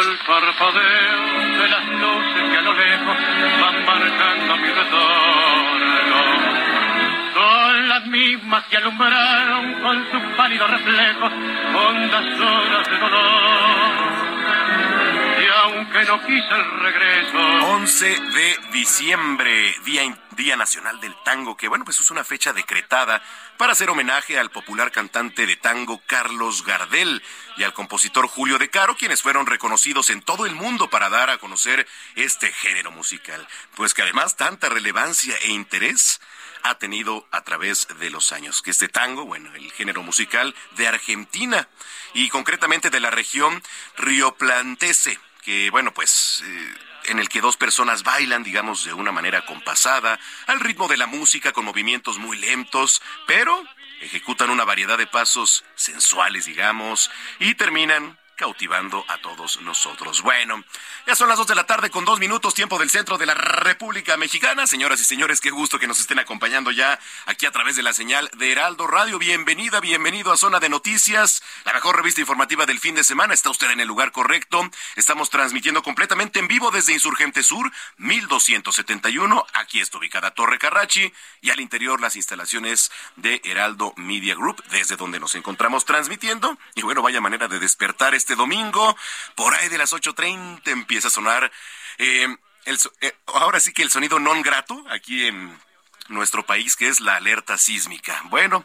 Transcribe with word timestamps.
El 0.00 0.18
parpadeo 0.26 1.62
de 1.62 1.68
las 1.68 1.88
luces 1.88 2.50
que 2.50 2.56
a 2.56 2.60
lo 2.60 2.72
lejos 2.74 3.16
van 3.60 3.84
marcando 3.86 4.56
mi 4.58 4.68
retorno. 4.68 6.16
Son 7.32 7.88
las 7.88 8.06
mismas 8.06 8.64
que 8.66 8.76
alumbraron 8.76 9.74
con 9.80 10.10
sus 10.10 10.36
pálidos 10.36 10.70
reflejos 10.70 11.32
hondas 11.32 12.40
horas 12.40 12.90
de 12.90 12.98
dolor. 12.98 14.35
Aunque 15.66 16.04
no 16.04 16.24
quise 16.24 16.54
el 16.54 16.80
regreso. 16.80 17.38
11 17.38 18.06
de 18.06 18.58
diciembre, 18.72 19.74
Día 19.84 20.16
Día 20.36 20.54
Nacional 20.54 21.00
del 21.00 21.14
Tango, 21.24 21.56
que 21.56 21.66
bueno, 21.66 21.84
pues 21.84 21.98
es 21.98 22.08
una 22.12 22.22
fecha 22.22 22.52
decretada 22.52 23.20
para 23.56 23.72
hacer 23.72 23.90
homenaje 23.90 24.38
al 24.38 24.50
popular 24.50 24.92
cantante 24.92 25.44
de 25.44 25.56
tango 25.56 26.00
Carlos 26.06 26.64
Gardel 26.64 27.20
y 27.56 27.64
al 27.64 27.72
compositor 27.72 28.28
Julio 28.28 28.58
De 28.58 28.70
Caro, 28.70 28.96
quienes 28.96 29.22
fueron 29.22 29.46
reconocidos 29.46 30.10
en 30.10 30.22
todo 30.22 30.46
el 30.46 30.54
mundo 30.54 30.88
para 30.88 31.08
dar 31.08 31.30
a 31.30 31.38
conocer 31.38 31.88
este 32.14 32.52
género 32.52 32.92
musical. 32.92 33.44
Pues 33.74 33.92
que 33.92 34.02
además 34.02 34.36
tanta 34.36 34.68
relevancia 34.68 35.34
e 35.42 35.48
interés 35.48 36.20
ha 36.62 36.78
tenido 36.78 37.26
a 37.30 37.42
través 37.42 37.88
de 37.98 38.10
los 38.10 38.32
años. 38.32 38.62
Que 38.62 38.70
este 38.70 38.88
tango, 38.88 39.24
bueno, 39.24 39.54
el 39.54 39.72
género 39.72 40.02
musical 40.02 40.54
de 40.76 40.86
Argentina 40.86 41.68
y 42.14 42.28
concretamente 42.28 42.90
de 42.90 43.00
la 43.00 43.10
región 43.10 43.62
rioplantese, 43.96 45.18
que 45.46 45.70
bueno, 45.70 45.94
pues 45.94 46.42
eh, 46.44 46.74
en 47.04 47.20
el 47.20 47.28
que 47.28 47.40
dos 47.40 47.56
personas 47.56 48.02
bailan, 48.02 48.42
digamos, 48.42 48.84
de 48.84 48.92
una 48.92 49.12
manera 49.12 49.46
compasada, 49.46 50.18
al 50.48 50.58
ritmo 50.58 50.88
de 50.88 50.96
la 50.96 51.06
música, 51.06 51.52
con 51.52 51.64
movimientos 51.64 52.18
muy 52.18 52.36
lentos, 52.36 53.00
pero 53.28 53.62
ejecutan 54.00 54.50
una 54.50 54.64
variedad 54.64 54.98
de 54.98 55.06
pasos 55.06 55.64
sensuales, 55.76 56.46
digamos, 56.46 57.12
y 57.38 57.54
terminan 57.54 58.18
cautivando 58.36 59.04
a 59.08 59.18
todos 59.18 59.60
nosotros. 59.62 60.22
Bueno, 60.22 60.62
ya 61.06 61.16
son 61.16 61.28
las 61.28 61.38
dos 61.38 61.46
de 61.46 61.54
la 61.54 61.64
tarde 61.64 61.90
con 61.90 62.04
dos 62.04 62.20
minutos, 62.20 62.54
tiempo 62.54 62.78
del 62.78 62.90
centro 62.90 63.16
de 63.16 63.26
la 63.26 63.34
República 63.34 64.16
Mexicana. 64.16 64.66
Señoras 64.66 65.00
y 65.00 65.04
señores, 65.04 65.40
qué 65.40 65.50
gusto 65.50 65.78
que 65.78 65.86
nos 65.86 66.00
estén 66.00 66.18
acompañando 66.18 66.70
ya 66.70 66.98
aquí 67.24 67.46
a 67.46 67.50
través 67.50 67.76
de 67.76 67.82
la 67.82 67.94
señal 67.94 68.30
de 68.36 68.52
Heraldo 68.52 68.86
Radio. 68.86 69.18
Bienvenida, 69.18 69.80
bienvenido 69.80 70.32
a 70.32 70.36
Zona 70.36 70.60
de 70.60 70.68
Noticias, 70.68 71.42
la 71.64 71.72
mejor 71.72 71.96
revista 71.96 72.20
informativa 72.20 72.66
del 72.66 72.78
fin 72.78 72.94
de 72.94 73.04
semana. 73.04 73.32
Está 73.32 73.50
usted 73.50 73.70
en 73.70 73.80
el 73.80 73.88
lugar 73.88 74.12
correcto. 74.12 74.68
Estamos 74.96 75.30
transmitiendo 75.30 75.82
completamente 75.82 76.38
en 76.38 76.48
vivo 76.48 76.70
desde 76.70 76.92
Insurgente 76.92 77.42
Sur, 77.42 77.72
1271. 77.96 79.46
Aquí 79.54 79.80
está 79.80 79.96
ubicada 79.96 80.32
Torre 80.32 80.58
Carrachi 80.58 81.12
y 81.40 81.50
al 81.50 81.60
interior 81.60 82.00
las 82.00 82.16
instalaciones 82.16 82.92
de 83.16 83.40
Heraldo 83.44 83.94
Media 83.96 84.34
Group, 84.34 84.62
desde 84.70 84.96
donde 84.96 85.20
nos 85.20 85.34
encontramos 85.34 85.86
transmitiendo. 85.86 86.58
Y 86.74 86.82
bueno, 86.82 87.00
vaya 87.00 87.22
manera 87.22 87.48
de 87.48 87.58
despertar 87.58 88.14
este 88.14 88.25
domingo, 88.34 88.96
por 89.34 89.54
ahí 89.54 89.68
de 89.68 89.78
las 89.78 89.92
8.30 89.92 90.60
empieza 90.66 91.08
a 91.08 91.10
sonar, 91.10 91.50
eh, 91.98 92.26
el, 92.64 92.78
eh, 93.00 93.14
ahora 93.26 93.60
sí 93.60 93.72
que 93.72 93.82
el 93.82 93.90
sonido 93.90 94.18
non 94.18 94.42
grato 94.42 94.82
aquí 94.90 95.26
en 95.26 95.54
nuestro 96.08 96.46
país, 96.46 96.76
que 96.76 96.88
es 96.88 97.00
la 97.00 97.16
alerta 97.16 97.58
sísmica. 97.58 98.22
Bueno, 98.26 98.64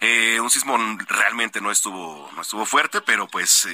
eh, 0.00 0.40
un 0.40 0.50
sismo 0.50 0.78
realmente 1.08 1.60
no 1.60 1.70
estuvo, 1.70 2.30
no 2.34 2.42
estuvo 2.42 2.64
fuerte, 2.64 3.00
pero 3.00 3.28
pues 3.28 3.68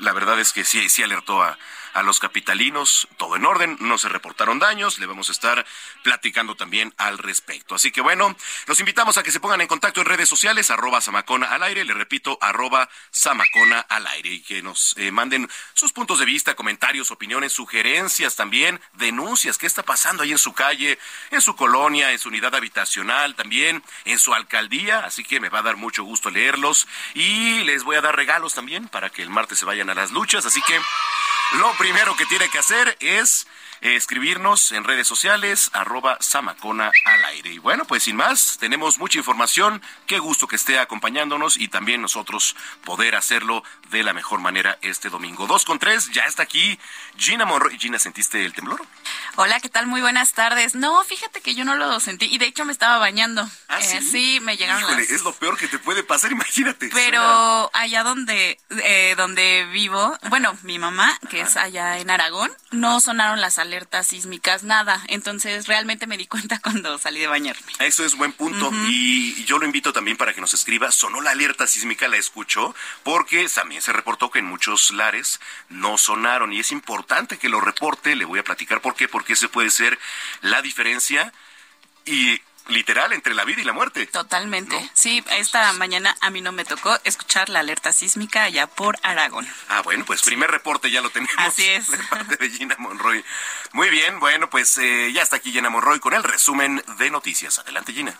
la 0.00 0.12
verdad 0.12 0.38
es 0.40 0.52
que 0.52 0.64
sí, 0.64 0.88
sí 0.88 1.02
alertó 1.02 1.42
a, 1.42 1.58
a 1.96 2.02
los 2.02 2.20
capitalinos, 2.20 3.08
todo 3.16 3.36
en 3.36 3.46
orden, 3.46 3.78
no 3.80 3.96
se 3.96 4.10
reportaron 4.10 4.58
daños, 4.58 4.98
le 4.98 5.06
vamos 5.06 5.30
a 5.30 5.32
estar 5.32 5.64
platicando 6.02 6.54
también 6.54 6.92
al 6.98 7.16
respecto. 7.16 7.74
Así 7.74 7.90
que 7.90 8.02
bueno, 8.02 8.36
los 8.66 8.78
invitamos 8.80 9.16
a 9.16 9.22
que 9.22 9.32
se 9.32 9.40
pongan 9.40 9.62
en 9.62 9.66
contacto 9.66 10.02
en 10.02 10.06
redes 10.06 10.28
sociales, 10.28 10.70
arroba 10.70 11.00
Samacona 11.00 11.46
al 11.46 11.62
aire, 11.62 11.84
le 11.84 11.94
repito, 11.94 12.36
arroba 12.42 12.90
Samacona 13.10 13.80
al 13.80 14.06
aire, 14.08 14.28
y 14.28 14.42
que 14.42 14.60
nos 14.60 14.94
eh, 14.98 15.10
manden 15.10 15.48
sus 15.72 15.92
puntos 15.92 16.18
de 16.18 16.26
vista, 16.26 16.54
comentarios, 16.54 17.10
opiniones, 17.10 17.54
sugerencias 17.54 18.36
también, 18.36 18.78
denuncias, 18.92 19.56
qué 19.56 19.66
está 19.66 19.82
pasando 19.82 20.22
ahí 20.22 20.32
en 20.32 20.38
su 20.38 20.52
calle, 20.52 20.98
en 21.30 21.40
su 21.40 21.56
colonia, 21.56 22.12
en 22.12 22.18
su 22.18 22.28
unidad 22.28 22.54
habitacional, 22.54 23.34
también 23.36 23.82
en 24.04 24.18
su 24.18 24.34
alcaldía, 24.34 24.98
así 24.98 25.24
que 25.24 25.40
me 25.40 25.48
va 25.48 25.60
a 25.60 25.62
dar 25.62 25.76
mucho 25.76 26.04
gusto 26.04 26.28
leerlos 26.28 26.86
y 27.14 27.64
les 27.64 27.84
voy 27.84 27.96
a 27.96 28.02
dar 28.02 28.14
regalos 28.14 28.52
también 28.52 28.86
para 28.88 29.08
que 29.08 29.22
el 29.22 29.30
martes 29.30 29.58
se 29.58 29.64
vayan 29.64 29.88
a 29.88 29.94
las 29.94 30.10
luchas, 30.10 30.44
así 30.44 30.60
que 30.60 30.78
lo 31.52 31.72
primero 31.74 32.16
que 32.16 32.26
tiene 32.26 32.48
que 32.48 32.58
hacer 32.58 32.96
es 33.00 33.46
escribirnos 33.80 34.72
en 34.72 34.84
redes 34.84 35.06
sociales, 35.06 35.70
arroba 35.72 36.16
Samacona 36.20 36.90
al 37.04 37.24
aire. 37.26 37.50
Y 37.52 37.58
bueno, 37.58 37.84
pues 37.84 38.04
sin 38.04 38.16
más, 38.16 38.56
tenemos 38.58 38.98
mucha 38.98 39.18
información. 39.18 39.82
Qué 40.06 40.18
gusto 40.18 40.46
que 40.46 40.56
esté 40.56 40.78
acompañándonos 40.78 41.56
y 41.56 41.68
también 41.68 42.00
nosotros 42.02 42.56
poder 42.84 43.14
hacerlo 43.16 43.62
de 43.90 44.02
la 44.02 44.12
mejor 44.12 44.40
manera 44.40 44.78
este 44.82 45.08
domingo. 45.08 45.46
Dos 45.46 45.64
con 45.64 45.78
tres, 45.78 46.10
ya 46.12 46.22
está 46.22 46.42
aquí 46.42 46.78
Gina 47.16 47.44
Monroy. 47.44 47.78
Gina, 47.78 47.98
¿sentiste 47.98 48.44
el 48.44 48.52
temblor? 48.52 48.84
Hola, 49.36 49.60
¿qué 49.60 49.68
tal? 49.68 49.86
Muy 49.86 50.00
buenas 50.00 50.32
tardes. 50.32 50.74
No, 50.74 51.02
fíjate 51.04 51.40
que 51.40 51.54
yo 51.54 51.64
no 51.64 51.76
lo 51.76 52.00
sentí 52.00 52.26
y 52.26 52.38
de 52.38 52.46
hecho 52.46 52.64
me 52.64 52.72
estaba 52.72 52.98
bañando. 52.98 53.48
¿Ah, 53.68 53.80
sí? 53.82 53.96
Eh, 53.98 54.02
sí, 54.02 54.38
me 54.42 54.56
llegaron 54.56 54.82
Híjole, 54.82 55.02
las- 55.02 55.10
es 55.10 55.22
lo 55.22 55.32
peor 55.34 55.56
que 55.58 55.68
te 55.68 55.78
puede 55.78 56.02
pasar, 56.02 56.32
imagínate. 56.32 56.90
Pero 56.92 57.70
allá 57.74 58.02
donde 58.02 58.58
eh, 58.70 59.14
donde 59.16 59.66
vivo, 59.72 60.16
bueno, 60.28 60.56
mi 60.62 60.78
mamá, 60.78 61.18
que 61.30 61.40
es 61.40 61.56
allá 61.56 61.98
en 61.98 62.10
Aragón, 62.10 62.50
no 62.70 63.00
sonaron 63.00 63.40
las 63.40 63.58
alertas 63.66 64.08
sísmicas, 64.08 64.62
nada. 64.62 65.02
Entonces 65.08 65.66
realmente 65.66 66.06
me 66.06 66.16
di 66.16 66.26
cuenta 66.34 66.58
cuando 66.60 66.98
salí 66.98 67.20
de 67.20 67.26
bañarme. 67.26 67.72
Eso 67.80 68.04
es 68.04 68.16
buen 68.16 68.32
punto. 68.32 68.70
Y 68.88 69.44
yo 69.44 69.58
lo 69.58 69.66
invito 69.66 69.92
también 69.92 70.16
para 70.16 70.32
que 70.32 70.40
nos 70.40 70.54
escriba. 70.54 70.90
Sonó 70.90 71.20
la 71.20 71.32
alerta 71.32 71.66
sísmica, 71.66 72.08
la 72.08 72.16
escuchó, 72.16 72.74
porque 73.02 73.46
también 73.48 73.82
se 73.82 73.92
reportó 73.92 74.30
que 74.30 74.38
en 74.38 74.46
muchos 74.46 74.90
lares 74.90 75.40
no 75.68 75.98
sonaron. 75.98 76.52
Y 76.52 76.60
es 76.60 76.72
importante 76.72 77.38
que 77.38 77.48
lo 77.48 77.60
reporte. 77.60 78.16
Le 78.16 78.24
voy 78.24 78.38
a 78.38 78.44
platicar 78.44 78.80
por 78.80 78.94
qué, 78.94 79.08
porque 79.08 79.34
ese 79.34 79.48
puede 79.48 79.70
ser 79.70 79.98
la 80.40 80.62
diferencia 80.62 81.32
y 82.06 82.40
literal 82.68 83.12
entre 83.12 83.34
la 83.34 83.44
vida 83.44 83.60
y 83.60 83.64
la 83.64 83.72
muerte. 83.72 84.06
Totalmente. 84.06 84.80
¿No? 84.80 84.90
Sí, 84.92 85.24
esta 85.32 85.72
mañana 85.74 86.16
a 86.20 86.30
mí 86.30 86.40
no 86.40 86.52
me 86.52 86.64
tocó 86.64 86.98
escuchar 87.04 87.48
la 87.48 87.60
alerta 87.60 87.92
sísmica 87.92 88.44
allá 88.44 88.66
por 88.66 88.98
Aragón. 89.02 89.46
Ah, 89.68 89.82
bueno, 89.82 90.04
pues 90.04 90.22
primer 90.22 90.50
reporte 90.50 90.90
ya 90.90 91.00
lo 91.00 91.10
tenemos. 91.10 91.34
Así 91.38 91.64
es. 91.64 91.86
De 91.90 91.98
parte 91.98 92.36
de 92.36 92.50
Gina 92.50 92.76
Monroy. 92.78 93.24
Muy 93.72 93.90
bien, 93.90 94.20
bueno, 94.20 94.50
pues 94.50 94.78
eh, 94.78 95.12
ya 95.12 95.22
está 95.22 95.36
aquí 95.36 95.52
Gina 95.52 95.70
Monroy 95.70 96.00
con 96.00 96.14
el 96.14 96.22
resumen 96.22 96.82
de 96.98 97.10
noticias. 97.10 97.58
Adelante, 97.58 97.92
Gina. 97.92 98.18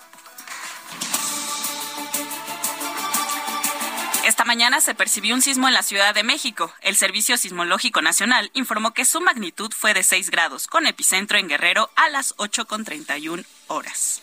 Esta 4.27 4.45
mañana 4.45 4.81
se 4.81 4.97
percibió 4.97 5.37
un 5.37 5.41
sismo 5.41 5.69
en 5.69 5.75
la 5.75 5.85
Ciudad 5.85 6.13
de 6.13 6.25
México. 6.25 6.75
El 6.81 6.97
Servicio 6.97 7.37
Sismológico 7.37 8.03
Nacional 8.03 8.51
informó 8.55 8.93
que 8.93 9.05
su 9.05 9.21
magnitud 9.21 9.71
fue 9.73 9.95
de 9.95 10.03
6 10.03 10.31
grados, 10.31 10.67
con 10.67 10.89
epicentro 10.89 11.39
en 11.39 11.47
Guerrero 11.47 11.91
a 11.95 12.09
las 12.09 12.37
8.31 12.37 13.47
horas. 13.69 14.23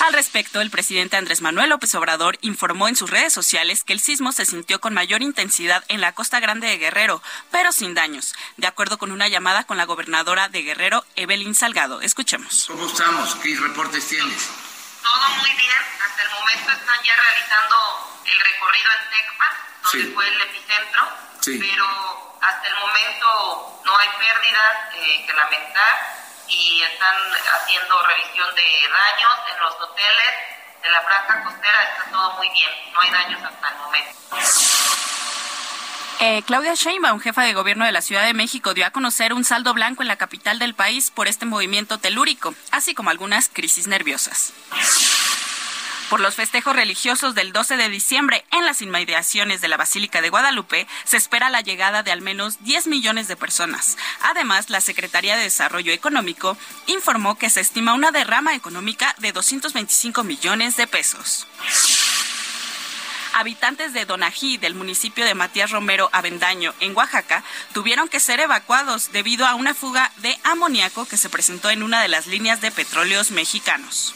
Al 0.00 0.12
respecto, 0.12 0.60
el 0.60 0.70
presidente 0.70 1.16
Andrés 1.16 1.40
Manuel 1.40 1.70
López 1.70 1.94
Obrador 1.94 2.36
informó 2.42 2.88
en 2.88 2.96
sus 2.96 3.08
redes 3.10 3.32
sociales 3.32 3.84
que 3.84 3.92
el 3.94 4.00
sismo 4.00 4.32
se 4.32 4.44
sintió 4.44 4.80
con 4.80 4.92
mayor 4.92 5.22
intensidad 5.22 5.82
en 5.88 6.00
la 6.00 6.12
costa 6.12 6.40
grande 6.40 6.66
de 6.66 6.76
Guerrero, 6.78 7.22
pero 7.50 7.72
sin 7.72 7.94
daños, 7.94 8.34
de 8.58 8.66
acuerdo 8.66 8.98
con 8.98 9.12
una 9.12 9.28
llamada 9.28 9.64
con 9.64 9.76
la 9.78 9.84
gobernadora 9.86 10.48
de 10.48 10.62
Guerrero, 10.62 11.04
Evelyn 11.16 11.54
Salgado. 11.54 12.00
Escuchemos. 12.02 12.66
¿Cómo 12.66 12.86
estamos? 12.86 13.34
¿Qué 13.36 13.56
reportes 13.56 14.06
tienes? 14.08 14.50
Todo 15.02 15.28
muy 15.40 15.50
bien. 15.50 15.82
Hasta 16.04 16.22
el 16.22 16.30
momento 16.30 16.70
están 16.72 17.02
ya 17.04 17.14
realizando 17.14 18.20
el 18.26 18.40
recorrido 18.40 18.90
en 18.98 19.10
Tecpa, 19.10 19.48
donde 19.84 20.06
Sí. 20.08 20.12
fue 20.14 20.28
el 20.28 20.40
epicentro, 20.42 21.02
Sí. 21.40 21.58
pero 21.58 22.38
hasta 22.42 22.68
el 22.68 22.74
momento 22.74 23.80
no 23.86 23.96
hay 23.96 24.08
pérdidas 24.18 24.94
eh, 24.96 25.24
que 25.26 25.32
lamentar 25.32 26.23
y 26.48 26.82
están 26.82 27.16
haciendo 27.54 28.02
revisión 28.06 28.54
de 28.54 28.62
daños 28.62 29.32
en 29.52 29.60
los 29.60 29.74
hoteles 29.80 30.34
de 30.82 30.90
la 30.90 31.02
franja 31.02 31.44
costera. 31.44 31.82
Está 31.82 32.10
todo 32.10 32.32
muy 32.36 32.48
bien. 32.50 32.70
No 32.92 33.00
hay 33.00 33.10
daños 33.10 33.42
hasta 33.42 33.68
el 33.68 33.76
momento. 33.76 34.14
Eh, 36.20 36.42
Claudia 36.46 36.74
Sheinbaum, 36.74 37.20
jefa 37.20 37.42
de 37.42 37.52
gobierno 37.54 37.84
de 37.84 37.92
la 37.92 38.00
Ciudad 38.00 38.24
de 38.24 38.34
México, 38.34 38.72
dio 38.72 38.86
a 38.86 38.90
conocer 38.90 39.32
un 39.32 39.44
saldo 39.44 39.74
blanco 39.74 40.02
en 40.02 40.08
la 40.08 40.16
capital 40.16 40.58
del 40.58 40.74
país 40.74 41.10
por 41.10 41.28
este 41.28 41.44
movimiento 41.44 41.98
telúrico, 41.98 42.54
así 42.70 42.94
como 42.94 43.10
algunas 43.10 43.48
crisis 43.48 43.88
nerviosas. 43.88 44.52
Por 46.10 46.20
los 46.20 46.34
festejos 46.34 46.76
religiosos 46.76 47.34
del 47.34 47.52
12 47.52 47.76
de 47.76 47.88
diciembre 47.88 48.44
en 48.52 48.64
las 48.64 48.82
inmediaciones 48.82 49.60
de 49.60 49.68
la 49.68 49.76
Basílica 49.76 50.20
de 50.20 50.28
Guadalupe, 50.28 50.86
se 51.04 51.16
espera 51.16 51.50
la 51.50 51.62
llegada 51.62 52.02
de 52.02 52.12
al 52.12 52.20
menos 52.20 52.62
10 52.62 52.86
millones 52.88 53.26
de 53.26 53.36
personas. 53.36 53.96
Además, 54.20 54.70
la 54.70 54.80
Secretaría 54.80 55.36
de 55.36 55.44
Desarrollo 55.44 55.92
Económico 55.92 56.56
informó 56.86 57.38
que 57.38 57.50
se 57.50 57.60
estima 57.60 57.94
una 57.94 58.12
derrama 58.12 58.54
económica 58.54 59.14
de 59.18 59.32
225 59.32 60.24
millones 60.24 60.76
de 60.76 60.86
pesos. 60.86 61.46
Habitantes 63.32 63.92
de 63.92 64.04
Donají, 64.04 64.58
del 64.58 64.74
municipio 64.74 65.24
de 65.24 65.34
Matías 65.34 65.72
Romero 65.72 66.08
Avendaño, 66.12 66.72
en 66.78 66.96
Oaxaca, 66.96 67.42
tuvieron 67.72 68.08
que 68.08 68.20
ser 68.20 68.38
evacuados 68.38 69.10
debido 69.10 69.46
a 69.46 69.56
una 69.56 69.74
fuga 69.74 70.12
de 70.18 70.38
amoníaco 70.44 71.06
que 71.06 71.16
se 71.16 71.30
presentó 71.30 71.70
en 71.70 71.82
una 71.82 72.00
de 72.00 72.08
las 72.08 72.28
líneas 72.28 72.60
de 72.60 72.70
petróleos 72.70 73.32
mexicanos. 73.32 74.14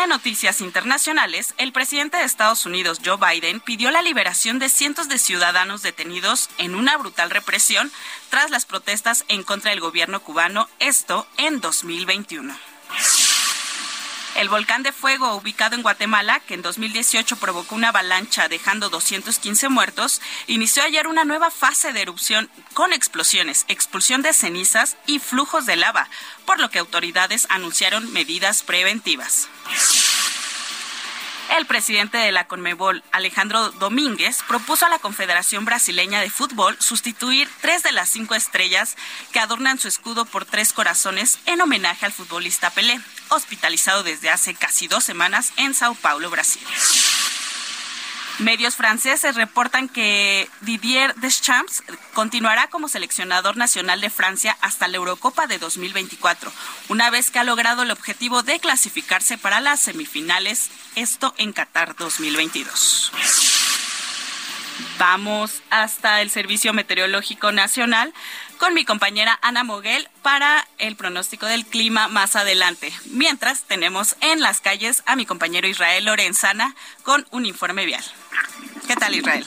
En 0.00 0.10
noticias 0.10 0.60
internacionales, 0.60 1.54
el 1.58 1.72
presidente 1.72 2.18
de 2.18 2.22
Estados 2.22 2.64
Unidos, 2.66 3.00
Joe 3.04 3.16
Biden, 3.16 3.58
pidió 3.58 3.90
la 3.90 4.00
liberación 4.00 4.60
de 4.60 4.68
cientos 4.68 5.08
de 5.08 5.18
ciudadanos 5.18 5.82
detenidos 5.82 6.50
en 6.58 6.76
una 6.76 6.96
brutal 6.96 7.30
represión 7.30 7.90
tras 8.30 8.52
las 8.52 8.64
protestas 8.64 9.24
en 9.26 9.42
contra 9.42 9.70
del 9.72 9.80
gobierno 9.80 10.20
cubano, 10.20 10.68
esto 10.78 11.26
en 11.36 11.60
2021. 11.60 12.56
El 14.38 14.48
volcán 14.48 14.84
de 14.84 14.92
fuego 14.92 15.34
ubicado 15.34 15.74
en 15.74 15.82
Guatemala, 15.82 16.38
que 16.38 16.54
en 16.54 16.62
2018 16.62 17.38
provocó 17.38 17.74
una 17.74 17.88
avalancha 17.88 18.48
dejando 18.48 18.88
215 18.88 19.68
muertos, 19.68 20.22
inició 20.46 20.84
ayer 20.84 21.08
una 21.08 21.24
nueva 21.24 21.50
fase 21.50 21.92
de 21.92 22.02
erupción 22.02 22.48
con 22.72 22.92
explosiones, 22.92 23.64
expulsión 23.66 24.22
de 24.22 24.32
cenizas 24.32 24.96
y 25.06 25.18
flujos 25.18 25.66
de 25.66 25.74
lava, 25.74 26.08
por 26.46 26.60
lo 26.60 26.70
que 26.70 26.78
autoridades 26.78 27.48
anunciaron 27.50 28.12
medidas 28.12 28.62
preventivas. 28.62 29.48
El 31.58 31.66
presidente 31.66 32.18
de 32.18 32.30
la 32.30 32.46
Conmebol, 32.46 33.02
Alejandro 33.10 33.70
Domínguez, 33.72 34.44
propuso 34.46 34.86
a 34.86 34.88
la 34.88 35.00
Confederación 35.00 35.64
Brasileña 35.64 36.20
de 36.20 36.30
Fútbol 36.30 36.76
sustituir 36.78 37.48
tres 37.60 37.82
de 37.82 37.90
las 37.90 38.08
cinco 38.10 38.36
estrellas 38.36 38.96
que 39.32 39.40
adornan 39.40 39.80
su 39.80 39.88
escudo 39.88 40.24
por 40.24 40.44
tres 40.44 40.72
corazones 40.72 41.40
en 41.46 41.60
homenaje 41.60 42.06
al 42.06 42.12
futbolista 42.12 42.70
Pelé, 42.70 43.00
hospitalizado 43.30 44.04
desde 44.04 44.30
hace 44.30 44.54
casi 44.54 44.86
dos 44.86 45.02
semanas 45.02 45.52
en 45.56 45.74
Sao 45.74 45.96
Paulo, 45.96 46.30
Brasil. 46.30 46.62
Medios 48.38 48.76
franceses 48.76 49.34
reportan 49.34 49.88
que 49.88 50.48
Didier 50.60 51.12
Deschamps 51.16 51.82
continuará 52.14 52.68
como 52.68 52.88
seleccionador 52.88 53.56
nacional 53.56 54.00
de 54.00 54.10
Francia 54.10 54.56
hasta 54.60 54.86
la 54.86 54.96
Eurocopa 54.96 55.48
de 55.48 55.58
2024, 55.58 56.52
una 56.88 57.10
vez 57.10 57.32
que 57.32 57.40
ha 57.40 57.44
logrado 57.44 57.82
el 57.82 57.90
objetivo 57.90 58.44
de 58.44 58.60
clasificarse 58.60 59.38
para 59.38 59.60
las 59.60 59.80
semifinales, 59.80 60.70
esto 60.94 61.34
en 61.36 61.52
Qatar 61.52 61.96
2022. 61.96 63.10
Vamos 64.98 65.62
hasta 65.70 66.20
el 66.22 66.30
Servicio 66.30 66.72
Meteorológico 66.72 67.52
Nacional 67.52 68.12
con 68.58 68.74
mi 68.74 68.84
compañera 68.84 69.38
Ana 69.42 69.62
Moguel 69.62 70.08
para 70.22 70.66
el 70.78 70.96
pronóstico 70.96 71.46
del 71.46 71.64
clima 71.64 72.08
más 72.08 72.34
adelante. 72.36 72.92
Mientras 73.06 73.62
tenemos 73.62 74.16
en 74.20 74.40
las 74.40 74.60
calles 74.60 75.02
a 75.06 75.14
mi 75.14 75.24
compañero 75.24 75.68
Israel 75.68 76.04
Lorenzana 76.04 76.74
con 77.02 77.26
un 77.30 77.46
informe 77.46 77.86
vial. 77.86 78.04
¿Qué 78.88 78.96
tal 78.96 79.14
Israel? 79.14 79.44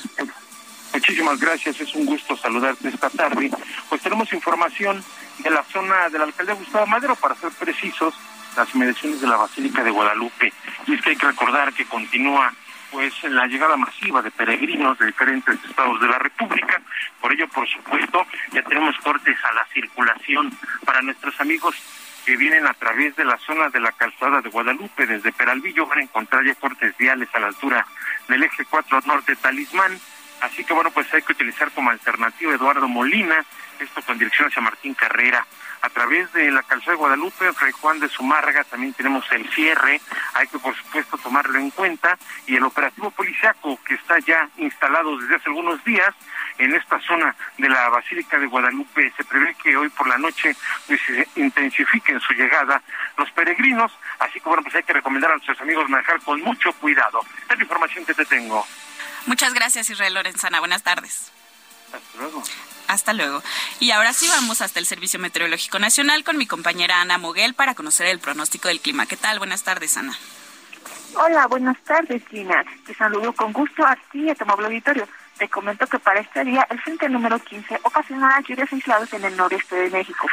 Muchísimas 0.94 1.40
gracias, 1.40 1.82
es 1.82 1.96
un 1.96 2.06
gusto 2.06 2.38
saludarte 2.38 2.90
esta 2.90 3.10
tarde. 3.10 3.50
Pues 3.90 4.00
tenemos 4.00 4.32
información 4.34 5.04
de 5.40 5.50
la 5.50 5.64
zona 5.64 6.10
de 6.10 6.20
la 6.20 6.26
alcaldía 6.26 6.54
Gustavo 6.54 6.86
Madero, 6.86 7.16
para 7.16 7.34
ser 7.34 7.50
precisos, 7.54 8.14
las 8.56 8.72
inmediaciones 8.76 9.20
de 9.20 9.26
la 9.26 9.38
Basílica 9.38 9.84
de 9.84 9.90
Guadalupe. 9.90 10.54
Y 10.86 10.94
es 10.94 11.02
que 11.02 11.10
hay 11.10 11.16
que 11.16 11.26
recordar 11.26 11.74
que 11.74 11.86
continúa 11.86 12.54
pues 12.92 13.16
la 13.24 13.48
llegada 13.48 13.76
masiva 13.78 14.22
de 14.22 14.30
peregrinos 14.30 15.00
de 15.00 15.08
diferentes 15.08 15.58
estados 15.68 16.00
de 16.00 16.08
la 16.08 16.20
República. 16.20 16.80
Por 17.20 17.34
ello, 17.34 17.48
por 17.48 17.68
supuesto, 17.68 18.24
ya 18.52 18.62
tenemos 18.62 18.96
cortes 19.00 19.38
a 19.44 19.54
la 19.54 19.66
circulación 19.74 20.56
para 20.86 21.02
nuestros 21.02 21.42
amigos 21.42 21.76
que 22.28 22.38
vienen 22.38 22.68
a 22.68 22.76
través 22.76 23.16
de 23.16 23.26
la 23.26 23.40
zona 23.40 23.70
de 23.70 23.80
la 23.80 23.92
calzada 23.92 24.40
de 24.42 24.50
Guadalupe, 24.50 25.08
desde 25.08 25.32
Peralvillo, 25.32 25.88
van 25.88 26.00
a 26.00 26.04
encontrar 26.04 26.46
ya 26.46 26.54
cortes 26.54 26.96
viales 26.96 27.30
a 27.34 27.40
la 27.40 27.48
altura 27.48 27.88
del 28.28 28.44
eje 28.44 28.66
4 28.66 29.02
norte 29.06 29.36
Talismán. 29.36 30.00
Así 30.42 30.64
que 30.64 30.74
bueno, 30.74 30.92
pues 30.92 31.14
hay 31.14 31.22
que 31.22 31.34
utilizar 31.34 31.72
como 31.72 31.92
alternativa 31.92 32.54
Eduardo 32.54 32.88
Molina, 32.88 33.46
esto 33.80 34.02
con 34.02 34.18
dirección 34.18 34.48
hacia 34.48 34.62
Martín 34.62 34.94
Carrera. 34.94 35.46
A 35.82 35.90
través 35.90 36.32
de 36.34 36.52
la 36.52 36.62
calzada 36.64 36.92
de 36.92 36.98
Guadalupe, 36.98 37.52
Fray 37.54 37.72
Juan 37.72 38.00
de 38.00 38.08
Zumárraga, 38.08 38.64
también 38.64 38.94
tenemos 38.94 39.26
el 39.32 39.50
cierre, 39.50 40.00
hay 40.34 40.48
que 40.48 40.60
por 40.60 40.76
supuesto 40.76 41.18
tomarlo 41.18 41.58
en 41.58 41.72
cuenta, 41.72 42.18
y 42.46 42.56
el 42.56 42.64
operativo 42.64 43.10
policiaco 43.12 43.80
que 43.84 43.96
está 43.96 44.20
ya 44.20 44.48
instalado 44.58 45.18
desde 45.18 45.36
hace 45.36 45.50
algunos 45.50 45.84
días 45.84 46.14
en 46.60 46.76
esta 46.76 47.00
zona 47.02 47.36
de 47.58 47.68
la 47.68 47.90
Basílica 47.90 48.38
de 48.38 48.46
Guadalupe. 48.46 49.12
Se 49.18 49.24
prevé 49.24 49.56
que 49.56 49.76
hoy 49.76 49.90
por 49.90 50.08
la 50.08 50.18
noche 50.18 50.56
pues, 50.88 51.00
se 51.06 51.28
intensifiquen 51.36 52.20
su 52.20 52.34
llegada 52.34 52.82
los 53.18 53.32
peregrinos, 53.32 53.92
así 54.20 54.40
que 54.40 54.48
bueno, 54.48 54.64
pues 54.64 54.76
hay 54.76 54.84
que 54.84 54.94
recomendar 54.94 55.32
a 55.32 55.36
nuestros 55.36 55.60
amigos 55.62 55.90
manejar 55.90 56.22
con 56.22 56.42
mucho 56.42 56.72
cuidado. 56.74 57.22
Esta 57.42 57.54
es 57.54 57.60
la 57.60 57.64
información 57.64 58.06
que 58.06 58.14
te 58.14 58.26
tengo. 58.26 58.66
Muchas 59.26 59.54
gracias 59.54 59.90
Israel 59.90 60.14
Lorenzana. 60.14 60.60
Buenas 60.60 60.84
tardes. 60.84 61.32
Hasta 61.94 62.18
luego. 62.18 62.44
Hasta 62.92 63.14
luego. 63.14 63.42
Y 63.80 63.92
ahora 63.92 64.12
sí 64.12 64.28
vamos 64.28 64.62
hasta 64.62 64.78
el 64.78 64.86
Servicio 64.86 65.18
Meteorológico 65.18 65.80
Nacional 65.80 66.26
con 66.26 66.38
mi 66.38 66.46
compañera 66.46 67.00
Ana 67.00 67.18
Moguel 67.18 67.54
para 67.54 67.74
conocer 67.74 68.08
el 68.08 68.20
pronóstico 68.20 68.68
del 68.68 68.82
clima. 68.82 69.06
¿Qué 69.06 69.16
tal? 69.16 69.40
Buenas 69.40 69.64
tardes, 69.64 69.96
Ana. 69.96 70.14
Hola, 71.16 71.48
buenas 71.48 71.78
tardes, 71.86 72.22
Gina. 72.30 72.66
Te 72.86 72.94
saludo 72.94 73.32
con 73.32 73.54
gusto 73.54 73.86
a 73.86 73.96
ti 74.12 74.24
y 74.24 74.30
a 74.30 74.36
tu 74.36 74.44
auditorio. 74.44 75.08
Te 75.38 75.48
comento 75.48 75.88
que 75.88 76.00
para 76.00 76.20
este 76.20 76.44
día 76.44 76.68
el 76.70 76.82
frente 76.82 77.08
número 77.08 77.40
15 77.40 77.80
ocasionará 77.84 78.42
lluvias 78.42 78.74
aisladas 78.74 79.14
en 79.14 79.24
el 79.24 79.38
noreste 79.38 79.74
de 79.74 79.90
México. 79.90 80.28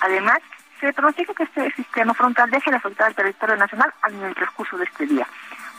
Además, 0.00 0.38
se 0.80 0.92
pronostica 0.92 1.34
que 1.34 1.42
este 1.42 1.72
sistema 1.72 2.14
frontal 2.14 2.48
deje 2.48 2.70
de 2.70 2.76
afectar 2.76 3.08
al 3.08 3.16
territorio 3.16 3.56
nacional 3.56 3.92
en 4.08 4.22
el 4.22 4.34
transcurso 4.36 4.76
de 4.78 4.84
este 4.84 5.06
día. 5.06 5.26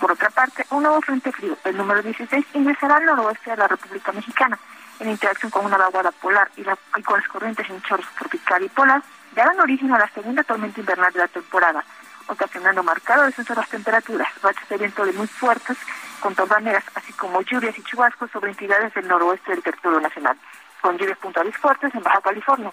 Por 0.02 0.12
otra 0.12 0.30
parte, 0.30 0.66
un 0.72 0.84
nuevo 0.84 1.02
frente 1.02 1.32
frío, 1.32 1.58
el 1.64 1.78
número 1.78 2.02
16, 2.02 2.46
ingresará 2.56 2.98
al 2.98 3.06
noroeste 3.06 3.52
de 3.52 3.58
la 3.58 3.70
República 3.70 4.12
Mexicana. 4.12 4.60
En 5.00 5.10
interacción 5.10 5.52
con 5.52 5.66
una 5.66 5.78
vaguada 5.78 6.12
polar 6.12 6.50
y, 6.56 6.64
la, 6.64 6.78
y 6.96 7.04
con 7.04 7.20
las 7.20 7.28
corrientes 7.28 7.70
en 7.70 7.82
chorros 7.82 8.08
tropical 8.18 8.64
y 8.64 8.70
polar, 8.70 9.02
darán 9.36 9.60
origen 9.60 9.92
a 9.94 10.00
la 10.00 10.08
segunda 10.10 10.44
tormenta 10.44 10.80
invernal 10.80 11.12
de 11.12 11.20
la 11.20 11.28
temporada, 11.28 11.84
ocasionando 12.28 12.82
marcado 12.82 13.24
descenso 13.24 13.54
de 13.54 13.60
las 13.60 13.70
temperaturas, 13.70 14.30
rachas 14.42 14.70
de 14.70 14.78
viento 14.78 15.06
de 15.06 15.12
muy 15.14 15.28
fuertes, 15.28 15.78
con 16.22 16.34
torbaneras, 16.34 16.84
así 16.96 17.12
como 17.14 17.42
lluvias 17.42 17.78
y 17.78 17.84
chubascos 17.84 18.32
sobre 18.32 18.52
entidades 18.52 18.94
del 18.94 19.08
noroeste 19.08 19.52
del 19.52 19.64
territorio 19.64 20.00
nacional, 20.00 20.38
con 20.82 20.98
lluvias 20.98 21.18
puntuales 21.18 21.56
fuertes 21.58 21.94
en 21.94 22.02
Baja 22.02 22.22
California. 22.22 22.72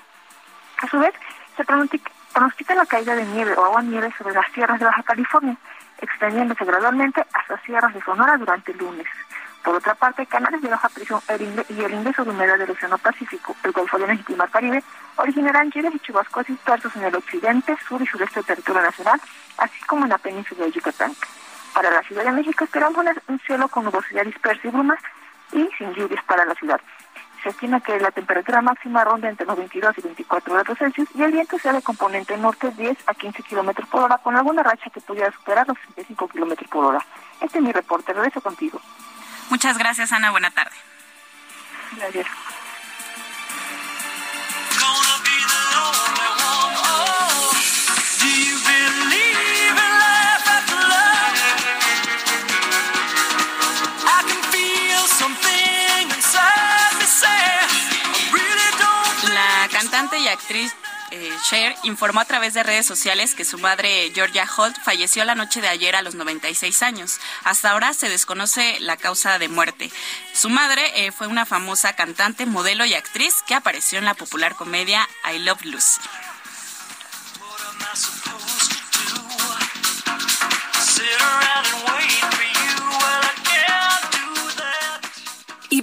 A 0.79 0.89
su 0.89 0.99
vez, 0.99 1.13
se 1.57 1.65
pronostica, 1.65 2.11
pronostica 2.33 2.75
la 2.75 2.87
caída 2.87 3.15
de 3.15 3.25
nieve 3.25 3.55
o 3.57 3.65
agua 3.65 3.83
nieve 3.83 4.13
sobre 4.17 4.35
las 4.35 4.51
tierras 4.53 4.79
de 4.79 4.87
Baja 4.87 5.03
California, 5.03 5.57
extendiéndose 6.01 6.65
gradualmente 6.65 7.25
hasta 7.33 7.61
sierras 7.63 7.93
de 7.93 8.03
Sonora 8.03 8.37
durante 8.37 8.73
el 8.73 8.79
lunes. 8.79 9.07
Por 9.63 9.77
otra 9.77 9.95
parte, 9.95 10.27
canales 10.27 10.61
de 10.61 10.69
baja 10.69 10.89
presión 10.89 11.21
y 11.69 11.81
el 11.83 11.95
ingreso 11.95 12.25
de 12.25 12.31
humedad 12.31 12.59
del 12.59 12.71
Océano 12.71 12.99
Pacífico, 12.99 13.55
el 13.63 13.71
Golfo 13.71 13.97
de 13.97 14.09
México 14.09 14.33
y 14.33 14.37
Mar 14.37 14.51
Caribe 14.51 14.83
originarán 15.17 15.71
lluvias 15.71 15.95
y 15.95 16.01
chubascos 16.01 16.47
dispersos 16.47 16.95
en 16.97 17.05
el 17.05 17.15
occidente, 17.15 17.77
sur 17.87 18.03
y 18.03 18.07
sureste 18.07 18.41
del 18.41 18.47
territorio 18.47 18.83
nacional, 18.83 19.21
así 19.59 19.79
como 19.87 20.05
en 20.05 20.11
la 20.11 20.19
península 20.19 20.65
de 20.65 20.73
Yucatán. 20.73 21.15
Para 21.75 21.91
la 21.93 22.03
Ciudad 22.03 22.25
de 22.25 22.33
México 22.33 22.65
esperamos 22.65 23.07
un 23.29 23.39
cielo 23.41 23.69
con 23.69 23.85
nubosidad 23.85 24.25
dispersa 24.25 24.67
y 24.67 24.71
brumas 24.71 24.99
y 25.53 25.69
sin 25.79 25.95
lluvias 25.95 26.25
para 26.25 26.45
la 26.45 26.55
ciudad. 26.55 26.81
se 27.43 27.51
estima 27.51 27.81
que 27.81 27.99
la 27.99 28.11
temperatura 28.11 28.63
máxima 28.63 29.05
ronda 29.05 29.29
entre 29.29 29.47
los 29.47 29.57
22 29.57 29.99
y 29.99 30.01
24 30.03 30.55
grados 30.55 30.79
Celsius 30.79 31.09
y 31.15 31.23
el 31.23 31.33
viento 31.33 31.59
sea 31.59 31.73
de 31.73 31.83
componente 31.83 32.37
norte 32.37 32.71
10 32.71 32.99
a 33.07 33.15
15 33.15 33.43
kilómetros 33.43 33.89
por 33.89 34.03
hora, 34.03 34.19
con 34.19 34.37
alguna 34.37 34.63
racha 34.63 34.91
que 34.91 35.01
pudiera 35.01 35.31
superar 35.33 35.67
los 35.69 35.79
65 35.79 36.29
kilómetros 36.29 36.69
por 36.69 36.85
hora. 36.85 37.05
Este 37.41 37.59
es 37.59 37.65
mi 37.65 37.73
reporte. 37.73 38.13
Regreso 38.13 38.41
contigo. 38.41 38.81
Muchas 39.53 39.77
gracias, 39.77 40.11
Ana. 40.13 40.31
Buena 40.31 40.51
tarde. 40.51 40.75
Gracias. 41.95 42.27
La 59.35 59.69
cantante 59.71 60.19
y 60.19 60.29
actriz 60.29 60.75
eh, 61.13 61.75
informó 61.83 62.21
a 62.21 62.25
través 62.25 62.55
de 62.55 62.63
redes 62.63 62.87
sociales 62.87 63.35
que 63.35 63.45
su 63.45 63.59
madre, 63.59 64.11
Georgia 64.15 64.49
Holt, 64.57 64.77
falleció 64.83 65.25
la 65.25 65.35
noche 65.35 65.61
de 65.61 65.69
ayer 65.69 65.95
a 65.95 66.03
los 66.03 66.15
96 66.15 66.83
años. 66.83 67.19
Hasta 67.45 67.71
ahora 67.71 67.93
se 67.93 68.09
desconoce 68.09 68.81
la 68.81 68.97
causa 68.97 69.39
de 69.39 69.49
muerte. 69.49 69.93
Su 70.33 70.49
madre 70.49 71.05
eh, 71.05 71.13
fue 71.13 71.27
una 71.27 71.45
famosa 71.45 71.95
cantante, 71.95 72.47
modelo 72.47 72.87
y 72.87 72.95
actriz 72.95 73.35
que 73.47 73.55
apareció 73.55 73.99
en 73.99 74.07
la 74.07 74.15
popular 74.15 74.55
comedia 74.57 75.07
I 75.31 75.39
Love 75.41 75.65
Lucy. 75.67 76.01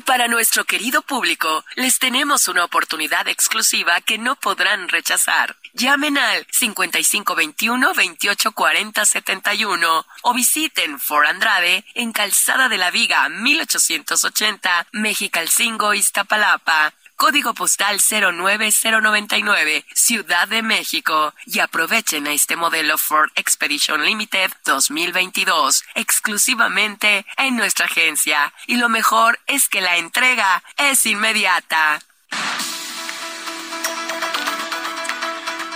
Para 0.09 0.27
nuestro 0.27 0.65
querido 0.65 1.03
público, 1.03 1.63
les 1.75 1.99
tenemos 1.99 2.47
una 2.47 2.63
oportunidad 2.63 3.27
exclusiva 3.27 4.01
que 4.01 4.17
no 4.17 4.35
podrán 4.37 4.89
rechazar. 4.89 5.55
Llamen 5.73 6.17
al 6.17 6.47
5521 6.49 7.89
2840 7.89 9.05
71 9.05 10.05
o 10.23 10.33
visiten 10.33 10.99
For 10.99 11.27
Andrade 11.27 11.85
en 11.93 12.11
Calzada 12.11 12.69
de 12.69 12.79
la 12.79 12.89
Viga 12.89 13.29
1880, 13.29 14.87
Mexicalcingo, 14.93 15.93
Iztapalapa. 15.93 16.91
Código 17.19 17.53
postal 17.53 17.99
09099, 17.99 19.85
Ciudad 19.93 20.47
de 20.47 20.61
México. 20.61 21.33
Y 21.45 21.59
aprovechen 21.59 22.27
a 22.27 22.31
este 22.31 22.55
modelo 22.55 22.97
Ford 22.97 23.29
Expedition 23.35 24.05
Limited 24.05 24.49
2022, 24.63 25.83
exclusivamente 25.95 27.25
en 27.35 27.57
nuestra 27.57 27.87
agencia. 27.87 28.53
Y 28.67 28.77
lo 28.77 28.87
mejor 28.87 29.37
es 29.47 29.67
que 29.67 29.81
la 29.81 29.97
entrega 29.97 30.63
es 30.77 31.05
inmediata. 31.05 31.99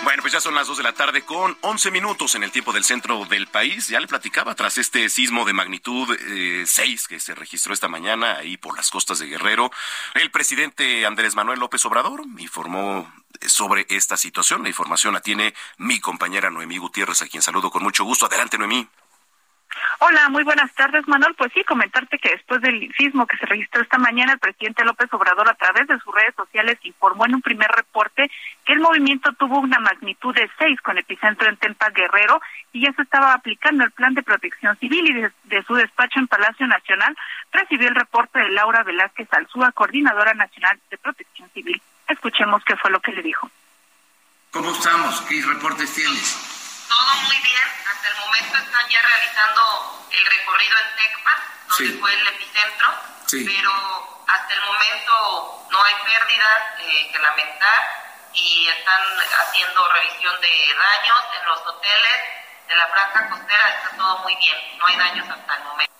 Bueno, 0.04 0.22
pues 0.22 0.34
ya 0.34 0.42
son 0.42 0.54
las 0.54 0.68
2 0.68 0.78
de 0.78 0.84
la 0.84 0.94
tarde 0.94 1.22
con 1.22 1.58
11 1.62 1.90
minutos 1.90 2.36
en 2.36 2.44
el 2.44 2.52
tiempo 2.52 2.74
del 2.74 2.84
centro 2.84 3.24
del 3.26 3.48
país. 3.48 3.88
Ya 3.88 4.02
le 4.02 4.08
platicaba 4.08 4.54
tras 4.54 4.78
este 4.78 5.08
sismo 5.08 5.46
de 5.46 5.54
magnitud 5.54 6.14
eh, 6.28 6.66
6 6.68 7.08
que 7.08 7.22
se 7.22 7.34
registró 7.34 7.74
esta 7.74 7.88
mañana 7.88 8.36
ahí 8.36 8.58
por 8.58 8.76
las 8.76 8.92
costas 8.92 9.20
de 9.20 9.28
Guerrero. 9.28 9.72
El 10.16 10.30
presidente 10.30 11.06
Andrés 11.06 11.36
Manuel 11.36 11.60
López 11.60 11.86
Obrador 11.86 12.22
informó 12.38 13.14
sobre 13.48 13.86
esta 13.90 14.18
situación. 14.18 14.64
La 14.64 14.70
información 14.70 15.14
la 15.14 15.22
tiene 15.22 15.54
mi 15.78 16.02
compañera 16.02 16.50
Noemí 16.50 16.78
Gutiérrez, 16.80 17.22
a 17.22 17.28
quien 17.28 17.42
saludo 17.42 17.72
con 17.72 17.82
mucho 17.82 18.04
gusto. 18.04 18.26
Adelante, 18.26 18.58
Noemí. 18.58 18.88
Hola, 20.00 20.30
muy 20.30 20.44
buenas 20.44 20.74
tardes, 20.74 21.08
Manuel. 21.08 21.34
Pues 21.36 21.52
sí, 21.54 21.64
comentarte 21.64 22.20
que 22.20 22.30
después 22.30 22.62
del 22.62 22.94
sismo 22.98 23.26
que 23.26 23.38
se 23.38 23.46
registró 23.46 23.82
esta 23.82 23.98
mañana, 23.98 24.34
el 24.34 24.40
presidente 24.40 24.84
López 24.84 25.08
Obrador 25.14 25.50
a 25.50 25.54
través 25.56 25.88
de 25.88 25.98
sus 26.00 26.14
redes 26.14 26.36
sociales 26.36 26.78
informó 26.84 27.26
en 27.26 27.36
un 27.36 27.42
primer 27.42 27.70
reporte 27.72 28.30
que 28.66 28.74
el 28.74 28.80
movimiento 28.80 29.32
tuvo 29.34 29.60
una 29.60 29.80
magnitud 29.80 30.34
de 30.36 30.50
6 30.58 30.82
con 30.82 30.98
epicentro 30.98 31.48
en 31.48 31.58
Tempa 31.58 31.90
Guerrero 31.90 32.42
y 32.72 32.82
ya 32.86 32.94
se 32.94 33.04
estaba 33.04 33.34
aplicando 33.34 33.84
el 33.84 33.92
plan 33.92 34.14
de 34.14 34.24
protección 34.24 34.78
civil 34.78 35.10
y 35.10 35.14
de, 35.14 35.32
de 35.46 35.64
su 35.64 35.76
despacho 35.76 36.20
en 36.20 36.28
Palacio 36.28 36.68
Nacional 36.68 37.16
recibió 37.52 37.88
el 37.88 37.96
reporte 37.96 38.40
de 38.40 38.50
Laura 38.50 38.84
Velázquez 38.84 39.28
Alzúa, 39.32 39.72
coordinadora 39.72 40.34
nacional 40.34 40.80
de 40.90 40.98
protección 40.98 41.50
civil. 41.54 41.82
Escuchemos 42.08 42.64
qué 42.66 42.76
fue 42.76 42.92
lo 42.92 43.00
que 43.00 43.14
le 43.14 43.22
dijo. 43.22 43.50
¿Cómo 44.52 44.72
estamos? 44.72 45.22
¿Qué 45.22 45.42
reportes 45.42 45.94
tienes? 45.94 46.53
Todo 46.88 47.14
muy 47.28 47.38
bien. 47.42 47.64
Hasta 47.92 48.08
el 48.10 48.16
momento 48.18 48.58
están 48.58 48.88
ya 48.90 49.02
realizando 49.02 50.06
el 50.12 50.26
recorrido 50.26 50.76
en 50.78 50.96
Tecpan, 50.96 51.42
donde 51.68 51.88
Sí. 51.88 51.98
fue 52.00 52.14
el 52.14 52.28
epicentro, 52.28 52.88
Sí. 53.26 53.46
pero 53.46 54.24
hasta 54.28 54.54
el 54.54 54.62
momento 54.62 55.68
no 55.72 55.84
hay 55.84 55.96
pérdidas 56.04 56.60
eh, 56.80 57.10
que 57.12 57.20
lamentar 57.20 57.80
y 58.34 58.68
están 58.68 59.02
haciendo 59.42 59.88
revisión 59.94 60.40
de 60.42 60.50
daños 60.76 61.20
en 61.40 61.46
los 61.48 61.60
hoteles 61.68 62.22
de 62.68 62.76
la 62.76 62.88
franja 62.88 63.30
costera. 63.30 63.70
Está 63.70 63.98
todo 63.98 64.18
muy 64.20 64.36
bien. 64.36 64.58
No 64.80 64.86
hay 64.88 64.96
daños 64.98 65.30
hasta 65.30 65.56
el 65.58 65.64
momento. 65.64 65.94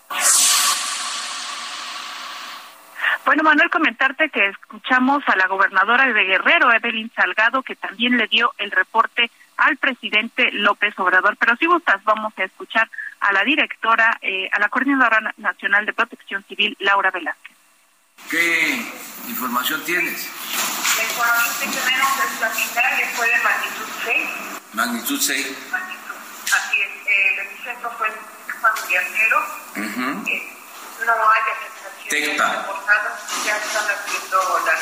Bueno, 3.24 3.42
Manuel, 3.42 3.70
comentarte 3.70 4.28
que 4.28 4.48
escuchamos 4.48 5.22
a 5.28 5.36
la 5.36 5.46
gobernadora 5.46 6.04
de 6.06 6.24
Guerrero, 6.24 6.70
Evelyn 6.72 7.10
Salgado, 7.14 7.62
que 7.62 7.74
también 7.74 8.18
le 8.18 8.26
dio 8.26 8.52
el 8.58 8.70
reporte 8.70 9.30
al 9.64 9.76
presidente 9.78 10.50
López 10.52 10.94
Obrador. 10.98 11.36
Pero 11.38 11.56
si 11.56 11.66
gustas, 11.66 12.02
vamos 12.04 12.32
a 12.38 12.44
escuchar 12.44 12.88
a 13.20 13.32
la 13.32 13.42
directora, 13.44 14.18
eh, 14.22 14.48
a 14.52 14.58
la 14.58 14.68
coordinadora 14.68 15.20
na- 15.20 15.34
nacional 15.38 15.86
de 15.86 15.92
protección 15.92 16.44
civil, 16.48 16.76
Laura 16.80 17.10
Velázquez. 17.10 17.52
¿Qué 18.30 18.82
información 19.28 19.82
tienes? 19.84 20.28
La 20.96 21.02
información 21.04 21.72
que 21.72 21.78
tenemos 21.80 22.10
es 22.24 22.40
la 22.40 22.50
final, 22.50 22.98
que 22.98 23.06
fue 23.16 23.26
de 23.28 23.38
magnitud 23.42 23.88
6. 24.04 24.28
Magnitud 24.74 25.20
6. 25.20 25.56
magnitud. 25.70 26.14
Así 26.54 26.76
es, 26.80 27.06
eh, 27.06 27.34
el 27.34 27.46
epicentro 27.46 27.90
fue 27.98 28.08
en 28.08 28.14
San 28.60 28.88
Guerrero. 28.88 29.38
Ujú. 29.76 30.28
Eh, 30.28 30.50
no 31.06 31.12
hay 31.30 31.40
afectaciones 31.52 32.38
reportadas, 32.38 33.44
ya 33.44 33.56
están 33.56 33.84
haciendo 33.84 34.62
la 34.64 34.72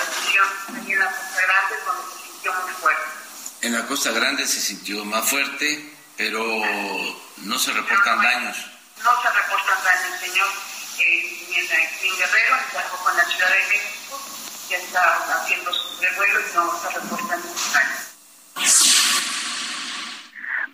allí 0.78 0.92
en 0.92 0.98
la 0.98 1.06
Costa 1.06 1.40
Grande, 1.46 1.76
donde 1.86 2.02
se 2.12 2.28
sintió 2.32 2.52
muy 2.62 2.72
fuerte. 2.72 3.02
En 3.62 3.72
la 3.72 3.86
Costa 3.86 4.10
Grande 4.10 4.44
se 4.44 4.60
sintió 4.60 5.04
más 5.04 5.24
fuerte, 5.24 5.94
pero 6.16 6.42
no 7.44 7.58
se 7.60 7.72
reportan 7.72 8.20
daños. 8.20 8.56
No 9.04 9.22
se 9.22 9.28
reportan 9.28 9.84
daños, 9.84 10.20
señor, 10.20 10.48
eh, 10.98 11.46
ni, 11.48 11.58
en, 11.58 11.70
en 11.70 12.18
Guerrero, 12.18 12.56
ni 12.56 12.72
tampoco 12.72 13.10
en 13.10 13.16
la 13.18 13.24
Ciudad 13.24 13.48
de 13.50 13.66
México. 13.68 14.20
Ya 14.68 14.76
está 14.78 15.42
haciendo 15.42 15.72
su 15.72 16.00
revuelo 16.00 16.40
y 16.40 16.54
no 16.54 16.80
se 16.82 16.88
reportan 16.98 17.40
daños. 17.72 18.11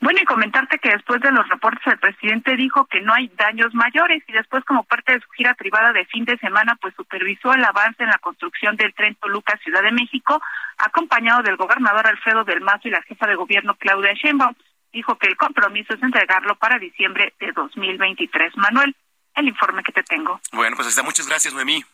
Bueno, 0.08 0.22
y 0.22 0.24
comentarte 0.24 0.78
que 0.78 0.88
después 0.88 1.20
de 1.20 1.30
los 1.30 1.46
reportes 1.50 1.86
el 1.86 1.98
presidente 1.98 2.56
dijo 2.56 2.86
que 2.86 3.02
no 3.02 3.12
hay 3.12 3.28
daños 3.36 3.74
mayores 3.74 4.22
y 4.26 4.32
después 4.32 4.64
como 4.64 4.84
parte 4.84 5.12
de 5.12 5.20
su 5.20 5.28
gira 5.32 5.52
privada 5.52 5.92
de 5.92 6.06
fin 6.06 6.24
de 6.24 6.38
semana 6.38 6.78
pues 6.80 6.94
supervisó 6.94 7.52
el 7.52 7.62
avance 7.62 8.02
en 8.02 8.08
la 8.08 8.16
construcción 8.16 8.74
del 8.76 8.94
tren 8.94 9.16
Toluca 9.16 9.58
Ciudad 9.62 9.82
de 9.82 9.92
México 9.92 10.40
acompañado 10.78 11.42
del 11.42 11.58
gobernador 11.58 12.06
Alfredo 12.06 12.44
del 12.44 12.62
Mazo 12.62 12.88
y 12.88 12.90
la 12.90 13.02
jefa 13.02 13.26
de 13.26 13.34
gobierno 13.34 13.74
Claudia 13.74 14.14
Sheinbaum. 14.14 14.54
Dijo 14.94 15.18
que 15.18 15.26
el 15.26 15.36
compromiso 15.36 15.92
es 15.92 16.02
entregarlo 16.02 16.56
para 16.56 16.78
diciembre 16.78 17.34
de 17.38 17.52
2023. 17.52 18.56
Manuel, 18.56 18.96
el 19.34 19.48
informe 19.48 19.82
que 19.82 19.92
te 19.92 20.04
tengo. 20.04 20.40
Bueno, 20.52 20.74
pues 20.74 20.88
está. 20.88 21.02
Muchas 21.02 21.28
gracias, 21.28 21.52
Noemí. 21.52 21.84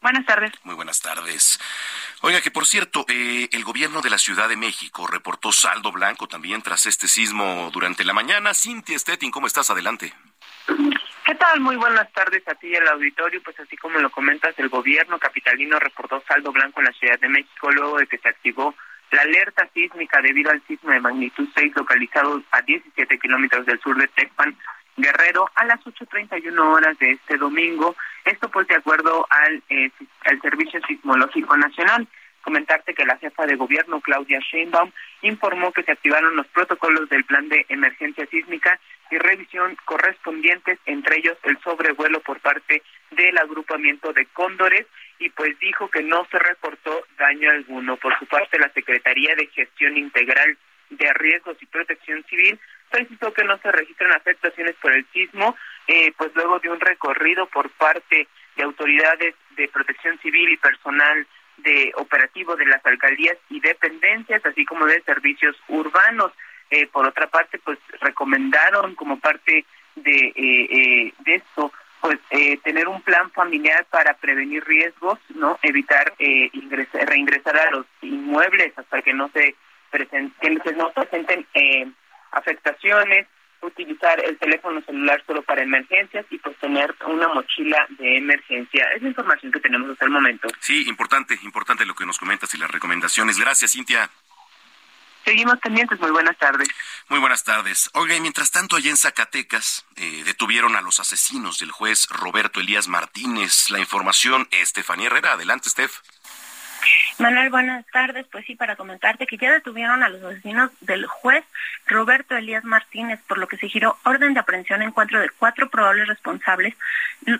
Buenas 0.00 0.24
tardes. 0.24 0.52
Muy 0.64 0.74
buenas 0.74 1.00
tardes. 1.02 1.60
Oiga, 2.22 2.40
que 2.40 2.50
por 2.50 2.66
cierto, 2.66 3.04
eh, 3.08 3.48
el 3.52 3.64
gobierno 3.64 4.00
de 4.00 4.08
la 4.08 4.16
Ciudad 4.16 4.48
de 4.48 4.56
México 4.56 5.06
reportó 5.06 5.52
saldo 5.52 5.92
blanco 5.92 6.26
también 6.26 6.62
tras 6.62 6.86
este 6.86 7.06
sismo 7.06 7.70
durante 7.72 8.04
la 8.04 8.14
mañana. 8.14 8.54
Cintia 8.54 8.98
Stettin, 8.98 9.30
¿cómo 9.30 9.46
estás? 9.46 9.68
Adelante. 9.68 10.14
¿Qué 11.26 11.34
tal? 11.34 11.60
Muy 11.60 11.76
buenas 11.76 12.10
tardes 12.12 12.42
a 12.48 12.54
ti 12.54 12.68
y 12.68 12.76
al 12.76 12.88
auditorio. 12.88 13.42
Pues 13.42 13.60
así 13.60 13.76
como 13.76 13.98
lo 13.98 14.10
comentas, 14.10 14.58
el 14.58 14.70
gobierno 14.70 15.18
capitalino 15.18 15.78
reportó 15.78 16.22
saldo 16.26 16.50
blanco 16.50 16.80
en 16.80 16.86
la 16.86 16.92
Ciudad 16.92 17.20
de 17.20 17.28
México 17.28 17.70
luego 17.70 17.98
de 17.98 18.06
que 18.06 18.18
se 18.18 18.28
activó 18.28 18.74
la 19.10 19.22
alerta 19.22 19.68
sísmica 19.74 20.22
debido 20.22 20.50
al 20.50 20.62
sismo 20.66 20.90
de 20.90 21.00
magnitud 21.00 21.48
6 21.54 21.72
localizado 21.76 22.42
a 22.52 22.62
17 22.62 23.18
kilómetros 23.18 23.66
del 23.66 23.80
sur 23.80 23.96
de 23.98 24.08
Tecpan, 24.08 24.56
Guerrero, 25.00 25.48
a 25.54 25.64
las 25.64 25.80
8.31 25.80 26.58
horas 26.58 26.98
de 26.98 27.12
este 27.12 27.36
domingo. 27.36 27.96
Esto 28.24 28.48
pues 28.50 28.66
de 28.68 28.76
acuerdo 28.76 29.26
al, 29.30 29.62
eh, 29.68 29.90
al 30.24 30.40
Servicio 30.40 30.80
Sismológico 30.86 31.56
Nacional. 31.56 32.06
Comentarte 32.42 32.94
que 32.94 33.04
la 33.04 33.18
jefa 33.18 33.44
de 33.44 33.56
gobierno, 33.56 34.00
Claudia 34.00 34.40
Sheinbaum, 34.40 34.90
informó 35.22 35.72
que 35.72 35.82
se 35.82 35.92
activaron 35.92 36.36
los 36.36 36.46
protocolos 36.48 37.08
del 37.10 37.24
plan 37.24 37.48
de 37.48 37.66
emergencia 37.68 38.26
sísmica 38.26 38.80
y 39.10 39.18
revisión 39.18 39.76
correspondientes, 39.84 40.78
entre 40.86 41.18
ellos 41.18 41.36
el 41.42 41.58
sobrevuelo 41.60 42.20
por 42.20 42.40
parte 42.40 42.82
del 43.10 43.36
agrupamiento 43.36 44.12
de 44.12 44.24
cóndores, 44.26 44.86
y 45.18 45.28
pues 45.30 45.58
dijo 45.58 45.90
que 45.90 46.02
no 46.02 46.26
se 46.30 46.38
reportó 46.38 47.04
daño 47.18 47.50
alguno. 47.50 47.96
Por 47.98 48.18
su 48.18 48.26
parte, 48.26 48.58
la 48.58 48.72
Secretaría 48.72 49.34
de 49.34 49.46
Gestión 49.48 49.98
Integral 49.98 50.56
de 50.88 51.12
Riesgos 51.12 51.56
y 51.60 51.66
Protección 51.66 52.24
Civil 52.24 52.58
precisó 52.90 53.32
que 53.32 53.44
no 53.44 53.58
se 53.58 53.72
registran 53.72 54.12
afectaciones 54.12 54.74
por 54.76 54.92
el 54.92 55.06
sismo, 55.12 55.56
eh, 55.86 56.12
pues 56.16 56.30
luego 56.34 56.58
de 56.58 56.70
un 56.70 56.80
recorrido 56.80 57.46
por 57.46 57.70
parte 57.70 58.28
de 58.56 58.62
autoridades 58.62 59.34
de 59.56 59.68
protección 59.68 60.18
civil 60.18 60.50
y 60.50 60.56
personal 60.56 61.26
de 61.62 61.92
operativo 61.96 62.56
de 62.56 62.66
las 62.66 62.84
alcaldías 62.84 63.36
y 63.48 63.60
dependencias, 63.60 64.44
así 64.44 64.64
como 64.64 64.86
de 64.86 65.02
servicios 65.02 65.56
urbanos. 65.68 66.32
Eh, 66.70 66.86
por 66.86 67.06
otra 67.06 67.26
parte, 67.26 67.58
pues 67.58 67.78
recomendaron 68.00 68.94
como 68.94 69.18
parte 69.18 69.64
de, 69.96 70.16
eh, 70.16 70.34
eh, 70.36 71.12
de 71.18 71.34
esto, 71.34 71.72
pues 72.00 72.18
tener 72.62 72.88
un 72.88 73.02
plan 73.02 73.30
familiar 73.32 73.84
para 73.90 74.14
prevenir 74.14 74.64
riesgos, 74.64 75.18
no 75.34 75.58
evitar 75.60 76.14
ingresar, 76.18 77.06
reingresar 77.06 77.58
a 77.58 77.70
los 77.72 77.84
inmuebles 78.00 78.72
hasta 78.78 79.02
que 79.02 79.12
no 79.12 79.28
se 79.34 79.54
presenten, 79.90 80.60
que 80.60 80.72
no 80.72 80.90
presenten 80.92 81.46
afectaciones, 82.32 83.26
utilizar 83.62 84.24
el 84.24 84.38
teléfono 84.38 84.80
celular 84.82 85.22
solo 85.26 85.42
para 85.42 85.62
emergencias 85.62 86.24
y 86.30 86.38
pues 86.38 86.56
tener 86.58 86.94
una 87.06 87.28
mochila 87.28 87.86
de 87.90 88.16
emergencia. 88.16 88.90
Es 88.94 89.02
la 89.02 89.08
información 89.08 89.52
que 89.52 89.60
tenemos 89.60 89.90
hasta 89.90 90.06
el 90.06 90.10
momento. 90.10 90.48
Sí, 90.60 90.88
importante, 90.88 91.38
importante 91.42 91.84
lo 91.84 91.94
que 91.94 92.06
nos 92.06 92.18
comentas 92.18 92.54
y 92.54 92.58
las 92.58 92.70
recomendaciones. 92.70 93.38
Gracias, 93.38 93.72
Cintia. 93.72 94.10
Seguimos 95.24 95.58
pendientes. 95.58 96.00
Muy 96.00 96.10
buenas 96.10 96.36
tardes. 96.38 96.68
Muy 97.08 97.18
buenas 97.18 97.44
tardes. 97.44 97.90
Oiga, 97.94 98.16
y 98.16 98.20
mientras 98.20 98.50
tanto, 98.50 98.76
allá 98.76 98.90
en 98.90 98.96
Zacatecas 98.96 99.84
eh, 99.96 100.22
detuvieron 100.24 100.76
a 100.76 100.80
los 100.80 100.98
asesinos 100.98 101.58
del 101.58 101.70
juez 101.70 102.08
Roberto 102.08 102.60
Elías 102.60 102.88
Martínez. 102.88 103.70
La 103.70 103.78
información, 103.78 104.48
Estefanía 104.50 105.08
Herrera. 105.08 105.32
Adelante, 105.32 105.68
Steph. 105.68 106.00
Manuel, 107.18 107.50
buenas 107.50 107.86
tardes. 107.86 108.26
Pues 108.30 108.46
sí, 108.46 108.56
para 108.56 108.76
comentarte 108.76 109.26
que 109.26 109.36
ya 109.36 109.52
detuvieron 109.52 110.02
a 110.02 110.08
los 110.08 110.22
asesinos 110.22 110.70
del 110.80 111.06
juez 111.06 111.44
Roberto 111.86 112.36
Elías 112.36 112.64
Martínez, 112.64 113.20
por 113.28 113.38
lo 113.38 113.46
que 113.46 113.58
se 113.58 113.68
giró 113.68 113.98
orden 114.04 114.32
de 114.34 114.40
aprehensión 114.40 114.82
en 114.82 114.92
cuatro 114.92 115.20
de 115.20 115.28
cuatro 115.30 115.68
probables 115.68 116.08
responsables. 116.08 116.74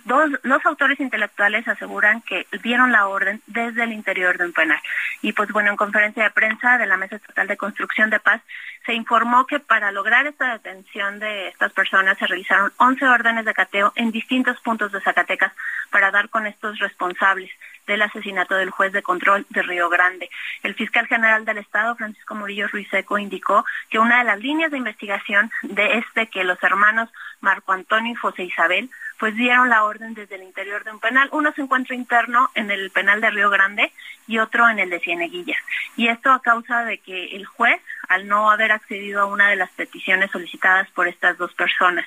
Dos, 0.04 0.30
los 0.42 0.64
autores 0.66 1.00
intelectuales 1.00 1.66
aseguran 1.66 2.20
que 2.22 2.46
dieron 2.62 2.92
la 2.92 3.06
orden 3.06 3.40
desde 3.46 3.84
el 3.84 3.92
interior 3.92 4.36
de 4.36 4.46
un 4.46 4.52
penal. 4.52 4.80
Y 5.22 5.32
pues 5.32 5.50
bueno, 5.50 5.70
en 5.70 5.76
conferencia 5.76 6.24
de 6.24 6.30
prensa 6.30 6.76
de 6.76 6.86
la 6.86 6.96
Mesa 6.96 7.16
Estatal 7.16 7.46
de 7.46 7.56
Construcción 7.56 8.10
de 8.10 8.20
Paz, 8.20 8.42
se 8.84 8.94
informó 8.94 9.46
que 9.46 9.60
para 9.60 9.92
lograr 9.92 10.26
esta 10.26 10.52
detención 10.52 11.18
de 11.18 11.48
estas 11.48 11.72
personas 11.72 12.18
se 12.18 12.26
realizaron 12.26 12.72
11 12.76 13.06
órdenes 13.06 13.44
de 13.44 13.54
cateo 13.54 13.92
en 13.94 14.10
distintos 14.10 14.60
puntos 14.60 14.92
de 14.92 15.00
Zacatecas 15.00 15.52
para 15.90 16.10
dar 16.10 16.28
con 16.28 16.46
estos 16.46 16.78
responsables 16.78 17.50
del 17.86 18.02
asesinato 18.02 18.54
del 18.54 18.70
juez 18.70 18.92
de 18.92 19.02
control 19.02 19.46
de 19.50 19.62
Río 19.62 19.88
Grande. 19.88 20.30
El 20.62 20.74
fiscal 20.74 21.06
general 21.06 21.44
del 21.44 21.58
Estado, 21.58 21.96
Francisco 21.96 22.34
Murillo 22.34 22.68
Ruiseco, 22.68 23.18
indicó 23.18 23.64
que 23.88 23.98
una 23.98 24.18
de 24.18 24.24
las 24.24 24.40
líneas 24.40 24.70
de 24.70 24.78
investigación 24.78 25.50
de 25.62 25.98
este 25.98 26.28
que 26.28 26.44
los 26.44 26.62
hermanos 26.62 27.08
Marco 27.40 27.72
Antonio 27.72 28.12
y 28.12 28.16
José 28.16 28.44
Isabel 28.44 28.90
pues 29.18 29.34
dieron 29.36 29.68
la 29.68 29.84
orden 29.84 30.14
desde 30.14 30.36
el 30.36 30.42
interior 30.42 30.82
de 30.82 30.92
un 30.92 30.98
penal. 30.98 31.28
Uno 31.32 31.52
se 31.52 31.60
encuentra 31.60 31.94
interno 31.94 32.50
en 32.54 32.70
el 32.70 32.90
penal 32.90 33.20
de 33.20 33.30
Río 33.30 33.50
Grande 33.50 33.92
y 34.26 34.38
otro 34.38 34.66
en 34.68 34.78
el 34.78 34.88
de 34.88 34.98
Cieneguillas. 34.98 35.58
Y 35.96 36.08
esto 36.08 36.32
a 36.32 36.40
causa 36.40 36.84
de 36.84 36.98
que 36.98 37.36
el 37.36 37.44
juez, 37.44 37.82
al 38.08 38.26
no 38.26 38.50
haber 38.50 38.72
accedido 38.72 39.20
a 39.20 39.26
una 39.26 39.50
de 39.50 39.56
las 39.56 39.70
peticiones 39.72 40.30
solicitadas 40.30 40.88
por 40.92 41.06
estas 41.06 41.36
dos 41.36 41.52
personas, 41.52 42.06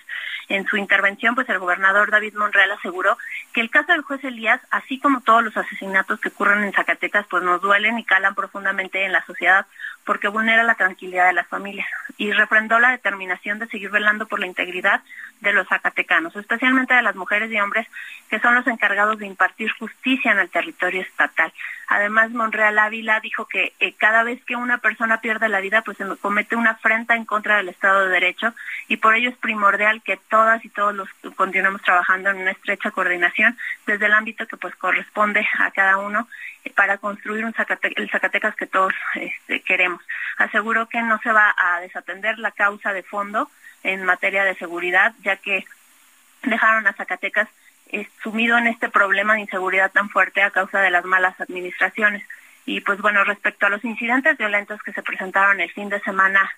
en 0.50 0.66
su 0.66 0.78
intervención, 0.78 1.36
pues 1.36 1.50
el 1.50 1.60
gobernador 1.60 2.12
David 2.12 2.36
Monreal 2.36 2.72
aseguró 2.72 3.18
que 3.54 3.62
el 3.62 3.70
caso 3.70 3.92
del 3.92 4.02
juez 4.02 4.24
Elías, 4.24 4.62
así 4.72 5.00
como 5.00 5.22
todos 5.22 5.44
los 5.44 5.56
asesinatos 5.56 6.20
que 6.20 6.30
ocurren 6.30 6.64
en 6.64 6.74
Zacatecas, 6.74 7.26
pues 7.30 7.44
nos 7.44 7.62
duelen 7.62 8.00
y 8.00 8.04
calan 8.04 8.36
profundamente 8.36 9.04
en 9.06 9.12
la 9.12 9.26
sociedad 9.26 9.66
porque 10.06 10.28
vulnera 10.28 10.64
la 10.64 10.76
tranquilidad 10.76 11.28
de 11.28 11.34
las 11.34 11.48
familias 11.48 11.88
y 12.18 12.32
refrendó 12.32 12.80
la 12.80 12.92
determinación 12.92 13.60
de 13.60 13.68
seguir 13.68 13.90
velando 13.90 14.28
por 14.28 14.40
la 14.40 14.48
integridad 14.48 15.02
de 15.40 15.54
los 15.54 15.68
zacatecanos, 15.68 16.36
especialmente 16.36 16.94
de 16.94 17.02
las 17.02 17.16
mujeres 17.16 17.52
y 17.52 17.60
hombres 17.60 17.88
que 18.30 18.40
son 18.40 18.56
los 18.56 18.68
encargados 18.68 19.18
de 19.20 19.28
impartir 19.28 19.72
justicia 19.72 20.32
en 20.32 20.40
el 20.40 20.50
territorio 20.50 21.02
estatal. 21.02 21.54
Además, 21.88 22.32
Monreal 22.32 22.80
Ávila 22.80 23.20
dijo 23.20 23.46
que 23.46 23.74
eh, 23.80 23.94
cada 23.94 24.24
vez 24.24 24.44
que 24.46 24.56
una 24.56 24.78
persona 24.80 25.22
pierde 25.22 25.50
la 25.50 25.60
vida, 25.60 25.82
pues 25.82 25.98
se 25.98 26.06
comete 26.18 26.56
una 26.56 26.72
afrenta 26.72 27.16
en 27.16 27.26
contra 27.26 27.58
del 27.58 27.70
Estado 27.70 28.06
de 28.06 28.14
Derecho 28.14 28.54
y 28.88 28.98
por 28.98 29.16
ello 29.16 29.30
es 29.30 29.38
primordial 29.38 30.02
que 30.02 30.18
todas 30.34 30.66
y 30.66 30.70
todos 30.70 30.96
los 30.96 31.08
continuemos 31.36 31.84
trabajando 31.84 32.32
en 32.32 32.38
una 32.38 32.50
estrecha 32.50 32.90
coordinación 32.90 33.56
desde 33.86 34.08
el 34.08 34.14
ámbito 34.14 34.48
que 34.48 34.58
pues 34.58 34.76
corresponde 34.78 35.48
a 35.60 35.70
cada 35.70 36.00
uno 36.00 36.28
para 36.76 36.98
construir 36.98 37.46
un 37.46 37.54
el 37.96 38.10
Zacatecas 38.10 38.56
que 38.56 38.66
todos 38.66 38.96
este, 39.14 39.62
queremos. 39.62 40.02
Aseguro 40.38 40.90
que 40.90 41.04
no 41.04 41.20
se 41.20 41.32
va 41.32 41.54
a 41.56 41.82
desatender 41.82 42.40
la 42.40 42.50
causa 42.50 42.94
de 42.94 43.04
fondo 43.04 43.52
en 43.84 44.06
materia 44.06 44.44
de 44.44 44.56
seguridad, 44.56 45.14
ya 45.22 45.36
que 45.36 45.66
dejaron 46.42 46.88
a 46.88 46.94
Zacatecas 46.94 47.48
eh, 47.92 48.10
sumido 48.24 48.58
en 48.58 48.66
este 48.66 48.90
problema 48.90 49.36
de 49.36 49.42
inseguridad 49.42 49.92
tan 49.92 50.10
fuerte 50.10 50.42
a 50.42 50.50
causa 50.50 50.80
de 50.82 50.90
las 50.90 51.06
malas 51.06 51.40
administraciones. 51.40 52.24
Y 52.66 52.82
pues 52.82 53.00
bueno, 53.02 53.24
respecto 53.24 53.68
a 53.68 53.70
los 53.70 53.86
incidentes 53.86 54.36
violentos 54.36 54.82
que 54.82 54.94
se 54.94 55.04
presentaron 55.04 55.62
el 55.62 55.72
fin 55.74 55.90
de 55.90 56.00
semana 56.00 56.52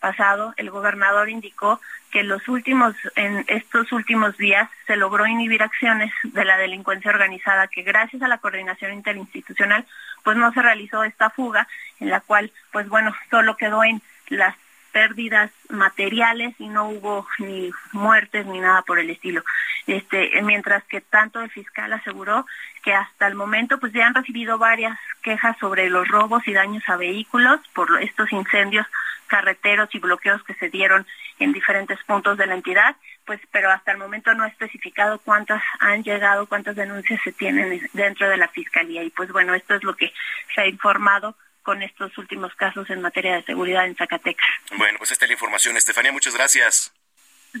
pasado, 0.00 0.54
el 0.56 0.70
gobernador 0.70 1.28
indicó 1.28 1.80
que 2.10 2.24
los 2.24 2.48
últimos, 2.48 2.94
en 3.14 3.44
estos 3.46 3.92
últimos 3.92 4.36
días 4.36 4.68
se 4.86 4.96
logró 4.96 5.26
inhibir 5.26 5.62
acciones 5.62 6.12
de 6.24 6.44
la 6.44 6.56
delincuencia 6.56 7.10
organizada 7.10 7.68
que 7.68 7.82
gracias 7.82 8.22
a 8.22 8.28
la 8.28 8.38
coordinación 8.38 8.92
interinstitucional 8.94 9.86
pues 10.24 10.36
no 10.36 10.52
se 10.52 10.62
realizó 10.62 11.04
esta 11.04 11.30
fuga 11.30 11.68
en 12.00 12.10
la 12.10 12.20
cual 12.20 12.50
pues 12.72 12.88
bueno 12.88 13.14
solo 13.30 13.56
quedó 13.56 13.84
en 13.84 14.02
las 14.28 14.56
pérdidas 14.92 15.50
materiales 15.68 16.54
y 16.58 16.68
no 16.68 16.88
hubo 16.88 17.26
ni 17.38 17.70
muertes 17.92 18.46
ni 18.46 18.60
nada 18.60 18.82
por 18.82 18.98
el 18.98 19.10
estilo. 19.10 19.42
Este, 19.86 20.30
mientras 20.42 20.84
que 20.84 21.00
tanto 21.00 21.40
el 21.40 21.50
fiscal 21.50 21.92
aseguró 21.92 22.46
que 22.82 22.94
hasta 22.94 23.26
el 23.26 23.34
momento 23.34 23.78
pues 23.78 23.92
ya 23.92 24.06
han 24.06 24.14
recibido 24.14 24.58
varias 24.58 24.98
quejas 25.22 25.56
sobre 25.58 25.90
los 25.90 26.06
robos 26.08 26.46
y 26.46 26.52
daños 26.52 26.82
a 26.88 26.96
vehículos 26.96 27.60
por 27.74 28.02
estos 28.02 28.30
incendios 28.32 28.86
carreteros 29.26 29.88
y 29.94 30.00
bloqueos 30.00 30.42
que 30.42 30.54
se 30.54 30.70
dieron 30.70 31.06
en 31.38 31.52
diferentes 31.52 32.02
puntos 32.04 32.36
de 32.36 32.46
la 32.46 32.54
entidad, 32.54 32.96
pues 33.24 33.40
pero 33.52 33.70
hasta 33.70 33.92
el 33.92 33.98
momento 33.98 34.34
no 34.34 34.42
ha 34.42 34.48
especificado 34.48 35.20
cuántas 35.20 35.62
han 35.78 36.02
llegado, 36.02 36.46
cuántas 36.46 36.74
denuncias 36.74 37.20
se 37.22 37.32
tienen 37.32 37.80
dentro 37.92 38.28
de 38.28 38.36
la 38.36 38.48
fiscalía 38.48 39.04
y 39.04 39.10
pues 39.10 39.30
bueno, 39.30 39.54
esto 39.54 39.76
es 39.76 39.84
lo 39.84 39.94
que 39.94 40.12
se 40.54 40.62
ha 40.62 40.66
informado 40.66 41.36
con 41.70 41.84
estos 41.84 42.18
últimos 42.18 42.52
casos 42.56 42.90
en 42.90 43.00
materia 43.00 43.36
de 43.36 43.44
seguridad 43.44 43.86
en 43.86 43.94
Zacatecas. 43.94 44.48
Bueno, 44.76 44.98
pues 44.98 45.12
esta 45.12 45.24
es 45.24 45.28
la 45.28 45.34
información, 45.34 45.76
Estefanía, 45.76 46.10
muchas 46.10 46.34
gracias. 46.34 46.92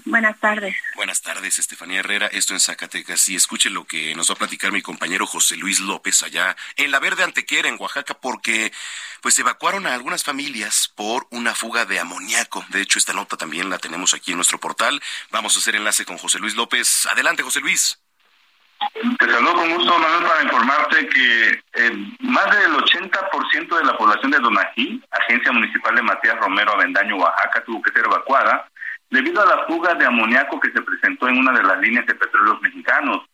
Buenas 0.04 0.36
tardes. 0.40 0.74
Buenas 0.96 1.22
tardes, 1.22 1.60
Estefanía 1.60 2.00
Herrera. 2.00 2.26
Esto 2.26 2.52
en 2.52 2.58
Zacatecas. 2.58 3.28
Y 3.28 3.36
escuche 3.36 3.70
lo 3.70 3.84
que 3.84 4.16
nos 4.16 4.28
va 4.28 4.34
a 4.34 4.38
platicar 4.38 4.72
mi 4.72 4.82
compañero 4.82 5.28
José 5.28 5.56
Luis 5.56 5.78
López 5.78 6.24
allá 6.24 6.56
en 6.74 6.90
la 6.90 6.98
Verde 6.98 7.22
Antequera, 7.22 7.68
en 7.68 7.76
Oaxaca, 7.78 8.14
porque 8.14 8.72
pues 9.20 9.38
evacuaron 9.38 9.86
a 9.86 9.94
algunas 9.94 10.24
familias 10.24 10.92
por 10.96 11.28
una 11.30 11.54
fuga 11.54 11.84
de 11.84 12.00
amoníaco. 12.00 12.66
De 12.70 12.80
hecho, 12.80 12.98
esta 12.98 13.12
nota 13.12 13.36
también 13.36 13.70
la 13.70 13.78
tenemos 13.78 14.12
aquí 14.12 14.32
en 14.32 14.38
nuestro 14.38 14.58
portal. 14.58 15.00
Vamos 15.30 15.54
a 15.54 15.60
hacer 15.60 15.76
enlace 15.76 16.04
con 16.04 16.18
José 16.18 16.40
Luis 16.40 16.56
López. 16.56 17.06
Adelante, 17.06 17.44
José 17.44 17.60
Luis. 17.60 17.99
Te 19.18 19.30
saludo 19.30 19.54
con 19.54 19.74
gusto, 19.74 19.98
Manuel, 19.98 20.24
para 20.24 20.42
informarte 20.42 21.06
que 21.08 21.50
eh, 21.74 21.92
más 22.20 22.46
del 22.50 22.72
80% 22.72 23.76
de 23.76 23.84
la 23.84 23.96
población 23.96 24.30
de 24.30 24.38
Donají, 24.38 25.02
agencia 25.10 25.52
municipal 25.52 25.94
de 25.94 26.02
Matías 26.02 26.38
Romero 26.38 26.72
Avendaño, 26.72 27.16
Oaxaca, 27.16 27.62
tuvo 27.64 27.82
que 27.82 27.92
ser 27.92 28.06
evacuada 28.06 28.66
debido 29.10 29.42
a 29.42 29.56
la 29.56 29.66
fuga 29.66 29.94
de 29.94 30.06
amoníaco 30.06 30.58
que 30.60 30.72
se 30.72 30.80
presentó 30.80 31.28
en 31.28 31.38
una 31.38 31.52
de 31.52 31.62
las 31.62 31.78
líneas 31.80 32.06
de 32.06 32.14
petróleos 32.14 32.62
mexicanos. 32.62 33.26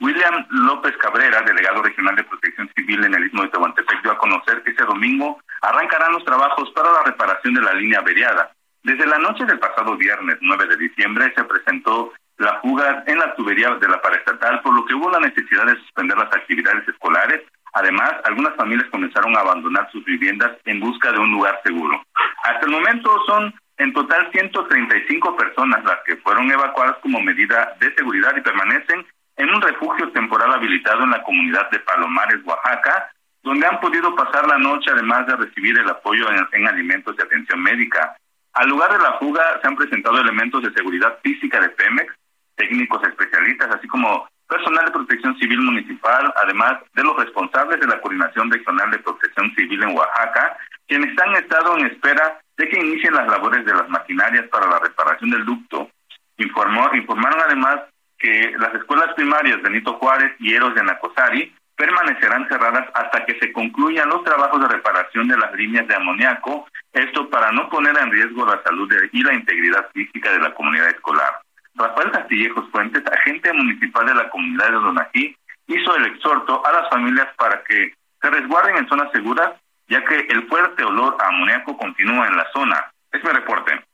William 0.00 0.46
López 0.50 0.96
Cabrera, 0.98 1.42
delegado 1.42 1.82
regional 1.82 2.16
de 2.16 2.24
Protección 2.24 2.70
Civil 2.76 3.04
en 3.04 3.14
el 3.14 3.26
Istmo 3.26 3.42
de 3.42 3.48
Tehuantepec, 3.48 4.02
dio 4.02 4.12
a 4.12 4.18
conocer 4.18 4.62
que 4.62 4.72
ese 4.72 4.84
domingo 4.84 5.40
arrancarán 5.62 6.12
los 6.12 6.24
trabajos 6.24 6.70
para 6.72 6.92
la 6.92 7.02
reparación 7.04 7.54
de 7.54 7.62
la 7.62 7.72
línea 7.74 8.00
averiada. 8.00 8.52
Desde 8.82 9.06
la 9.06 9.18
noche 9.18 9.44
del 9.44 9.60
pasado 9.60 9.96
viernes 9.96 10.38
9 10.40 10.66
de 10.66 10.76
diciembre 10.76 11.32
se 11.36 11.44
presentó 11.44 12.12
la 12.42 12.60
fuga 12.60 13.04
en 13.06 13.18
la 13.18 13.34
tubería 13.34 13.70
de 13.70 13.88
la 13.88 14.00
paraestatal, 14.00 14.60
por 14.62 14.74
lo 14.74 14.84
que 14.84 14.94
hubo 14.94 15.10
la 15.10 15.20
necesidad 15.20 15.66
de 15.66 15.76
suspender 15.76 16.16
las 16.16 16.32
actividades 16.32 16.86
escolares. 16.88 17.42
Además, 17.74 18.14
algunas 18.24 18.54
familias 18.56 18.88
comenzaron 18.90 19.36
a 19.36 19.40
abandonar 19.40 19.90
sus 19.90 20.04
viviendas 20.04 20.52
en 20.66 20.80
busca 20.80 21.10
de 21.10 21.18
un 21.18 21.32
lugar 21.32 21.60
seguro. 21.64 22.02
Hasta 22.44 22.66
el 22.66 22.72
momento 22.72 23.10
son 23.26 23.54
en 23.78 23.92
total, 23.92 24.30
135 24.30 25.36
personas 25.36 25.84
las 25.84 25.98
que 26.06 26.16
fueron 26.18 26.50
evacuadas 26.50 26.96
como 27.02 27.20
medida 27.20 27.74
de 27.80 27.92
seguridad 27.94 28.32
y 28.36 28.40
permanecen 28.40 29.04
en 29.36 29.50
un 29.50 29.60
refugio 29.60 30.10
temporal 30.12 30.52
habilitado 30.52 31.02
en 31.04 31.10
la 31.10 31.22
comunidad 31.22 31.70
de 31.70 31.80
Palomares, 31.80 32.44
Oaxaca, 32.44 33.10
donde 33.42 33.66
han 33.66 33.80
podido 33.80 34.14
pasar 34.14 34.46
la 34.46 34.58
noche 34.58 34.90
además 34.92 35.26
de 35.26 35.36
recibir 35.36 35.76
el 35.78 35.88
apoyo 35.88 36.26
en, 36.52 36.68
alimentos 36.68 37.16
y 37.18 37.22
atención 37.22 37.60
médica. 37.60 38.16
Al 38.52 38.68
lugar 38.68 38.92
de 38.92 38.98
la 38.98 39.18
fuga 39.18 39.42
se 39.60 39.66
han 39.66 39.76
presentado 39.76 40.20
elementos 40.20 40.62
de 40.62 40.72
seguridad 40.74 41.18
física 41.22 41.60
de 41.60 41.70
Pemex, 41.70 42.14
técnicos 42.62 43.02
especialistas, 43.02 43.74
así 43.74 43.88
como 43.88 44.28
personal 44.48 44.84
de 44.84 44.92
protección 44.92 45.36
civil 45.38 45.60
municipal, 45.62 46.32
además 46.36 46.78
de 46.94 47.02
los 47.02 47.16
responsables 47.16 47.80
de 47.80 47.88
la 47.88 48.00
Coordinación 48.00 48.50
Regional 48.50 48.90
de 48.90 49.00
Protección 49.00 49.52
Civil 49.56 49.82
en 49.82 49.96
Oaxaca, 49.96 50.56
quienes 50.86 51.18
han 51.18 51.34
estado 51.34 51.76
en 51.76 51.86
espera 51.86 52.38
de 52.56 52.68
que 52.68 52.78
inicien 52.78 53.14
las 53.14 53.26
labores 53.26 53.64
de 53.64 53.74
las 53.74 53.88
maquinarias 53.88 54.46
para 54.48 54.68
la 54.68 54.78
reparación 54.78 55.30
del 55.30 55.44
ducto. 55.44 55.90
Informó, 56.36 56.88
informaron 56.94 57.40
además 57.40 57.80
que 58.18 58.54
las 58.58 58.72
escuelas 58.74 59.12
primarias 59.14 59.60
Benito 59.62 59.94
Juárez 59.94 60.32
y 60.38 60.54
Eros 60.54 60.74
de 60.76 60.84
Nacosari 60.84 61.52
permanecerán 61.74 62.46
cerradas 62.48 62.88
hasta 62.94 63.24
que 63.24 63.38
se 63.40 63.52
concluyan 63.52 64.08
los 64.08 64.22
trabajos 64.22 64.60
de 64.60 64.68
reparación 64.68 65.26
de 65.26 65.38
las 65.38 65.52
líneas 65.54 65.88
de 65.88 65.96
amoníaco, 65.96 66.68
esto 66.92 67.28
para 67.28 67.50
no 67.50 67.68
poner 67.68 67.96
en 67.98 68.12
riesgo 68.12 68.46
la 68.46 68.62
salud 68.62 68.92
y 69.10 69.22
la 69.24 69.34
integridad 69.34 69.90
física 69.92 70.30
de 70.30 70.38
la 70.38 70.54
comunidad 70.54 70.90
escolar. 70.90 71.40
Rafael 71.74 72.10
Castillejos 72.10 72.70
Fuentes, 72.70 73.02
agente 73.06 73.52
municipal 73.52 74.06
de 74.06 74.14
la 74.14 74.28
comunidad 74.30 74.66
de 74.66 74.72
Donají, 74.72 75.36
hizo 75.66 75.96
el 75.96 76.06
exhorto 76.06 76.64
a 76.66 76.72
las 76.72 76.90
familias 76.90 77.28
para 77.36 77.62
que 77.64 77.94
se 78.20 78.30
resguarden 78.30 78.76
en 78.76 78.88
zonas 78.88 79.10
seguras, 79.12 79.52
ya 79.88 80.04
que 80.04 80.20
el 80.20 80.46
fuerte 80.48 80.84
olor 80.84 81.16
a 81.20 81.28
amoníaco 81.28 81.76
continúa 81.76 82.28
en 82.28 82.36
la 82.36 82.46
zona. 82.52 82.92
Es 83.10 83.22
mi 83.24 83.30
reporte. 83.30 83.84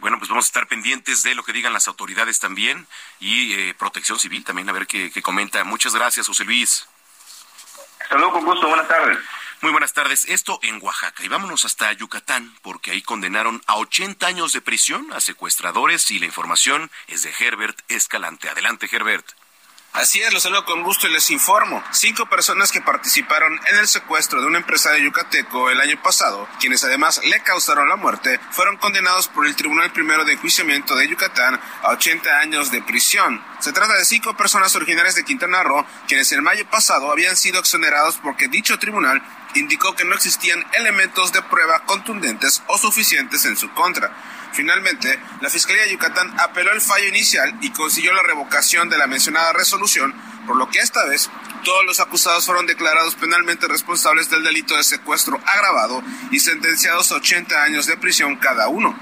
Bueno, 0.00 0.18
pues 0.18 0.28
vamos 0.28 0.44
a 0.44 0.48
estar 0.48 0.66
pendientes 0.66 1.22
de 1.22 1.34
lo 1.34 1.42
que 1.42 1.52
digan 1.52 1.72
las 1.72 1.88
autoridades 1.88 2.38
también 2.40 2.86
y 3.20 3.54
eh, 3.54 3.74
Protección 3.78 4.18
Civil 4.18 4.44
también, 4.44 4.68
a 4.68 4.72
ver 4.72 4.86
qué, 4.86 5.10
qué 5.10 5.22
comenta. 5.22 5.64
Muchas 5.64 5.94
gracias, 5.94 6.26
José 6.26 6.44
Luis. 6.44 6.86
Hasta 8.00 8.16
luego, 8.16 8.32
con 8.32 8.44
gusto. 8.44 8.68
Buenas 8.68 8.88
tardes. 8.88 9.18
Muy 9.60 9.72
buenas 9.72 9.92
tardes. 9.92 10.24
Esto 10.28 10.60
en 10.62 10.80
Oaxaca. 10.80 11.24
Y 11.24 11.28
vámonos 11.28 11.64
hasta 11.64 11.92
Yucatán, 11.92 12.54
porque 12.62 12.92
ahí 12.92 13.02
condenaron 13.02 13.60
a 13.66 13.76
80 13.76 14.24
años 14.24 14.52
de 14.52 14.60
prisión 14.60 15.12
a 15.12 15.20
secuestradores 15.20 16.12
y 16.12 16.20
la 16.20 16.26
información 16.26 16.92
es 17.08 17.24
de 17.24 17.32
Herbert 17.36 17.80
Escalante. 17.88 18.48
Adelante, 18.48 18.88
Herbert. 18.90 19.26
Así 19.94 20.20
es, 20.20 20.32
los 20.32 20.44
saludo 20.44 20.64
con 20.64 20.84
gusto 20.84 21.08
y 21.08 21.12
les 21.12 21.30
informo. 21.30 21.82
Cinco 21.90 22.26
personas 22.26 22.70
que 22.70 22.80
participaron 22.80 23.58
en 23.66 23.78
el 23.78 23.88
secuestro 23.88 24.40
de 24.40 24.46
un 24.46 24.54
empresario 24.54 25.02
yucateco 25.02 25.70
el 25.70 25.80
año 25.80 26.00
pasado, 26.00 26.46
quienes 26.60 26.84
además 26.84 27.20
le 27.24 27.42
causaron 27.42 27.88
la 27.88 27.96
muerte, 27.96 28.38
fueron 28.52 28.76
condenados 28.76 29.26
por 29.26 29.46
el 29.46 29.56
Tribunal 29.56 29.90
Primero 29.90 30.24
de 30.24 30.34
Enjuiciamiento 30.34 30.94
de 30.94 31.08
Yucatán 31.08 31.58
a 31.82 31.88
80 31.88 32.38
años 32.38 32.70
de 32.70 32.82
prisión. 32.82 33.42
Se 33.58 33.72
trata 33.72 33.94
de 33.94 34.04
cinco 34.04 34.36
personas 34.36 34.76
originarias 34.76 35.16
de 35.16 35.24
Quintana 35.24 35.64
Roo, 35.64 35.84
quienes 36.06 36.30
el 36.30 36.42
mayo 36.42 36.68
pasado 36.70 37.10
habían 37.10 37.36
sido 37.36 37.58
exonerados 37.58 38.18
porque 38.22 38.46
dicho 38.46 38.78
tribunal 38.78 39.20
indicó 39.58 39.94
que 39.94 40.04
no 40.04 40.14
existían 40.14 40.64
elementos 40.72 41.32
de 41.32 41.42
prueba 41.42 41.84
contundentes 41.84 42.62
o 42.68 42.78
suficientes 42.78 43.44
en 43.44 43.56
su 43.56 43.70
contra. 43.72 44.12
Finalmente, 44.52 45.20
la 45.40 45.50
Fiscalía 45.50 45.84
de 45.84 45.92
Yucatán 45.92 46.34
apeló 46.40 46.72
el 46.72 46.80
fallo 46.80 47.06
inicial 47.08 47.56
y 47.60 47.70
consiguió 47.70 48.12
la 48.12 48.22
revocación 48.22 48.88
de 48.88 48.98
la 48.98 49.06
mencionada 49.06 49.52
resolución, 49.52 50.14
por 50.46 50.56
lo 50.56 50.68
que 50.70 50.78
esta 50.78 51.04
vez 51.04 51.30
todos 51.64 51.84
los 51.84 52.00
acusados 52.00 52.46
fueron 52.46 52.66
declarados 52.66 53.14
penalmente 53.14 53.68
responsables 53.68 54.30
del 54.30 54.44
delito 54.44 54.76
de 54.76 54.84
secuestro 54.84 55.40
agravado 55.44 56.02
y 56.30 56.40
sentenciados 56.40 57.12
a 57.12 57.16
80 57.16 57.62
años 57.62 57.86
de 57.86 57.96
prisión 57.96 58.36
cada 58.36 58.68
uno. 58.68 58.98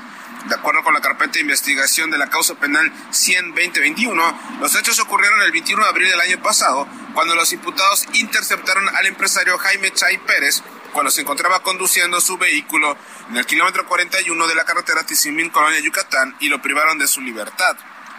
De 0.49 0.55
acuerdo 0.55 0.85
con 0.85 0.95
la 0.95 1.01
carpeta 1.01 1.33
de 1.33 1.41
investigación 1.41 2.11
de 2.11 2.19
la 2.19 2.31
causa 2.31 2.55
penal 2.55 2.93
100-2021, 3.11 4.61
los 4.61 4.77
hechos 4.77 5.01
ocurrieron 5.01 5.43
el 5.43 5.51
21 5.51 5.83
de 5.83 5.89
abril 5.89 6.09
del 6.09 6.21
año 6.21 6.41
pasado, 6.41 6.87
cuando 7.15 7.35
los 7.35 7.53
imputados 7.53 8.07
interceptaron 8.13 8.89
al 8.95 9.07
empresario 9.07 9.59
Jaime 9.59 9.93
Chay 9.93 10.19
Pérez 10.19 10.63
cuando 10.93 11.11
se 11.11 11.23
encontraba 11.23 11.63
conduciendo 11.63 12.21
su 12.21 12.39
vehículo 12.39 12.97
en 13.29 13.37
el 13.37 13.45
kilómetro 13.45 13.87
41 13.87 14.47
de 14.47 14.55
la 14.55 14.65
carretera 14.65 15.05
Tizimín, 15.05 15.51
Colonia 15.51 15.81
Yucatán, 15.81 16.37
y 16.41 16.49
lo 16.49 16.63
privaron 16.63 16.99
de 16.99 17.07
su 17.07 17.21
libertad. 17.21 17.77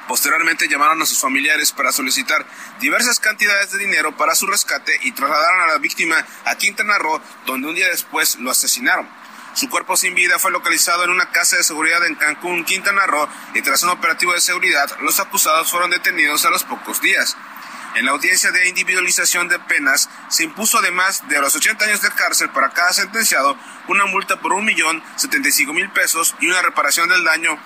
Posteriormente 0.08 0.68
llamaron 0.68 1.02
a 1.02 1.06
sus 1.06 1.20
familiares 1.20 1.72
para 1.72 1.92
solicitar 1.92 2.46
diversas 2.80 3.20
cantidades 3.20 3.72
de 3.72 3.80
dinero 3.80 4.16
para 4.16 4.36
su 4.36 4.48
rescate 4.48 5.00
y 5.04 5.12
trasladaron 5.12 5.62
a 5.62 5.68
la 5.68 5.78
víctima 5.80 6.24
a 6.46 6.56
Quintana 6.56 6.98
Roo, 6.98 7.22
donde 7.46 7.68
un 7.68 7.76
día 7.76 7.90
después 7.90 8.36
lo 8.36 8.52
asesinaron. 8.52 9.10
Su 9.58 9.68
cuerpo 9.70 9.98
sin 9.98 10.14
vida 10.14 10.38
fue 10.38 10.52
localizado 10.52 11.04
en 11.04 11.10
una 11.10 11.32
casa 11.32 11.58
de 11.58 11.64
seguridad 11.64 12.06
en 12.06 12.14
Cancún, 12.14 12.64
Quintana 12.64 13.08
Roo, 13.08 13.28
y 13.56 13.64
tras 13.64 13.82
un 13.82 13.90
operativo 13.90 14.34
de 14.34 14.40
seguridad, 14.40 14.88
los 15.02 15.20
acusados 15.20 15.72
fueron 15.72 15.90
detenidos 15.90 16.46
a 16.46 16.52
los 16.52 16.64
pocos 16.64 17.02
días. 17.02 17.36
En 17.96 18.06
la 18.06 18.12
audiencia 18.12 18.52
de 18.52 18.70
individualización 18.70 19.48
de 19.48 19.58
penas 19.58 20.12
se 20.30 20.44
impuso 20.44 20.78
además 20.78 21.28
de 21.28 21.42
los 21.42 21.56
80 21.56 21.86
años 21.86 22.04
de 22.04 22.12
cárcel 22.12 22.52
para 22.52 22.70
cada 22.70 22.94
sentenciado 22.94 23.58
una 23.88 24.06
multa 24.06 24.40
por 24.40 24.54
1.075.000 24.54 25.92
pesos 25.92 26.36
y 26.40 26.46
una 26.46 26.62
reparación 26.62 27.10
del 27.10 27.24
daño 27.24 27.58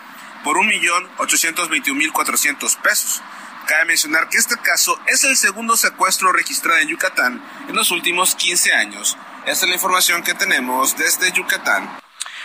por 0.46 0.56
1.821.400 0.60 2.78
pesos. 2.78 3.22
Cabe 3.68 3.84
mencionar 3.84 4.30
que 4.30 4.38
este 4.38 4.56
caso 4.56 4.98
es 5.08 5.26
el 5.26 5.36
segundo 5.36 5.76
secuestro 5.76 6.32
registrado 6.32 6.80
en 6.80 6.88
Yucatán 6.88 7.44
en 7.68 7.76
los 7.76 7.92
últimos 7.92 8.36
15 8.36 8.76
años. 8.76 9.18
Esta 9.46 9.66
es 9.66 9.70
la 9.70 9.76
información 9.76 10.22
que 10.22 10.36
tenemos 10.36 10.96
desde 10.96 11.32
Yucatán. 11.32 11.90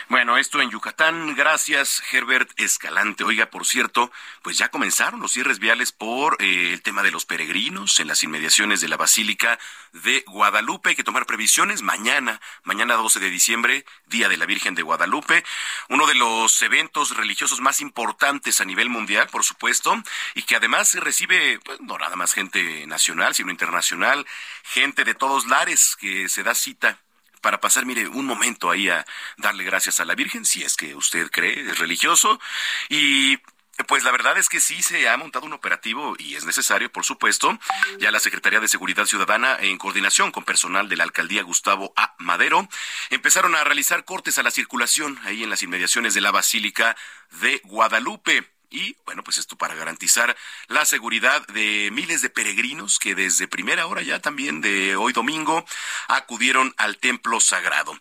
Bueno, 0.08 0.36
esto 0.36 0.62
en 0.62 0.70
Yucatán, 0.70 1.34
gracias 1.34 2.00
Herbert 2.12 2.48
Escalante. 2.60 3.24
Oiga, 3.24 3.46
por 3.46 3.66
cierto, 3.66 4.12
pues 4.42 4.56
ya 4.56 4.68
comenzaron 4.68 5.18
los 5.18 5.32
cierres 5.32 5.58
viales 5.58 5.90
por 5.90 6.40
eh, 6.40 6.72
el 6.72 6.82
tema 6.82 7.02
de 7.02 7.10
los 7.10 7.26
peregrinos 7.26 7.98
en 7.98 8.06
las 8.06 8.22
inmediaciones 8.22 8.80
de 8.80 8.86
la 8.86 8.96
Basílica 8.96 9.58
de 9.92 10.22
Guadalupe. 10.28 10.90
Hay 10.90 10.94
que 10.94 11.02
tomar 11.02 11.26
previsiones 11.26 11.82
mañana, 11.82 12.40
mañana 12.62 12.94
12 12.94 13.18
de 13.18 13.30
diciembre, 13.30 13.84
Día 14.06 14.28
de 14.28 14.36
la 14.36 14.46
Virgen 14.46 14.76
de 14.76 14.82
Guadalupe, 14.82 15.42
uno 15.88 16.06
de 16.06 16.14
los 16.14 16.62
eventos 16.62 17.16
religiosos 17.16 17.60
más 17.60 17.80
importantes 17.80 18.60
a 18.60 18.64
nivel 18.64 18.88
mundial, 18.88 19.26
por 19.32 19.42
supuesto, 19.42 20.00
y 20.36 20.44
que 20.44 20.54
además 20.54 20.94
recibe, 20.94 21.58
pues, 21.64 21.80
no 21.80 21.98
nada 21.98 22.14
más 22.14 22.32
gente 22.32 22.86
nacional, 22.86 23.34
sino 23.34 23.50
internacional, 23.50 24.24
gente 24.62 25.02
de 25.02 25.14
todos 25.14 25.46
lares 25.46 25.96
que 25.98 26.28
se 26.28 26.44
da 26.44 26.54
cita 26.54 27.00
para 27.46 27.60
pasar, 27.60 27.86
mire, 27.86 28.08
un 28.08 28.26
momento 28.26 28.72
ahí 28.72 28.88
a 28.88 29.06
darle 29.36 29.62
gracias 29.62 30.00
a 30.00 30.04
la 30.04 30.16
Virgen, 30.16 30.44
si 30.44 30.64
es 30.64 30.74
que 30.74 30.96
usted 30.96 31.30
cree, 31.30 31.60
es 31.60 31.78
religioso, 31.78 32.40
y 32.88 33.38
pues 33.86 34.02
la 34.02 34.10
verdad 34.10 34.36
es 34.36 34.48
que 34.48 34.58
sí 34.58 34.82
se 34.82 35.08
ha 35.08 35.16
montado 35.16 35.46
un 35.46 35.52
operativo 35.52 36.16
y 36.18 36.34
es 36.34 36.44
necesario, 36.44 36.90
por 36.90 37.04
supuesto. 37.04 37.56
Ya 38.00 38.10
la 38.10 38.18
Secretaría 38.18 38.58
de 38.58 38.66
Seguridad 38.66 39.04
Ciudadana, 39.04 39.58
en 39.60 39.78
coordinación 39.78 40.32
con 40.32 40.42
personal 40.42 40.88
de 40.88 40.96
la 40.96 41.04
alcaldía 41.04 41.44
Gustavo 41.44 41.92
A. 41.94 42.16
Madero, 42.18 42.68
empezaron 43.10 43.54
a 43.54 43.62
realizar 43.62 44.04
cortes 44.04 44.38
a 44.38 44.42
la 44.42 44.50
circulación 44.50 45.16
ahí 45.22 45.44
en 45.44 45.50
las 45.50 45.62
inmediaciones 45.62 46.14
de 46.14 46.22
la 46.22 46.32
Basílica 46.32 46.96
de 47.42 47.60
Guadalupe. 47.62 48.55
Y 48.70 48.96
bueno, 49.04 49.22
pues 49.22 49.38
esto 49.38 49.56
para 49.56 49.74
garantizar 49.74 50.36
la 50.68 50.84
seguridad 50.84 51.46
de 51.48 51.90
miles 51.92 52.22
de 52.22 52.30
peregrinos 52.30 52.98
que 52.98 53.14
desde 53.14 53.48
primera 53.48 53.86
hora 53.86 54.02
ya 54.02 54.20
también 54.20 54.60
de 54.60 54.96
hoy 54.96 55.12
domingo 55.12 55.64
acudieron 56.08 56.74
al 56.76 56.98
templo 56.98 57.40
sagrado. 57.40 57.98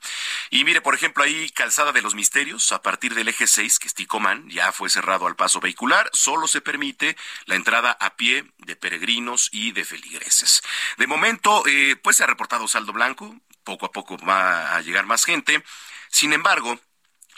Y 0.50 0.64
mire, 0.64 0.82
por 0.82 0.96
ejemplo, 0.96 1.24
ahí 1.24 1.50
Calzada 1.52 1.92
de 1.92 2.02
los 2.02 2.16
Misterios, 2.16 2.72
a 2.72 2.82
partir 2.82 3.14
del 3.14 3.28
eje 3.28 3.48
6, 3.48 3.80
que 3.80 3.88
es 3.88 3.94
Ticomán, 3.94 4.50
ya 4.50 4.72
fue 4.72 4.90
cerrado 4.90 5.28
al 5.28 5.36
paso 5.36 5.60
vehicular, 5.60 6.10
solo 6.14 6.48
se 6.48 6.62
permite 6.62 7.16
la 7.46 7.56
entrada 7.56 7.92
a 8.00 8.16
pie 8.16 8.46
de 8.58 8.76
peregrinos 8.76 9.50
y 9.52 9.72
de 9.72 9.86
feligreses. 9.86 10.62
De 10.98 11.08
momento, 11.08 11.64
eh, 11.68 11.96
pues 11.96 12.18
se 12.18 12.24
ha 12.24 12.28
reportado 12.28 12.68
saldo 12.68 12.94
blanco, 12.94 13.40
poco 13.64 13.86
a 13.86 13.92
poco 13.92 14.18
va 14.18 14.76
a 14.76 14.82
llegar 14.82 15.06
más 15.06 15.26
gente. 15.26 15.64
Sin 16.10 16.32
embargo, 16.32 16.80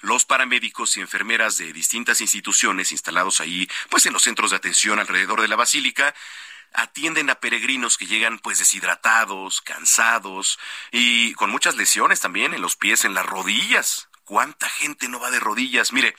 los 0.01 0.25
paramédicos 0.25 0.97
y 0.97 1.01
enfermeras 1.01 1.57
de 1.57 1.73
distintas 1.73 2.21
instituciones 2.21 2.91
instalados 2.91 3.39
ahí, 3.41 3.67
pues 3.89 4.05
en 4.05 4.13
los 4.13 4.23
centros 4.23 4.51
de 4.51 4.57
atención 4.57 4.99
alrededor 4.99 5.41
de 5.41 5.47
la 5.47 5.55
basílica, 5.55 6.13
atienden 6.73 7.29
a 7.29 7.36
peregrinos 7.36 7.97
que 7.97 8.05
llegan 8.05 8.39
pues 8.39 8.60
deshidratados, 8.60 9.62
cansados 9.62 10.60
y 10.91 11.33
con 11.33 11.49
muchas 11.49 11.75
lesiones 11.75 12.19
también 12.19 12.53
en 12.53 12.62
los 12.62 12.75
pies, 12.75 13.05
en 13.05 13.13
las 13.13 13.25
rodillas. 13.25 14.10
¿Cuánta 14.25 14.69
gente 14.69 15.07
no 15.07 15.19
va 15.19 15.31
de 15.31 15.39
rodillas? 15.39 15.93
Mire, 15.93 16.15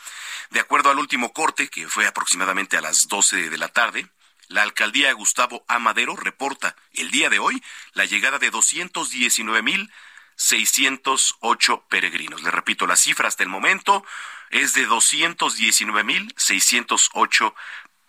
de 0.51 0.61
acuerdo 0.61 0.91
al 0.91 0.99
último 0.99 1.33
corte, 1.33 1.69
que 1.69 1.89
fue 1.89 2.07
aproximadamente 2.07 2.79
a 2.79 2.81
las 2.81 3.07
12 3.07 3.51
de 3.51 3.59
la 3.59 3.69
tarde, 3.69 4.09
la 4.49 4.63
alcaldía 4.63 5.13
Gustavo 5.13 5.65
Amadero 5.69 6.17
reporta 6.17 6.75
el 6.95 7.11
día 7.11 7.29
de 7.29 7.39
hoy 7.39 7.63
la 7.93 8.07
llegada 8.07 8.39
de 8.39 8.51
219 8.51 9.63
mil 9.63 9.93
608 10.39 11.85
peregrinos. 11.89 12.43
Le 12.43 12.51
repito, 12.51 12.87
la 12.87 12.97
cifra 12.97 13.29
hasta 13.29 13.43
el 13.43 13.49
momento 13.49 14.05
es 14.51 14.73
de 14.73 14.89
219.608 14.89 17.55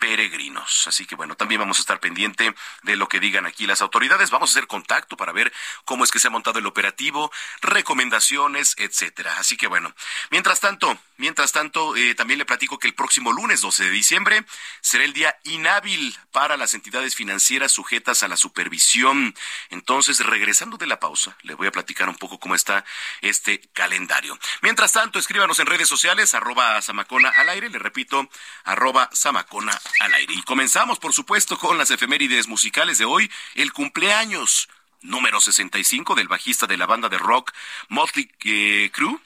peregrinos. 0.00 0.88
Así 0.88 1.06
que 1.06 1.14
bueno, 1.14 1.36
también 1.36 1.60
vamos 1.60 1.78
a 1.78 1.82
estar 1.82 2.00
pendiente 2.00 2.52
de 2.82 2.96
lo 2.96 3.08
que 3.08 3.20
digan 3.20 3.46
aquí 3.46 3.66
las 3.66 3.82
autoridades. 3.82 4.30
Vamos 4.30 4.50
a 4.50 4.52
hacer 4.52 4.66
contacto 4.66 5.16
para 5.16 5.30
ver 5.30 5.52
cómo 5.84 6.02
es 6.02 6.10
que 6.10 6.18
se 6.18 6.26
ha 6.26 6.30
montado 6.30 6.58
el 6.58 6.66
operativo, 6.66 7.30
recomendaciones, 7.60 8.74
etcétera. 8.78 9.36
Así 9.38 9.56
que 9.56 9.68
bueno, 9.68 9.94
mientras 10.30 10.58
tanto, 10.58 10.98
mientras 11.18 11.52
tanto, 11.52 11.94
eh, 11.96 12.14
también 12.14 12.38
le 12.38 12.46
platico 12.46 12.78
que 12.78 12.88
el 12.88 12.94
próximo 12.94 13.30
lunes 13.30 13.60
12 13.60 13.84
de 13.84 13.90
diciembre 13.90 14.44
será 14.80 15.04
el 15.04 15.12
día 15.12 15.38
inhábil 15.44 16.18
para 16.32 16.56
las 16.56 16.72
entidades 16.72 17.14
financieras 17.14 17.70
sujetas 17.70 18.22
a 18.22 18.28
la 18.28 18.38
supervisión. 18.38 19.34
Entonces, 19.68 20.20
regresando 20.20 20.78
de 20.78 20.86
la 20.86 20.98
pausa, 20.98 21.36
le 21.42 21.54
voy 21.54 21.66
a 21.66 21.72
platicar 21.72 22.08
un 22.08 22.16
poco 22.16 22.40
cómo 22.40 22.54
está 22.54 22.86
este 23.20 23.60
calendario. 23.74 24.38
Mientras 24.62 24.92
tanto, 24.92 25.18
escríbanos 25.18 25.58
en 25.58 25.66
redes 25.66 25.88
sociales, 25.88 26.34
arroba 26.34 26.80
Samacona 26.80 27.28
al 27.28 27.50
aire, 27.50 27.68
le 27.68 27.78
repito, 27.78 28.30
arroba 28.64 29.10
Samacona 29.12 29.78
al 30.00 30.14
aire. 30.14 30.34
Y 30.34 30.42
comenzamos, 30.42 30.98
por 30.98 31.12
supuesto, 31.12 31.58
con 31.58 31.78
las 31.78 31.90
efemérides 31.90 32.48
musicales 32.48 32.98
de 32.98 33.04
hoy, 33.04 33.30
el 33.54 33.72
cumpleaños 33.72 34.68
número 35.02 35.40
65 35.40 36.14
del 36.14 36.28
bajista 36.28 36.66
de 36.66 36.76
la 36.76 36.86
banda 36.86 37.08
de 37.08 37.18
rock 37.18 37.52
Motley 37.88 38.30
eh, 38.44 38.90
Crue. 38.92 39.18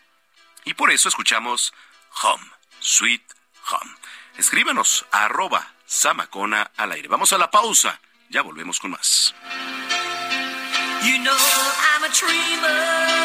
Y 0.65 0.75
por 0.75 0.91
eso 0.91 1.09
escuchamos 1.09 1.75
Home, 2.23 2.45
Sweet 2.81 3.23
Home. 3.71 3.93
Escríbanos 4.37 5.07
a 5.13 5.27
arroba 5.27 5.75
Zamacona 5.89 6.71
al 6.77 6.93
aire. 6.93 7.09
Vamos 7.09 7.33
a 7.33 7.39
la 7.39 7.51
pausa. 7.51 8.01
Ya 8.31 8.43
volvemos 8.43 8.81
con 8.81 8.93
más. 8.93 9.35
You 11.03 11.19
know 11.19 11.37
I'm 11.37 12.05
a 12.05 12.09
dreamer, 12.09 13.25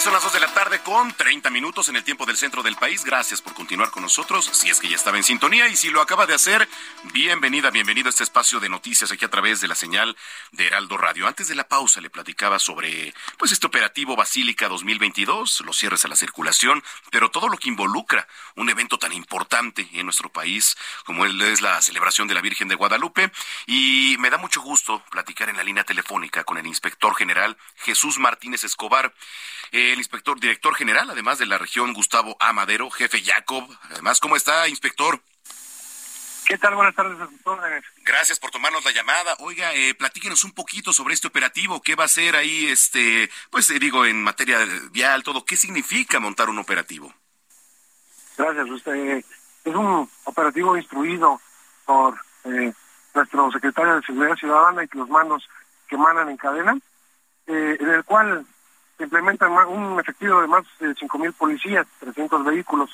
Son 0.00 0.14
las 0.14 0.22
2 0.22 0.32
de 0.32 0.40
la 0.40 0.54
tarde 0.54 0.80
con 0.80 1.12
30 1.12 1.50
minutos 1.50 1.90
en 1.90 1.96
el 1.96 2.04
tiempo 2.04 2.24
del 2.24 2.38
centro 2.38 2.62
del 2.62 2.74
país. 2.76 3.04
Gracias 3.04 3.42
por 3.42 3.52
continuar 3.52 3.90
con 3.90 4.02
nosotros. 4.02 4.48
Si 4.50 4.70
es 4.70 4.80
que 4.80 4.88
ya 4.88 4.96
estaba 4.96 5.18
en 5.18 5.24
sintonía 5.24 5.68
y 5.68 5.76
si 5.76 5.90
lo 5.90 6.00
acaba 6.00 6.24
de 6.24 6.32
hacer, 6.32 6.66
bienvenida, 7.12 7.70
bienvenido 7.70 8.06
a 8.06 8.10
este 8.10 8.24
espacio 8.24 8.60
de 8.60 8.70
noticias 8.70 9.12
aquí 9.12 9.26
a 9.26 9.30
través 9.30 9.60
de 9.60 9.68
la 9.68 9.74
señal 9.74 10.16
de 10.52 10.68
Heraldo 10.68 10.96
Radio. 10.96 11.26
Antes 11.26 11.48
de 11.48 11.54
la 11.54 11.68
pausa 11.68 12.00
le 12.00 12.08
platicaba 12.08 12.58
sobre 12.58 13.12
pues 13.36 13.52
este 13.52 13.66
operativo 13.66 14.16
Basílica 14.16 14.68
2022, 14.68 15.60
los 15.66 15.76
cierres 15.76 16.02
a 16.06 16.08
la 16.08 16.16
circulación, 16.16 16.82
pero 17.10 17.30
todo 17.30 17.48
lo 17.48 17.58
que 17.58 17.68
involucra 17.68 18.26
un 18.56 18.70
evento 18.70 18.98
tan 18.98 19.12
importante 19.12 19.86
en 19.92 20.06
nuestro 20.06 20.32
país 20.32 20.78
como 21.04 21.26
es 21.26 21.60
la 21.60 21.82
celebración 21.82 22.26
de 22.26 22.34
la 22.34 22.40
Virgen 22.40 22.68
de 22.68 22.74
Guadalupe. 22.74 23.30
Y 23.66 24.16
me 24.18 24.30
da 24.30 24.38
mucho 24.38 24.62
gusto 24.62 25.02
platicar 25.10 25.50
en 25.50 25.58
la 25.58 25.62
línea 25.62 25.84
telefónica 25.84 26.44
con 26.44 26.56
el 26.56 26.66
inspector 26.66 27.14
general 27.14 27.58
Jesús 27.76 28.18
Martínez 28.18 28.64
Escobar 28.64 29.12
el 29.72 29.98
inspector 29.98 30.38
director 30.38 30.74
general, 30.74 31.10
además 31.10 31.38
de 31.38 31.46
la 31.46 31.58
región 31.58 31.92
Gustavo 31.92 32.36
Amadero, 32.40 32.90
jefe 32.90 33.22
Jacob. 33.22 33.64
Además, 33.90 34.20
¿cómo 34.20 34.36
está, 34.36 34.68
inspector? 34.68 35.20
¿Qué 36.46 36.58
tal? 36.58 36.74
Buenas 36.74 36.96
tardes 36.96 37.16
órdenes. 37.44 37.84
Gracias 38.04 38.40
por 38.40 38.50
tomarnos 38.50 38.84
la 38.84 38.90
llamada. 38.90 39.36
Oiga, 39.38 39.72
eh, 39.72 39.94
platíquenos 39.94 40.42
un 40.42 40.52
poquito 40.52 40.92
sobre 40.92 41.14
este 41.14 41.28
operativo. 41.28 41.80
¿Qué 41.80 41.94
va 41.94 42.04
a 42.04 42.08
ser 42.08 42.34
ahí, 42.34 42.66
este, 42.66 43.30
pues 43.50 43.70
eh, 43.70 43.78
digo, 43.78 44.04
en 44.04 44.22
materia 44.22 44.58
vial, 44.90 45.22
todo? 45.22 45.44
¿Qué 45.44 45.56
significa 45.56 46.18
montar 46.18 46.48
un 46.48 46.58
operativo? 46.58 47.14
Gracias. 48.36 48.68
Usted 48.68 49.22
es 49.64 49.74
un 49.74 50.10
operativo 50.24 50.76
instruido 50.76 51.40
por 51.84 52.18
eh, 52.44 52.72
nuestro 53.14 53.50
secretario 53.52 53.96
de 53.96 54.02
Seguridad 54.02 54.36
Ciudadana 54.36 54.84
y 54.84 54.88
los 54.96 55.08
mandos 55.08 55.48
que 55.88 55.96
emanan 55.96 56.30
en 56.30 56.36
cadena, 56.36 56.78
eh, 57.46 57.76
en 57.78 57.88
el 57.90 58.04
cual 58.04 58.46
se 59.00 59.04
implementa 59.04 59.48
un 59.48 59.98
efectivo 59.98 60.42
de 60.42 60.46
más 60.46 60.62
de 60.78 60.88
5.000 60.88 61.32
policías, 61.32 61.86
300 62.00 62.44
vehículos. 62.44 62.90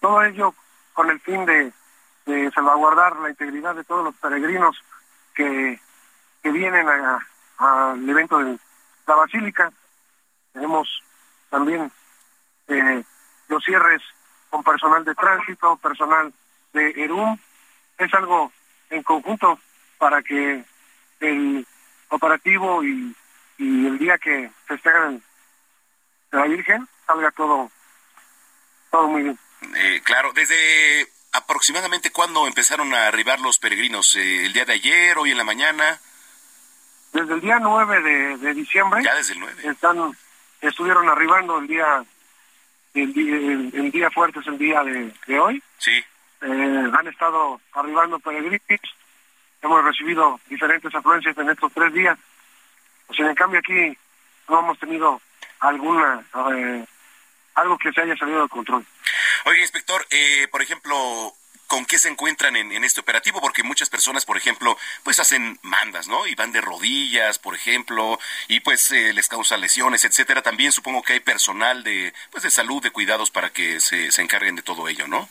Todo 0.00 0.22
ello 0.22 0.54
con 0.94 1.10
el 1.10 1.20
fin 1.20 1.44
de, 1.44 1.70
salvaguardar 2.54 3.16
la 3.16 3.28
integridad 3.28 3.74
de 3.74 3.84
todos 3.84 4.04
los 4.04 4.14
peregrinos 4.14 4.82
que, 5.34 5.78
que 6.42 6.50
vienen 6.50 6.88
al 7.58 8.08
evento 8.08 8.38
de 8.38 8.58
la 9.06 9.14
Basílica. 9.14 9.70
Tenemos 10.54 10.88
también 11.50 11.92
eh, 12.68 13.04
los 13.48 13.62
cierres 13.62 14.00
con 14.48 14.62
personal 14.62 15.04
de 15.04 15.14
tránsito, 15.14 15.76
personal 15.76 16.32
de 16.72 16.90
ERUM. 17.04 17.38
Es 17.98 18.14
algo 18.14 18.50
en 18.88 19.02
conjunto 19.02 19.58
para 19.98 20.22
que 20.22 20.64
el 21.20 21.66
operativo 22.08 22.82
y, 22.82 23.14
y 23.62 23.86
el 23.86 23.98
día 23.98 24.18
que 24.18 24.50
festejan 24.66 25.22
la 26.32 26.44
Virgen 26.44 26.88
salga 27.06 27.30
todo, 27.30 27.70
todo 28.90 29.08
muy 29.08 29.22
bien. 29.22 29.38
Eh, 29.74 30.00
claro, 30.04 30.32
desde 30.32 31.06
aproximadamente 31.32 32.10
cuándo 32.10 32.46
empezaron 32.46 32.92
a 32.94 33.06
arribar 33.06 33.38
los 33.40 33.58
peregrinos, 33.58 34.14
Eh, 34.16 34.46
el 34.46 34.52
día 34.52 34.64
de 34.64 34.72
ayer, 34.74 35.16
hoy 35.18 35.30
en 35.30 35.38
la 35.38 35.44
mañana. 35.44 36.00
Desde 37.12 37.34
el 37.34 37.40
día 37.40 37.58
9 37.60 38.00
de, 38.02 38.36
de 38.38 38.54
diciembre 38.54 39.02
Ya 39.04 39.14
desde 39.14 39.34
el 39.34 39.40
9. 39.40 39.62
están, 39.68 40.16
estuvieron 40.62 41.08
arribando 41.08 41.58
el 41.58 41.66
día, 41.66 42.02
el, 42.94 43.12
día- 43.12 43.36
el, 43.36 43.70
el 43.74 43.90
día 43.90 44.10
fuerte 44.10 44.40
es 44.40 44.46
el 44.46 44.58
día 44.58 44.82
de, 44.82 45.12
de 45.26 45.38
hoy. 45.38 45.62
Sí. 45.78 46.02
Eh, 46.40 46.90
han 46.98 47.06
estado 47.06 47.60
arribando 47.74 48.18
peregrinos. 48.18 48.60
Hemos 49.60 49.84
recibido 49.84 50.40
diferentes 50.48 50.92
afluencias 50.94 51.36
en 51.38 51.50
estos 51.50 51.70
tres 51.72 51.92
días. 51.92 52.18
O 53.12 53.14
sea, 53.14 53.28
en 53.28 53.34
cambio 53.34 53.60
aquí 53.60 53.96
no 54.48 54.60
hemos 54.60 54.78
tenido 54.78 55.20
alguna 55.60 56.24
eh, 56.56 56.84
algo 57.54 57.76
que 57.76 57.92
se 57.92 58.00
haya 58.00 58.16
salido 58.16 58.42
de 58.42 58.48
control. 58.48 58.86
Oiga, 59.44 59.60
inspector, 59.60 60.06
eh, 60.08 60.48
por 60.50 60.62
ejemplo, 60.62 61.34
¿con 61.66 61.84
qué 61.84 61.98
se 61.98 62.08
encuentran 62.08 62.56
en, 62.56 62.72
en 62.72 62.84
este 62.84 63.00
operativo? 63.00 63.42
Porque 63.42 63.62
muchas 63.62 63.90
personas, 63.90 64.24
por 64.24 64.38
ejemplo, 64.38 64.78
pues 65.02 65.20
hacen 65.20 65.58
mandas, 65.60 66.08
¿no? 66.08 66.26
Y 66.26 66.34
van 66.34 66.52
de 66.52 66.62
rodillas, 66.62 67.38
por 67.38 67.54
ejemplo, 67.54 68.18
y 68.48 68.60
pues 68.60 68.90
eh, 68.92 69.12
les 69.12 69.28
causa 69.28 69.58
lesiones, 69.58 70.06
etcétera. 70.06 70.40
También 70.40 70.72
supongo 70.72 71.02
que 71.02 71.12
hay 71.12 71.20
personal 71.20 71.84
de, 71.84 72.14
pues 72.30 72.44
de 72.44 72.50
salud, 72.50 72.82
de 72.82 72.92
cuidados 72.92 73.30
para 73.30 73.50
que 73.50 73.78
se, 73.80 74.10
se 74.10 74.22
encarguen 74.22 74.56
de 74.56 74.62
todo 74.62 74.88
ello, 74.88 75.06
¿no? 75.06 75.28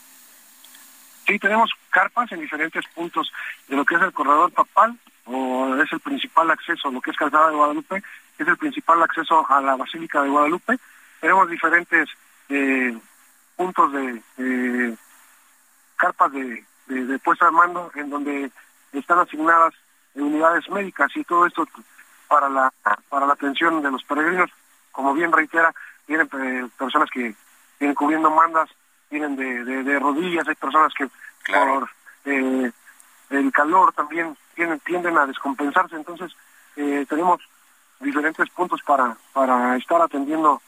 Sí, 1.26 1.36
tenemos 1.40 1.68
carpas 1.90 2.30
en 2.30 2.40
diferentes 2.40 2.86
puntos 2.94 3.32
de 3.66 3.74
lo 3.74 3.84
que 3.84 3.96
es 3.96 4.02
el 4.02 4.12
corredor 4.12 4.52
papal, 4.52 4.96
o 5.32 5.74
es 5.82 5.92
el 5.92 6.00
principal 6.00 6.50
acceso, 6.50 6.90
lo 6.90 7.00
que 7.00 7.10
es 7.10 7.16
Calzada 7.16 7.48
de 7.48 7.56
Guadalupe, 7.56 8.02
es 8.38 8.46
el 8.46 8.56
principal 8.56 9.02
acceso 9.02 9.46
a 9.48 9.60
la 9.60 9.76
Basílica 9.76 10.22
de 10.22 10.28
Guadalupe. 10.28 10.78
Tenemos 11.20 11.48
diferentes 11.48 12.08
eh, 12.48 12.96
puntos 13.56 13.92
de 13.92 14.22
de 14.36 14.96
carpas 15.96 16.32
de, 16.32 16.64
de, 16.86 17.06
de 17.06 17.18
puesta 17.20 17.46
de 17.46 17.52
mando 17.52 17.90
en 17.94 18.10
donde 18.10 18.50
están 18.92 19.20
asignadas 19.20 19.72
unidades 20.14 20.68
médicas 20.68 21.10
y 21.14 21.24
todo 21.24 21.46
esto 21.46 21.66
para 22.28 22.48
la 22.48 22.72
para 23.08 23.26
la 23.26 23.32
atención 23.34 23.82
de 23.82 23.90
los 23.90 24.04
peregrinos. 24.04 24.50
Como 24.90 25.14
bien 25.14 25.32
reitera, 25.32 25.72
vienen 26.06 26.28
eh, 26.32 26.68
personas 26.76 27.08
que 27.10 27.34
vienen 27.78 27.94
cubriendo 27.94 28.30
mandas, 28.30 28.68
vienen 29.10 29.36
de, 29.36 29.64
de, 29.64 29.82
de 29.82 29.98
rodillas, 29.98 30.46
hay 30.46 30.54
personas 30.54 30.92
que 30.94 31.08
por 31.46 31.88
eh, 32.24 32.70
el 33.30 33.52
calor 33.52 33.92
también 33.94 34.36
tienden, 34.54 34.80
tienden 34.80 35.18
a 35.18 35.26
descompensarse, 35.26 35.96
entonces 35.96 36.32
eh, 36.76 37.04
tenemos 37.08 37.40
diferentes 38.00 38.48
puntos 38.50 38.80
para, 38.82 39.16
para 39.32 39.76
estar 39.76 40.00
atendiendo 40.00 40.60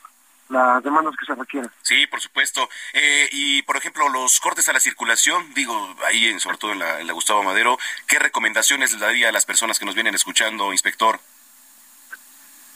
las 0.48 0.82
demandas 0.82 1.14
que 1.16 1.26
se 1.26 1.34
requieran. 1.34 1.70
Sí, 1.82 2.06
por 2.06 2.20
supuesto. 2.20 2.68
Eh, 2.92 3.28
y, 3.32 3.62
por 3.62 3.76
ejemplo, 3.76 4.08
los 4.08 4.40
cortes 4.40 4.68
a 4.68 4.72
la 4.72 4.80
circulación, 4.80 5.52
digo, 5.54 5.96
ahí, 6.06 6.26
en, 6.26 6.38
sobre 6.38 6.58
todo 6.58 6.72
en 6.72 6.78
la, 6.80 7.00
en 7.00 7.06
la 7.06 7.12
Gustavo 7.12 7.42
Madero, 7.42 7.78
¿qué 8.06 8.18
recomendaciones 8.18 8.92
le 8.92 8.98
daría 8.98 9.30
a 9.30 9.32
las 9.32 9.46
personas 9.46 9.78
que 9.78 9.86
nos 9.86 9.94
vienen 9.94 10.14
escuchando, 10.14 10.72
inspector? 10.72 11.18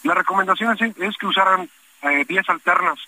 La 0.03 0.14
recomendación 0.14 0.77
es, 0.81 0.97
es 0.97 1.16
que 1.18 1.27
usaran 1.27 1.68
eh, 2.03 2.25
vías 2.27 2.49
alternas 2.49 2.99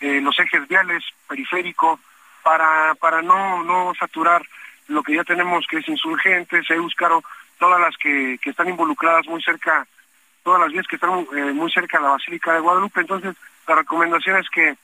eh, 0.00 0.20
los 0.20 0.38
ejes 0.38 0.66
viales, 0.66 1.04
periférico, 1.28 2.00
para, 2.42 2.94
para 2.94 3.20
no, 3.22 3.62
no 3.62 3.92
saturar 3.98 4.42
lo 4.88 5.02
que 5.02 5.14
ya 5.14 5.24
tenemos 5.24 5.66
que 5.68 5.78
es 5.78 5.88
insurgentes, 5.88 6.68
Euskaro, 6.70 7.22
todas 7.60 7.78
las 7.78 7.96
que, 7.98 8.38
que 8.42 8.50
están 8.50 8.68
involucradas 8.68 9.26
muy 9.26 9.40
cerca, 9.42 9.86
todas 10.42 10.60
las 10.60 10.72
vías 10.72 10.86
que 10.88 10.96
están 10.96 11.26
eh, 11.36 11.52
muy 11.52 11.70
cerca 11.70 11.98
de 11.98 12.04
la 12.04 12.10
Basílica 12.10 12.54
de 12.54 12.60
Guadalupe. 12.60 13.02
Entonces, 13.02 13.36
la 13.68 13.76
recomendación 13.76 14.38
es 14.38 14.48
que, 14.50 14.76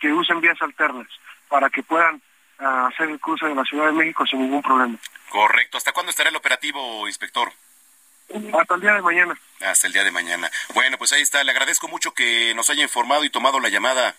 que 0.00 0.12
usen 0.12 0.40
vías 0.40 0.60
alternas 0.60 1.06
para 1.48 1.70
que 1.70 1.82
puedan 1.82 2.20
ah, 2.58 2.90
hacer 2.92 3.08
el 3.08 3.20
cruce 3.20 3.46
de 3.46 3.54
la 3.54 3.64
Ciudad 3.64 3.86
de 3.86 3.92
México 3.92 4.26
sin 4.26 4.40
ningún 4.40 4.60
problema. 4.60 4.98
Correcto. 5.30 5.78
¿Hasta 5.78 5.92
cuándo 5.92 6.10
estará 6.10 6.28
el 6.28 6.36
operativo, 6.36 7.06
inspector? 7.06 7.50
Hasta 8.58 8.74
el 8.74 8.80
día 8.80 8.94
de 8.94 9.02
mañana. 9.02 9.38
Hasta 9.60 9.86
el 9.86 9.92
día 9.92 10.02
de 10.02 10.10
mañana. 10.10 10.50
Bueno, 10.74 10.98
pues 10.98 11.12
ahí 11.12 11.22
está. 11.22 11.44
Le 11.44 11.52
agradezco 11.52 11.86
mucho 11.88 12.12
que 12.12 12.52
nos 12.54 12.68
haya 12.68 12.82
informado 12.82 13.24
y 13.24 13.30
tomado 13.30 13.60
la 13.60 13.68
llamada. 13.68 14.16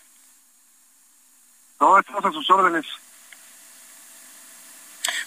No, 1.78 1.98
estamos 1.98 2.24
a 2.24 2.32
sus 2.32 2.50
órdenes. 2.50 2.86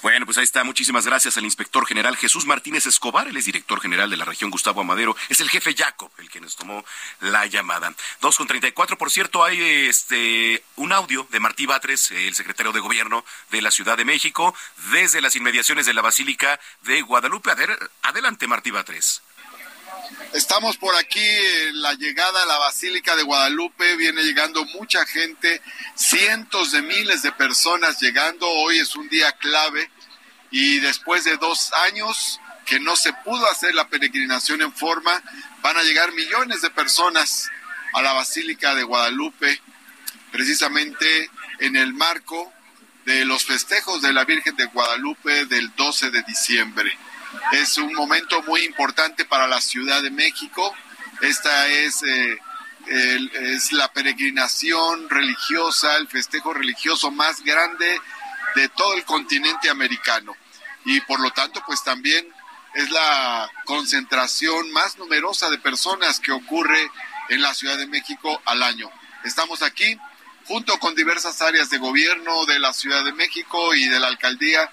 Bueno, 0.02 0.26
pues 0.26 0.38
ahí 0.38 0.46
está. 0.46 0.64
Muchísimas 0.64 1.06
gracias 1.06 1.36
al 1.36 1.44
inspector 1.44 1.86
general 1.86 2.16
Jesús 2.16 2.46
Martínez 2.46 2.86
Escobar. 2.86 3.28
Él 3.28 3.36
es 3.36 3.44
director 3.44 3.82
general 3.82 4.10
de 4.10 4.16
la 4.16 4.24
región 4.24 4.50
Gustavo 4.50 4.80
Amadero. 4.80 5.14
Es 5.28 5.42
el 5.42 5.50
jefe 5.50 5.76
Jacob 5.76 6.10
el 6.20 6.30
que 6.30 6.40
nos 6.40 6.56
tomó 6.56 6.86
la 7.20 7.46
llamada. 7.48 7.94
Dos 8.22 8.38
con 8.38 8.48
treinta 8.48 8.68
y 8.68 8.72
cuatro. 8.72 8.98
Por 8.98 9.12
cierto, 9.12 9.44
hay 9.44 9.62
este 9.62 10.64
un 10.78 10.94
audio 10.94 11.28
de 11.32 11.42
Martí 11.42 11.66
Batres, 11.66 12.12
el 12.12 12.34
secretario 12.34 12.72
de 12.72 12.80
gobierno 12.80 13.26
de 13.52 13.62
la 13.62 13.72
Ciudad 13.72 13.98
de 13.98 14.06
México, 14.06 14.56
desde 14.92 15.20
las 15.20 15.36
inmediaciones 15.36 15.86
de 15.86 15.94
la 15.94 16.02
Basílica 16.02 16.62
de 16.84 17.02
Guadalupe. 17.02 17.52
Adelante, 18.02 18.48
Martí 18.48 18.72
Batres. 18.72 19.22
Estamos 20.34 20.78
por 20.78 20.95
aquí 20.95 21.19
en 21.19 21.82
la 21.82 21.93
llegada 21.93 22.43
a 22.43 22.45
la 22.45 22.58
Basílica 22.58 23.15
de 23.15 23.24
Guadalupe, 23.24 23.95
viene 23.95 24.24
llegando 24.24 24.63
mucha 24.65 25.06
gente, 25.06 25.62
cientos 25.95 26.72
de 26.72 26.82
miles 26.82 27.22
de 27.24 27.32
personas 27.32 28.00
llegando, 28.00 28.48
hoy 28.48 28.80
es 28.80 28.95
un 28.95 29.10
día 29.10 29.32
clave. 29.34 29.89
Y 30.52 30.80
después 30.80 31.24
de 31.24 31.38
dos 31.38 31.72
años 31.88 32.39
que 32.65 32.80
no 32.80 32.95
se 32.95 33.12
pudo 33.13 33.50
hacer 33.50 33.74
la 33.74 33.88
peregrinación 33.88 34.62
en 34.62 34.74
forma, 34.74 35.24
van 35.62 35.78
a 35.78 35.84
llegar 35.84 36.12
millones 36.13 36.62
de 36.62 36.69
personas 36.69 37.50
a 37.93 38.02
la 38.02 38.13
Basílica 38.13 38.76
de 38.76 38.84
Guadalupe, 38.84 39.60
precisamente 40.32 41.30
en 41.60 41.76
el 41.76 41.93
marco 41.93 42.54
de 43.06 43.26
los 43.26 43.45
festejos 43.45 44.02
de 44.02 44.13
la 44.13 44.26
Virgen 44.26 44.56
de 44.56 44.65
Guadalupe 44.65 45.45
del 45.45 45.76
12 45.76 46.12
de 46.12 46.22
diciembre. 46.24 46.98
Es 47.52 47.78
un 47.78 47.94
momento 47.94 48.42
muy 48.44 48.62
importante 48.62 49.26
para 49.26 49.48
la 49.48 49.62
Ciudad 49.62 50.02
de 50.02 50.12
México. 50.12 50.74
Esta 51.22 51.68
es, 51.68 52.04
eh, 52.04 52.39
es 52.88 53.72
la 53.72 53.92
peregrinación 53.92 55.10
religiosa, 55.10 55.98
el 55.98 56.08
festejo 56.08 56.54
religioso 56.54 57.12
más 57.12 57.44
grande 57.44 58.00
de 58.56 58.70
todo 58.70 58.94
el 58.94 59.06
continente 59.06 59.70
americano. 59.70 60.36
Y 60.86 61.02
por 61.02 61.20
lo 61.20 61.32
tanto, 61.32 61.62
pues 61.65 61.84
también 61.84 62.28
es 62.74 62.89
la 62.92 63.50
concentración 63.65 64.72
más 64.72 64.98
numerosa 64.98 65.50
de 65.50 65.58
personas 65.58 66.20
que 66.20 66.32
ocurre 66.32 66.89
en 67.30 67.42
la 67.42 67.54
Ciudad 67.54 67.78
de 67.78 67.88
México 67.88 68.42
al 68.46 68.63
año. 68.63 68.89
Estamos 69.24 69.62
aquí 69.62 69.98
junto 70.46 70.80
con 70.80 70.96
diversas 70.96 71.42
áreas 71.42 71.70
de 71.70 71.78
gobierno 71.78 72.46
de 72.46 72.60
la 72.60 72.74
Ciudad 72.74 73.04
de 73.04 73.13
México 73.13 73.76
y 73.76 73.88
de 73.88 74.00
la 74.00 74.08
alcaldía 74.08 74.70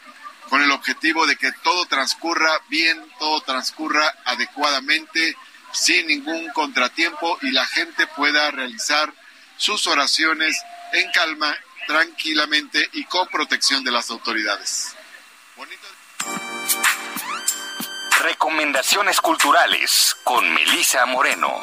con 0.49 0.63
el 0.63 0.71
objetivo 0.71 1.27
de 1.27 1.37
que 1.37 1.53
todo 1.63 1.87
transcurra 1.87 2.51
bien, 2.69 3.03
todo 3.19 3.41
transcurra 3.41 4.15
adecuadamente, 4.25 5.37
sin 5.73 6.07
ningún 6.07 6.49
contratiempo 6.51 7.39
y 7.43 7.51
la 7.51 7.67
gente 7.67 8.07
pueda 8.07 8.51
realizar 8.51 9.13
sus 9.57 9.87
oraciones 9.87 10.57
en 10.93 11.11
calma, 11.13 11.55
tranquilamente 11.87 12.89
y 12.93 13.05
con 13.05 13.27
protección 13.29 13.85
de 13.85 13.91
las 13.91 14.11
autoridades. 14.11 14.95
Recomendaciones 18.23 19.21
culturales 19.21 20.17
con 20.25 20.53
Melisa 20.53 21.07
Moreno. 21.07 21.63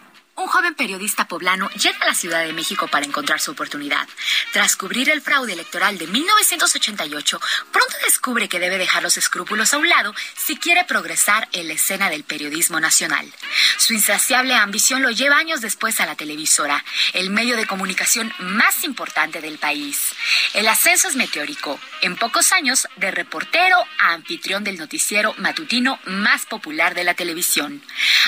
Un 0.41 0.47
joven 0.47 0.73
periodista 0.73 1.27
poblano 1.27 1.69
llega 1.69 1.99
a 2.01 2.07
la 2.07 2.15
Ciudad 2.15 2.43
de 2.43 2.51
México 2.51 2.87
para 2.87 3.05
encontrar 3.05 3.39
su 3.39 3.51
oportunidad. 3.51 4.07
Tras 4.51 4.75
cubrir 4.75 5.11
el 5.11 5.21
fraude 5.21 5.53
electoral 5.53 5.99
de 5.99 6.07
1988, 6.07 7.39
pronto 7.71 7.95
descubre 8.03 8.49
que 8.49 8.59
debe 8.59 8.79
dejar 8.79 9.03
los 9.03 9.17
escrúpulos 9.17 9.71
a 9.71 9.77
un 9.77 9.87
lado 9.87 10.15
si 10.35 10.57
quiere 10.57 10.83
progresar 10.83 11.47
en 11.51 11.67
la 11.67 11.75
escena 11.75 12.09
del 12.09 12.23
periodismo 12.23 12.79
nacional. 12.79 13.31
Su 13.77 13.93
insaciable 13.93 14.55
ambición 14.55 15.03
lo 15.03 15.11
lleva 15.11 15.37
años 15.37 15.61
después 15.61 15.99
a 15.99 16.07
la 16.07 16.15
televisora, 16.15 16.83
el 17.13 17.29
medio 17.29 17.55
de 17.55 17.67
comunicación 17.67 18.33
más 18.39 18.83
importante 18.83 19.41
del 19.41 19.59
país. 19.59 20.13
El 20.55 20.67
ascenso 20.67 21.07
es 21.07 21.15
meteórico. 21.15 21.79
En 22.01 22.15
pocos 22.15 22.51
años, 22.51 22.87
de 22.95 23.11
reportero 23.11 23.77
a 23.99 24.13
anfitrión 24.13 24.63
del 24.63 24.79
noticiero 24.79 25.35
matutino 25.37 25.99
más 26.05 26.47
popular 26.47 26.95
de 26.95 27.03
la 27.03 27.13
televisión. 27.13 27.83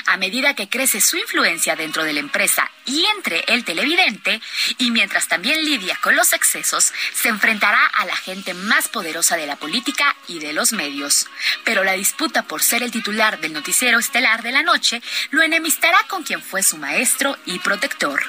A 0.05 0.17
medida 0.17 0.53
que 0.53 0.69
crece 0.69 1.01
su 1.01 1.17
influencia 1.17 1.75
dentro 1.75 2.02
de 2.03 2.13
la 2.13 2.19
empresa 2.19 2.69
y 2.85 3.05
entre 3.15 3.43
el 3.47 3.63
televidente, 3.63 4.41
y 4.77 4.91
mientras 4.91 5.27
también 5.27 5.63
lidia 5.63 5.97
con 6.01 6.15
los 6.15 6.33
excesos, 6.33 6.91
se 7.13 7.29
enfrentará 7.29 7.85
a 7.85 8.05
la 8.05 8.15
gente 8.15 8.53
más 8.53 8.89
poderosa 8.89 9.37
de 9.37 9.47
la 9.47 9.55
política 9.55 10.15
y 10.27 10.39
de 10.39 10.53
los 10.53 10.73
medios. 10.73 11.27
Pero 11.63 11.83
la 11.83 11.93
disputa 11.93 12.43
por 12.43 12.61
ser 12.61 12.83
el 12.83 12.91
titular 12.91 13.39
del 13.39 13.53
noticiero 13.53 13.99
estelar 13.99 14.43
de 14.43 14.51
la 14.51 14.63
noche 14.63 15.01
lo 15.31 15.41
enemistará 15.43 15.97
con 16.07 16.23
quien 16.23 16.41
fue 16.41 16.63
su 16.63 16.77
maestro 16.77 17.37
y 17.45 17.59
protector. 17.59 18.23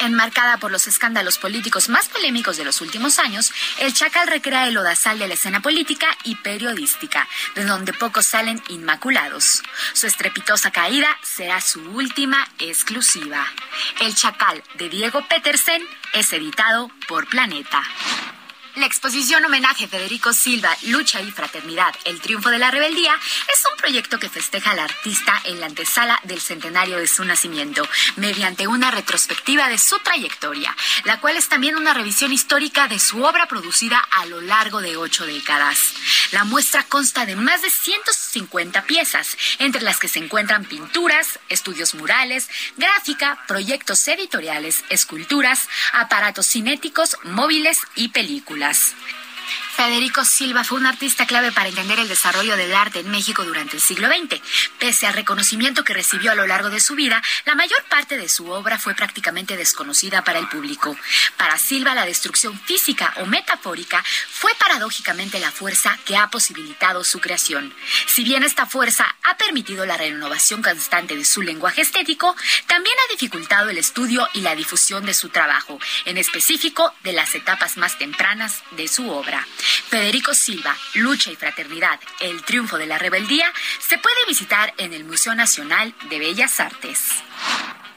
Enmarcada 0.00 0.58
por 0.58 0.70
los 0.70 0.86
escándalos 0.86 1.38
políticos 1.38 1.88
más 1.88 2.08
polémicos 2.08 2.56
de 2.56 2.64
los 2.64 2.80
últimos 2.80 3.18
años, 3.18 3.52
el 3.80 3.92
Chacal 3.92 4.26
recrea 4.28 4.68
el 4.68 4.76
odasal 4.76 5.18
de 5.18 5.28
la 5.28 5.34
escena 5.34 5.60
política 5.60 6.06
y 6.24 6.36
periodística, 6.36 7.26
de 7.54 7.64
donde 7.64 7.92
pocos 7.92 8.26
salen 8.26 8.62
inmaculados. 8.68 9.62
Su 9.94 10.06
estrepitosa 10.06 10.70
caída 10.70 11.08
será 11.22 11.60
su 11.60 11.80
última 11.90 12.46
exclusiva. 12.58 13.46
El 14.00 14.14
Chacal 14.14 14.62
de 14.74 14.88
Diego 14.88 15.26
Petersen 15.28 15.82
es 16.12 16.32
editado 16.32 16.90
por 17.08 17.26
Planeta. 17.28 17.82
La 18.76 18.84
exposición 18.84 19.42
homenaje 19.42 19.88
Federico 19.88 20.34
Silva, 20.34 20.68
Lucha 20.82 21.22
y 21.22 21.30
Fraternidad, 21.30 21.94
el 22.04 22.20
triunfo 22.20 22.50
de 22.50 22.58
la 22.58 22.70
rebeldía, 22.70 23.14
es 23.50 23.64
un 23.72 23.78
proyecto 23.78 24.18
que 24.18 24.28
festeja 24.28 24.72
al 24.72 24.80
artista 24.80 25.32
en 25.44 25.60
la 25.60 25.66
antesala 25.66 26.20
del 26.24 26.42
centenario 26.42 26.98
de 26.98 27.06
su 27.06 27.24
nacimiento, 27.24 27.88
mediante 28.16 28.66
una 28.66 28.90
retrospectiva 28.90 29.70
de 29.70 29.78
su 29.78 29.98
trayectoria, 30.00 30.76
la 31.04 31.20
cual 31.20 31.38
es 31.38 31.48
también 31.48 31.76
una 31.76 31.94
revisión 31.94 32.34
histórica 32.34 32.86
de 32.86 32.98
su 32.98 33.22
obra 33.22 33.46
producida 33.46 33.98
a 33.98 34.26
lo 34.26 34.42
largo 34.42 34.82
de 34.82 34.98
ocho 34.98 35.24
décadas. 35.24 35.94
La 36.32 36.44
muestra 36.44 36.82
consta 36.82 37.24
de 37.24 37.34
más 37.34 37.62
de 37.62 37.70
150 37.70 38.84
piezas, 38.84 39.38
entre 39.58 39.80
las 39.80 39.98
que 39.98 40.08
se 40.08 40.18
encuentran 40.18 40.66
pinturas, 40.66 41.38
estudios 41.48 41.94
murales, 41.94 42.50
gráfica, 42.76 43.42
proyectos 43.48 44.06
editoriales, 44.06 44.84
esculturas, 44.90 45.66
aparatos 45.94 46.46
cinéticos, 46.46 47.16
móviles 47.24 47.80
y 47.94 48.08
películas. 48.08 48.65
Nicolás. 48.66 48.94
Federico 49.76 50.24
Silva 50.24 50.64
fue 50.64 50.78
un 50.78 50.86
artista 50.86 51.26
clave 51.26 51.52
para 51.52 51.68
entender 51.68 51.98
el 51.98 52.08
desarrollo 52.08 52.56
del 52.56 52.74
arte 52.74 53.00
en 53.00 53.10
México 53.10 53.44
durante 53.44 53.76
el 53.76 53.82
siglo 53.82 54.08
XX. 54.08 54.40
Pese 54.78 55.06
al 55.06 55.12
reconocimiento 55.12 55.84
que 55.84 55.92
recibió 55.92 56.32
a 56.32 56.34
lo 56.34 56.46
largo 56.46 56.70
de 56.70 56.80
su 56.80 56.94
vida, 56.94 57.22
la 57.44 57.54
mayor 57.54 57.84
parte 57.90 58.16
de 58.16 58.30
su 58.30 58.50
obra 58.50 58.78
fue 58.78 58.94
prácticamente 58.94 59.54
desconocida 59.54 60.24
para 60.24 60.38
el 60.38 60.48
público. 60.48 60.96
Para 61.36 61.58
Silva, 61.58 61.94
la 61.94 62.06
destrucción 62.06 62.58
física 62.58 63.12
o 63.18 63.26
metafórica 63.26 64.02
fue 64.30 64.50
paradójicamente 64.58 65.40
la 65.40 65.52
fuerza 65.52 65.98
que 66.06 66.16
ha 66.16 66.30
posibilitado 66.30 67.04
su 67.04 67.20
creación. 67.20 67.74
Si 68.06 68.24
bien 68.24 68.44
esta 68.44 68.64
fuerza 68.64 69.14
ha 69.24 69.36
permitido 69.36 69.84
la 69.84 69.98
renovación 69.98 70.62
constante 70.62 71.14
de 71.14 71.24
su 71.26 71.42
lenguaje 71.42 71.82
estético, 71.82 72.34
también 72.66 72.96
ha 73.04 73.12
dificultado 73.12 73.68
el 73.68 73.76
estudio 73.76 74.26
y 74.32 74.40
la 74.40 74.54
difusión 74.54 75.04
de 75.04 75.12
su 75.12 75.28
trabajo, 75.28 75.78
en 76.06 76.16
específico 76.16 76.94
de 77.04 77.12
las 77.12 77.34
etapas 77.34 77.76
más 77.76 77.98
tempranas 77.98 78.62
de 78.70 78.88
su 78.88 79.10
obra. 79.10 79.46
Federico 79.88 80.34
Silva, 80.34 80.76
Lucha 80.94 81.30
y 81.30 81.36
Fraternidad, 81.36 82.00
El 82.20 82.42
Triunfo 82.42 82.78
de 82.78 82.86
la 82.86 82.98
Rebeldía, 82.98 83.52
se 83.80 83.98
puede 83.98 84.26
visitar 84.26 84.74
en 84.78 84.92
el 84.92 85.04
Museo 85.04 85.34
Nacional 85.34 85.94
de 86.08 86.18
Bellas 86.18 86.60
Artes. 86.60 87.22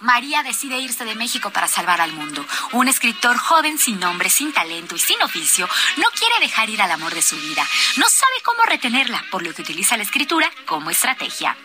María 0.02 0.44
decide 0.44 0.80
irse 0.80 1.04
de 1.04 1.16
México 1.16 1.50
para 1.50 1.68
salvar 1.68 2.00
al 2.00 2.14
mundo. 2.14 2.46
Un 2.72 2.88
escritor 2.88 3.38
joven 3.38 3.78
sin 3.78 4.00
nombre, 4.00 4.30
sin 4.30 4.54
talento 4.54 4.96
y 4.96 5.00
sin 5.00 5.22
oficio 5.22 5.68
no 5.98 6.06
quiere 6.18 6.40
dejar 6.40 6.70
ir 6.70 6.82
al 6.82 6.92
amor 6.92 7.14
de 7.14 7.22
su 7.22 7.36
vida. 7.36 7.66
No 7.98 8.08
sabe 8.08 8.42
cómo 8.44 8.64
retenerla, 8.64 9.26
por 9.30 9.44
lo 9.44 9.54
que 9.54 9.62
utiliza 9.62 9.98
la 9.98 10.04
escritura 10.04 10.50
como 10.66 10.90
estrategia. 10.90 11.58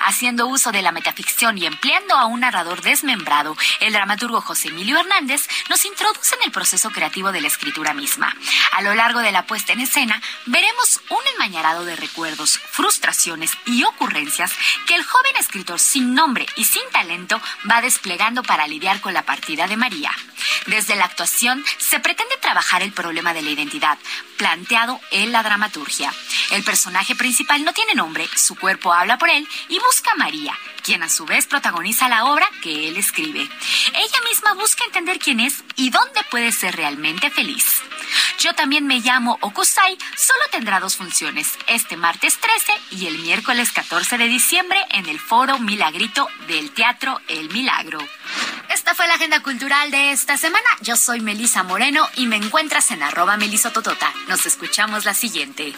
Haciendo 0.00 0.46
uso 0.46 0.72
de 0.72 0.82
la 0.82 0.92
metaficción 0.92 1.58
y 1.58 1.66
empleando 1.66 2.14
a 2.14 2.26
un 2.26 2.40
narrador 2.40 2.82
desmembrado, 2.82 3.56
el 3.80 3.92
dramaturgo 3.92 4.40
José 4.40 4.68
Emilio 4.68 4.98
Hernández 4.98 5.48
nos 5.68 5.84
introduce 5.84 6.34
en 6.36 6.42
el 6.44 6.52
proceso 6.52 6.90
creativo 6.90 7.32
de 7.32 7.40
la 7.40 7.48
escritura 7.48 7.94
misma. 7.94 8.34
A 8.72 8.82
lo 8.82 8.94
largo 8.94 9.20
de 9.20 9.32
la 9.32 9.46
puesta 9.46 9.72
en 9.72 9.80
escena, 9.80 10.20
veremos 10.46 11.00
un 11.10 11.26
enmañarado 11.34 11.84
de 11.84 11.96
recuerdos, 11.96 12.58
frustraciones 12.70 13.52
y 13.66 13.84
ocurrencias 13.84 14.52
que 14.86 14.94
el 14.94 15.04
joven 15.04 15.36
escritor 15.38 15.80
sin 15.80 16.14
nombre 16.14 16.46
y 16.56 16.64
sin 16.64 16.82
talento 16.92 17.40
va 17.70 17.80
desplegando 17.80 18.42
para 18.42 18.66
lidiar 18.66 19.00
con 19.00 19.14
la 19.14 19.22
partida 19.22 19.66
de 19.66 19.76
María. 19.76 20.10
Desde 20.66 20.96
la 20.96 21.04
actuación 21.04 21.64
se 21.78 22.00
pretende 22.00 22.36
trabajar 22.40 22.82
el 22.82 22.92
problema 22.92 23.34
de 23.34 23.42
la 23.42 23.50
identidad, 23.50 23.98
planteado 24.36 25.00
en 25.10 25.32
la 25.32 25.42
dramaturgia. 25.42 26.12
El 26.50 26.62
personaje 26.62 27.14
principal 27.14 27.64
no 27.64 27.72
tiene 27.72 27.94
nombre, 27.94 28.28
su 28.34 28.56
cuerpo 28.56 28.92
habla 28.92 29.18
por 29.18 29.30
él 29.30 29.46
y 29.68 29.78
busca 29.78 30.12
a 30.12 30.16
María, 30.16 30.56
quien 30.82 31.02
a 31.02 31.08
su 31.08 31.24
vez 31.24 31.46
protagoniza 31.46 32.08
la 32.08 32.24
obra 32.24 32.46
que 32.62 32.88
él 32.88 32.96
escribe. 32.96 33.40
Ella 33.40 34.18
misma 34.28 34.54
busca 34.54 34.84
entender 34.84 35.18
quién 35.18 35.40
es 35.40 35.64
y 35.76 35.90
dónde 35.90 36.22
puede 36.30 36.52
ser 36.52 36.76
realmente 36.76 37.30
feliz. 37.30 37.82
Yo 38.38 38.52
también 38.54 38.86
me 38.86 39.00
llamo 39.00 39.38
Okusai, 39.40 39.96
solo 40.16 40.40
tendrá 40.50 40.80
dos 40.80 40.96
funciones, 40.96 41.58
este 41.66 41.96
martes 41.96 42.38
13 42.38 42.72
y 42.90 43.06
el 43.06 43.18
miércoles 43.18 43.72
14 43.72 44.18
de 44.18 44.26
diciembre 44.26 44.78
en 44.90 45.08
el 45.08 45.18
Foro 45.18 45.58
Milagrito 45.58 46.28
del 46.46 46.70
Teatro 46.72 47.20
El 47.28 47.48
Milagro. 47.50 47.98
Esta 48.72 48.94
fue 48.94 49.06
la 49.06 49.14
agenda 49.14 49.40
cultural 49.40 49.90
de 49.90 50.12
esta 50.12 50.36
semana. 50.36 50.68
Yo 50.80 50.96
soy 50.96 51.20
Melisa 51.20 51.62
Moreno 51.62 52.06
y 52.16 52.26
me 52.26 52.36
encuentras 52.36 52.90
en 52.90 53.02
arroba 53.02 53.36
melisototota. 53.36 54.12
Nos 54.28 54.46
escuchamos 54.46 55.04
la 55.04 55.14
siguiente. 55.14 55.74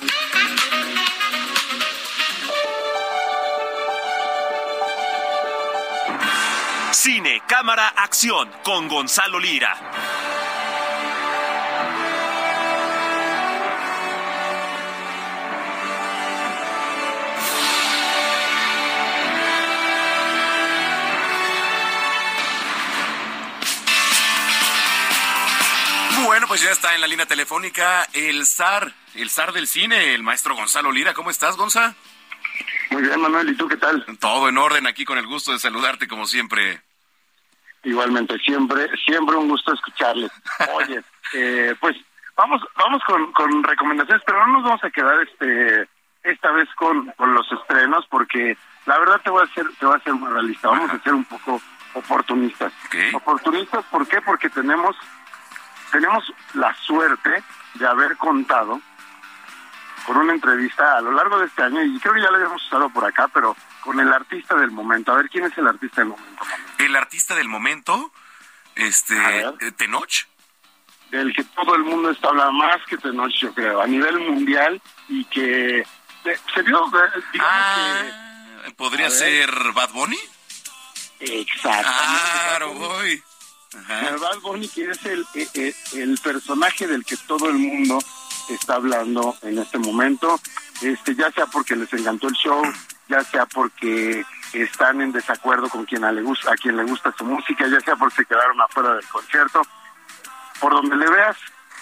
Cine, 6.99 7.43
cámara, 7.47 7.89
acción 7.89 8.51
con 8.65 8.89
Gonzalo 8.89 9.39
Lira. 9.39 9.77
Bueno, 26.25 26.49
pues 26.49 26.63
ya 26.63 26.71
está 26.71 26.95
en 26.95 27.03
la 27.03 27.07
línea 27.07 27.27
telefónica 27.27 28.09
el 28.15 28.47
zar, 28.47 28.95
el 29.15 29.29
zar 29.29 29.53
del 29.53 29.69
cine, 29.69 30.15
el 30.15 30.23
maestro 30.23 30.57
Gonzalo 30.57 30.91
Lira. 30.91 31.13
¿Cómo 31.13 31.29
estás, 31.29 31.59
Gonza? 31.59 31.95
Muy 32.91 33.03
bien, 33.03 33.21
Manuel. 33.21 33.51
¿Y 33.51 33.55
tú 33.55 33.69
qué 33.69 33.77
tal? 33.77 34.03
Todo 34.19 34.49
en 34.49 34.57
orden 34.57 34.87
aquí 34.87 35.05
con 35.05 35.19
el 35.19 35.27
gusto 35.27 35.53
de 35.53 35.59
saludarte 35.59 36.09
como 36.09 36.27
siempre. 36.27 36.86
Igualmente, 37.87 38.37
siempre, 38.39 38.91
siempre 39.05 39.37
un 39.37 39.49
gusto 39.49 39.73
escucharles. 39.73 40.31
Oye, 40.75 41.01
eh, 41.35 41.73
pues 41.81 41.97
vamos, 42.37 42.61
vamos 42.77 43.01
con, 43.07 43.33
con 43.33 43.63
recomendaciones, 43.63 44.25
pero 44.27 44.45
no 44.45 44.55
nos 44.55 44.65
vamos 44.65 44.85
a 44.85 44.91
quedar 44.91 45.23
este 45.23 45.89
esta 46.25 46.51
vez 46.51 46.69
con, 46.75 47.07
con 47.17 47.33
los 47.33 47.47
estrenos, 47.53 48.05
porque 48.11 48.59
la 48.87 48.99
verdad 48.99 49.21
te 49.23 49.31
voy 49.31 49.43
a 49.43 49.45
hacer, 49.45 49.65
te 49.79 49.87
voy 49.87 49.95
a 49.95 49.99
hacer 49.99 50.15
muy 50.15 50.29
realista. 50.29 50.69
Vamos 50.69 50.91
a 50.91 50.99
ser 50.99 51.15
un 51.15 51.25
poco 51.27 51.63
oportunistas. 51.95 52.73
Oportunistas, 53.15 53.85
¿por 53.85 54.09
qué? 54.09 54.21
Porque 54.21 54.51
tenemos 54.51 54.97
tenemos 55.93 56.25
la 56.55 56.75
suerte 56.75 57.45
de 57.75 57.87
haber 57.87 58.17
contado 58.17 58.81
con 60.05 60.17
una 60.17 60.33
entrevista 60.33 60.99
a 60.99 61.01
lo 61.01 61.13
largo 61.13 61.39
de 61.39 61.47
este 61.47 61.63
año, 61.63 61.83
y 61.85 62.01
creo 62.01 62.15
que 62.15 62.23
ya 62.23 62.31
lo 62.31 62.37
habíamos 62.37 62.65
usado 62.67 62.89
por 62.91 63.05
acá, 63.05 63.29
pero 63.33 63.57
con 63.87 64.01
el 64.01 64.13
artista 64.13 64.57
del 64.57 64.73
momento. 64.73 65.13
A 65.13 65.19
ver, 65.19 65.31
¿quién 65.31 65.45
es 65.45 65.57
el 65.57 65.69
artista 65.69 66.01
del 66.01 66.09
momento? 66.09 66.45
El 66.79 66.97
artista 66.97 67.35
del 67.37 67.49
momento, 67.49 68.13
este, 68.75 69.15
eh, 69.17 69.73
Tenoch. 69.77 70.27
Del 71.11 71.33
que 71.33 71.45
todo 71.45 71.77
el 71.77 71.85
mundo 71.85 72.11
está 72.11 72.29
hablando 72.29 72.53
más 72.53 72.85
que 72.89 72.99
Tenoch, 72.99 73.31
yo 73.41 73.55
creo, 73.55 73.81
a 73.81 73.87
nivel 73.87 74.19
mundial, 74.19 74.83
y 75.09 75.25
que 75.27 75.79
eh, 75.79 76.39
se 76.53 76.63
vio, 76.63 76.85
eh, 76.87 77.23
digamos 77.33 77.53
ah, 77.55 78.03
¿Podría 78.77 79.09
ser 79.09 79.49
Bad 79.73 79.91
Bunny? 79.93 80.19
Exacto. 81.21 81.89
Claro, 81.89 82.75
voy. 82.75 83.23
Bad 84.21 84.41
Bunny 84.41 84.69
que 84.69 84.91
es 84.91 85.07
el, 85.07 85.25
el, 85.35 85.75
el 85.93 86.19
personaje 86.19 86.89
del 86.89 87.05
que 87.05 87.17
todo 87.29 87.49
el 87.49 87.55
mundo 87.55 88.01
está 88.49 88.75
hablando 88.75 89.37
en 89.43 89.59
este 89.59 89.79
momento, 89.79 90.41
este 90.83 91.15
ya 91.15 91.31
sea 91.31 91.47
porque 91.47 91.77
les 91.77 91.93
encantó 91.93 92.29
el 92.29 92.35
show, 92.35 92.63
ya 93.09 93.23
sea 93.23 93.47
porque 93.47 94.25
están 94.53 95.01
en 95.01 95.13
desacuerdo 95.13 95.69
con 95.69 95.85
quien 95.85 96.03
le 96.15 96.23
gusta, 96.23 96.53
a 96.53 96.57
quien 96.57 96.77
le 96.77 96.85
gusta 96.85 97.13
su 97.17 97.25
música, 97.25 97.67
ya 97.67 97.81
sea 97.81 97.97
porque 97.97 98.17
se 98.17 98.25
quedaron 98.25 98.61
afuera 98.61 98.95
del 98.95 99.07
concierto. 99.07 99.63
Por 100.61 100.73
donde 100.73 100.97
le 100.97 101.09
veas, 101.11 101.37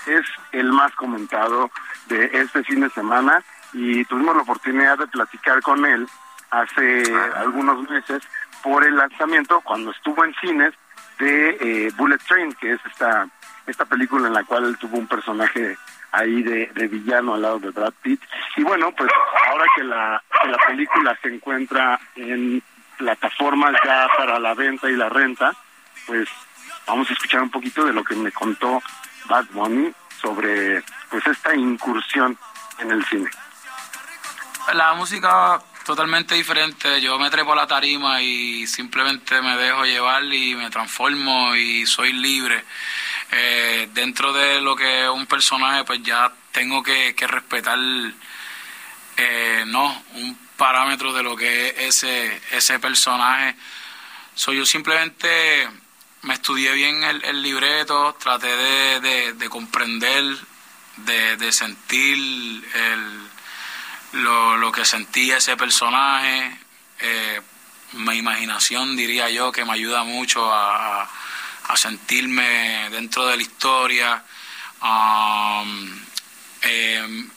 es 0.06 0.24
el 0.52 0.72
más 0.72 0.94
comentado 0.94 1.70
de 2.08 2.30
este 2.32 2.62
fin 2.64 2.80
de 2.80 2.90
semana 2.90 3.42
y 3.72 4.04
tuvimos 4.04 4.36
la 4.36 4.42
oportunidad 4.42 4.98
de 4.98 5.06
platicar 5.06 5.60
con 5.62 5.84
él 5.84 6.06
hace 6.50 7.02
algunos 7.36 7.88
meses 7.88 8.22
por 8.62 8.84
el 8.84 8.96
lanzamiento, 8.96 9.60
cuando 9.60 9.90
estuvo 9.90 10.24
en 10.24 10.34
cines, 10.40 10.72
de 11.18 11.58
eh, 11.60 11.92
Bullet 11.96 12.18
Train, 12.26 12.52
que 12.54 12.72
es 12.72 12.80
esta, 12.86 13.28
esta 13.66 13.84
película 13.84 14.28
en 14.28 14.34
la 14.34 14.44
cual 14.44 14.64
él 14.64 14.78
tuvo 14.78 14.98
un 14.98 15.06
personaje 15.06 15.76
ahí 16.14 16.42
de, 16.42 16.88
villano 16.88 17.34
al 17.34 17.42
lado 17.42 17.58
de 17.58 17.70
Brad 17.70 17.92
Pitt. 18.02 18.20
Y 18.56 18.62
bueno, 18.62 18.92
pues 18.92 19.10
ahora 19.48 19.64
que 19.76 19.84
la, 19.84 20.22
que 20.42 20.48
la 20.48 20.58
película 20.58 21.18
se 21.20 21.28
encuentra 21.28 21.98
en 22.16 22.62
plataformas 22.96 23.74
ya 23.84 24.08
para 24.16 24.38
la 24.38 24.54
venta 24.54 24.88
y 24.88 24.96
la 24.96 25.08
renta, 25.08 25.52
pues 26.06 26.28
vamos 26.86 27.10
a 27.10 27.12
escuchar 27.12 27.42
un 27.42 27.50
poquito 27.50 27.84
de 27.84 27.92
lo 27.92 28.04
que 28.04 28.14
me 28.14 28.30
contó 28.32 28.82
Bad 29.26 29.46
Bunny 29.52 29.92
sobre 30.20 30.82
pues 31.10 31.26
esta 31.26 31.54
incursión 31.54 32.38
en 32.78 32.90
el 32.90 33.04
cine. 33.06 33.30
La 34.72 34.94
música 34.94 35.60
totalmente 35.84 36.34
diferente. 36.34 37.00
Yo 37.00 37.18
me 37.18 37.30
trepo 37.30 37.52
a 37.52 37.56
la 37.56 37.66
tarima 37.66 38.20
y 38.22 38.66
simplemente 38.66 39.40
me 39.42 39.56
dejo 39.56 39.84
llevar 39.84 40.24
y 40.24 40.54
me 40.54 40.70
transformo 40.70 41.54
y 41.54 41.86
soy 41.86 42.12
libre. 42.12 42.64
Eh, 43.30 43.88
dentro 43.92 44.32
de 44.32 44.60
lo 44.60 44.74
que 44.74 45.04
es 45.04 45.08
un 45.08 45.26
personaje, 45.26 45.84
pues 45.84 46.02
ya 46.02 46.32
tengo 46.52 46.82
que, 46.82 47.14
respetar, 47.26 47.78
eh, 49.16 49.64
no, 49.66 50.04
un 50.14 50.38
parámetro 50.56 51.12
de 51.12 51.22
lo 51.22 51.36
que 51.36 51.68
es 51.68 52.02
ese, 52.02 52.40
ese 52.52 52.78
personaje. 52.78 53.54
Soy 54.34 54.56
yo 54.56 54.66
simplemente 54.66 55.68
me 56.24 56.34
estudié 56.34 56.72
bien 56.72 57.02
el, 57.02 57.42
libreto, 57.42 58.14
traté 58.18 58.48
de, 59.00 59.48
comprender, 59.48 60.24
de, 60.96 61.52
sentir 61.52 62.16
el, 62.74 63.23
lo, 64.14 64.72
que 64.72 64.84
sentía 64.84 65.36
ese 65.36 65.56
personaje. 65.56 66.58
Eh, 67.00 67.40
mi 67.92 68.16
imaginación, 68.16 68.96
diría 68.96 69.30
yo, 69.30 69.52
que 69.52 69.64
me 69.64 69.72
ayuda 69.72 70.02
mucho 70.04 70.52
a 70.52 71.08
a 71.68 71.76
sentirme 71.76 72.88
dentro 72.90 73.26
de 73.26 73.36
la 73.36 73.42
historia. 73.42 74.24
Um, 74.82 76.00
em, 76.62 77.30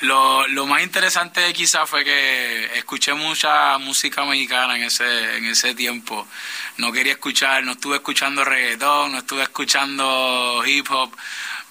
lo, 0.00 0.46
lo, 0.48 0.66
más 0.66 0.82
interesante 0.82 1.52
quizás 1.52 1.88
fue 1.88 2.04
que 2.04 2.78
escuché 2.78 3.14
mucha 3.14 3.78
música 3.78 4.24
mexicana 4.24 4.76
en 4.76 4.84
ese, 4.84 5.36
en 5.38 5.46
ese 5.46 5.74
tiempo. 5.74 6.26
No 6.76 6.92
quería 6.92 7.12
escuchar, 7.12 7.64
no 7.64 7.72
estuve 7.72 7.96
escuchando 7.96 8.44
reggaetón, 8.44 9.12
no 9.12 9.18
estuve 9.18 9.42
escuchando 9.42 10.62
hip 10.64 10.86
hop. 10.90 11.16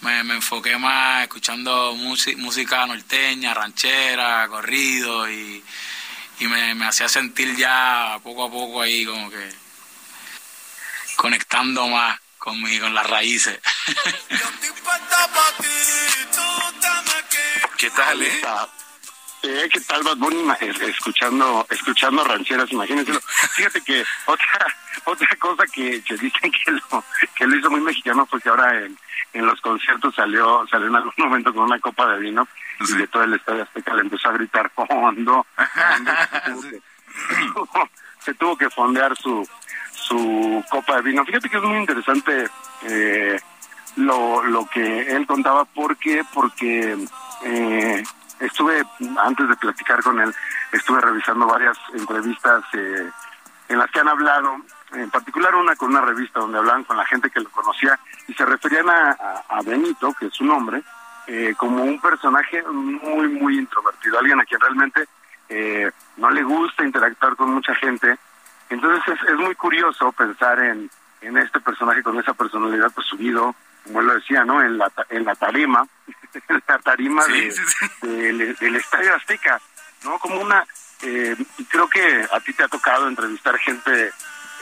Me, 0.02 0.24
me 0.24 0.36
enfoqué 0.36 0.78
más 0.78 1.24
escuchando 1.24 1.96
música 1.96 2.86
norteña, 2.86 3.54
ranchera, 3.54 4.48
corrido 4.48 5.30
y, 5.30 5.64
y 6.40 6.48
me, 6.48 6.76
me 6.76 6.86
hacía 6.86 7.10
sentir 7.10 7.56
ya 7.56 8.20
poco 8.24 8.46
a 8.46 8.52
poco 8.52 8.82
ahí 8.82 9.06
como 9.06 9.30
que 9.30 9.50
conectando 11.16 11.88
más 11.88 12.20
conmigo, 12.38 12.86
con 12.86 12.94
las 12.94 13.08
raíces. 13.08 13.60
¿Qué 17.78 17.90
tal, 17.90 18.22
eh? 18.22 18.42
Eh, 19.44 19.70
¿Qué 19.72 19.80
tal 19.82 20.04
Bad 20.04 20.18
Bunny 20.18 20.44
escuchando, 20.82 21.66
escuchando 21.70 22.24
rancheras? 22.24 22.72
Imagínense. 22.72 23.14
Fíjate 23.56 23.82
que 23.82 24.04
otra 24.26 24.66
otra 25.06 25.28
cosa 25.38 25.64
que, 25.68 26.02
que 26.02 26.16
dicen 26.16 26.52
que 26.52 26.72
lo, 26.72 27.04
que 27.36 27.48
lo 27.48 27.56
hizo 27.56 27.70
muy 27.70 27.82
mexicano 27.82 28.26
fue 28.26 28.42
que 28.42 28.50
ahora 28.50 28.84
en, 28.84 28.98
en 29.34 29.46
los 29.46 29.62
conciertos 29.62 30.16
salió 30.16 30.66
salió 30.68 30.88
en 30.88 30.96
algún 30.96 31.14
momento 31.18 31.54
con 31.54 31.66
una 31.66 31.80
copa 31.80 32.08
de 32.14 32.20
vino 32.20 32.48
y 32.80 32.94
de 32.94 33.08
todo 33.08 33.24
el 33.24 33.34
estadio 33.34 33.64
Azteca 33.64 33.94
le 33.94 34.02
empezó 34.02 34.30
a 34.30 34.34
gritar 34.34 34.72
fondo. 34.72 35.46
se 38.20 38.34
tuvo 38.34 38.58
que 38.58 38.70
fondear 38.70 39.16
su 39.16 39.48
su 39.92 40.64
copa 40.70 40.96
de 40.98 41.02
vino. 41.04 41.26
Fíjate 41.26 41.50
que 41.50 41.58
es 41.58 41.64
muy 41.64 41.78
interesante 41.78 42.50
eh, 42.84 43.40
lo, 43.98 44.44
lo 44.44 44.66
que 44.68 45.12
él 45.16 45.28
contaba, 45.28 45.66
porque 45.66 46.24
porque 46.34 46.98
eh, 47.44 48.04
estuve, 48.40 48.84
antes 49.20 49.50
de 49.50 49.56
platicar 49.56 50.02
con 50.04 50.20
él, 50.20 50.34
estuve 50.72 51.02
revisando 51.02 51.48
varias 51.48 51.78
entrevistas 51.94 52.64
eh, 52.74 53.10
en 53.70 53.78
las 53.78 53.90
que 53.92 54.00
han 54.00 54.08
hablado, 54.08 54.58
en 54.94 55.10
particular 55.10 55.56
una 55.56 55.76
con 55.76 55.90
una 55.90 56.02
revista 56.02 56.40
donde 56.40 56.58
hablaban 56.58 56.84
con 56.84 56.98
la 56.98 57.06
gente 57.06 57.30
que 57.30 57.40
lo 57.40 57.50
conocía 57.50 58.00
y 58.28 58.34
se 58.34 58.46
referían 58.46 58.90
a, 58.90 59.62
Benito, 59.66 60.14
que 60.14 60.28
es 60.28 60.34
su 60.34 60.46
nombre, 60.46 60.82
eh, 61.28 61.54
como 61.58 61.84
un 61.84 62.00
personaje 62.00 62.64
muy, 62.64 63.28
muy 63.28 63.58
introvertido, 63.58 64.20
alguien 64.20 64.40
a 64.40 64.46
quien 64.46 64.62
realmente 64.62 65.06
eh, 65.50 65.92
no 66.16 66.30
le 66.30 66.44
gusta 66.44 66.86
interactuar 66.86 67.36
con 67.36 67.52
mucha 67.54 67.76
gente. 67.76 68.18
Entonces 68.70 69.02
es, 69.08 69.30
es 69.30 69.36
muy 69.36 69.56
curioso 69.56 70.12
pensar 70.14 70.60
en, 70.60 70.90
en 71.22 71.38
este 71.38 71.60
personaje 71.60 72.04
con 72.04 72.18
esa 72.20 72.34
personalidad 72.34 72.92
pues 72.94 73.08
subido, 73.08 73.56
como 73.88 74.02
lo 74.02 74.16
decía, 74.16 74.44
¿no? 74.44 74.62
En 74.62 74.78
la, 74.78 74.92
en 75.10 75.26
la 75.26 75.36
tarima, 75.36 75.88
en 76.50 76.62
la 76.68 76.80
tarima 76.80 77.26
de, 77.26 77.54
Del, 78.02 78.56
del 78.56 78.76
Estadio 78.76 79.16
Azteca, 79.16 79.60
¿no? 80.04 80.20
Como 80.20 80.42
una, 80.42 80.66
eh, 81.02 81.36
creo 81.70 81.90
que 81.90 82.28
a 82.32 82.40
ti 82.40 82.54
te 82.54 82.64
ha 82.64 82.68
tocado 82.68 83.08
entrevistar 83.08 83.58
gente 83.58 84.12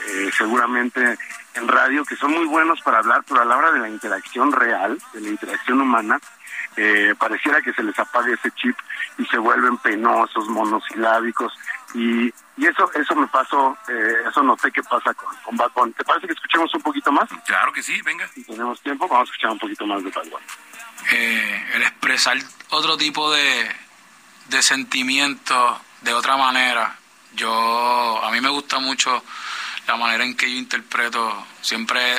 eh, 0.08 0.30
seguramente 0.36 1.18
en 1.54 1.68
radio 1.68 2.04
que 2.04 2.16
son 2.16 2.32
muy 2.32 2.46
buenos 2.46 2.80
para 2.82 2.98
hablar, 2.98 3.24
pero 3.26 3.40
a 3.40 3.44
la 3.44 3.56
hora 3.56 3.72
de 3.72 3.80
la 3.80 3.88
interacción 3.88 4.52
real, 4.52 4.98
de 5.12 5.20
la 5.20 5.28
interacción 5.28 5.80
humana, 5.80 6.20
eh, 6.76 7.14
pareciera 7.18 7.60
que 7.62 7.72
se 7.72 7.82
les 7.82 7.98
apague 7.98 8.34
ese 8.34 8.50
chip 8.52 8.76
y 9.18 9.24
se 9.26 9.38
vuelven 9.38 9.78
penosos, 9.78 10.46
monosilábicos 10.48 11.52
y, 11.94 12.26
y 12.56 12.66
eso 12.66 12.90
eso 12.92 13.14
me 13.14 13.26
pasó, 13.28 13.76
eh, 13.88 14.16
eso 14.28 14.42
noté 14.42 14.70
que 14.70 14.82
pasa 14.82 15.14
con, 15.14 15.34
con 15.44 15.56
Bad 15.56 15.72
Bunny. 15.74 15.92
¿Te 15.92 16.04
parece 16.04 16.26
que 16.26 16.34
escuchemos 16.34 16.74
un 16.74 16.82
poquito 16.82 17.10
más? 17.12 17.28
Claro 17.46 17.72
que 17.72 17.82
sí, 17.82 18.00
venga. 18.02 18.28
Si 18.28 18.44
tenemos 18.44 18.80
tiempo, 18.82 19.08
vamos 19.08 19.28
a 19.28 19.32
escuchar 19.32 19.52
un 19.52 19.58
poquito 19.58 19.86
más 19.86 20.02
de 20.04 20.10
Bad 20.10 20.24
Bunny. 20.24 20.44
Eh, 21.12 21.66
el 21.74 21.82
expresar 21.82 22.36
otro 22.70 22.96
tipo 22.96 23.32
de, 23.32 23.70
de 24.48 24.62
sentimientos 24.62 25.78
de 26.02 26.12
otra 26.12 26.36
manera. 26.36 26.96
Yo, 27.34 28.24
a 28.24 28.30
mí 28.30 28.40
me 28.40 28.48
gusta 28.48 28.78
mucho 28.78 29.22
la 29.86 29.96
manera 29.96 30.24
en 30.24 30.36
que 30.36 30.50
yo 30.50 30.58
interpreto, 30.58 31.46
siempre 31.60 32.18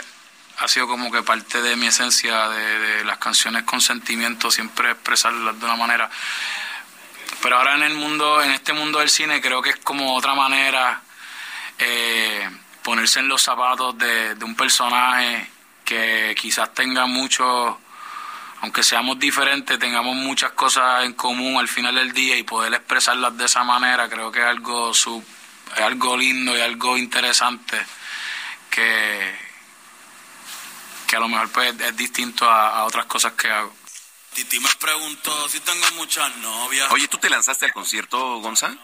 ha 0.59 0.67
sido 0.67 0.87
como 0.87 1.11
que 1.11 1.21
parte 1.21 1.61
de 1.61 1.75
mi 1.75 1.87
esencia 1.87 2.49
de, 2.49 3.05
las 3.05 3.17
canciones 3.19 3.63
con 3.63 3.79
sentimiento, 3.79 4.49
siempre 4.49 4.91
expresarlas 4.91 5.59
de 5.59 5.65
una 5.65 5.75
manera. 5.75 6.09
Pero 7.41 7.57
ahora 7.57 7.75
en 7.75 7.83
el 7.83 7.93
mundo, 7.93 8.41
en 8.41 8.51
este 8.51 8.73
mundo 8.73 8.99
del 8.99 9.09
cine, 9.09 9.39
creo 9.39 9.61
que 9.61 9.69
es 9.71 9.77
como 9.77 10.15
otra 10.15 10.33
manera 10.33 11.01
eh, 11.77 12.49
ponerse 12.81 13.19
en 13.19 13.27
los 13.27 13.41
zapatos 13.41 13.97
de, 13.97 14.33
de 14.33 14.45
un 14.45 14.55
personaje 14.55 15.47
que 15.85 16.35
quizás 16.39 16.73
tenga 16.73 17.05
mucho, 17.05 17.79
aunque 18.61 18.81
seamos 18.81 19.19
diferentes, 19.19 19.77
tengamos 19.77 20.15
muchas 20.15 20.53
cosas 20.53 21.05
en 21.05 21.13
común 21.13 21.59
al 21.59 21.67
final 21.67 21.93
del 21.93 22.11
día 22.13 22.35
y 22.35 22.43
poder 22.43 22.73
expresarlas 22.73 23.37
de 23.37 23.45
esa 23.45 23.63
manera, 23.63 24.09
creo 24.09 24.31
que 24.31 24.39
es 24.39 24.45
algo 24.45 24.93
sub, 24.93 25.23
algo 25.75 26.17
lindo 26.17 26.57
y 26.57 26.61
algo 26.61 26.97
interesante 26.97 27.77
que, 28.71 29.46
que 31.07 31.15
a 31.15 31.19
lo 31.19 31.27
mejor 31.27 31.49
pues, 31.49 31.73
es 31.79 31.97
distinto 31.97 32.49
a, 32.49 32.79
a 32.79 32.83
otras 32.85 33.05
cosas 33.05 33.33
que 33.33 33.49
hago. 33.49 33.73
Titi 34.33 34.59
me 34.59 34.69
preguntó 34.79 35.49
si 35.49 35.59
tengo 35.61 35.83
muchas 35.95 36.35
novias. 36.37 36.91
Oye, 36.91 37.07
¿tú 37.07 37.17
te 37.17 37.29
lanzaste 37.29 37.65
al 37.65 37.73
concierto, 37.73 38.39
Gonza? 38.39 38.75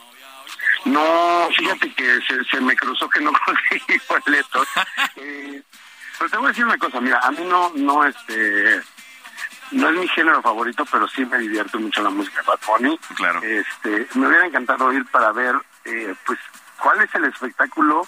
No, 0.86 1.48
fíjate 1.56 1.94
que 1.94 2.20
se, 2.28 2.44
se 2.46 2.60
me 2.60 2.76
cruzó 2.76 3.08
que 3.10 3.22
no 3.22 3.32
conseguí 3.46 4.02
boletos. 4.10 4.68
eh, 5.18 5.62
pero 6.18 6.30
te 6.30 6.38
voy 6.38 6.46
a 6.48 6.50
decir 6.50 6.66
una 6.66 6.78
cosa, 6.78 7.00
mira, 7.00 7.20
a 7.20 7.32
mí 7.32 7.44
no, 7.46 7.72
no, 7.76 8.06
este, 8.06 8.82
no 9.72 9.90
es 9.90 9.96
mi 9.96 10.08
género 10.08 10.42
favorito, 10.42 10.86
pero 10.92 11.08
sí 11.08 11.26
me 11.26 11.38
divierte 11.38 11.78
mucho 11.78 12.02
la 12.02 12.10
música 12.10 12.42
de 12.42 12.48
Bad 12.48 12.60
Bunny. 12.68 12.98
Claro. 13.16 13.42
Este, 13.44 14.08
me 14.16 14.28
hubiera 14.28 14.48
encantado 14.48 14.92
ir 14.92 15.06
para 15.08 15.32
ver, 15.32 15.56
eh, 15.86 16.16
pues, 16.26 16.40
cuál 16.80 17.02
es 17.02 17.14
el 17.16 17.26
espectáculo 17.26 18.08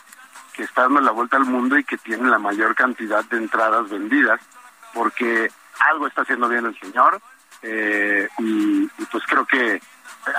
que 0.56 0.64
está 0.64 0.84
dando 0.84 1.02
la 1.02 1.12
vuelta 1.12 1.38
al 1.38 1.46
mundo 1.46 1.78
y 1.78 1.84
que 1.84 1.98
tiene 1.98 2.30
la 2.30 2.40
mayor 2.40 2.76
cantidad 2.76 3.24
de 3.26 3.38
entradas 3.38 3.90
vendidas, 3.90 4.40
porque 4.94 5.52
algo 5.92 6.08
está 6.08 6.22
haciendo 6.22 6.48
bien 6.48 6.66
el 6.66 6.80
señor, 6.80 7.20
eh, 7.62 8.28
y, 8.40 8.88
pues 9.12 9.24
creo 9.28 9.46
que 9.46 9.82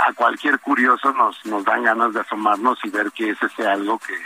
a 0.07 0.13
cualquier 0.15 0.59
curioso 0.61 1.13
nos, 1.13 1.45
nos 1.47 1.65
dan 1.65 1.85
ganas 1.85 2.13
de 2.15 2.21
asomarnos 2.21 2.79
y 2.85 2.91
ver 2.91 3.13
que 3.13 3.31
es 3.31 3.43
ese 3.43 3.67
algo 3.67 3.99
que, 3.99 4.17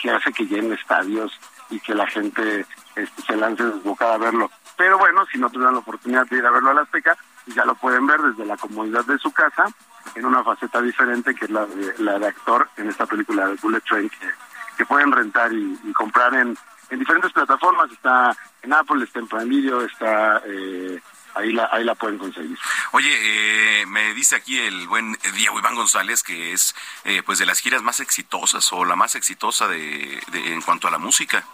que 0.00 0.10
hace 0.10 0.32
que 0.32 0.46
llenen 0.46 0.72
estadios 0.72 1.32
y 1.70 1.80
que 1.80 1.94
la 1.94 2.06
gente 2.06 2.66
este, 2.94 3.22
se 3.22 3.36
lance 3.36 3.64
desbocada 3.64 4.14
a 4.14 4.18
verlo. 4.18 4.50
Pero 4.76 4.98
bueno, 4.98 5.24
si 5.26 5.38
no 5.38 5.50
tuvieran 5.50 5.74
la 5.74 5.80
oportunidad 5.80 6.26
de 6.26 6.38
ir 6.38 6.46
a 6.46 6.50
verlo 6.50 6.70
a 6.70 6.74
la 6.74 6.82
Azteca, 6.82 7.16
ya 7.46 7.64
lo 7.64 7.74
pueden 7.74 8.06
ver 8.06 8.20
desde 8.20 8.44
la 8.44 8.56
comodidad 8.56 9.04
de 9.04 9.18
su 9.18 9.32
casa, 9.32 9.66
en 10.14 10.24
una 10.24 10.42
faceta 10.42 10.80
diferente 10.80 11.34
que 11.34 11.44
es 11.44 11.50
la 11.50 11.66
de, 11.66 11.94
la 11.98 12.18
de 12.18 12.28
actor 12.28 12.68
en 12.76 12.88
esta 12.88 13.06
película 13.06 13.46
de 13.46 13.54
Bullet 13.56 13.80
Train, 13.80 14.08
que, 14.08 14.26
que 14.80 14.86
pueden 14.86 15.12
rentar 15.12 15.52
y, 15.52 15.78
y 15.84 15.92
comprar 15.92 16.32
en, 16.32 16.56
en 16.88 16.98
diferentes 16.98 17.30
plataformas. 17.32 17.92
Está 17.92 18.34
en 18.62 18.72
Apple, 18.72 19.04
está 19.04 19.18
en 19.18 19.28
Prime 19.28 19.44
Video, 19.44 19.84
está... 19.84 20.42
Eh, 20.46 20.98
ahí 21.34 21.52
la, 21.52 21.68
ahí 21.70 21.84
la 21.84 21.94
pueden 21.94 22.16
conseguir. 22.16 22.58
Oye, 22.92 23.10
eh, 23.82 23.84
me 23.86 24.14
dice 24.14 24.36
aquí 24.36 24.58
el 24.58 24.88
buen 24.88 25.18
Diego 25.34 25.58
Iván 25.58 25.74
González 25.74 26.22
que 26.22 26.54
es 26.54 26.74
eh, 27.04 27.22
pues 27.26 27.38
de 27.38 27.44
las 27.44 27.60
giras 27.60 27.82
más 27.82 28.00
exitosas 28.00 28.72
o 28.72 28.86
la 28.86 28.96
más 28.96 29.16
exitosa 29.16 29.68
de, 29.68 30.18
de 30.32 30.52
en 30.54 30.62
cuanto 30.62 30.88
a 30.88 30.90
la 30.90 30.98
música. 30.98 31.44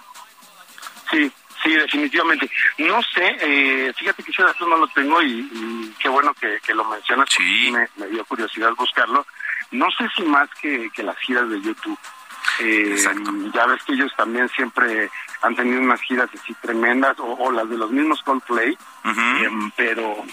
Sí, 1.11 1.31
sí, 1.65 1.71
definitivamente. 1.75 2.49
No 2.79 3.03
sé, 3.03 3.37
eh, 3.41 3.93
fíjate 3.99 4.23
que 4.23 4.31
ese 4.31 4.45
dato 4.45 4.69
no 4.69 4.77
lo 4.77 4.87
tengo 4.89 5.21
y, 5.21 5.51
y 5.53 5.95
qué 5.99 6.09
bueno 6.09 6.33
que, 6.35 6.61
que 6.65 6.75
lo 6.75 6.85
mencionas. 6.85 7.29
Sí. 7.37 7.73
Me, 7.73 7.89
me, 7.97 8.07
dio 8.07 8.25
curiosidad 8.25 8.71
buscarlo. 8.79 9.27
No 9.73 9.91
sé 9.91 10.09
si 10.15 10.23
más 10.23 10.49
que, 10.61 10.89
que 10.95 11.03
las 11.03 11.19
giras 11.19 11.51
de 11.51 11.61
YouTube. 11.61 11.99
Eh, 12.61 12.97
ya 13.53 13.67
ves 13.67 13.83
que 13.85 13.93
ellos 13.93 14.13
también 14.17 14.49
siempre 14.51 15.11
han 15.43 15.55
tenido 15.55 15.81
unas 15.81 16.01
giras 16.01 16.31
así 16.33 16.55
tremendas 16.55 17.19
o, 17.19 17.27
o 17.27 17.53
las 17.53 17.69
de 17.69 17.77
los 17.77 17.91
mismos 17.91 18.23
Coldplay, 18.23 18.71
uh 19.05 19.09
-huh. 19.09 19.45
eh, 19.45 19.73
pero 19.77 20.25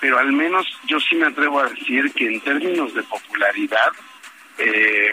pero 0.00 0.18
al 0.18 0.32
menos 0.32 0.66
yo 0.84 0.98
sí 1.00 1.16
me 1.16 1.26
atrevo 1.26 1.60
a 1.60 1.68
decir 1.68 2.12
que 2.12 2.26
en 2.28 2.40
términos 2.40 2.94
de 2.94 3.02
popularidad, 3.02 3.92
eh, 4.58 5.10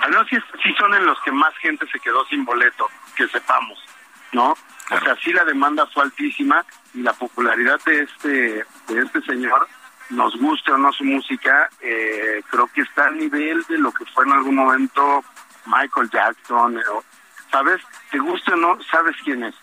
al 0.00 0.10
menos 0.10 0.26
sí, 0.28 0.36
sí, 0.62 0.72
son 0.78 0.94
en 0.94 1.06
los 1.06 1.20
que 1.22 1.32
más 1.32 1.54
gente 1.58 1.86
se 1.90 1.98
quedó 1.98 2.24
sin 2.26 2.44
boleto, 2.44 2.88
que 3.16 3.26
sepamos, 3.28 3.78
¿no? 4.32 4.56
Claro. 4.86 5.02
O 5.02 5.04
sea, 5.04 5.16
sí 5.24 5.32
la 5.32 5.44
demanda 5.44 5.86
fue 5.86 6.04
altísima 6.04 6.64
y 6.94 7.02
la 7.02 7.12
popularidad 7.12 7.80
de 7.84 8.02
este 8.02 8.64
de 8.88 9.02
este 9.02 9.22
señor, 9.22 9.66
nos 10.10 10.36
guste 10.36 10.72
o 10.72 10.78
no 10.78 10.92
su 10.92 11.04
música, 11.04 11.68
eh, 11.80 12.42
creo 12.50 12.68
que 12.68 12.82
está 12.82 13.06
al 13.06 13.18
nivel 13.18 13.62
de 13.68 13.78
lo 13.78 13.92
que 13.92 14.04
fue 14.06 14.24
en 14.24 14.32
algún 14.32 14.56
momento 14.56 15.24
Michael 15.66 16.10
Jackson, 16.10 16.78
eh, 16.78 16.82
¿sabes? 17.50 17.80
Te 18.10 18.18
guste 18.18 18.52
o 18.52 18.56
no, 18.56 18.78
sabes 18.90 19.16
quién 19.24 19.44
es 19.44 19.54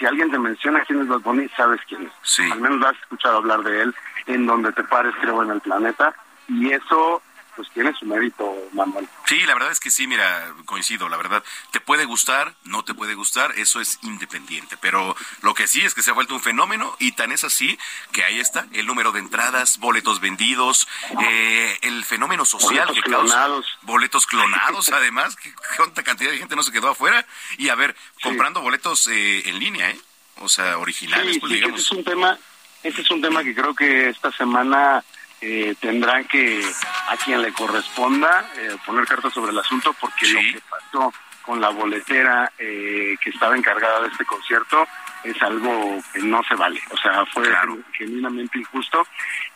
si 0.00 0.06
alguien 0.06 0.30
te 0.30 0.38
menciona 0.38 0.82
quién 0.86 1.02
es 1.02 1.08
Bad 1.08 1.20
Bunny, 1.20 1.46
sabes 1.50 1.78
quién 1.86 2.06
es. 2.06 2.12
Sí. 2.22 2.50
Al 2.50 2.60
menos 2.60 2.84
has 2.84 2.96
escuchado 3.02 3.36
hablar 3.36 3.62
de 3.62 3.82
él 3.82 3.94
en 4.26 4.46
donde 4.46 4.72
te 4.72 4.82
pares, 4.82 5.14
creo, 5.20 5.42
en 5.42 5.50
el 5.50 5.60
planeta. 5.60 6.14
Y 6.48 6.72
eso, 6.72 7.22
pues 7.60 7.74
tiene 7.74 7.92
su 7.92 8.06
mérito, 8.06 8.50
Manuel. 8.72 9.06
Sí, 9.26 9.38
la 9.40 9.52
verdad 9.52 9.70
es 9.70 9.80
que 9.80 9.90
sí, 9.90 10.06
mira, 10.06 10.54
coincido, 10.64 11.10
la 11.10 11.18
verdad. 11.18 11.44
Te 11.72 11.78
puede 11.78 12.06
gustar, 12.06 12.54
no 12.64 12.84
te 12.84 12.94
puede 12.94 13.12
gustar, 13.12 13.52
eso 13.58 13.82
es 13.82 13.98
independiente. 14.00 14.78
Pero 14.78 15.14
lo 15.42 15.52
que 15.52 15.66
sí 15.66 15.82
es 15.82 15.92
que 15.92 16.02
se 16.02 16.10
ha 16.10 16.14
vuelto 16.14 16.34
un 16.34 16.40
fenómeno 16.40 16.96
y 16.98 17.12
tan 17.12 17.32
es 17.32 17.44
así 17.44 17.78
que 18.12 18.24
ahí 18.24 18.40
está 18.40 18.66
el 18.72 18.86
número 18.86 19.12
de 19.12 19.18
entradas, 19.20 19.76
boletos 19.78 20.20
vendidos, 20.20 20.88
eh, 21.22 21.76
el 21.82 22.02
fenómeno 22.06 22.46
social 22.46 22.86
boletos 22.86 22.94
que 22.96 23.02
clonados. 23.02 23.66
causa. 23.66 23.78
Boletos 23.82 24.26
clonados, 24.26 24.88
además. 24.92 25.36
que 25.36 25.52
¿Cuánta 25.76 26.02
cantidad 26.02 26.30
de 26.30 26.38
gente 26.38 26.56
no 26.56 26.62
se 26.62 26.72
quedó 26.72 26.88
afuera? 26.88 27.26
Y 27.58 27.68
a 27.68 27.74
ver, 27.74 27.94
sí. 28.16 28.22
comprando 28.22 28.62
boletos 28.62 29.06
eh, 29.08 29.42
en 29.50 29.58
línea, 29.58 29.90
¿eh? 29.90 30.00
O 30.36 30.48
sea, 30.48 30.78
originales, 30.78 31.34
sí, 31.34 31.40
pues 31.40 31.50
sí, 31.50 31.56
digamos. 31.56 31.78
Ese 31.78 31.92
es 31.92 31.98
un 31.98 32.04
tema, 32.04 32.38
ese 32.82 33.02
es 33.02 33.10
un 33.10 33.20
tema 33.20 33.44
que 33.44 33.54
creo 33.54 33.74
que 33.74 34.08
esta 34.08 34.32
semana 34.32 35.04
eh, 35.40 35.74
tendrán 35.80 36.24
que, 36.26 36.62
a 37.08 37.16
quien 37.16 37.40
le 37.40 37.52
corresponda, 37.52 38.50
eh, 38.56 38.76
poner 38.84 39.06
cartas 39.06 39.32
sobre 39.32 39.52
el 39.52 39.58
asunto, 39.58 39.94
porque 40.00 40.26
sí. 40.26 40.34
lo 40.34 40.40
que 40.40 40.62
pasó 40.68 41.12
con 41.42 41.60
la 41.60 41.70
boletera 41.70 42.52
eh, 42.58 43.16
que 43.20 43.30
estaba 43.30 43.56
encargada 43.56 44.02
de 44.02 44.08
este 44.08 44.24
concierto 44.26 44.86
es 45.24 45.40
algo 45.42 46.00
que 46.12 46.20
no 46.20 46.42
se 46.44 46.54
vale. 46.54 46.80
O 46.90 46.96
sea, 46.96 47.24
fue 47.26 47.44
claro. 47.44 47.78
genuinamente 47.92 48.58
injusto. 48.58 49.06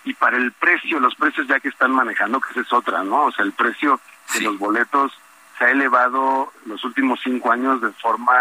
Y 0.05 0.15
para 0.15 0.37
el 0.37 0.53
precio, 0.53 0.99
los 1.01 1.15
precios 1.15 1.47
ya 1.47 1.61
que 1.61 1.69
están 1.69 1.93
manejando, 1.93 2.41
que 2.41 2.51
esa 2.51 2.61
es 2.61 2.73
otra, 2.73 3.03
¿no? 3.03 3.27
O 3.27 3.33
sea, 3.33 3.45
el 3.45 3.53
precio 3.53 4.01
de 4.35 4.41
los 4.41 4.59
boletos 4.59 5.13
se 5.59 5.65
ha 5.65 5.71
elevado 5.71 6.53
los 6.67 6.83
últimos 6.85 7.21
cinco 7.23 7.53
años 7.53 7.81
de 7.81 7.93
forma 7.93 8.35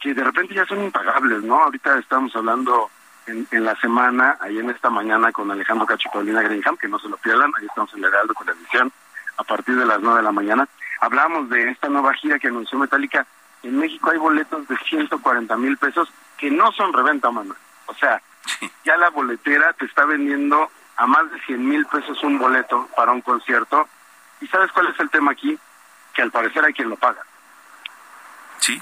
que 0.00 0.14
de 0.14 0.24
repente 0.24 0.54
ya 0.54 0.64
son 0.66 0.82
impagables, 0.84 1.42
¿no? 1.42 1.62
Ahorita 1.62 1.98
estamos 1.98 2.34
hablando 2.36 2.90
en, 3.26 3.46
en, 3.50 3.64
la 3.64 3.74
semana, 3.76 4.36
ahí 4.40 4.58
en 4.58 4.70
esta 4.70 4.90
mañana 4.90 5.32
con 5.32 5.50
Alejandro 5.50 5.86
Cacho 5.86 6.08
y 6.08 6.12
Paulina 6.12 6.42
Greenham, 6.42 6.76
que 6.76 6.88
no 6.88 6.98
se 6.98 7.08
lo 7.08 7.16
pierdan, 7.16 7.52
ahí 7.58 7.66
estamos 7.66 7.92
en 7.94 8.00
el 8.00 8.06
Heraldo 8.06 8.34
Televisión 8.34 8.92
a 9.36 9.44
partir 9.44 9.76
de 9.76 9.86
las 9.86 10.00
nueve 10.00 10.18
de 10.18 10.24
la 10.24 10.32
mañana. 10.32 10.68
Hablamos 11.00 11.48
de 11.48 11.70
esta 11.70 11.88
nueva 11.88 12.14
gira 12.14 12.38
que 12.38 12.48
anunció 12.48 12.78
Metallica. 12.78 13.26
En 13.62 13.78
México 13.78 14.10
hay 14.10 14.18
boletos 14.18 14.66
de 14.68 14.76
140 14.76 15.56
mil 15.56 15.76
pesos 15.76 16.12
que 16.36 16.50
no 16.50 16.72
son 16.72 16.92
reventa, 16.92 17.30
mano. 17.30 17.54
O 17.86 17.94
sea, 17.94 18.20
ya 18.84 18.96
la 18.96 19.10
boletera 19.10 19.72
te 19.74 19.86
está 19.86 20.04
vendiendo 20.04 20.70
a 20.96 21.06
más 21.06 21.30
de 21.30 21.40
100 21.40 21.68
mil 21.68 21.86
pesos 21.86 22.22
un 22.22 22.38
boleto 22.38 22.88
para 22.96 23.12
un 23.12 23.20
concierto. 23.20 23.88
¿Y 24.40 24.46
sabes 24.48 24.70
cuál 24.72 24.88
es 24.88 25.00
el 25.00 25.10
tema 25.10 25.32
aquí? 25.32 25.58
Que 26.14 26.22
al 26.22 26.30
parecer 26.30 26.64
hay 26.64 26.72
quien 26.72 26.88
lo 26.88 26.96
paga. 26.96 27.22
Sí. 28.58 28.80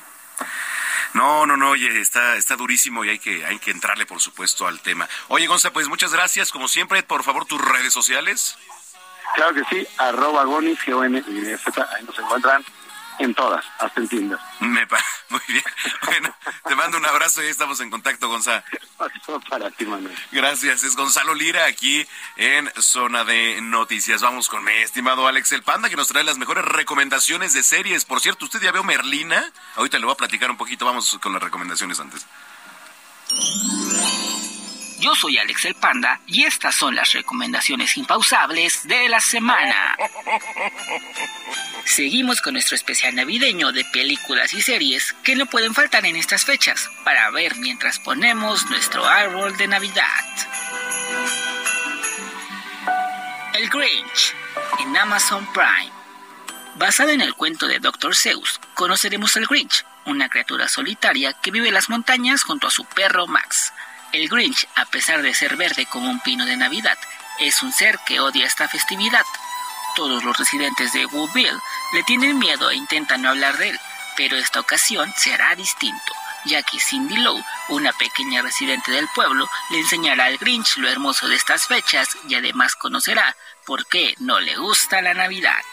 No, 1.14 1.46
no, 1.46 1.56
no, 1.56 1.70
oye, 1.70 2.00
está, 2.00 2.36
está 2.36 2.56
durísimo 2.56 3.04
y 3.04 3.10
hay 3.10 3.18
que, 3.18 3.44
hay 3.44 3.58
que 3.58 3.70
entrarle, 3.70 4.06
por 4.06 4.20
supuesto, 4.20 4.66
al 4.66 4.80
tema. 4.80 5.08
Oye, 5.28 5.46
Gonza, 5.46 5.72
pues 5.72 5.88
muchas 5.88 6.12
gracias. 6.12 6.50
Como 6.50 6.68
siempre, 6.68 7.02
por 7.02 7.24
favor, 7.24 7.46
tus 7.46 7.60
redes 7.60 7.92
sociales. 7.92 8.56
Claro 9.34 9.54
que 9.54 9.64
sí, 9.70 9.86
arroba 9.98 10.44
gonis, 10.44 10.78
g 10.80 10.92
o 10.92 11.04
n 11.04 11.18
y 11.18 11.56
z 11.56 11.88
ahí 11.94 12.04
nos 12.04 12.18
encuentran 12.18 12.64
en 13.20 13.34
todas, 13.34 13.64
hasta 13.78 14.00
en 14.00 14.08
Tinder. 14.08 14.38
Me 14.60 14.86
pa 14.86 14.98
muy 15.28 15.40
bien. 15.48 15.62
Bueno, 16.04 16.34
te 16.66 16.74
mando 16.74 16.96
un 16.96 17.06
abrazo 17.06 17.42
y 17.42 17.46
estamos 17.46 17.80
en 17.80 17.90
contacto, 17.90 18.28
Gonzalo. 18.28 18.62
Para 19.48 19.70
ti, 19.70 19.84
Manuel. 19.86 20.16
Gracias, 20.32 20.82
es 20.84 20.96
Gonzalo 20.96 21.34
Lira 21.34 21.66
aquí 21.66 22.06
en 22.36 22.70
Zona 22.80 23.24
de 23.24 23.60
Noticias. 23.60 24.22
Vamos 24.22 24.48
con 24.48 24.64
mi 24.64 24.72
estimado 24.72 25.26
Alex 25.28 25.52
El 25.52 25.62
Panda 25.62 25.88
que 25.88 25.96
nos 25.96 26.08
trae 26.08 26.24
las 26.24 26.38
mejores 26.38 26.64
recomendaciones 26.64 27.52
de 27.52 27.62
series. 27.62 28.04
Por 28.04 28.20
cierto, 28.20 28.46
¿usted 28.46 28.60
ya 28.60 28.72
veo 28.72 28.82
Merlina? 28.82 29.44
Ahorita 29.76 29.98
le 29.98 30.06
voy 30.06 30.14
a 30.14 30.16
platicar 30.16 30.50
un 30.50 30.56
poquito, 30.56 30.84
vamos 30.84 31.18
con 31.20 31.32
las 31.32 31.42
recomendaciones 31.42 32.00
antes. 32.00 32.26
Yo 35.00 35.14
soy 35.14 35.38
Alex 35.38 35.64
el 35.64 35.74
Panda 35.74 36.20
y 36.26 36.44
estas 36.44 36.74
son 36.74 36.94
las 36.94 37.14
recomendaciones 37.14 37.96
impausables 37.96 38.86
de 38.86 39.08
la 39.08 39.18
semana. 39.18 39.96
Seguimos 41.86 42.42
con 42.42 42.52
nuestro 42.52 42.76
especial 42.76 43.14
navideño 43.14 43.72
de 43.72 43.86
películas 43.86 44.52
y 44.52 44.60
series 44.60 45.14
que 45.24 45.36
no 45.36 45.46
pueden 45.46 45.74
faltar 45.74 46.04
en 46.04 46.16
estas 46.16 46.44
fechas 46.44 46.90
para 47.02 47.30
ver 47.30 47.56
mientras 47.56 47.98
ponemos 47.98 48.68
nuestro 48.68 49.06
árbol 49.06 49.56
de 49.56 49.68
Navidad. 49.68 50.04
El 53.54 53.70
Grinch 53.70 54.34
en 54.80 54.94
Amazon 54.98 55.46
Prime. 55.54 55.92
Basado 56.76 57.08
en 57.08 57.22
el 57.22 57.34
cuento 57.34 57.66
de 57.66 57.78
Dr. 57.78 58.14
Seuss, 58.14 58.60
conoceremos 58.74 59.34
al 59.38 59.46
Grinch, 59.46 59.86
una 60.04 60.28
criatura 60.28 60.68
solitaria 60.68 61.32
que 61.32 61.50
vive 61.50 61.68
en 61.68 61.74
las 61.74 61.88
montañas 61.88 62.42
junto 62.42 62.66
a 62.66 62.70
su 62.70 62.84
perro 62.84 63.26
Max 63.26 63.72
el 64.12 64.28
Grinch, 64.28 64.66
a 64.76 64.84
pesar 64.86 65.22
de 65.22 65.34
ser 65.34 65.56
verde 65.56 65.86
como 65.86 66.10
un 66.10 66.20
pino 66.20 66.44
de 66.46 66.56
Navidad, 66.56 66.98
es 67.38 67.62
un 67.62 67.72
ser 67.72 67.98
que 68.06 68.20
odia 68.20 68.46
esta 68.46 68.68
festividad. 68.68 69.24
Todos 69.96 70.24
los 70.24 70.36
residentes 70.36 70.92
de 70.92 71.06
Woodville 71.06 71.58
le 71.92 72.02
tienen 72.04 72.38
miedo 72.38 72.70
e 72.70 72.76
intentan 72.76 73.22
no 73.22 73.30
hablar 73.30 73.56
de 73.58 73.70
él, 73.70 73.80
pero 74.16 74.36
esta 74.36 74.60
ocasión 74.60 75.12
será 75.16 75.54
distinto, 75.54 76.12
ya 76.44 76.62
que 76.62 76.80
Cindy 76.80 77.16
Lowe, 77.16 77.44
una 77.68 77.92
pequeña 77.92 78.42
residente 78.42 78.92
del 78.92 79.08
pueblo, 79.14 79.48
le 79.70 79.78
enseñará 79.78 80.26
al 80.26 80.38
Grinch 80.38 80.76
lo 80.76 80.88
hermoso 80.88 81.28
de 81.28 81.36
estas 81.36 81.66
fechas 81.66 82.16
y 82.28 82.34
además 82.34 82.74
conocerá 82.74 83.36
por 83.64 83.86
qué 83.86 84.14
no 84.18 84.40
le 84.40 84.56
gusta 84.56 85.00
la 85.02 85.14
Navidad. 85.14 85.64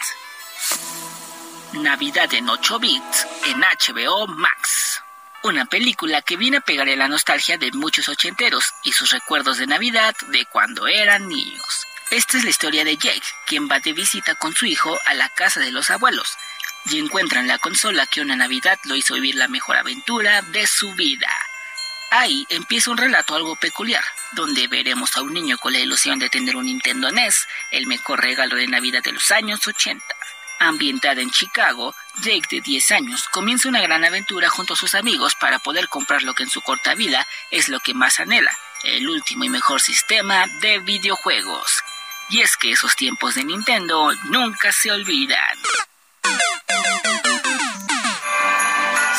Navidad 1.73 2.33
en 2.33 2.49
8 2.49 2.79
bits 2.79 3.27
en 3.45 3.59
HBO 3.59 4.27
Max 4.27 5.03
una 5.47 5.65
película 5.65 6.21
que 6.21 6.37
viene 6.37 6.57
a 6.57 6.61
pegarle 6.61 6.95
la 6.95 7.07
nostalgia 7.07 7.57
de 7.57 7.71
muchos 7.71 8.09
ochenteros 8.09 8.73
y 8.83 8.91
sus 8.91 9.11
recuerdos 9.11 9.57
de 9.57 9.67
Navidad 9.67 10.15
de 10.29 10.45
cuando 10.45 10.87
eran 10.87 11.27
niños. 11.27 11.87
Esta 12.11 12.37
es 12.37 12.43
la 12.43 12.49
historia 12.49 12.83
de 12.83 12.97
Jake, 12.97 13.27
quien 13.45 13.67
va 13.69 13.79
de 13.79 13.93
visita 13.93 14.35
con 14.35 14.55
su 14.55 14.65
hijo 14.65 14.97
a 15.05 15.13
la 15.13 15.29
casa 15.29 15.59
de 15.59 15.71
los 15.71 15.89
abuelos 15.89 16.37
y 16.85 16.99
encuentra 16.99 17.39
en 17.39 17.47
la 17.47 17.59
consola 17.59 18.05
que 18.07 18.21
una 18.21 18.35
Navidad 18.35 18.79
lo 18.85 18.95
hizo 18.95 19.15
vivir 19.15 19.35
la 19.35 19.47
mejor 19.47 19.77
aventura 19.77 20.41
de 20.41 20.65
su 20.67 20.93
vida. 20.95 21.33
Ahí 22.11 22.45
empieza 22.49 22.91
un 22.91 22.97
relato 22.97 23.35
algo 23.35 23.55
peculiar, 23.57 24.03
donde 24.31 24.67
veremos 24.67 25.17
a 25.17 25.21
un 25.21 25.33
niño 25.33 25.57
con 25.57 25.73
la 25.73 25.79
ilusión 25.79 26.19
de 26.19 26.29
tener 26.29 26.55
un 26.55 26.65
Nintendo 26.65 27.11
NES, 27.11 27.47
el 27.71 27.87
mejor 27.87 28.21
regalo 28.21 28.55
de 28.55 28.67
Navidad 28.67 29.03
de 29.03 29.11
los 29.11 29.29
años 29.31 29.65
80. 29.67 30.03
Ambientada 30.59 31.21
en 31.21 31.29
Chicago, 31.29 31.93
Jake, 32.21 32.47
de 32.49 32.61
10 32.61 32.91
años, 32.91 33.27
comienza 33.29 33.69
una 33.69 33.81
gran 33.81 34.03
aventura 34.03 34.49
junto 34.49 34.73
a 34.73 34.77
sus 34.77 34.95
amigos 34.95 35.35
para 35.35 35.59
poder 35.59 35.87
comprar 35.87 36.23
lo 36.23 36.33
que 36.33 36.43
en 36.43 36.49
su 36.49 36.61
corta 36.61 36.95
vida 36.95 37.25
es 37.51 37.69
lo 37.69 37.79
que 37.79 37.93
más 37.93 38.19
anhela, 38.19 38.51
el 38.83 39.07
último 39.07 39.43
y 39.43 39.49
mejor 39.49 39.81
sistema 39.81 40.45
de 40.61 40.79
videojuegos. 40.79 41.83
Y 42.29 42.41
es 42.41 42.57
que 42.57 42.71
esos 42.71 42.95
tiempos 42.95 43.35
de 43.35 43.45
Nintendo 43.45 44.11
nunca 44.25 44.71
se 44.71 44.91
olvidan. 44.91 45.57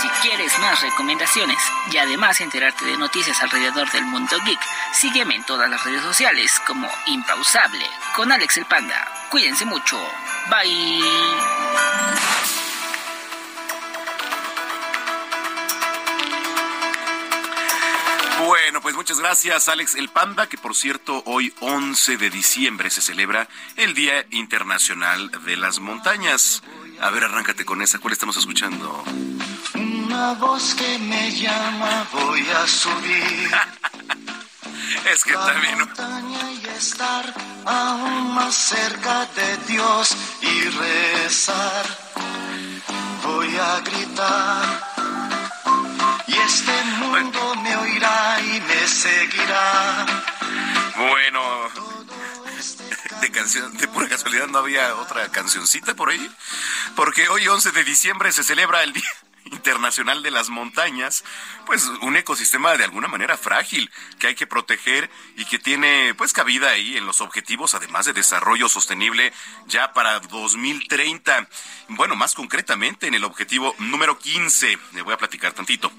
Si 0.00 0.08
quieres 0.20 0.58
más 0.58 0.82
recomendaciones 0.82 1.58
y 1.90 1.96
además 1.96 2.40
enterarte 2.40 2.84
de 2.84 2.96
noticias 2.96 3.42
alrededor 3.42 3.90
del 3.90 4.04
mundo 4.04 4.36
geek, 4.44 4.60
sígueme 4.92 5.36
en 5.36 5.44
todas 5.44 5.70
las 5.70 5.82
redes 5.84 6.02
sociales 6.02 6.60
como 6.66 6.90
Impausable 7.06 7.86
con 8.14 8.30
Alex 8.30 8.58
el 8.58 8.66
Panda. 8.66 9.10
Cuídense 9.30 9.64
mucho. 9.64 9.98
Bye. 10.50 11.38
Bueno, 18.46 18.80
pues 18.80 18.94
muchas 18.94 19.18
gracias, 19.18 19.68
Alex 19.68 19.94
el 19.96 20.08
Panda, 20.08 20.48
que 20.48 20.56
por 20.56 20.74
cierto, 20.74 21.22
hoy 21.26 21.52
11 21.60 22.16
de 22.16 22.30
diciembre 22.30 22.88
se 22.88 23.02
celebra 23.02 23.48
el 23.76 23.94
Día 23.94 24.24
Internacional 24.30 25.30
de 25.44 25.56
las 25.56 25.80
Montañas. 25.80 26.62
A 27.00 27.10
ver, 27.10 27.24
arráncate 27.24 27.64
con 27.64 27.82
esa. 27.82 27.98
¿Cuál 27.98 28.12
estamos 28.12 28.36
escuchando? 28.36 29.04
Una 29.74 30.34
voz 30.34 30.74
que 30.74 30.98
me 30.98 31.30
llama, 31.32 32.06
voy 32.12 32.46
a 32.48 32.66
subir. 32.66 33.50
es 35.12 35.24
que 35.24 35.32
también. 35.32 35.78
montaña 35.78 36.52
y 36.52 36.66
estar 36.76 37.34
aún 37.64 38.34
más 38.34 38.54
cerca 38.54 39.26
de 39.26 39.56
Dios 39.66 40.16
y 40.42 40.60
rezar. 40.70 41.86
Voy 43.22 43.56
a 43.56 43.80
gritar. 43.80 44.88
Y 46.26 46.34
este 46.34 46.84
mundo 46.98 47.54
me 47.56 47.76
oirá 47.76 48.40
y 48.40 48.60
me 48.60 48.86
seguirá. 48.86 50.06
Bueno, 50.96 51.40
de 53.20 53.30
canción, 53.30 53.76
de 53.76 53.88
pura 53.88 54.08
casualidad 54.08 54.46
no 54.48 54.58
había 54.58 54.94
otra 54.96 55.28
cancioncita 55.28 55.94
por 55.94 56.10
ahí, 56.10 56.30
porque 56.96 57.28
hoy 57.28 57.46
11 57.46 57.72
de 57.72 57.84
diciembre 57.84 58.32
se 58.32 58.44
celebra 58.44 58.82
el 58.82 58.92
Día 58.92 59.10
Internacional 59.52 60.22
de 60.22 60.30
las 60.30 60.48
Montañas, 60.48 61.24
pues 61.66 61.84
un 62.02 62.16
ecosistema 62.16 62.76
de 62.76 62.84
alguna 62.84 63.08
manera 63.08 63.36
frágil 63.36 63.90
que 64.18 64.28
hay 64.28 64.34
que 64.34 64.46
proteger 64.46 65.10
y 65.36 65.44
que 65.44 65.58
tiene 65.58 66.14
pues 66.14 66.32
cabida 66.32 66.70
ahí 66.70 66.96
en 66.96 67.06
los 67.06 67.20
objetivos 67.20 67.74
además 67.74 68.06
de 68.06 68.12
desarrollo 68.12 68.68
sostenible 68.68 69.32
ya 69.66 69.92
para 69.92 70.20
2030. 70.20 71.48
Bueno, 71.88 72.16
más 72.16 72.34
concretamente 72.34 73.06
en 73.06 73.14
el 73.14 73.24
objetivo 73.24 73.74
número 73.78 74.18
15, 74.18 74.78
le 74.92 75.02
voy 75.02 75.14
a 75.14 75.18
platicar 75.18 75.52
tantito 75.52 75.92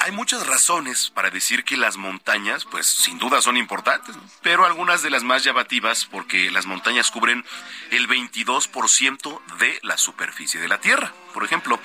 hay 0.00 0.12
muchas 0.12 0.46
razones 0.46 1.10
para 1.10 1.30
decir 1.30 1.64
que 1.64 1.76
las 1.76 1.96
montañas, 1.96 2.64
pues 2.64 2.86
sin 2.86 3.18
duda 3.18 3.42
son 3.42 3.56
importantes, 3.56 4.16
pero 4.42 4.64
algunas 4.64 5.02
de 5.02 5.10
las 5.10 5.22
más 5.22 5.44
llamativas 5.44 6.06
porque 6.06 6.50
las 6.50 6.66
montañas 6.66 7.10
cubren 7.10 7.44
el 7.90 8.08
22% 8.08 9.40
de 9.58 9.78
la 9.82 9.98
superficie 9.98 10.60
de 10.60 10.68
la 10.68 10.80
Tierra, 10.80 11.12
por 11.32 11.44
ejemplo. 11.44 11.78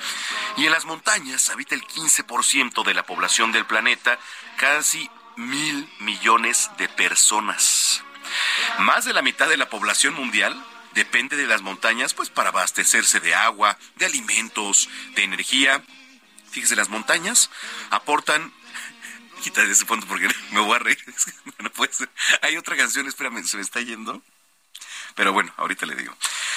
Y 0.56 0.66
en 0.66 0.72
las 0.72 0.84
montañas 0.84 1.50
habita 1.50 1.74
el 1.74 1.82
15% 1.82 2.84
de 2.84 2.94
la 2.94 3.04
población 3.04 3.52
del 3.52 3.66
planeta, 3.66 4.18
casi 4.56 5.10
mil 5.36 5.88
millones 6.00 6.70
de 6.78 6.88
personas. 6.88 8.02
Más 8.78 9.04
de 9.04 9.12
la 9.12 9.22
mitad 9.22 9.48
de 9.48 9.56
la 9.56 9.68
población 9.68 10.14
mundial 10.14 10.54
depende 10.94 11.36
de 11.36 11.46
las 11.46 11.62
montañas 11.62 12.14
pues 12.14 12.30
para 12.30 12.50
abastecerse 12.50 13.20
de 13.20 13.34
agua, 13.34 13.78
de 13.96 14.06
alimentos, 14.06 14.88
de 15.14 15.24
energía 15.24 15.82
Fíjese, 16.50 16.76
las 16.76 16.88
montañas 16.88 17.50
aportan 17.90 18.52
Quítale 19.42 19.72
ese 19.72 19.86
fondo 19.86 20.06
porque 20.06 20.28
me 20.52 20.60
voy 20.60 20.76
a 20.76 20.78
reír. 20.78 20.98
no 21.58 21.70
puede. 21.70 21.92
Hay 22.42 22.56
otra 22.56 22.76
canción, 22.76 23.06
espérame, 23.06 23.44
se 23.44 23.56
me 23.56 23.62
está 23.62 23.80
yendo. 23.80 24.22
Pero 25.14 25.32
bueno, 25.32 25.52
ahorita 25.56 25.86
le 25.86 25.94
digo. 25.96 26.14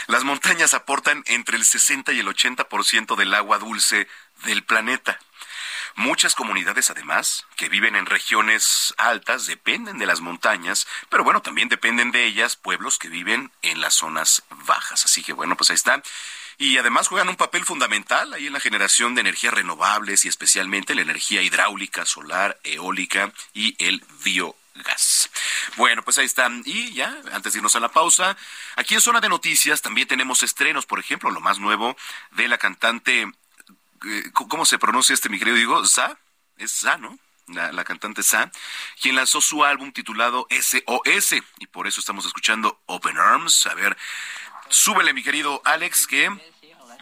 Las 0.07 0.23
montañas 0.23 0.73
aportan 0.73 1.23
entre 1.27 1.57
el 1.57 1.65
60 1.65 2.11
y 2.13 2.19
el 2.19 2.27
80% 2.27 3.15
del 3.15 3.33
agua 3.33 3.57
dulce 3.57 4.07
del 4.45 4.63
planeta. 4.63 5.17
Muchas 5.95 6.35
comunidades, 6.35 6.89
además, 6.89 7.45
que 7.55 7.69
viven 7.69 7.95
en 7.95 8.05
regiones 8.05 8.93
altas, 8.97 9.45
dependen 9.45 9.99
de 9.99 10.07
las 10.07 10.21
montañas, 10.21 10.87
pero 11.09 11.23
bueno, 11.23 11.41
también 11.41 11.69
dependen 11.69 12.11
de 12.11 12.25
ellas 12.25 12.55
pueblos 12.55 12.97
que 12.97 13.09
viven 13.09 13.51
en 13.61 13.79
las 13.79 13.93
zonas 13.93 14.43
bajas. 14.49 15.05
Así 15.05 15.23
que 15.23 15.33
bueno, 15.33 15.55
pues 15.55 15.69
ahí 15.69 15.75
está 15.75 16.01
y 16.57 16.77
además 16.77 17.07
juegan 17.07 17.29
un 17.29 17.35
papel 17.35 17.65
fundamental 17.65 18.33
ahí 18.33 18.47
en 18.47 18.53
la 18.53 18.59
generación 18.59 19.15
de 19.15 19.21
energías 19.21 19.53
renovables 19.53 20.25
y 20.25 20.27
especialmente 20.27 20.95
la 20.95 21.01
energía 21.01 21.41
hidráulica, 21.41 22.05
solar, 22.05 22.59
eólica 22.63 23.31
y 23.53 23.75
el 23.83 24.03
biogás. 24.23 25.29
Bueno, 25.77 26.03
pues 26.03 26.17
ahí 26.17 26.25
están. 26.25 26.63
Y 26.65 26.93
ya, 26.93 27.15
antes 27.31 27.53
de 27.53 27.59
irnos 27.59 27.75
a 27.75 27.79
la 27.79 27.91
pausa, 27.91 28.37
aquí 28.75 28.95
en 28.95 29.01
Zona 29.01 29.21
de 29.21 29.29
Noticias 29.29 29.81
también 29.81 30.07
tenemos 30.07 30.43
estrenos, 30.43 30.85
por 30.85 30.99
ejemplo, 30.99 31.31
lo 31.31 31.41
más 31.41 31.59
nuevo 31.59 31.95
de 32.31 32.47
la 32.47 32.57
cantante, 32.57 33.21
eh, 33.21 34.23
¿cómo 34.33 34.65
se 34.65 34.79
pronuncia 34.79 35.13
este, 35.13 35.29
mi 35.29 35.39
querido? 35.39 35.85
¿Za? 35.85 36.17
¿Es 36.57 36.71
Za, 36.79 36.97
no? 36.97 37.17
la, 37.47 37.83
cantante 37.83 38.23
Sa, 38.23 38.51
quien 39.01 39.15
lanzó 39.15 39.41
su 39.41 39.63
álbum 39.63 39.91
titulado 39.91 40.47
SOS, 40.49 41.33
y 41.59 41.67
por 41.67 41.87
eso 41.87 41.99
estamos 41.99 42.25
escuchando 42.25 42.81
Open 42.85 43.17
Arms. 43.17 43.67
A 43.67 43.73
ver, 43.73 43.97
súbele, 44.73 45.13
mi 45.13 45.23
querido 45.23 45.61
Alex, 45.63 46.07
que 46.07 46.29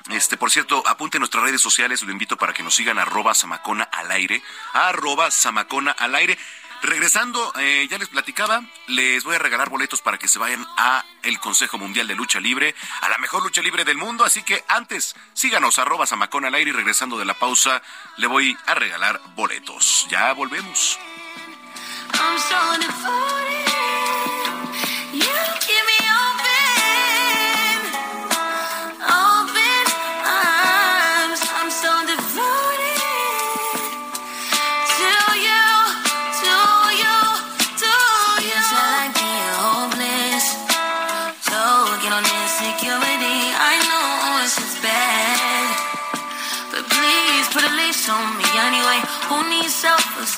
este, 0.09 0.35
por 0.35 0.51
cierto, 0.51 0.83
apunte 0.87 1.19
nuestras 1.19 1.43
redes 1.43 1.61
sociales, 1.61 2.01
lo 2.03 2.11
invito 2.11 2.37
para 2.37 2.53
que 2.53 2.63
nos 2.63 2.75
sigan 2.75 2.99
arroba 2.99 3.33
samacona 3.33 3.83
al 3.83 4.11
aire, 4.11 4.41
arroba 4.73 5.31
samacona 5.31 5.91
al 5.91 6.15
aire. 6.15 6.37
Regresando, 6.81 7.53
eh, 7.59 7.87
ya 7.91 7.99
les 7.99 8.09
platicaba, 8.09 8.63
les 8.87 9.23
voy 9.23 9.35
a 9.35 9.39
regalar 9.39 9.69
boletos 9.69 10.01
para 10.01 10.17
que 10.17 10.27
se 10.27 10.39
vayan 10.39 10.65
a 10.77 11.05
el 11.21 11.39
Consejo 11.39 11.77
Mundial 11.77 12.07
de 12.07 12.15
Lucha 12.15 12.39
Libre, 12.39 12.73
a 13.01 13.09
la 13.09 13.19
mejor 13.19 13.43
lucha 13.43 13.61
libre 13.61 13.85
del 13.85 13.97
mundo, 13.97 14.25
así 14.25 14.41
que 14.41 14.65
antes, 14.67 15.15
síganos 15.33 15.77
arroba 15.77 16.07
samacona 16.07 16.47
al 16.47 16.55
aire 16.55 16.71
y 16.71 16.73
regresando 16.73 17.19
de 17.19 17.25
la 17.25 17.35
pausa, 17.35 17.83
le 18.17 18.25
voy 18.25 18.57
a 18.65 18.73
regalar 18.73 19.21
boletos. 19.35 20.07
Ya 20.09 20.33
volvemos. 20.33 20.97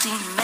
15 0.04 0.20
minutes. 0.36 0.43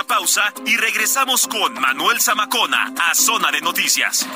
Una 0.00 0.06
pausa 0.06 0.42
y 0.66 0.76
regresamos 0.76 1.46
con 1.46 1.74
Manuel 1.74 2.20
Zamacona 2.20 2.94
a 2.96 3.14
Zona 3.14 3.50
de 3.50 3.60
Noticias. 3.60 4.26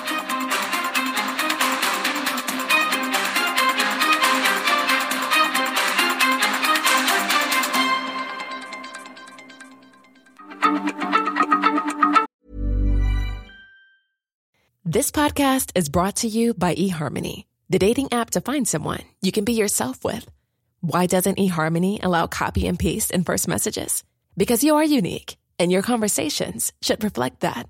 This 14.84 15.10
podcast 15.10 15.72
is 15.74 15.88
brought 15.88 16.16
to 16.16 16.28
you 16.28 16.52
by 16.54 16.74
eHarmony, 16.74 17.46
the 17.70 17.78
dating 17.78 18.12
app 18.12 18.30
to 18.30 18.40
find 18.40 18.68
someone 18.68 19.00
you 19.22 19.32
can 19.32 19.44
be 19.44 19.54
yourself 19.54 20.04
with. 20.04 20.28
Why 20.80 21.06
doesn't 21.06 21.38
eHarmony 21.38 22.04
allow 22.04 22.26
copy 22.26 22.66
and 22.66 22.78
paste 22.78 23.10
in 23.10 23.24
first 23.24 23.48
messages? 23.48 24.04
Because 24.36 24.62
you 24.62 24.74
are 24.74 24.84
unique, 24.84 25.36
and 25.58 25.70
your 25.72 25.82
conversations 25.82 26.72
should 26.82 27.04
reflect 27.04 27.40
that. 27.40 27.68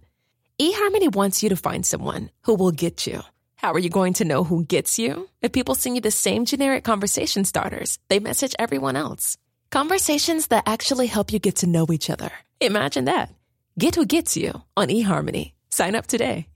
eHarmony 0.60 1.14
wants 1.14 1.42
you 1.42 1.48
to 1.50 1.56
find 1.56 1.84
someone 1.84 2.30
who 2.42 2.54
will 2.54 2.70
get 2.70 3.06
you. 3.06 3.22
How 3.56 3.72
are 3.72 3.78
you 3.78 3.90
going 3.90 4.12
to 4.14 4.24
know 4.24 4.44
who 4.44 4.64
gets 4.64 4.98
you? 4.98 5.28
If 5.40 5.52
people 5.52 5.74
send 5.74 5.96
you 5.96 6.02
the 6.02 6.10
same 6.10 6.44
generic 6.44 6.84
conversation 6.84 7.44
starters, 7.44 7.98
they 8.08 8.18
message 8.18 8.54
everyone 8.58 8.96
else. 8.96 9.38
Conversations 9.70 10.48
that 10.48 10.64
actually 10.66 11.06
help 11.06 11.32
you 11.32 11.38
get 11.38 11.56
to 11.56 11.66
know 11.66 11.86
each 11.90 12.10
other. 12.10 12.30
Imagine 12.60 13.06
that. 13.06 13.30
Get 13.78 13.94
who 13.94 14.06
gets 14.06 14.36
you 14.36 14.62
on 14.76 14.88
eHarmony. 14.88 15.52
Sign 15.70 15.94
up 15.96 16.06
today. 16.06 16.46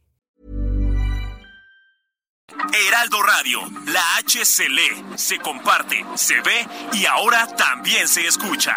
Heraldo 2.51 3.23
Radio, 3.23 3.61
la 3.93 4.19
H 4.19 4.45
se 4.45 5.39
comparte, 5.39 6.05
se 6.17 6.41
ve 6.41 6.67
y 6.93 7.07
ahora 7.07 7.47
también 7.57 8.09
se 8.09 8.27
escucha. 8.27 8.77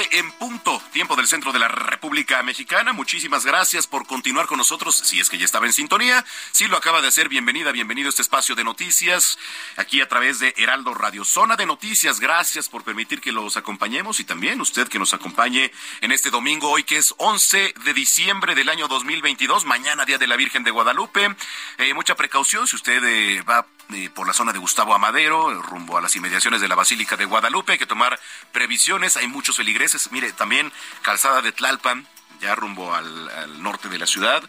Las 0.00 0.08
3 0.08 0.10
de 0.10 0.10
la 0.10 0.10
tarde 0.10 0.18
en 0.18 0.32
punto, 0.32 0.82
tiempo 0.92 1.16
del 1.16 1.26
centro 1.26 1.52
de 1.52 1.58
la 1.58 1.68
República 1.68 2.42
Mexicana. 2.42 2.92
Muchísimas 2.92 3.44
gracias 3.44 3.86
por 3.86 4.06
continuar 4.06 4.46
con 4.46 4.58
nosotros, 4.58 4.96
si 4.96 5.20
es 5.20 5.28
que 5.28 5.38
ya 5.38 5.44
estaba 5.44 5.66
en 5.66 5.72
sintonía. 5.72 6.24
Si 6.52 6.66
lo 6.66 6.76
acaba 6.76 7.00
de 7.00 7.08
hacer, 7.08 7.28
bienvenida, 7.28 7.72
bienvenido 7.72 8.08
a 8.08 8.10
este 8.10 8.22
espacio 8.22 8.54
de 8.54 8.64
noticias, 8.64 9.38
aquí 9.76 10.00
a 10.00 10.08
través 10.08 10.38
de 10.38 10.54
Heraldo 10.56 10.94
Radio. 10.94 11.24
Zona 11.24 11.56
de 11.56 11.66
Noticias, 11.66 12.20
gracias 12.20 12.68
por 12.68 12.84
permitir 12.84 13.20
que 13.20 13.32
los 13.32 13.56
acompañemos 13.56 14.20
y 14.20 14.24
también 14.24 14.60
usted 14.60 14.88
que 14.88 14.98
nos 14.98 15.14
acompañe 15.14 15.70
en 16.00 16.12
este 16.12 16.30
domingo, 16.30 16.70
hoy 16.70 16.84
que 16.84 16.96
es 16.96 17.14
11 17.18 17.74
de 17.84 17.94
diciembre 17.94 18.54
del 18.54 18.68
año 18.68 18.88
2022, 18.88 19.64
mañana 19.64 20.04
Día 20.04 20.18
de 20.18 20.26
la 20.26 20.36
Virgen 20.36 20.64
de 20.64 20.70
Guadalupe. 20.70 21.34
Eh, 21.78 21.94
mucha 21.94 22.14
precaución 22.14 22.66
si 22.66 22.76
usted 22.76 23.02
eh, 23.04 23.42
va 23.42 23.66
por 24.14 24.26
la 24.26 24.32
zona 24.32 24.52
de 24.52 24.58
Gustavo 24.58 24.94
Amadero, 24.94 25.62
rumbo 25.62 25.96
a 25.96 26.00
las 26.00 26.14
inmediaciones 26.16 26.60
de 26.60 26.68
la 26.68 26.74
Basílica 26.74 27.16
de 27.16 27.24
Guadalupe. 27.24 27.72
Hay 27.72 27.78
que 27.78 27.86
tomar 27.86 28.18
previsiones, 28.52 29.16
hay 29.16 29.26
muchos 29.26 29.56
feligreses. 29.56 30.10
Mire, 30.12 30.32
también 30.32 30.72
calzada 31.02 31.42
de 31.42 31.52
Tlalpan, 31.52 32.06
ya 32.40 32.54
rumbo 32.54 32.94
al, 32.94 33.62
norte 33.62 33.88
de 33.88 33.98
la 33.98 34.06
ciudad. 34.06 34.42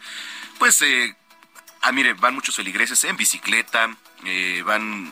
Pues, 0.60 0.82
eh, 0.82 1.16
ah, 1.82 1.92
mire, 1.92 2.14
van 2.14 2.36
muchos 2.36 2.56
feligreses 2.56 3.04
en 3.04 3.18
bicicleta, 3.18 3.96
eh, 4.26 4.64
van, 4.66 5.12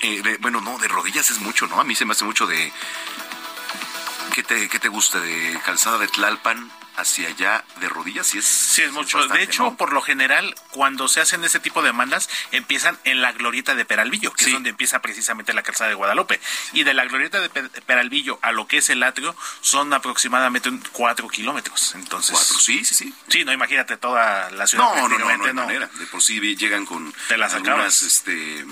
eh, 0.00 0.38
bueno, 0.40 0.60
no, 0.60 0.78
de 0.78 0.88
rodillas 0.88 1.30
es 1.30 1.38
mucho, 1.40 1.66
¿no? 1.66 1.80
A 1.80 1.84
mí 1.84 1.94
se 1.94 2.04
me 2.04 2.12
hace 2.12 2.24
mucho 2.24 2.46
de... 2.46 2.72
¿Qué 4.34 4.42
te, 4.42 4.68
qué 4.68 4.78
te 4.78 4.88
gusta? 4.88 5.20
De 5.20 5.58
calzada 5.64 5.98
de 5.98 6.06
Tlalpan 6.08 6.70
hacia 6.98 7.28
allá 7.28 7.64
de 7.80 7.88
rodillas 7.88 8.26
sí 8.26 8.38
es 8.38 8.44
sí 8.44 8.82
es 8.82 8.92
mucho. 8.92 9.26
de 9.28 9.42
hecho 9.42 9.74
por 9.76 9.92
lo 9.92 10.02
general 10.02 10.54
cuando 10.70 11.08
se 11.08 11.20
hacen 11.20 11.44
ese 11.44 11.60
tipo 11.60 11.80
de 11.82 11.88
demandas 11.88 12.28
empiezan 12.52 12.98
en 13.04 13.22
la 13.22 13.32
glorieta 13.32 13.74
de 13.74 13.84
Peralvillo 13.84 14.32
que 14.32 14.46
es 14.46 14.52
donde 14.52 14.70
empieza 14.70 15.00
precisamente 15.00 15.52
la 15.52 15.62
calzada 15.62 15.88
de 15.88 15.94
Guadalupe. 15.94 16.40
Y 16.72 16.84
de 16.84 16.94
la 16.94 17.04
glorieta 17.04 17.40
de 17.40 17.48
Peralvillo 17.48 18.38
a 18.42 18.52
lo 18.52 18.66
que 18.66 18.78
es 18.78 18.90
el 18.90 19.02
atrio 19.02 19.34
son 19.60 19.92
aproximadamente 19.92 20.70
cuatro 20.92 21.28
kilómetros. 21.28 21.94
Entonces 21.94 22.32
cuatro 22.32 22.58
sí 22.58 22.84
sí 22.84 22.94
sí. 22.94 23.14
sí 23.28 23.44
no 23.44 23.52
imagínate 23.52 23.96
toda 23.96 24.50
la 24.50 24.66
ciudad 24.66 24.84
no 24.84 25.08
no 25.08 25.18
no, 25.18 25.36
no, 25.36 25.52
no, 25.52 25.54
manera. 25.54 25.88
De 25.98 26.06
por 26.06 26.22
sí 26.22 26.40
llegan 26.56 26.84
con 26.84 27.14
Te 27.28 27.38
las 27.38 27.54
algunas 27.54 28.02
este 28.02 28.64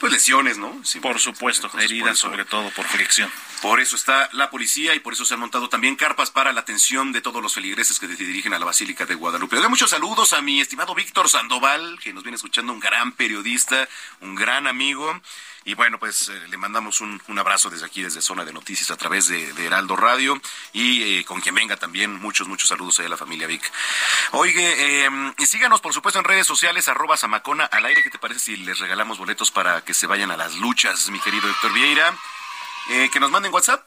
pues 0.00 0.12
lesiones 0.12 0.58
no 0.58 0.82
por 1.02 1.18
supuesto 1.20 1.70
heridas 1.78 2.18
sobre 2.18 2.44
todo 2.44 2.70
por 2.70 2.84
fricción 2.86 3.30
por 3.60 3.80
eso 3.80 3.96
está 3.96 4.28
la 4.32 4.50
policía 4.50 4.94
y 4.94 5.00
por 5.00 5.14
eso 5.14 5.24
se 5.24 5.34
han 5.34 5.40
montado 5.40 5.68
también 5.68 5.96
carpas 5.96 6.30
para 6.30 6.52
la 6.52 6.60
atención 6.60 7.10
de 7.10 7.20
todos 7.20 7.42
los 7.42 7.54
feligreses 7.54 7.98
que 7.98 8.06
se 8.06 8.14
dirigen 8.14 8.54
a 8.54 8.58
la 8.58 8.64
Basílica 8.64 9.04
de 9.04 9.16
Guadalupe. 9.16 9.56
Doy 9.56 9.68
muchos 9.68 9.90
saludos 9.90 10.32
a 10.32 10.40
mi 10.40 10.60
estimado 10.60 10.94
Víctor 10.94 11.28
Sandoval, 11.28 11.98
que 12.00 12.12
nos 12.12 12.22
viene 12.22 12.36
escuchando, 12.36 12.72
un 12.72 12.78
gran 12.78 13.12
periodista, 13.12 13.88
un 14.20 14.36
gran 14.36 14.68
amigo. 14.68 15.20
Y 15.68 15.74
bueno, 15.74 15.98
pues 15.98 16.30
eh, 16.30 16.48
le 16.48 16.56
mandamos 16.56 17.02
un, 17.02 17.20
abrazo 17.38 17.68
desde 17.68 17.84
aquí, 17.84 18.00
desde 18.00 18.22
Zona 18.22 18.42
de 18.42 18.54
Noticias, 18.54 18.90
a 18.90 18.96
través 18.96 19.28
de, 19.28 19.52
Heraldo 19.66 19.96
Radio. 19.96 20.40
Y 20.72 21.18
eh, 21.18 21.24
con 21.26 21.42
quien 21.42 21.54
venga 21.54 21.76
también, 21.76 22.14
muchos, 22.14 22.48
muchos 22.48 22.70
saludos 22.70 22.98
a 23.00 23.02
la 23.02 23.18
familia 23.18 23.46
Vic. 23.46 23.70
Oye, 24.30 25.04
em, 25.04 25.34
y 25.36 25.44
síganos, 25.44 25.82
por 25.82 25.92
supuesto, 25.92 26.20
en 26.20 26.24
redes 26.24 26.46
sociales, 26.46 26.88
arroba 26.88 27.18
Samacona 27.18 27.66
al 27.66 27.84
aire. 27.84 28.02
¿Qué 28.02 28.08
te 28.08 28.18
parece 28.18 28.40
si 28.40 28.56
les 28.56 28.78
regalamos 28.78 29.18
boletos 29.18 29.50
para 29.50 29.84
que 29.84 29.92
se 29.92 30.06
vayan 30.06 30.30
a 30.30 30.38
las 30.38 30.54
luchas, 30.54 31.10
mi 31.10 31.20
querido 31.20 31.50
Héctor 31.50 31.74
Vieira? 31.74 32.16
Eh, 32.88 33.10
que 33.12 33.20
nos 33.20 33.30
manden 33.30 33.52
WhatsApp. 33.52 33.86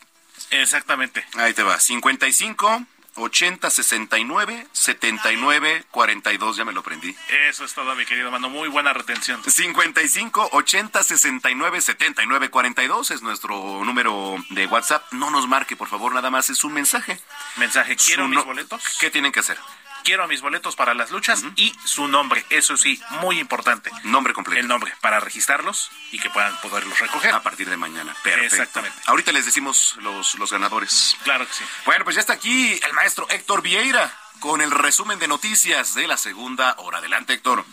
Exactamente. 0.52 1.26
Ahí 1.34 1.56
te 1.56 1.64
va. 1.64 1.80
55 1.80 2.86
80 3.16 3.70
69 3.70 4.68
79 4.72 5.86
42. 5.92 6.58
Ya 6.58 6.66
me 6.66 6.74
lo 6.74 6.84
prendí. 6.84 7.16
Eso 7.50 7.66
es 7.66 7.74
todo, 7.74 7.96
mi 7.96 8.06
querido 8.06 8.32
mano. 8.32 8.50
Muy 8.50 8.70
buena 8.70 8.94
retención. 8.94 9.42
55 9.44 10.50
80 10.52 11.04
69 11.04 11.82
79 11.82 12.50
42 12.50 13.12
es 13.12 13.22
nuestro 13.22 13.84
número 13.84 14.36
de 14.50 14.66
WhatsApp. 14.68 15.12
No 15.12 15.30
nos 15.30 15.48
marque, 15.48 15.76
por 15.76 15.88
favor, 15.88 16.14
nada 16.14 16.30
más. 16.30 16.50
Es 16.50 16.64
un 16.64 16.74
mensaje. 16.74 17.20
Mensaje. 17.58 17.96
¿Quiero 17.96 18.28
mis 18.28 18.44
boletos? 18.44 18.82
¿Qué 19.00 19.10
tienen 19.10 19.32
que 19.32 19.42
hacer? 19.42 19.58
Quiero 20.04 20.28
mis 20.28 20.42
boletos 20.42 20.76
para 20.76 20.94
las 20.94 21.12
luchas 21.12 21.44
y 21.56 21.74
su 21.84 22.08
nombre, 22.08 22.46
eso 22.50 22.78
sí, 22.78 23.02
muy 23.22 23.40
importante. 23.40 23.92
Nombre 24.04 24.34
completo. 24.34 24.60
El 24.60 24.68
nombre, 24.68 24.94
para 25.02 25.20
registrarlos 25.20 25.90
y 26.12 26.20
que 26.20 26.30
puedan 26.30 26.56
poderlos 26.62 27.00
recoger. 27.00 27.34
A 27.34 27.42
partir 27.42 27.70
de 27.70 27.78
mañana. 27.78 28.16
Perfecto. 28.24 28.56
Exactamente. 28.56 28.98
Ahorita 29.06 29.32
les 29.32 29.46
decimos 29.46 29.96
los, 30.02 30.36
los 30.36 30.52
ganadores. 30.52 31.16
Claro 31.24 31.48
que 31.48 31.54
sí. 31.54 31.64
Bueno, 31.86 32.04
pues 32.04 32.16
ya 32.16 32.22
está 32.22 32.34
aquí 32.34 32.80
el 32.86 32.94
maestro 32.94 33.28
Héctor 33.30 33.62
Vieira 33.62 34.14
con 34.40 34.62
el 34.62 34.72
resumen 34.72 35.20
de 35.20 35.28
noticias 35.28 35.94
de 35.96 36.08
la 36.08 36.18
segunda 36.18 36.76
hora. 36.80 36.98
Adelante, 36.98 37.34
Héctor. 37.34 37.64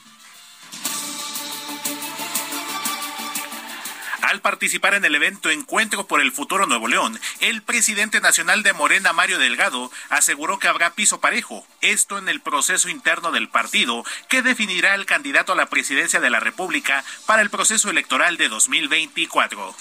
Al 4.29 4.43
participar 4.43 4.93
en 4.93 5.07
el 5.07 5.15
evento 5.15 5.49
Encuentro 5.49 6.07
por 6.07 6.21
el 6.21 6.33
Futuro 6.33 6.67
Nuevo 6.67 6.87
León, 6.87 7.19
el 7.41 7.63
presidente 7.63 8.21
nacional 8.21 8.63
de 8.63 8.75
Morena, 8.75 9.15
Mario 9.15 9.39
Delgado, 9.39 9.91
aseguró 10.11 10.59
que 10.59 10.69
habrá 10.69 10.93
piso 10.93 11.19
parejo, 11.19 11.67
esto 11.81 12.19
en 12.19 12.29
el 12.29 12.43
proceso 12.43 12.91
interno 12.91 13.33
del 13.33 13.49
partido 13.49 14.05
que 14.29 14.43
definirá 14.43 14.95
el 14.95 15.07
candidato 15.07 15.55
a 15.55 15.57
la 15.57 15.71
presidencia 15.71 16.21
de 16.21 16.29
la 16.29 16.41
República 16.41 17.03
para 17.25 17.41
el 17.41 17.49
proceso 17.49 17.89
electoral 17.89 18.37
de 18.37 18.51
2024. 18.51 19.75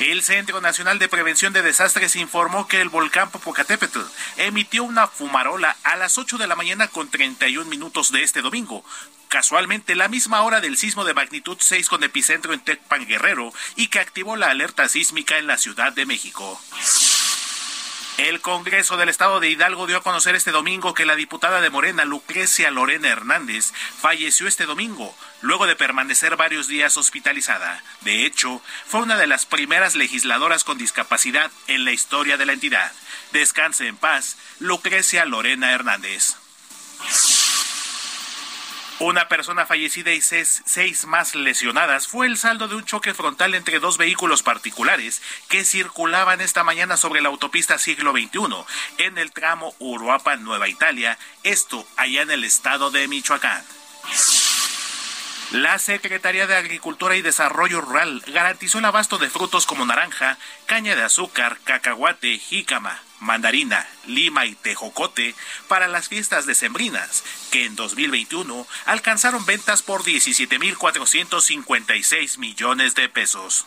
El 0.00 0.24
Centro 0.24 0.60
Nacional 0.60 0.98
de 0.98 1.08
Prevención 1.08 1.52
de 1.52 1.62
Desastres 1.62 2.16
informó 2.16 2.66
que 2.66 2.80
el 2.80 2.88
volcán 2.88 3.30
Popocatépetl 3.30 4.00
emitió 4.38 4.82
una 4.82 5.06
fumarola 5.06 5.76
a 5.84 5.94
las 5.94 6.18
8 6.18 6.36
de 6.36 6.48
la 6.48 6.56
mañana 6.56 6.88
con 6.88 7.08
31 7.08 7.70
minutos 7.70 8.10
de 8.10 8.24
este 8.24 8.42
domingo, 8.42 8.84
casualmente 9.28 9.94
la 9.94 10.08
misma 10.08 10.42
hora 10.42 10.60
del 10.60 10.76
sismo 10.76 11.04
de 11.04 11.14
magnitud 11.14 11.58
6 11.60 11.88
con 11.88 12.02
epicentro 12.02 12.52
en 12.52 12.60
Tecpan 12.60 13.06
Guerrero 13.06 13.52
y 13.76 13.86
que 13.86 14.00
activó 14.00 14.34
la 14.34 14.50
alerta 14.50 14.88
sísmica 14.88 15.38
en 15.38 15.46
la 15.46 15.58
Ciudad 15.58 15.92
de 15.92 16.06
México. 16.06 16.60
El 18.16 18.40
Congreso 18.40 18.96
del 18.96 19.08
Estado 19.08 19.40
de 19.40 19.50
Hidalgo 19.50 19.88
dio 19.88 19.96
a 19.96 20.02
conocer 20.02 20.36
este 20.36 20.52
domingo 20.52 20.94
que 20.94 21.04
la 21.04 21.16
diputada 21.16 21.60
de 21.60 21.68
Morena, 21.68 22.04
Lucrecia 22.04 22.70
Lorena 22.70 23.08
Hernández, 23.08 23.72
falleció 24.00 24.46
este 24.46 24.66
domingo, 24.66 25.16
luego 25.40 25.66
de 25.66 25.74
permanecer 25.74 26.36
varios 26.36 26.68
días 26.68 26.96
hospitalizada. 26.96 27.82
De 28.02 28.24
hecho, 28.24 28.62
fue 28.86 29.00
una 29.00 29.18
de 29.18 29.26
las 29.26 29.46
primeras 29.46 29.96
legisladoras 29.96 30.62
con 30.62 30.78
discapacidad 30.78 31.50
en 31.66 31.84
la 31.84 31.90
historia 31.90 32.36
de 32.36 32.46
la 32.46 32.52
entidad. 32.52 32.92
Descanse 33.32 33.88
en 33.88 33.96
paz, 33.96 34.36
Lucrecia 34.60 35.24
Lorena 35.24 35.72
Hernández. 35.72 36.36
Una 39.00 39.26
persona 39.26 39.66
fallecida 39.66 40.12
y 40.12 40.20
seis, 40.20 41.04
más 41.06 41.34
lesionadas 41.34 42.06
fue 42.06 42.26
el 42.28 42.38
saldo 42.38 42.68
de 42.68 42.76
un 42.76 42.84
choque 42.84 43.12
frontal 43.12 43.54
entre 43.54 43.80
dos 43.80 43.98
vehículos 43.98 44.44
particulares 44.44 45.20
que 45.48 45.64
circulaban 45.64 46.40
esta 46.40 46.62
mañana 46.62 46.96
sobre 46.96 47.20
la 47.20 47.28
autopista 47.28 47.76
siglo 47.78 48.12
XXI 48.12 48.38
en 48.98 49.18
el 49.18 49.32
tramo 49.32 49.74
Uruapan, 49.80 50.44
Nueva 50.44 50.68
Italia, 50.68 51.18
esto 51.42 51.84
allá 51.96 52.22
en 52.22 52.30
el 52.30 52.44
estado 52.44 52.92
de 52.92 53.08
Michoacán. 53.08 53.64
La 55.52 55.78
Secretaría 55.78 56.46
de 56.46 56.56
Agricultura 56.56 57.16
y 57.16 57.22
Desarrollo 57.22 57.80
Rural 57.80 58.22
garantizó 58.26 58.78
el 58.78 58.84
abasto 58.84 59.16
de 59.18 59.30
frutos 59.30 59.64
como 59.66 59.86
naranja, 59.86 60.36
caña 60.66 60.94
de 60.96 61.02
azúcar, 61.02 61.58
cacahuate, 61.64 62.38
jícama, 62.38 63.00
mandarina, 63.20 63.86
lima 64.06 64.46
y 64.46 64.54
tejocote 64.54 65.34
para 65.68 65.88
las 65.88 66.08
fiestas 66.08 66.46
decembrinas, 66.46 67.22
que 67.50 67.66
en 67.66 67.76
2021 67.76 68.66
alcanzaron 68.86 69.44
ventas 69.46 69.82
por 69.82 70.02
17.456 70.02 72.38
millones 72.38 72.94
de 72.94 73.08
pesos. 73.08 73.66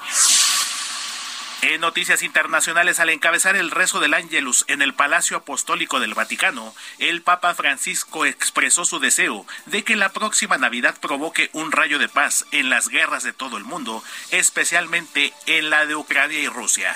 En 1.63 1.81
noticias 1.81 2.21
internacionales, 2.21 2.99
al 2.99 3.09
encabezar 3.09 3.55
el 3.55 3.71
rezo 3.71 3.99
del 3.99 4.13
Ángelus 4.13 4.63
en 4.67 4.83
el 4.83 4.93
Palacio 4.93 5.37
Apostólico 5.37 5.99
del 5.99 6.13
Vaticano, 6.13 6.75
el 6.99 7.23
Papa 7.23 7.55
Francisco 7.55 8.25
expresó 8.25 8.85
su 8.85 8.99
deseo 8.99 9.45
de 9.65 9.83
que 9.83 9.95
la 9.95 10.09
próxima 10.09 10.59
Navidad 10.59 10.95
provoque 11.01 11.49
un 11.53 11.71
rayo 11.71 11.97
de 11.97 12.09
paz 12.09 12.45
en 12.51 12.69
las 12.69 12.89
guerras 12.89 13.23
de 13.23 13.33
todo 13.33 13.57
el 13.57 13.63
mundo, 13.63 14.03
especialmente 14.29 15.33
en 15.47 15.71
la 15.71 15.87
de 15.87 15.95
Ucrania 15.95 16.39
y 16.39 16.47
Rusia. 16.47 16.95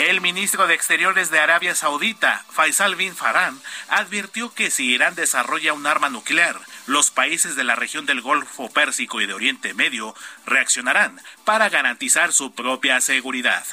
El 0.00 0.20
ministro 0.20 0.66
de 0.66 0.74
Exteriores 0.74 1.30
de 1.30 1.38
Arabia 1.38 1.74
Saudita, 1.74 2.44
Faisal 2.50 2.96
bin 2.96 3.14
Farhan, 3.14 3.60
advirtió 3.88 4.52
que 4.52 4.70
si 4.70 4.86
Irán 4.86 5.14
desarrolla 5.14 5.74
un 5.74 5.86
arma 5.86 6.08
nuclear, 6.08 6.58
los 6.90 7.12
países 7.12 7.54
de 7.54 7.62
la 7.62 7.76
región 7.76 8.04
del 8.04 8.20
Golfo 8.20 8.68
Pérsico 8.68 9.20
y 9.20 9.26
de 9.26 9.34
Oriente 9.34 9.74
Medio 9.74 10.12
reaccionarán 10.44 11.20
para 11.44 11.68
garantizar 11.68 12.32
su 12.32 12.52
propia 12.52 13.00
seguridad. 13.00 13.64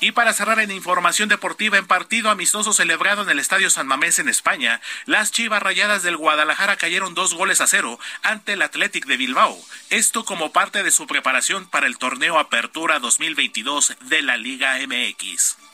Y 0.00 0.12
para 0.12 0.32
cerrar 0.32 0.58
en 0.58 0.72
información 0.72 1.28
deportiva 1.28 1.78
en 1.78 1.86
partido 1.86 2.30
amistoso 2.30 2.72
celebrado 2.72 3.22
en 3.22 3.30
el 3.30 3.38
Estadio 3.38 3.70
San 3.70 3.86
Mamés 3.86 4.18
en 4.18 4.28
España, 4.28 4.80
las 5.06 5.30
Chivas 5.30 5.62
Rayadas 5.62 6.02
del 6.02 6.16
Guadalajara 6.16 6.76
cayeron 6.76 7.14
dos 7.14 7.34
goles 7.34 7.60
a 7.60 7.68
cero 7.68 8.00
ante 8.22 8.54
el 8.54 8.62
Athletic 8.62 9.06
de 9.06 9.16
Bilbao. 9.16 9.56
Esto 9.90 10.24
como 10.24 10.52
parte 10.52 10.82
de 10.82 10.90
su 10.90 11.06
preparación 11.06 11.68
para 11.68 11.86
el 11.86 11.98
torneo 11.98 12.38
Apertura 12.38 12.98
2022 12.98 13.94
de 14.02 14.22
la 14.22 14.36
Liga 14.36 14.76
MX. 14.86 15.67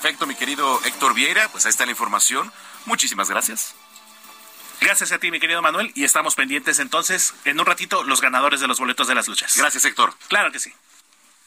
Perfecto, 0.00 0.28
mi 0.28 0.36
querido 0.36 0.80
Héctor 0.84 1.12
Vieira, 1.12 1.48
pues 1.48 1.66
ahí 1.66 1.70
está 1.70 1.84
la 1.84 1.90
información. 1.90 2.52
Muchísimas 2.86 3.28
gracias. 3.28 3.74
Gracias 4.80 5.10
a 5.10 5.18
ti, 5.18 5.32
mi 5.32 5.40
querido 5.40 5.60
Manuel, 5.60 5.90
y 5.96 6.04
estamos 6.04 6.36
pendientes 6.36 6.78
entonces, 6.78 7.34
en 7.44 7.58
un 7.58 7.66
ratito, 7.66 8.04
los 8.04 8.20
ganadores 8.20 8.60
de 8.60 8.68
los 8.68 8.78
boletos 8.78 9.08
de 9.08 9.16
las 9.16 9.26
luchas. 9.26 9.56
Gracias, 9.56 9.84
Héctor. 9.84 10.14
Claro 10.28 10.52
que 10.52 10.60
sí. 10.60 10.72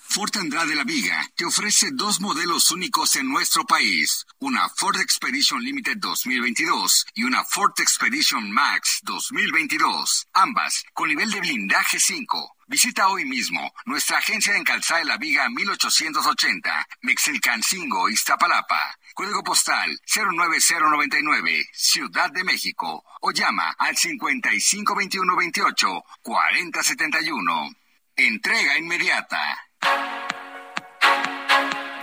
Ford 0.01 0.35
Andrade 0.37 0.75
La 0.75 0.83
Viga 0.83 1.25
te 1.37 1.45
ofrece 1.45 1.91
dos 1.93 2.19
modelos 2.19 2.69
únicos 2.71 3.15
en 3.15 3.29
nuestro 3.29 3.63
país, 3.63 4.27
una 4.39 4.67
Ford 4.67 4.99
Expedition 4.99 5.63
Limited 5.63 5.95
2022 5.99 7.05
y 7.13 7.23
una 7.23 7.45
Ford 7.45 7.71
Expedition 7.77 8.51
Max 8.51 8.99
2022, 9.03 10.27
ambas 10.33 10.83
con 10.91 11.07
nivel 11.07 11.31
de 11.31 11.39
blindaje 11.39 12.01
5. 12.01 12.57
Visita 12.71 13.09
hoy 13.09 13.25
mismo 13.25 13.73
nuestra 13.83 14.19
agencia 14.19 14.55
en 14.55 14.63
Calzada 14.63 15.01
de 15.01 15.05
la 15.05 15.17
Viga 15.17 15.49
1880, 15.49 16.87
Mexilcancingo, 17.01 18.07
Iztapalapa. 18.07 18.97
Código 19.13 19.43
postal 19.43 19.99
09099, 20.05 21.65
Ciudad 21.73 22.31
de 22.31 22.45
México. 22.45 23.03
O 23.19 23.31
llama 23.31 23.75
al 23.77 23.97
552128 23.97 26.01
4071. 26.21 27.71
Entrega 28.15 28.77
inmediata. 28.77 29.67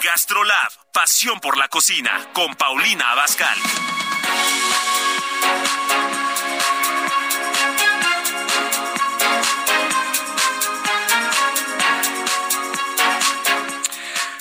Gastrolab, 0.04 0.92
pasión 0.92 1.40
por 1.40 1.56
la 1.56 1.68
cocina, 1.68 2.28
con 2.34 2.54
Paulina 2.56 3.12
Abascal. 3.12 3.58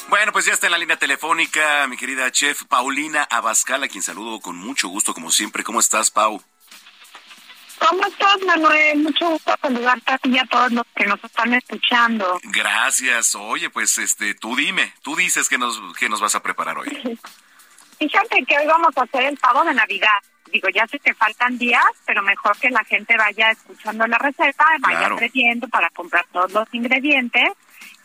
Bueno, 0.09 0.31
pues 0.31 0.45
ya 0.45 0.53
está 0.53 0.67
en 0.67 0.71
la 0.71 0.77
línea 0.77 0.97
telefónica 0.97 1.85
mi 1.87 1.97
querida 1.97 2.31
chef 2.31 2.63
Paulina 2.65 3.23
Abascal, 3.29 3.83
a 3.83 3.87
quien 3.87 4.01
saludo 4.01 4.39
con 4.39 4.55
mucho 4.55 4.87
gusto, 4.87 5.13
como 5.13 5.31
siempre. 5.31 5.63
¿Cómo 5.63 5.79
estás, 5.79 6.09
Pau? 6.11 6.41
¿Cómo 7.79 8.05
estás, 8.07 8.37
Manuel? 8.45 8.99
Mucho 8.99 9.29
gusto 9.29 9.53
saludarte 9.61 10.11
a 10.13 10.17
ti 10.17 10.29
y 10.29 10.39
a 10.39 10.45
todos 10.45 10.71
los 10.71 10.85
que 10.95 11.05
nos 11.05 11.21
están 11.23 11.53
escuchando. 11.53 12.39
Gracias. 12.43 13.35
Oye, 13.35 13.69
pues 13.69 13.97
este, 13.97 14.33
tú 14.33 14.55
dime, 14.55 14.93
tú 15.03 15.15
dices 15.15 15.47
que 15.49 15.57
nos, 15.57 15.79
que 15.97 16.09
nos 16.09 16.21
vas 16.21 16.35
a 16.35 16.41
preparar 16.41 16.77
hoy. 16.77 16.87
Fíjate 17.99 18.45
que 18.47 18.57
hoy 18.57 18.65
vamos 18.65 18.97
a 18.97 19.01
hacer 19.03 19.23
el 19.23 19.37
pavo 19.37 19.63
de 19.65 19.73
Navidad. 19.73 20.17
Digo, 20.51 20.69
ya 20.69 20.87
sé 20.87 20.97
que 20.99 21.13
faltan 21.13 21.57
días, 21.57 21.83
pero 22.05 22.21
mejor 22.23 22.57
que 22.57 22.69
la 22.69 22.83
gente 22.85 23.15
vaya 23.17 23.51
escuchando 23.51 24.07
la 24.07 24.17
receta, 24.17 24.63
vaya 24.79 24.99
Claro. 24.99 25.17
creyendo 25.17 25.67
para 25.67 25.89
comprar 25.89 26.25
todos 26.31 26.51
los 26.53 26.67
ingredientes 26.73 27.49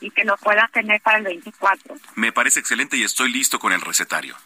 y 0.03 0.11
que 0.11 0.25
lo 0.25 0.37
puedan 0.37 0.69
tener 0.71 1.01
para 1.01 1.19
el 1.19 1.25
24. 1.25 1.95
Me 2.17 2.33
parece 2.33 2.61
excelente 2.61 2.97
y 2.97 3.05
estoy 3.05 3.33
listo 3.33 3.59
con 3.59 3.73
el 3.73 3.81
recetario. 3.81 4.37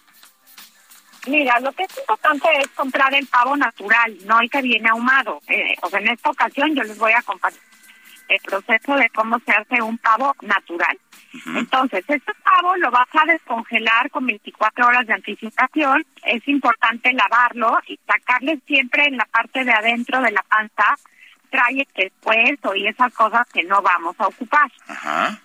Mira, 1.26 1.58
lo 1.58 1.72
que 1.72 1.82
es 1.82 1.98
importante 1.98 2.48
es 2.60 2.68
comprar 2.68 3.12
el 3.14 3.26
pavo 3.26 3.56
natural, 3.56 4.16
no 4.26 4.40
el 4.40 4.48
que 4.48 4.62
viene 4.62 4.88
ahumado. 4.88 5.40
Eh, 5.48 5.74
o 5.82 5.90
sea, 5.90 5.98
en 5.98 6.08
esta 6.08 6.30
ocasión 6.30 6.74
yo 6.74 6.84
les 6.84 6.96
voy 6.98 7.12
a 7.12 7.22
compartir 7.22 7.60
el 8.28 8.40
proceso 8.40 8.96
de 8.96 9.08
cómo 9.10 9.38
se 9.40 9.52
hace 9.52 9.82
un 9.82 9.98
pavo 9.98 10.34
natural. 10.42 10.98
Entonces, 11.54 12.02
este 12.08 12.32
pavo 12.42 12.76
lo 12.76 12.90
vas 12.90 13.08
a 13.12 13.30
descongelar 13.30 14.10
con 14.10 14.26
24 14.26 14.86
horas 14.86 15.06
de 15.06 15.14
anticipación. 15.14 16.04
Es 16.24 16.46
importante 16.48 17.12
lavarlo 17.12 17.78
y 17.86 17.98
sacarle 18.06 18.58
siempre 18.66 19.04
en 19.04 19.18
la 19.18 19.26
parte 19.26 19.64
de 19.64 19.72
adentro 19.72 20.20
de 20.22 20.30
la 20.30 20.42
panza, 20.44 20.96
trae 21.50 21.86
hueso 22.24 22.74
y 22.74 22.86
esas 22.86 23.12
cosas 23.12 23.46
que 23.52 23.62
no 23.64 23.82
vamos 23.82 24.16
a 24.18 24.28
ocupar. 24.28 24.70
Ajá. 24.88 25.38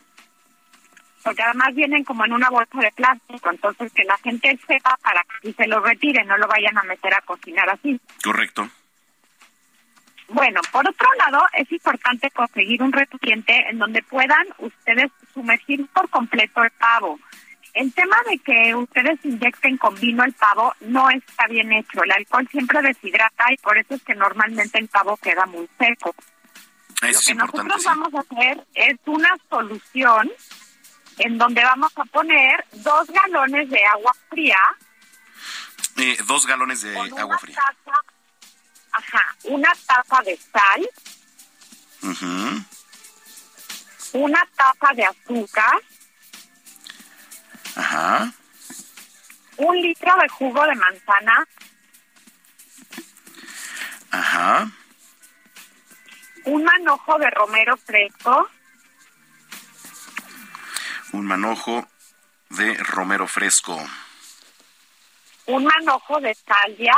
Porque 1.23 1.43
además 1.43 1.73
vienen 1.75 2.03
como 2.03 2.25
en 2.25 2.33
una 2.33 2.49
bolsa 2.49 2.79
de 2.79 2.91
plástico, 2.91 3.49
entonces 3.51 3.91
que 3.93 4.03
la 4.03 4.17
gente 4.17 4.59
sepa 4.67 4.97
para 5.01 5.21
que 5.23 5.49
si 5.49 5.53
se 5.53 5.67
lo 5.67 5.79
retiren 5.79 6.27
no 6.27 6.37
lo 6.37 6.47
vayan 6.47 6.77
a 6.77 6.83
meter 6.83 7.13
a 7.13 7.21
cocinar 7.21 7.69
así. 7.69 7.99
Correcto. 8.23 8.69
Bueno, 10.29 10.61
por 10.71 10.87
otro 10.87 11.07
lado, 11.15 11.45
es 11.53 11.69
importante 11.71 12.31
conseguir 12.31 12.81
un 12.81 12.93
recipiente 12.93 13.53
en 13.69 13.77
donde 13.77 14.01
puedan 14.03 14.47
ustedes 14.59 15.11
sumergir 15.33 15.85
por 15.87 16.09
completo 16.09 16.63
el 16.63 16.71
pavo. 16.71 17.19
El 17.73 17.93
tema 17.93 18.17
de 18.29 18.37
que 18.39 18.75
ustedes 18.75 19.19
inyecten 19.23 19.77
con 19.77 19.95
vino 19.95 20.23
el 20.23 20.33
pavo 20.33 20.73
no 20.81 21.09
está 21.09 21.47
bien 21.47 21.71
hecho. 21.73 22.03
El 22.03 22.11
alcohol 22.11 22.47
siempre 22.49 22.81
deshidrata 22.81 23.51
y 23.51 23.57
por 23.57 23.77
eso 23.77 23.95
es 23.95 24.03
que 24.03 24.15
normalmente 24.15 24.79
el 24.79 24.87
pavo 24.87 25.17
queda 25.17 25.45
muy 25.45 25.69
seco. 25.77 26.13
Eso 27.01 27.33
Lo 27.33 27.47
que 27.47 27.53
nosotros 27.53 27.83
vamos 27.83 28.13
a 28.13 28.19
hacer 28.19 28.65
es 28.75 28.97
una 29.05 29.35
solución 29.49 30.31
en 31.17 31.37
donde 31.37 31.63
vamos 31.63 31.91
a 31.95 32.03
poner 32.05 32.65
dos 32.73 33.07
galones 33.07 33.69
de 33.69 33.85
agua 33.85 34.15
fría 34.29 34.57
Eh, 35.97 36.17
dos 36.25 36.45
galones 36.45 36.81
de 36.81 36.93
con 36.93 37.19
agua 37.19 37.37
fría. 37.37 37.55
taza, 37.55 37.99
ajá, 38.93 39.35
una 39.43 39.71
taza 39.85 40.21
de 40.23 40.37
sal, 40.37 40.89
Ujú. 42.03 42.63
una 44.13 44.47
taza 44.55 44.93
de 44.95 45.05
azúcar, 45.05 45.81
Ajá. 47.75 48.31
un 49.57 49.81
litro 49.81 50.13
de 50.21 50.29
jugo 50.29 50.63
de 50.65 50.75
manzana, 50.75 51.47
Ajá. 54.11 54.69
un 56.45 56.63
manojo 56.63 57.17
de 57.19 57.29
romero 57.31 57.77
fresco, 57.77 58.49
Un 61.13 61.25
manojo 61.25 61.87
de 62.49 62.73
romero 62.77 63.27
fresco. 63.27 63.77
un 65.47 65.63
manojo 65.65 66.19
de 66.21 66.33
salvia, 66.35 66.95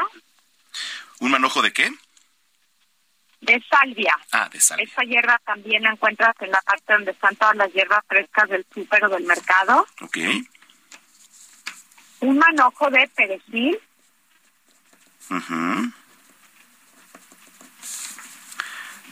¿Un 1.20 1.32
manojo 1.32 1.62
de 1.62 1.72
qué? 1.74 1.90
de 3.42 3.62
salvia. 3.70 4.18
Ah, 4.32 4.48
de 4.50 4.60
sal. 4.60 4.80
Esta 4.80 5.04
hierba 5.04 5.38
también 5.46 5.84
la 5.84 5.92
encuentras 5.92 6.34
en 6.40 6.52
la 6.52 6.62
parte 6.62 6.94
donde 6.94 7.12
están 7.12 7.36
todas 7.36 7.56
las 7.58 7.72
hierbas 7.74 8.04
frescas 8.08 8.50
del 8.50 8.66
súper 8.74 9.04
o 9.06 9.10
del 9.10 9.24
mercado. 9.24 9.86
Ok. 10.02 10.18
Un 12.22 12.38
manojo 12.38 12.90
de 12.90 13.08
perejil. 13.10 13.80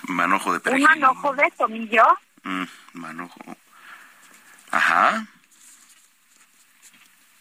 Manojo 0.03 0.51
de 0.51 0.57
un 0.57 0.63
perejil. 0.63 0.87
manojo 0.87 1.33
de 1.35 1.51
tomillo, 1.57 2.03
Mm, 2.43 2.63
manojo. 2.93 3.39
Ajá. 4.71 5.25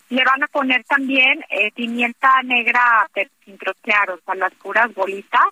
le 0.08 0.24
van 0.24 0.42
a 0.42 0.48
poner 0.48 0.82
también 0.84 1.44
eh, 1.50 1.70
pimienta 1.72 2.42
negra 2.42 3.08
sin 3.44 3.56
trocear, 3.58 4.10
o 4.10 4.18
sea, 4.24 4.34
las 4.34 4.52
puras 4.54 4.92
bolitas, 4.92 5.46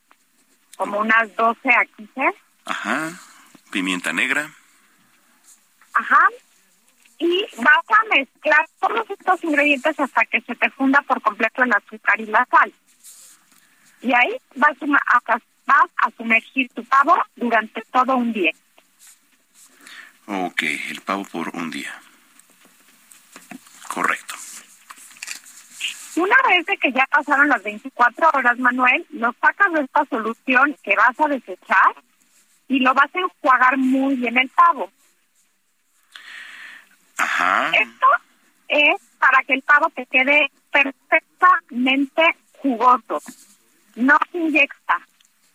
como 0.76 0.98
unas 0.98 1.34
12 1.36 1.70
a 1.70 1.84
15. 1.96 2.34
Ajá. 2.64 3.12
Pimienta 3.70 4.12
negra. 4.12 4.50
Ajá. 5.94 6.18
Y 7.18 7.46
vas 7.56 7.84
a 7.88 8.16
mezclar 8.16 8.66
todos 8.80 9.08
estos 9.10 9.44
ingredientes 9.44 9.98
hasta 10.00 10.24
que 10.26 10.40
se 10.40 10.54
te 10.56 10.70
funda 10.70 11.02
por 11.02 11.20
completo 11.22 11.62
el 11.62 11.72
azúcar 11.72 12.20
y 12.20 12.26
la 12.26 12.44
sal. 12.50 12.72
Y 14.02 14.12
ahí 14.12 14.36
vas 14.56 14.76
a- 14.82 15.38
vas 15.66 15.90
a 15.98 16.10
sumergir 16.16 16.68
tu 16.74 16.84
pavo 16.84 17.16
durante 17.36 17.80
todo 17.92 18.16
un 18.16 18.32
día. 18.32 18.50
Ok, 20.30 20.62
el 20.90 21.00
pavo 21.00 21.24
por 21.24 21.48
un 21.56 21.70
día. 21.70 21.90
Correcto. 23.88 24.34
Una 26.16 26.36
vez 26.48 26.66
de 26.66 26.76
que 26.76 26.92
ya 26.92 27.06
pasaron 27.06 27.48
las 27.48 27.62
24 27.62 28.30
horas, 28.34 28.58
Manuel, 28.58 29.06
lo 29.10 29.32
sacas 29.40 29.72
de 29.72 29.80
esta 29.80 30.04
solución 30.04 30.76
que 30.82 30.94
vas 30.96 31.18
a 31.18 31.28
desechar 31.28 31.94
y 32.68 32.80
lo 32.80 32.92
vas 32.92 33.08
a 33.14 33.20
enjuagar 33.20 33.78
muy 33.78 34.16
bien 34.16 34.36
el 34.36 34.50
pavo. 34.50 34.92
Ajá. 37.16 37.70
Esto 37.70 38.06
es 38.68 39.00
para 39.18 39.42
que 39.44 39.54
el 39.54 39.62
pavo 39.62 39.88
te 39.94 40.04
quede 40.06 40.50
perfectamente 40.70 42.36
jugoso. 42.58 43.22
No 43.96 44.18
se 44.30 44.38
inyecta. 44.38 45.00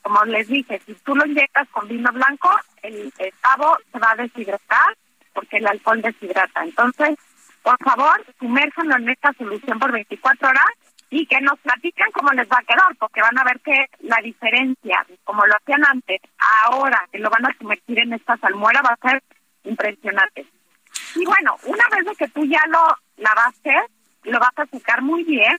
Como 0.01 0.26
les 0.26 0.47
dije, 0.47 0.82
si 0.84 0.95
tú 0.95 1.15
lo 1.15 1.28
inyectas 1.28 1.69
con 1.69 1.88
vino 1.88 2.11
blanco, 2.11 2.49
el, 2.84 3.13
el 3.17 3.34
pavo 3.41 3.77
se 3.91 3.99
va 3.99 4.11
a 4.11 4.15
deshidratar 4.15 4.95
porque 5.34 5.57
el 5.57 5.67
alcohol 5.67 6.01
deshidrata. 6.01 6.63
Entonces, 6.63 7.17
por 7.63 7.77
favor, 7.84 8.23
sumérjanlo 8.39 8.97
en 8.97 9.09
esta 9.09 9.34
solución 9.34 9.79
por 9.79 9.91
24 9.91 10.49
horas 10.49 10.65
y 11.09 11.25
que 11.27 11.39
nos 11.41 11.59
platiquen 11.59 12.11
cómo 12.11 12.31
les 12.31 12.47
va 12.49 12.57
a 12.57 12.63
quedar, 12.63 12.95
porque 12.97 13.21
van 13.21 13.38
a 13.38 13.43
ver 13.43 13.59
que 13.61 13.86
la 13.99 14.17
diferencia, 14.17 15.05
como 15.23 15.45
lo 15.45 15.55
hacían 15.55 15.86
antes, 15.86 16.21
ahora 16.65 17.07
que 17.11 17.19
lo 17.19 17.29
van 17.29 17.45
a 17.45 17.55
sumergir 17.57 17.99
en 17.99 18.13
esta 18.13 18.36
salmuera, 18.38 18.81
va 18.81 18.97
a 18.99 19.09
ser 19.09 19.23
impresionante. 19.63 20.45
Y 21.15 21.25
bueno, 21.25 21.55
una 21.65 21.84
vez 21.89 22.17
que 22.17 22.27
tú 22.29 22.43
ya 22.45 22.61
lo 22.67 22.95
lavaste, 23.17 23.75
lo 24.23 24.39
vas 24.39 24.57
a 24.57 24.65
secar 24.65 25.01
muy 25.01 25.23
bien 25.23 25.57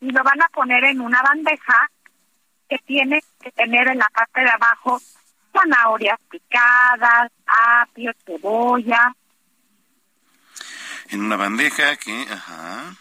y 0.00 0.10
lo 0.10 0.22
van 0.22 0.42
a 0.42 0.48
poner 0.48 0.84
en 0.84 1.00
una 1.00 1.22
bandeja 1.22 1.90
que 2.68 2.78
tiene 2.78 3.22
que 3.40 3.50
tener 3.52 3.88
en 3.88 3.98
la 3.98 4.08
parte 4.10 4.42
de 4.42 4.50
abajo 4.50 5.00
zanahorias 5.56 6.18
picadas, 6.30 7.30
apio, 7.46 8.12
cebolla, 8.24 9.14
En 11.08 11.20
una 11.20 11.36
bandeja 11.36 11.96
que, 11.96 12.26
ajá. 12.28 12.96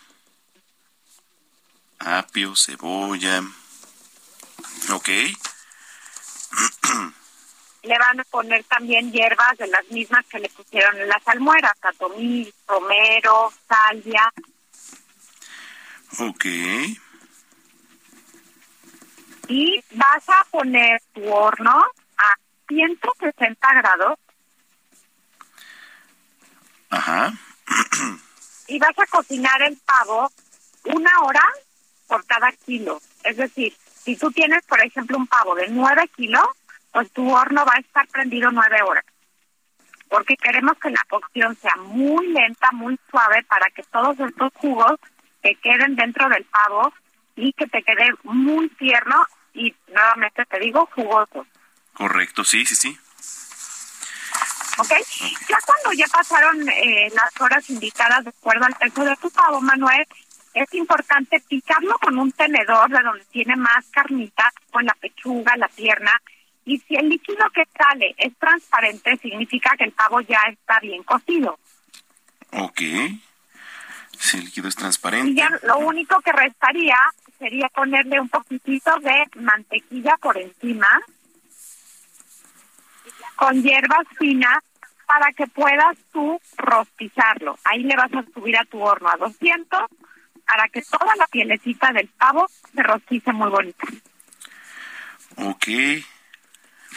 Apio, 1.99 2.55
cebolla. 2.55 3.41
Ok. 4.93 5.09
le 7.83 7.97
van 7.99 8.19
a 8.19 8.23
poner 8.25 8.63
también 8.65 9.11
hierbas 9.11 9.57
de 9.57 9.65
las 9.67 9.87
mismas 9.89 10.23
que 10.27 10.37
le 10.39 10.49
pusieron 10.49 10.99
en 11.01 11.07
la 11.07 11.19
salmuera, 11.23 11.75
tatomil, 11.81 12.53
romero, 12.67 13.51
salvia, 13.67 14.31
Ok. 16.19 16.45
y 19.47 19.83
vas 19.91 20.29
a 20.29 20.43
poner 20.51 21.01
tu 21.13 21.27
horno 21.31 21.83
160 22.67 23.73
grados 23.73 24.19
Ajá. 26.89 27.33
y 28.67 28.79
vas 28.79 28.97
a 28.97 29.05
cocinar 29.07 29.61
el 29.61 29.77
pavo 29.85 30.31
una 30.85 31.11
hora 31.21 31.43
por 32.07 32.25
cada 32.25 32.51
kilo. 32.51 33.01
Es 33.23 33.37
decir, 33.37 33.73
si 34.03 34.15
tú 34.15 34.31
tienes, 34.31 34.63
por 34.65 34.79
ejemplo, 34.81 35.17
un 35.17 35.27
pavo 35.27 35.55
de 35.55 35.67
9 35.67 36.09
kilos, 36.15 36.45
pues 36.91 37.11
tu 37.11 37.29
horno 37.29 37.65
va 37.65 37.73
a 37.75 37.79
estar 37.79 38.07
prendido 38.07 38.51
9 38.51 38.81
horas. 38.83 39.05
Porque 40.09 40.37
queremos 40.37 40.77
que 40.77 40.91
la 40.91 41.03
cocción 41.09 41.55
sea 41.55 41.75
muy 41.77 42.27
lenta, 42.27 42.71
muy 42.71 42.97
suave, 43.09 43.43
para 43.43 43.69
que 43.71 43.83
todos 43.83 44.19
estos 44.19 44.53
jugos 44.55 44.93
te 45.41 45.55
queden 45.55 45.95
dentro 45.95 46.29
del 46.29 46.45
pavo 46.45 46.93
y 47.35 47.51
que 47.53 47.67
te 47.67 47.81
quede 47.83 48.11
muy 48.23 48.69
tierno 48.69 49.25
y 49.53 49.75
nuevamente 49.87 50.45
te 50.45 50.59
digo 50.59 50.87
jugoso. 50.93 51.45
Correcto, 51.95 52.43
sí, 52.43 52.65
sí, 52.65 52.75
sí. 52.75 52.97
¿Ok? 54.77 54.91
Ya 55.47 55.57
cuando 55.65 55.93
ya 55.93 56.05
pasaron 56.07 56.67
eh, 56.69 57.09
las 57.13 57.41
horas 57.41 57.69
indicadas 57.69 58.25
de 58.25 58.29
acuerdo 58.31 58.65
al 58.65 58.75
peso 58.75 59.05
de 59.05 59.15
tu 59.17 59.29
pavo, 59.31 59.61
Manuel, 59.61 60.05
es 60.53 60.73
importante 60.73 61.41
picarlo 61.47 61.97
con 61.99 62.17
un 62.17 62.31
tenedor 62.33 62.89
de 62.89 63.01
donde 63.01 63.23
tiene 63.25 63.55
más 63.55 63.85
carnita, 63.91 64.51
con 64.71 64.85
la 64.85 64.93
pechuga, 64.95 65.55
la 65.55 65.69
pierna. 65.69 66.11
Y 66.65 66.79
si 66.79 66.95
el 66.95 67.07
líquido 67.09 67.49
que 67.53 67.63
sale 67.77 68.15
es 68.17 68.33
transparente, 68.37 69.17
significa 69.21 69.75
que 69.77 69.85
el 69.85 69.91
pavo 69.93 70.19
ya 70.21 70.41
está 70.49 70.79
bien 70.81 71.03
cocido. 71.03 71.57
Ok. 72.51 72.81
Si 74.17 74.37
el 74.37 74.45
líquido 74.45 74.67
es 74.67 74.75
Y 74.75 74.77
transparente. 74.77 75.33
ya 75.35 75.49
lo 75.63 75.77
único 75.79 76.19
que 76.21 76.31
restaría 76.33 76.97
sería 77.39 77.69
ponerle 77.69 78.19
un 78.19 78.29
poquitito 78.29 78.91
de 78.99 79.25
mantequilla 79.35 80.17
por 80.17 80.37
encima, 80.37 80.87
con 83.35 83.61
hierbas 83.61 84.07
finas, 84.17 84.59
para 85.05 85.31
que 85.33 85.47
puedas 85.47 85.97
tú 86.11 86.39
rostizarlo. 86.57 87.57
Ahí 87.63 87.83
le 87.83 87.95
vas 87.95 88.11
a 88.13 88.23
subir 88.33 88.57
a 88.57 88.65
tu 88.65 88.81
horno 88.81 89.09
a 89.09 89.17
200 89.17 89.81
para 90.45 90.67
que 90.69 90.81
toda 90.81 91.15
la 91.15 91.27
pielecita 91.27 91.91
del 91.91 92.07
pavo 92.09 92.47
se 92.73 92.83
rostice 92.83 93.31
muy 93.31 93.49
bonita. 93.49 93.87
Ok. 95.37 95.67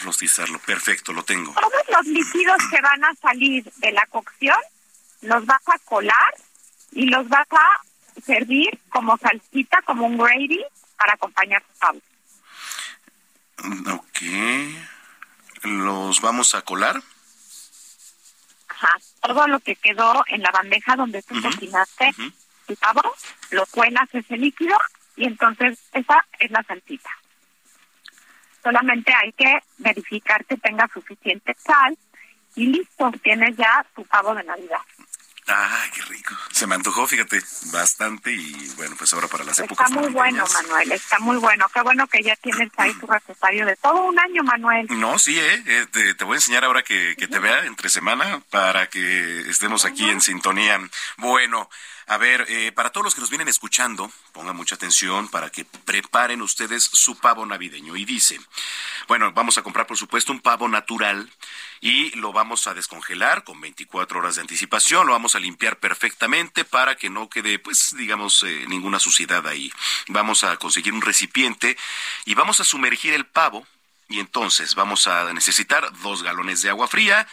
Rostizarlo. 0.05 0.59
Perfecto, 0.61 1.13
lo 1.13 1.23
tengo. 1.25 1.53
Todos 1.53 1.83
los 1.91 2.07
líquidos 2.07 2.57
que 2.71 2.81
van 2.81 3.05
a 3.05 3.15
salir 3.15 3.65
de 3.65 3.93
la 3.93 4.07
cocción 4.11 4.59
los 5.23 5.45
vas 5.47 5.63
a 5.69 5.79
colar 5.81 6.35
y 6.93 7.07
los 7.07 7.29
vas 7.29 7.49
a 7.51 8.21
servir 8.25 8.79
como 8.89 9.17
salsita, 9.19 9.83
como 9.83 10.07
un 10.07 10.19
gravy 10.19 10.65
para 10.97 11.15
acompañar 11.15 11.63
tu 11.63 11.79
pavo. 11.79 12.01
Ok. 13.97 14.23
Los 15.63 16.21
vamos 16.21 16.55
a 16.55 16.63
colar. 16.63 17.03
Ajá. 18.69 18.89
Todo 19.21 19.49
lo 19.49 19.61
que 19.61 19.77
quedó 19.77 20.25
en 20.29 20.43
la 20.43 20.51
bandeja 20.51 20.97
donde 20.97 21.23
tú 21.23 21.41
cocinaste 21.43 22.11
tu 22.67 22.77
pavo, 22.77 23.03
lo 23.51 23.67
cuelas 23.67 24.09
ese 24.13 24.37
líquido 24.37 24.77
y 25.17 25.25
entonces 25.25 25.79
esa 25.93 26.25
es 26.39 26.51
la 26.51 26.63
salsita. 26.63 27.11
Solamente 28.63 29.13
hay 29.13 29.33
que 29.33 29.59
verificar 29.79 30.45
que 30.45 30.57
tenga 30.57 30.89
suficiente 30.93 31.57
sal 31.59 31.97
y 32.55 32.67
listo, 32.67 33.11
tienes 33.23 33.57
ya 33.57 33.85
tu 33.95 34.05
pavo 34.05 34.35
de 34.35 34.45
Navidad. 34.45 34.81
Ay, 35.49 35.91
qué 35.95 36.03
rico. 36.03 36.37
Se 36.53 36.67
me 36.67 36.75
antojó, 36.75 37.07
fíjate, 37.07 37.41
bastante 37.73 38.33
y 38.33 38.71
bueno, 38.77 38.97
pues 38.99 39.13
ahora 39.15 39.29
para 39.29 39.45
las 39.45 39.59
está 39.59 39.65
épocas. 39.65 39.89
Está 39.89 40.01
muy 40.01 40.13
bueno, 40.13 40.45
Manuel, 40.53 40.93
está 40.93 41.19
muy 41.21 41.37
bueno. 41.39 41.67
Qué 41.73 41.81
bueno 41.81 42.07
que 42.07 42.23
ya 42.23 42.37
tienes 42.37 42.71
ahí 42.77 42.93
tu 42.95 43.07
recetario 43.07 43.65
de 43.65 43.77
todo 43.77 44.03
un 44.03 44.19
año, 44.19 44.43
Manuel. 44.43 44.87
No, 44.91 45.19
sí, 45.19 45.39
eh, 45.39 45.63
eh 45.67 45.87
te, 45.91 46.15
te, 46.15 46.25
voy 46.25 46.35
a 46.35 46.37
enseñar 46.37 46.65
ahora 46.65 46.83
que, 46.83 47.17
que 47.19 47.29
te 47.29 47.39
vea 47.39 47.65
entre 47.65 47.89
semana 47.89 48.43
para 48.51 48.89
que 48.89 49.49
estemos 49.49 49.87
aquí 49.87 50.11
en 50.11 50.21
sintonía. 50.21 50.79
Bueno, 51.17 51.71
a 52.09 52.17
ver, 52.17 52.47
eh, 52.49 52.73
para 52.73 52.91
todos 52.91 53.05
los 53.05 53.15
que 53.15 53.21
nos 53.21 53.29
vienen 53.29 53.49
escuchando, 53.49 54.11
pongan 54.33 54.57
mucha 54.57 54.77
atención 54.77 55.29
para 55.29 55.51
que 55.51 55.67
preparen 55.67 56.41
ustedes 56.41 56.85
su 56.85 57.19
pavo 57.19 57.45
navideño. 57.45 57.97
Y 57.97 58.07
dice, 58.07 58.41
bueno, 59.09 59.31
vamos 59.33 59.59
a 59.59 59.63
comprar 59.63 59.87
por 59.87 59.99
supuesto 59.99 60.33
un 60.33 60.41
pavo 60.41 60.69
natural 60.69 61.31
y 61.81 62.11
lo 62.17 62.33
vamos 62.33 62.67
a 62.67 62.75
descongelar 62.75 63.45
con 63.45 63.61
24 63.61 64.19
horas 64.19 64.37
de 64.37 64.43
anticipación, 64.43 65.07
lo 65.07 65.13
vamos 65.13 65.35
a 65.35 65.41
limpiar 65.41 65.79
perfectamente 65.79 66.65
para 66.65 66.97
que 66.97 67.11
no 67.11 67.29
quede, 67.29 67.59
pues, 67.59 67.95
digamos, 67.97 68.43
eh, 68.43 68.65
ninguna 68.69 68.99
suciedad 68.99 69.47
ahí. 69.47 69.73
Vamos 70.09 70.45
a 70.45 70.57
conseguir 70.57 70.93
un 70.93 71.03
recipiente 71.03 71.77
y 72.25 72.35
vamos 72.35 72.61
a 72.61 72.65
sumergir 72.65 73.15
el 73.15 73.27
pavo 73.27 73.67
y 74.09 74.21
entonces 74.21 74.75
vamos 74.75 75.07
a 75.07 75.33
necesitar 75.33 75.93
dos 76.01 76.23
galones 76.23 76.63
de 76.63 76.71
agua 76.71 76.89
fría, 76.89 77.29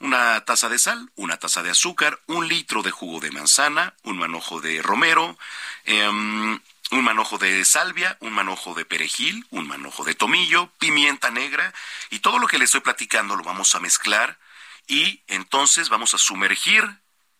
una 0.00 0.44
taza 0.44 0.68
de 0.68 0.78
sal, 0.78 1.10
una 1.16 1.36
taza 1.36 1.62
de 1.62 1.70
azúcar, 1.70 2.20
un 2.26 2.48
litro 2.48 2.82
de 2.82 2.90
jugo 2.90 3.20
de 3.20 3.30
manzana, 3.30 3.94
un 4.02 4.18
manojo 4.18 4.60
de 4.60 4.82
romero, 4.82 5.38
um, 5.86 6.58
un 6.90 7.02
manojo 7.02 7.38
de 7.38 7.64
salvia, 7.64 8.16
un 8.20 8.32
manojo 8.32 8.74
de 8.74 8.84
perejil, 8.84 9.46
un 9.50 9.66
manojo 9.66 10.04
de 10.04 10.14
tomillo, 10.14 10.70
pimienta 10.78 11.30
negra 11.30 11.72
y 12.10 12.20
todo 12.20 12.38
lo 12.38 12.46
que 12.46 12.58
le 12.58 12.64
estoy 12.64 12.80
platicando 12.80 13.36
lo 13.36 13.42
vamos 13.42 13.74
a 13.74 13.80
mezclar 13.80 14.38
y 14.86 15.22
entonces 15.26 15.88
vamos 15.88 16.14
a 16.14 16.18
sumergir 16.18 16.84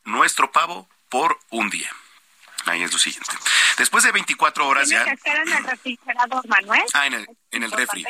nuestro 0.05 0.51
pavo 0.51 0.89
por 1.09 1.39
un 1.51 1.71
día. 1.71 1.91
Ahí 2.67 2.83
es 2.83 2.93
lo 2.93 2.99
siguiente. 2.99 3.31
Después 3.77 4.05
de 4.05 4.13
24 4.13 4.67
horas 4.67 4.89
ya... 4.89 5.05
Que 5.05 5.31
en 5.31 5.53
el 5.53 5.65
refrigerador, 5.65 6.49
Manuel? 6.49 6.83
Ah, 6.95 7.07
en 7.07 7.15
el, 7.15 7.29
en 7.51 7.63
el 7.63 7.71
refri. 7.71 8.05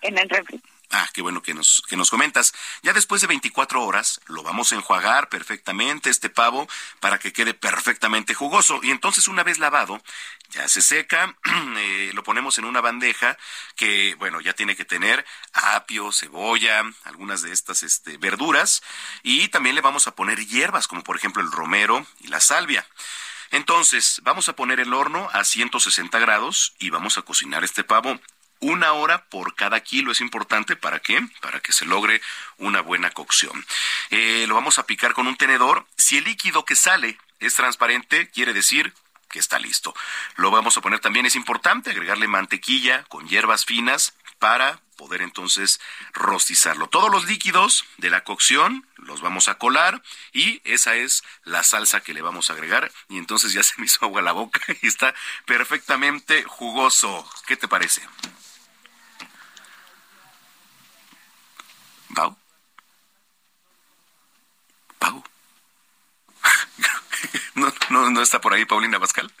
En 0.00 0.18
el 0.18 0.28
refri. 0.28 0.60
Ah, 0.94 1.08
qué 1.14 1.22
bueno 1.22 1.40
que 1.42 1.54
nos, 1.54 1.82
que 1.88 1.96
nos 1.96 2.10
comentas. 2.10 2.52
Ya 2.82 2.92
después 2.92 3.22
de 3.22 3.26
24 3.26 3.82
horas 3.82 4.20
lo 4.26 4.42
vamos 4.42 4.72
a 4.72 4.74
enjuagar 4.74 5.30
perfectamente 5.30 6.10
este 6.10 6.28
pavo 6.28 6.68
para 7.00 7.18
que 7.18 7.32
quede 7.32 7.54
perfectamente 7.54 8.34
jugoso. 8.34 8.78
Y 8.82 8.90
entonces 8.90 9.26
una 9.26 9.42
vez 9.42 9.58
lavado, 9.58 10.02
ya 10.50 10.68
se 10.68 10.82
seca, 10.82 11.34
eh, 11.78 12.10
lo 12.12 12.22
ponemos 12.22 12.58
en 12.58 12.66
una 12.66 12.82
bandeja 12.82 13.38
que, 13.74 14.16
bueno, 14.16 14.42
ya 14.42 14.52
tiene 14.52 14.76
que 14.76 14.84
tener 14.84 15.24
apio, 15.54 16.12
cebolla, 16.12 16.82
algunas 17.04 17.40
de 17.40 17.52
estas 17.52 17.82
este, 17.82 18.18
verduras. 18.18 18.82
Y 19.22 19.48
también 19.48 19.74
le 19.74 19.80
vamos 19.80 20.06
a 20.08 20.14
poner 20.14 20.46
hierbas, 20.46 20.88
como 20.88 21.02
por 21.02 21.16
ejemplo 21.16 21.42
el 21.42 21.50
romero 21.50 22.06
y 22.20 22.28
la 22.28 22.40
salvia. 22.40 22.86
Entonces, 23.50 24.20
vamos 24.24 24.50
a 24.50 24.56
poner 24.56 24.78
el 24.78 24.92
horno 24.92 25.30
a 25.32 25.42
160 25.44 26.18
grados 26.18 26.74
y 26.78 26.90
vamos 26.90 27.16
a 27.16 27.22
cocinar 27.22 27.64
este 27.64 27.82
pavo 27.82 28.20
una 28.62 28.92
hora 28.92 29.24
por 29.24 29.54
cada 29.54 29.80
kilo 29.80 30.12
es 30.12 30.20
importante. 30.20 30.76
¿Para 30.76 31.00
qué? 31.00 31.20
Para 31.40 31.60
que 31.60 31.72
se 31.72 31.84
logre 31.84 32.22
una 32.56 32.80
buena 32.80 33.10
cocción. 33.10 33.64
Eh, 34.10 34.46
lo 34.48 34.54
vamos 34.54 34.78
a 34.78 34.86
picar 34.86 35.12
con 35.12 35.26
un 35.26 35.36
tenedor. 35.36 35.86
Si 35.96 36.16
el 36.16 36.24
líquido 36.24 36.64
que 36.64 36.76
sale 36.76 37.18
es 37.40 37.54
transparente, 37.54 38.30
quiere 38.30 38.54
decir 38.54 38.94
que 39.28 39.40
está 39.40 39.58
listo. 39.58 39.94
Lo 40.36 40.50
vamos 40.50 40.76
a 40.76 40.80
poner 40.80 41.00
también, 41.00 41.26
es 41.26 41.36
importante 41.36 41.90
agregarle 41.90 42.28
mantequilla 42.28 43.04
con 43.04 43.26
hierbas 43.28 43.64
finas 43.64 44.14
para 44.38 44.80
poder 44.96 45.22
entonces 45.22 45.80
rostizarlo. 46.12 46.88
Todos 46.88 47.10
los 47.10 47.26
líquidos 47.26 47.84
de 47.96 48.10
la 48.10 48.22
cocción 48.22 48.86
los 48.96 49.20
vamos 49.20 49.48
a 49.48 49.56
colar 49.56 50.02
y 50.32 50.60
esa 50.64 50.94
es 50.94 51.24
la 51.44 51.64
salsa 51.64 52.00
que 52.00 52.14
le 52.14 52.22
vamos 52.22 52.50
a 52.50 52.52
agregar 52.52 52.92
y 53.08 53.18
entonces 53.18 53.52
ya 53.52 53.62
se 53.64 53.74
me 53.78 53.86
hizo 53.86 54.04
agua 54.04 54.22
la 54.22 54.32
boca 54.32 54.60
y 54.82 54.86
está 54.86 55.14
perfectamente 55.46 56.44
jugoso. 56.44 57.28
¿Qué 57.46 57.56
te 57.56 57.66
parece? 57.66 58.02
Pau. 62.14 62.36
Pau. 64.98 65.24
no, 67.90 68.22
está 68.22 68.40
por 68.40 68.52
ahí 68.54 68.64
Paulina 68.64 69.00
Pascal. 69.00 69.32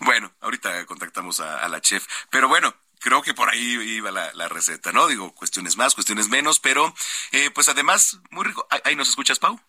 Bueno, 0.00 0.32
ahorita 0.40 0.86
contactamos 0.86 1.40
a, 1.40 1.64
a 1.64 1.68
la 1.68 1.80
chef. 1.80 2.06
Pero 2.30 2.48
bueno, 2.48 2.74
creo 3.00 3.22
que 3.22 3.34
por 3.34 3.48
ahí 3.50 3.60
iba 3.96 4.10
la, 4.10 4.32
la, 4.34 4.48
receta, 4.48 4.92
¿no? 4.92 5.06
Digo, 5.08 5.34
cuestiones 5.34 5.76
más, 5.76 5.94
cuestiones 5.94 6.28
menos, 6.28 6.60
pero 6.60 6.94
eh, 7.32 7.50
pues 7.50 7.68
además, 7.68 8.18
muy 8.30 8.44
rico. 8.44 8.66
¿Ahí 8.84 8.96
nos 8.96 9.08
escuchas, 9.08 9.38
Pau? 9.38 9.60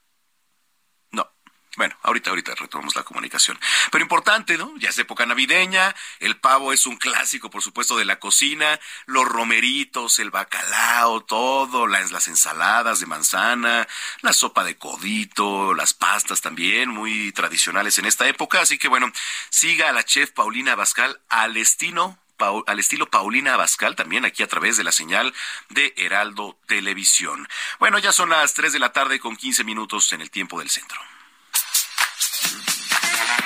Bueno, 1.78 1.96
ahorita, 2.02 2.32
ahorita 2.32 2.56
retomamos 2.56 2.96
la 2.96 3.04
comunicación. 3.04 3.60
Pero 3.92 4.04
importante, 4.04 4.58
¿no? 4.58 4.74
Ya 4.78 4.90
es 4.90 4.98
época 4.98 5.26
navideña, 5.28 5.96
el 6.20 6.36
pavo 6.36 6.74
es 6.74 6.88
un 6.88 6.98
clásico, 6.98 7.52
por 7.52 7.62
supuesto, 7.62 7.96
de 7.96 8.06
la 8.06 8.20
cocina, 8.20 8.80
los 9.06 9.26
romeritos, 9.26 10.18
el 10.18 10.32
bacalao, 10.32 11.22
todo, 11.22 11.86
las, 11.86 12.28
ensaladas 12.28 13.00
de 13.00 13.06
manzana, 13.06 13.88
la 14.22 14.34
sopa 14.34 14.64
de 14.64 14.78
codito, 14.78 15.76
las 15.76 15.94
pastas 15.94 16.42
también, 16.42 16.90
muy 16.90 17.32
tradicionales 17.34 18.00
en 18.00 18.06
esta 18.06 18.28
época. 18.28 18.62
Así 18.62 18.80
que 18.80 18.88
bueno, 18.88 19.12
siga 19.50 19.90
a 19.90 19.94
la 19.94 20.04
chef 20.04 20.32
Paulina 20.32 20.74
Abascal 20.74 21.22
al 21.30 21.56
estilo 21.56 22.18
al 22.68 22.80
estilo 22.80 23.10
Paulina 23.10 23.54
Abascal, 23.54 23.98
también 23.98 24.24
aquí 24.24 24.44
a 24.44 24.48
través 24.48 24.78
de 24.78 24.86
la 24.86 24.94
señal 24.94 25.34
de 25.68 25.94
Heraldo 25.98 26.58
Televisión. 26.68 27.48
Bueno, 27.80 28.00
ya 28.00 28.14
son 28.14 28.30
las 28.30 28.54
3 28.54 28.72
de 28.72 28.80
la 28.80 28.94
tarde 28.94 29.20
con 29.20 29.36
15 29.36 29.66
minutos 29.66 30.14
en 30.14 30.22
el 30.22 30.32
tiempo 30.32 30.58
del 30.58 30.70
centro. 30.70 31.02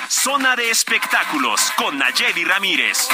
Zona 0.08 0.54
de 0.56 0.70
espectáculos 0.70 1.72
con 1.76 1.98
Nayeli 1.98 2.44
Ramírez. 2.44 3.08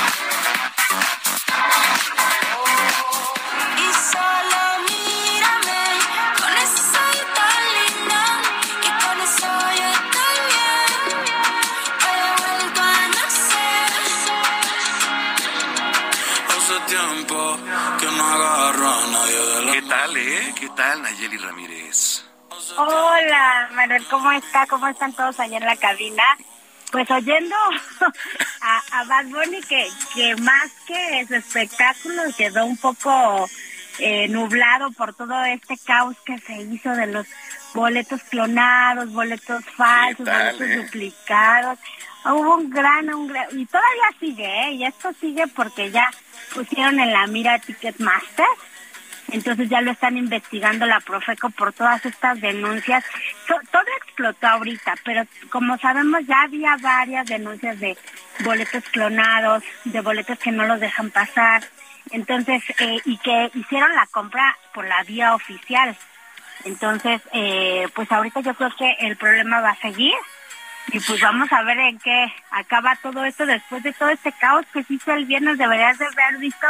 Y 3.76 3.93
solo 4.12 4.61
mírame 4.88 5.84
con 6.38 6.53
esa 6.53 7.07
tan 7.34 7.62
linda 7.78 8.22
y 8.82 8.91
con 9.03 9.16
eso 9.20 9.51
yo 9.78 9.86
estoy 9.99 10.36
bien. 10.51 10.93
He 12.07 12.14
vuelto 12.43 12.80
a 12.80 12.84
nacer. 13.09 13.91
Hace 16.49 16.76
tiempo 16.86 17.38
que 17.99 18.07
no 18.07 18.24
agarro 18.24 18.88
a 18.88 19.07
nadie 19.07 19.41
de 19.47 19.62
la 19.64 19.72
¿Qué 19.72 19.82
tal, 19.82 20.16
eh? 20.16 20.55
¿Qué 20.59 20.68
tal, 20.70 21.03
Nayeli 21.03 21.36
Ramírez? 21.38 22.24
Hola, 22.76 23.68
Manuel, 23.72 24.07
¿cómo 24.09 24.30
está? 24.32 24.66
¿Cómo 24.66 24.86
están 24.88 25.12
todos 25.12 25.38
allá 25.41 25.59
en 25.59 25.66
la 25.66 25.76
cabina? 25.76 26.22
Pues 26.91 27.11
oyendo 27.11 27.55
a, 28.61 28.82
a 28.93 29.05
Bad 29.05 29.26
Bunny 29.26 29.61
que, 29.62 29.88
que 30.14 30.36
más 30.36 30.70
que 30.86 31.24
su 31.28 31.34
espectáculo 31.34 32.22
quedó 32.36 32.66
un 32.66 32.76
poco 32.76 33.49
eh, 33.99 34.28
nublado 34.28 34.91
por 34.93 35.14
todo 35.14 35.45
este 35.45 35.76
caos 35.78 36.16
que 36.24 36.38
se 36.38 36.62
hizo 36.62 36.91
de 36.91 37.07
los 37.07 37.26
boletos 37.74 38.22
clonados, 38.24 39.12
boletos 39.12 39.64
falsos, 39.76 40.24
tal, 40.24 40.55
boletos 40.55 40.68
eh? 40.68 40.76
duplicados. 40.82 41.78
Hubo 42.24 42.57
un 42.57 42.70
gran, 42.70 43.12
un 43.14 43.28
gran, 43.28 43.47
y 43.59 43.66
todavía 43.66 44.18
sigue, 44.18 44.45
¿eh? 44.45 44.72
Y 44.72 44.84
esto 44.84 45.12
sigue 45.20 45.47
porque 45.49 45.91
ya 45.91 46.11
pusieron 46.55 46.99
en 46.99 47.12
la 47.12 47.26
mira 47.26 47.59
Ticketmaster 47.59 48.47
entonces 49.33 49.68
ya 49.68 49.81
lo 49.81 49.91
están 49.91 50.16
investigando 50.16 50.87
la 50.87 51.01
Profeco 51.01 51.51
por 51.51 51.72
todas 51.72 52.05
estas 52.07 52.41
denuncias. 52.41 53.05
To- 53.47 53.61
todo 53.70 53.85
explotó 54.05 54.47
ahorita, 54.49 54.95
pero 55.05 55.24
como 55.51 55.78
sabemos 55.78 56.20
ya 56.27 56.43
había 56.43 56.77
varias 56.78 57.27
denuncias 57.27 57.78
de 57.81 57.97
boletos 58.40 58.85
clonados, 58.90 59.62
de 59.85 60.01
boletos 60.01 60.39
que 60.39 60.52
no 60.52 60.65
los 60.66 60.81
dejan 60.81 61.11
pasar, 61.11 61.62
entonces 62.11 62.62
eh, 62.78 62.98
y 63.05 63.16
que 63.19 63.51
hicieron 63.55 63.94
la 63.94 64.07
compra 64.07 64.57
por 64.74 64.86
la 64.86 65.02
vía 65.05 65.35
oficial. 65.35 65.97
Entonces, 66.65 67.23
eh, 67.32 67.86
pues 67.94 68.11
ahorita 68.12 68.40
yo 68.40 68.55
creo 68.55 68.70
que 68.77 68.90
el 69.01 69.16
problema 69.16 69.61
va 69.61 69.70
a 69.70 69.81
seguir 69.81 70.15
y 70.93 71.01
pues 71.01 71.20
vamos 71.20 71.51
a 71.52 71.62
ver 71.62 71.78
en 71.78 71.98
qué 71.98 72.27
acaba 72.51 72.97
todo 72.97 73.24
esto 73.24 73.47
después 73.47 73.82
de 73.82 73.93
todo 73.93 74.11
este 74.11 74.32
caos 74.32 74.66
que 74.73 74.82
se 74.85 74.94
hizo 74.94 75.12
el 75.12 75.24
viernes. 75.24 75.57
Deberías 75.57 75.97
de 75.98 76.07
haber 76.07 76.39
visto 76.39 76.66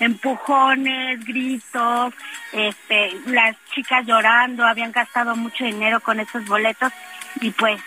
empujones, 0.00 1.24
gritos, 1.24 2.14
este, 2.52 3.12
las 3.26 3.56
chicas 3.74 4.06
llorando, 4.06 4.64
habían 4.64 4.92
gastado 4.92 5.36
mucho 5.36 5.64
dinero 5.64 6.00
con 6.00 6.20
estos 6.20 6.44
boletos 6.46 6.92
y 7.40 7.50
pues 7.50 7.80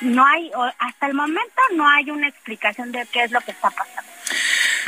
no 0.00 0.26
hay, 0.26 0.50
hasta 0.78 1.06
el 1.06 1.14
momento 1.14 1.62
no 1.74 1.88
hay 1.88 2.10
una 2.10 2.28
explicación 2.28 2.92
de 2.92 3.06
qué 3.12 3.24
es 3.24 3.30
lo 3.30 3.40
que 3.40 3.52
está 3.52 3.70
pasando. 3.70 4.10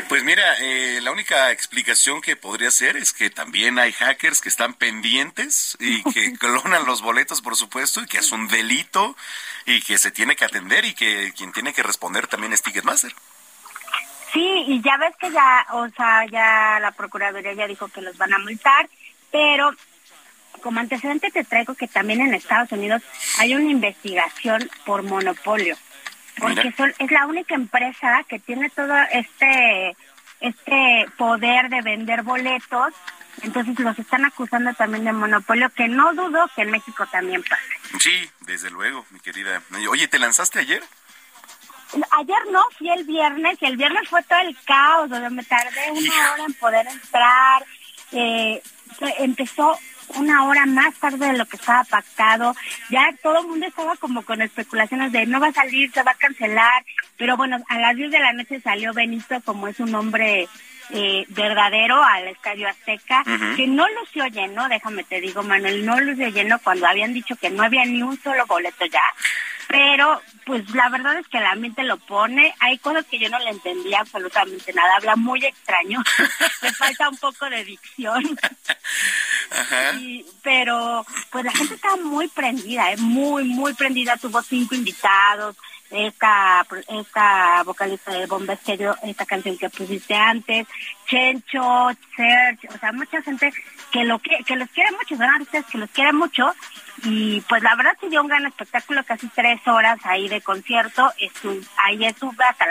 Pues 0.09 0.23
mira, 0.23 0.55
eh, 0.61 1.01
la 1.03 1.11
única 1.11 1.51
explicación 1.51 2.21
que 2.21 2.37
podría 2.37 2.71
ser 2.71 2.97
es 2.97 3.13
que 3.13 3.31
también 3.31 3.79
hay 3.79 3.93
hackers 3.93 4.41
que 4.41 4.49
están 4.49 4.75
pendientes 4.75 5.77
y 5.81 6.03
que 6.05 6.33
clonan 6.39 6.87
los 6.87 7.03
boletos, 7.03 7.43
por 7.43 7.57
supuesto, 7.57 8.03
y 8.03 8.07
que 8.07 8.19
es 8.19 8.33
un 8.33 8.49
delito 8.49 9.17
y 9.67 9.83
que 9.83 9.99
se 9.99 10.11
tiene 10.11 10.37
que 10.37 10.45
atender 10.45 10.85
y 10.85 10.95
que 10.95 11.33
quien 11.37 11.53
tiene 11.53 11.73
que 11.73 11.83
responder 11.83 12.27
también 12.27 12.53
es 12.53 12.63
Ticketmaster. 12.63 13.13
Sí, 14.33 14.65
y 14.67 14.83
ya 14.83 14.97
ves 14.99 15.15
que 15.17 15.31
ya, 15.31 15.67
o 15.73 15.89
sea, 15.91 16.27
ya 16.27 16.79
la 16.81 16.93
Procuraduría 16.93 17.55
ya 17.55 17.67
dijo 17.67 17.89
que 17.89 18.03
los 18.03 18.17
van 18.19 18.35
a 18.35 18.39
multar, 18.39 18.89
pero 19.31 19.71
como 20.63 20.81
antecedente 20.81 21.31
te 21.31 21.45
traigo 21.45 21.75
que 21.75 21.89
también 21.89 22.21
en 22.21 22.35
Estados 22.35 22.73
Unidos 22.73 23.03
hay 23.39 23.55
una 23.55 23.71
investigación 23.71 24.69
por 24.85 25.03
monopolio, 25.03 25.77
porque 26.39 26.73
son, 26.77 26.93
es 26.99 27.11
la 27.11 27.27
única 27.27 27.55
empresa 27.55 28.25
que 28.29 28.39
tiene 28.39 28.69
todo 28.71 28.95
este 29.13 29.97
este 30.41 31.07
poder 31.17 31.69
de 31.69 31.83
vender 31.83 32.23
boletos, 32.23 32.95
entonces 33.43 33.79
los 33.79 33.99
están 33.99 34.25
acusando 34.25 34.73
también 34.75 35.05
de 35.05 35.13
monopolio, 35.13 35.69
que 35.71 35.89
no 35.89 36.15
dudo 36.15 36.49
que 36.55 36.63
en 36.63 36.71
México 36.71 37.07
también 37.11 37.43
pase. 37.43 37.99
Sí, 38.01 38.31
desde 38.41 38.71
luego, 38.71 39.05
mi 39.11 39.21
querida. 39.21 39.63
Oye, 39.91 40.07
¿te 40.07 40.19
lanzaste 40.19 40.61
ayer? 40.61 40.83
Ayer 42.11 42.39
no, 42.51 42.63
fui 42.77 42.91
el 42.91 43.05
viernes 43.05 43.59
y 43.61 43.67
el 43.67 43.77
viernes 43.77 44.09
fue 44.09 44.23
todo 44.25 44.41
el 44.41 44.57
caos, 44.65 45.09
donde 45.09 45.31
me 45.31 45.45
tardé 45.45 45.91
una 45.91 46.33
hora 46.33 46.45
en 46.47 46.55
poder 46.55 46.87
entrar. 46.87 47.65
Eh, 48.13 48.63
empezó 49.19 49.79
una 50.17 50.45
hora 50.45 50.67
más 50.67 50.95
tarde 50.95 51.27
de 51.27 51.39
lo 51.39 51.47
que 51.47 51.57
estaba 51.57 51.85
pactado. 51.85 52.55
Ya 52.91 53.15
todo 53.23 53.41
el 53.41 53.47
mundo 53.47 53.67
estaba 53.67 53.97
como 53.97 54.23
con 54.23 54.43
especulaciones 54.43 55.13
de 55.13 55.27
no 55.27 55.41
va 55.41 55.49
a 55.49 55.53
salir, 55.53 55.91
se 55.93 56.03
va 56.03 56.13
a 56.13 56.17
cancelar. 56.17 56.85
Pero 57.17 57.37
bueno, 57.37 57.59
a 57.69 57.79
las 57.79 57.97
10 57.97 58.11
de 58.11 58.19
la 58.19 58.33
noche 58.33 58.61
salió 58.61 58.93
Benito, 58.93 59.41
como 59.45 59.69
es 59.69 59.81
un 59.81 59.95
hombre 59.95 60.49
eh, 60.91 61.25
verdadero, 61.29 62.03
al 62.03 62.29
Estadio 62.29 62.69
Azteca, 62.69 63.25
que 63.57 63.67
no 63.67 63.87
lució 64.01 64.27
lleno, 64.27 64.69
déjame 64.69 65.05
te 65.05 65.21
digo, 65.21 65.43
Manuel, 65.43 65.85
no 65.85 66.01
lució 66.01 66.29
lleno 66.29 66.59
cuando 66.61 66.87
habían 66.87 67.13
dicho 67.13 67.37
que 67.37 67.51
no 67.51 67.63
había 67.63 67.85
ni 67.85 68.03
un 68.03 68.21
solo 68.21 68.47
boleto 68.47 68.87
ya 68.87 69.03
pero 69.69 70.23
pues 70.47 70.69
la 70.71 70.89
verdad 70.89 71.19
es 71.19 71.29
que 71.29 71.39
la 71.39 71.55
mente 71.55 71.85
lo 71.85 71.99
pone. 71.99 72.55
Hay 72.59 72.79
cosas 72.79 73.05
que 73.05 73.19
yo 73.19 73.29
no 73.29 73.39
le 73.39 73.51
entendía 73.51 74.01
absolutamente 74.01 74.73
nada. 74.73 74.97
Habla 74.97 75.15
muy 75.15 75.45
extraño. 75.45 76.03
Le 76.63 76.73
falta 76.73 77.11
un 77.11 77.19
poco 77.19 77.51
de 77.51 77.65
dicción. 77.65 78.39
pero 80.43 81.05
pues 81.31 81.45
la 81.45 81.53
gente 81.53 81.75
estaba 81.75 81.97
muy 81.97 82.29
prendida, 82.29 82.93
¿eh? 82.93 82.97
muy, 82.97 83.45
muy 83.45 83.75
prendida. 83.75 84.17
Tuvo 84.17 84.41
cinco 84.43 84.75
invitados. 84.75 85.55
Esta, 85.91 86.67
esta 86.89 87.63
vocalista 87.65 88.13
de 88.13 88.27
Bomba 88.27 88.53
Estéreo, 88.53 88.95
esta 89.03 89.25
canción 89.25 89.57
que 89.57 89.71
pusiste 89.71 90.15
antes, 90.15 90.67
Chencho, 91.07 91.91
Serge, 92.15 92.69
o 92.69 92.79
sea, 92.79 92.93
mucha 92.93 93.23
gente 93.23 93.51
que 93.91 94.05
lo 94.05 94.19
que, 94.19 94.39
que 94.45 94.57
los 94.57 94.69
quiere 94.71 94.91
mucho, 94.93 95.17
son 95.17 95.23
artistas 95.23 95.65
que 95.67 95.79
los 95.79 95.91
quiere 95.91 96.13
mucho 96.13 96.53
y 97.05 97.41
pues 97.43 97.63
la 97.63 97.75
verdad 97.77 97.97
se 98.01 98.09
dio 98.09 98.21
un 98.23 98.29
gran 98.29 98.47
espectáculo, 98.47 99.05
casi 99.05 99.29
tres 99.29 99.61
horas 99.67 99.99
ahí 100.05 100.29
de 100.29 100.41
concierto, 100.41 101.13
estuve, 101.19 101.61
ahí 101.85 102.05
estuve 102.05 102.45
hasta 102.45 102.67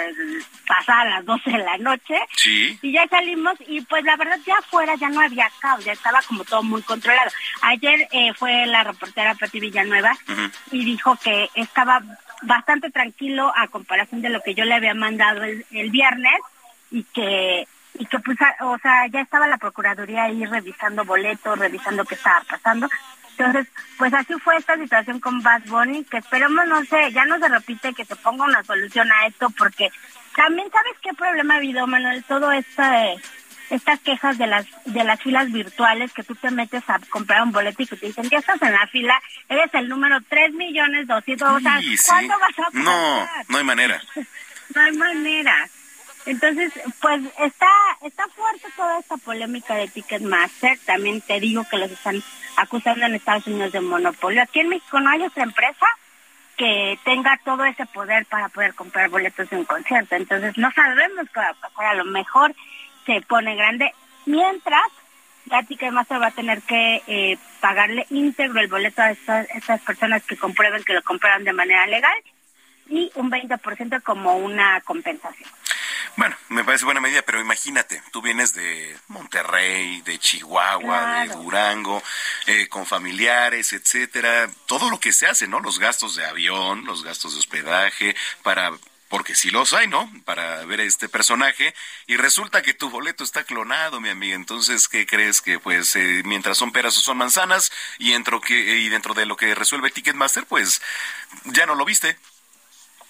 pasar 0.66 1.08
las 1.08 1.26
12 1.26 1.52
de 1.52 1.58
la 1.60 1.78
noche 1.78 2.16
sí. 2.36 2.78
y 2.82 2.92
ya 2.92 3.08
salimos 3.08 3.56
y 3.68 3.82
pues 3.82 4.04
la 4.04 4.18
verdad 4.18 4.38
ya 4.46 4.58
afuera 4.58 4.96
ya 4.96 5.10
no 5.10 5.22
había 5.22 5.50
caos, 5.60 5.86
ya 5.86 5.94
estaba 5.94 6.22
como 6.24 6.44
todo 6.44 6.64
muy 6.64 6.82
controlado. 6.82 7.32
Ayer 7.62 8.08
eh, 8.12 8.34
fue 8.34 8.66
la 8.66 8.84
reportera 8.84 9.36
Pati 9.36 9.60
Villanueva 9.60 10.18
y 10.72 10.84
dijo 10.84 11.16
que 11.18 11.50
estaba 11.56 12.02
bastante 12.42 12.92
tranquilo 12.92 13.52
a 13.56 13.68
comparación 13.68 14.22
de 14.22 14.30
lo 14.30 14.42
que 14.42 14.54
yo 14.54 14.66
le 14.66 14.76
había 14.76 14.94
mandado 14.94 15.44
el, 15.44 15.66
el 15.72 15.90
viernes 15.90 16.40
y 16.92 17.04
que 17.04 17.68
y 18.00 18.06
que 18.06 18.20
pues 18.20 18.38
o 18.62 18.78
sea 18.78 19.08
ya 19.08 19.22
estaba 19.22 19.48
la 19.48 19.58
procuraduría 19.58 20.26
ahí 20.26 20.46
revisando 20.46 21.04
boletos 21.04 21.58
revisando 21.58 22.06
qué 22.06 22.14
estaba 22.14 22.42
pasando 22.48 22.88
entonces, 23.38 23.68
pues 23.98 24.14
así 24.14 24.34
fue 24.44 24.58
esta 24.58 24.76
situación 24.78 25.20
con 25.20 25.42
Bad 25.42 25.64
Bunny, 25.68 26.04
que 26.06 26.18
esperemos, 26.18 26.66
no 26.68 26.84
sé, 26.86 27.12
ya 27.12 27.26
no 27.26 27.38
se 27.38 27.48
repite, 27.48 27.94
que 27.94 28.06
se 28.06 28.16
ponga 28.16 28.46
una 28.46 28.64
solución 28.64 29.12
a 29.12 29.28
esto, 29.28 29.50
porque 29.52 29.90
también 30.36 30.70
sabes 30.72 30.94
qué 31.02 31.14
problema 31.14 31.54
ha 31.56 31.58
habido, 31.58 31.86
Manuel, 31.86 32.24
todo 32.24 32.52
esta 32.52 33.06
estas 33.70 34.00
quejas 34.00 34.38
de 34.38 34.48
las 34.48 34.66
de 34.86 35.04
las 35.04 35.22
filas 35.22 35.52
virtuales 35.52 36.14
que 36.14 36.24
tú 36.24 36.36
te 36.36 36.50
metes 36.50 36.84
a 36.88 37.00
comprar 37.10 37.44
un 37.44 37.52
boleto 37.52 37.84
y 37.84 37.88
que 37.88 37.98
te 37.98 38.06
dicen 38.08 38.30
que 38.30 38.38
estás 38.38 38.62
en 38.62 38.72
la 38.72 38.88
fila, 38.88 39.22
eres 39.50 39.74
el 39.74 39.90
número 39.90 40.20
tres 40.30 40.54
millones 40.54 41.06
doscientos, 41.06 41.50
o 41.50 41.60
sea, 41.60 41.80
¿cuándo 42.08 42.34
vas 42.40 42.60
a 42.60 42.70
No, 42.72 43.28
no 43.50 43.58
hay 43.58 43.64
manera. 43.64 44.02
no 44.76 44.82
hay 44.82 44.92
manera. 44.94 45.70
Entonces, 46.28 46.74
pues 47.02 47.22
está 47.40 47.72
está 48.02 48.28
fuerte 48.28 48.68
toda 48.76 49.00
esta 49.00 49.16
polémica 49.18 49.76
de 49.76 49.88
Ticketmaster. 49.88 50.78
También 50.86 51.22
te 51.22 51.40
digo 51.40 51.64
que 51.70 51.78
los 51.78 51.90
están 51.90 52.22
acusando 52.58 53.06
en 53.06 53.16
Estados 53.16 53.48
Unidos 53.48 53.72
de 53.72 53.80
monopolio. 53.80 54.42
Aquí 54.42 54.60
en 54.60 54.70
México 54.70 55.00
no 55.00 55.10
hay 55.10 55.24
otra 55.24 55.44
empresa 55.44 55.86
que 56.58 57.00
tenga 57.06 57.40
todo 57.46 57.64
ese 57.64 57.86
poder 57.86 58.26
para 58.26 58.50
poder 58.50 58.74
comprar 58.74 59.10
boletos 59.10 59.50
de 59.50 59.56
un 59.56 59.64
concierto. 59.64 60.16
Entonces, 60.16 60.58
no 60.58 60.70
sabemos 60.72 61.28
qué 61.34 61.40
va 61.40 61.50
a 61.50 61.54
pasar. 61.54 61.86
A 61.86 61.94
lo 61.94 62.06
mejor 62.06 62.54
se 63.06 63.22
pone 63.22 63.56
grande. 63.56 63.94
Mientras, 64.26 64.84
la 65.46 65.64
Ticketmaster 65.64 66.22
va 66.22 66.28
a 66.28 66.32
tener 66.32 66.62
que 66.64 67.04
eh, 67.08 67.38
pagarle 67.62 68.06
íntegro 68.10 68.60
el 68.60 68.68
boleto 68.68 69.02
a 69.02 69.12
estas, 69.12 69.48
estas 69.52 69.80
personas 69.82 70.24
que 70.26 70.36
comprueben 70.36 70.84
que 70.84 70.94
lo 70.94 71.04
compraron 71.04 71.46
de 71.46 71.54
manera 71.54 71.88
legal 71.88 72.18
y 72.90 73.12
un 73.16 73.32
20% 73.32 74.02
como 74.04 74.38
una 74.38 74.82
compensación. 74.82 75.50
Bueno, 76.18 76.36
me 76.50 76.64
parece 76.64 76.84
buena 76.84 77.00
medida, 77.00 77.22
pero 77.22 77.40
imagínate, 77.40 78.02
tú 78.12 78.24
vienes 78.24 78.56
de 78.56 78.98
Monterrey, 79.08 80.02
de 80.02 80.18
Chihuahua, 80.18 81.26
de 81.26 81.36
Durango, 81.36 82.02
eh, 82.48 82.68
con 82.70 82.88
familiares, 82.88 83.72
etcétera, 83.72 84.50
todo 84.66 84.90
lo 84.90 85.00
que 85.00 85.14
se 85.14 85.28
hace, 85.28 85.48
¿no? 85.48 85.60
Los 85.60 85.78
gastos 85.78 86.16
de 86.16 86.26
avión, 86.26 86.86
los 86.86 87.04
gastos 87.04 87.34
de 87.34 87.40
hospedaje, 87.40 88.16
para 88.42 88.72
porque 89.10 89.36
si 89.36 89.52
los 89.52 89.74
hay, 89.74 89.88
¿no? 89.88 90.12
Para 90.26 90.66
ver 90.66 90.80
a 90.82 90.84
este 90.84 91.08
personaje 91.08 91.74
y 92.08 92.18
resulta 92.18 92.64
que 92.64 92.74
tu 92.74 92.90
boleto 92.90 93.24
está 93.24 93.44
clonado, 93.44 94.02
mi 94.02 94.10
amiga. 94.10 94.36
Entonces, 94.36 94.88
¿qué 94.88 95.06
crees 95.06 95.42
que 95.42 95.60
pues 95.60 95.96
eh, 95.96 96.24
mientras 96.26 96.58
son 96.58 96.72
peras 96.72 96.98
o 96.98 97.02
son 97.02 97.18
manzanas 97.18 97.72
y 98.00 98.12
dentro 98.12 98.42
que 98.42 98.56
y 98.56 98.90
dentro 98.90 99.14
de 99.14 99.28
lo 99.28 99.38
que 99.38 99.54
resuelve 99.56 99.92
Ticketmaster, 99.92 100.46
pues 100.48 100.82
ya 101.46 101.68
no 101.68 101.76
lo 101.76 101.86
viste? 101.86 102.18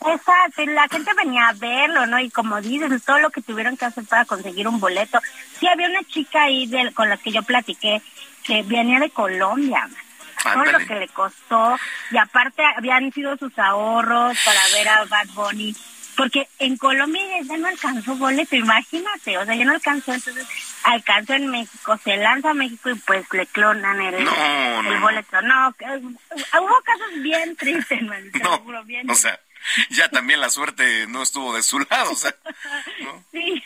Exacto, 0.05 0.65
la 0.65 0.87
gente 0.87 1.11
venía 1.15 1.49
a 1.49 1.53
verlo, 1.53 2.05
¿no? 2.05 2.19
Y 2.19 2.29
como 2.29 2.61
dices, 2.61 3.03
todo 3.03 3.19
lo 3.19 3.29
que 3.29 3.41
tuvieron 3.41 3.75
que 3.77 3.85
hacer 3.85 4.05
para 4.05 4.25
conseguir 4.25 4.67
un 4.67 4.79
boleto. 4.79 5.19
Sí, 5.59 5.67
había 5.67 5.87
una 5.87 6.03
chica 6.03 6.43
ahí 6.43 6.67
de, 6.67 6.93
con 6.93 7.09
la 7.09 7.17
que 7.17 7.31
yo 7.31 7.41
platiqué 7.43 8.01
que 8.43 8.63
venía 8.63 8.99
de 8.99 9.09
Colombia, 9.09 9.89
todo 10.41 10.63
lo 10.63 10.79
que 10.79 10.95
le 10.95 11.07
costó. 11.09 11.77
Y 12.11 12.17
aparte 12.17 12.63
habían 12.63 13.11
sido 13.11 13.35
sus 13.37 13.57
ahorros 13.59 14.37
para 14.45 14.59
ver 14.73 14.87
a 14.87 15.05
Bad 15.05 15.27
Bunny. 15.33 15.75
Porque 16.15 16.47
en 16.57 16.77
Colombia 16.77 17.21
ya 17.43 17.57
no 17.57 17.67
alcanzó 17.67 18.15
boleto, 18.15 18.55
imagínate, 18.55 19.37
o 19.37 19.45
sea, 19.45 19.53
ya 19.53 19.63
no 19.65 19.73
alcanzó, 19.73 20.13
entonces 20.13 20.47
alcanzó 20.83 21.35
en 21.35 21.45
México, 21.45 21.95
se 22.03 22.17
lanza 22.17 22.49
a 22.49 22.53
México 22.55 22.89
y 22.89 22.95
pues 22.95 23.23
le 23.33 23.45
clonan 23.45 24.01
el, 24.01 24.15
el 24.15 24.99
boleto. 24.99 25.41
No, 25.43 25.67
hubo 25.69 26.81
casos 26.83 27.21
bien 27.21 27.55
tristes, 27.55 28.01
man, 28.07 28.31
no, 28.41 28.83
bien 28.83 29.07
o 29.11 29.13
sea, 29.13 29.39
ya 29.89 30.09
también 30.09 30.39
la 30.39 30.49
suerte 30.49 31.07
no 31.07 31.21
estuvo 31.21 31.55
de 31.55 31.63
su 31.63 31.79
lado. 31.79 32.11
O 32.11 32.15
sea, 32.15 32.35
Sí, 33.31 33.63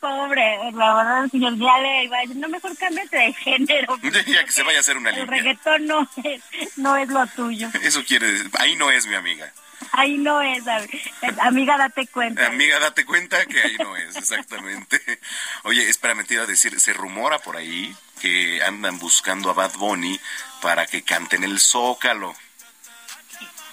pobre, 0.00 0.58
la 0.72 0.94
verdad, 0.94 1.28
señor, 1.30 1.56
ya 1.56 1.78
le 1.78 2.04
iba 2.04 2.18
a 2.18 2.20
decir, 2.22 2.36
no, 2.36 2.48
mejor 2.48 2.76
cámbiate 2.76 3.16
de 3.16 3.32
género. 3.32 3.96
ya 4.26 4.44
que 4.44 4.52
se 4.52 4.62
vaya 4.62 4.78
a 4.78 4.80
hacer 4.80 4.96
una 4.96 5.10
El 5.10 5.28
reggaetón 5.28 5.86
no 5.86 6.08
es, 6.22 6.42
no 6.76 6.96
es 6.96 7.08
lo 7.08 7.26
tuyo. 7.28 7.68
Eso 7.82 8.04
quiere 8.04 8.26
decir, 8.32 8.50
ahí 8.58 8.76
no 8.76 8.90
es 8.90 9.06
mi 9.06 9.14
amiga. 9.14 9.52
Ahí 9.92 10.16
no 10.18 10.40
es, 10.40 10.64
amiga, 11.40 11.76
date 11.76 12.06
cuenta. 12.06 12.46
Amiga, 12.46 12.78
date 12.80 13.04
cuenta 13.04 13.44
que 13.46 13.60
ahí 13.60 13.76
no 13.78 13.96
es, 13.96 14.16
exactamente. 14.16 15.00
Oye, 15.64 15.88
espérame, 15.88 16.24
te 16.24 16.34
iba 16.34 16.42
a 16.42 16.46
decir, 16.46 16.78
se 16.80 16.92
rumora 16.92 17.38
por 17.38 17.56
ahí 17.56 17.94
que 18.20 18.62
andan 18.62 18.98
buscando 18.98 19.50
a 19.50 19.52
Bad 19.52 19.74
Bunny 19.74 20.18
para 20.62 20.86
que 20.86 21.02
canten 21.02 21.44
el 21.44 21.60
Zócalo. 21.60 22.34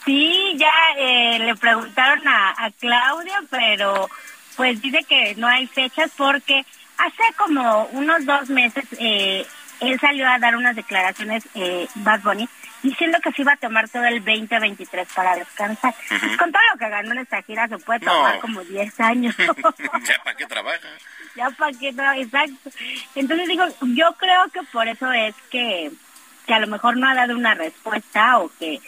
Sí, 0.06 0.56
ya 0.58 0.72
eh, 0.98 1.40
le 1.40 1.56
preguntaron 1.56 2.28
a, 2.28 2.72
Claudia, 2.80 3.40
pero 3.50 4.10
pues 4.56 4.82
dice 4.82 5.04
que 5.08 5.36
no 5.36 5.48
hay 5.48 5.68
fechas 5.68 6.12
porque 6.18 6.66
hace 6.98 7.24
como 7.38 7.86
unos 7.94 8.26
dos 8.26 8.50
meses 8.50 8.86
eh, 9.00 9.46
él 9.80 10.00
salió 10.00 10.28
a 10.28 10.40
dar 10.40 10.56
unas 10.56 10.76
declaraciones, 10.76 11.44
eh, 11.56 11.88
Bad 11.96 12.22
Bunny, 12.22 12.48
diciendo 12.84 13.20
que 13.24 13.32
se 13.32 13.42
iba 13.42 13.54
a 13.54 13.58
tomar 13.58 13.90
todo 13.90 14.06
el 14.06 14.24
2023 14.24 15.08
para 15.14 15.36
descansar. 15.36 15.94
Con 16.38 16.52
todo 16.52 16.62
lo 16.72 16.80
que 16.80 16.90
ganó 16.90 17.12
en 17.12 17.20
esta 17.20 17.42
gira 17.44 17.68
se 17.68 17.78
puede 17.80 18.00
tomar 18.02 18.40
como 18.40 18.64
10 18.64 19.00
años. 19.00 19.36
ya 19.38 20.24
para 20.24 20.38
qué 20.38 20.46
trabaja. 20.46 20.88
Ya 21.36 21.50
para 21.52 21.78
qué 21.78 21.94
trabaja, 21.94 22.20
exacto. 22.20 22.70
Entonces 23.16 23.48
digo, 23.48 23.66
yo 23.82 24.14
creo 24.14 24.48
que 24.54 24.62
por 24.72 24.88
eso 24.88 25.12
es 25.12 25.36
que, 25.50 25.92
que 26.46 26.54
a 26.54 26.60
lo 26.60 26.68
mejor 26.68 26.98
no 26.98 27.08
ha 27.08 27.16
dado 27.16 27.36
una 27.36 27.56
respuesta 27.56 28.40
o 28.40 28.52
que 28.60 28.80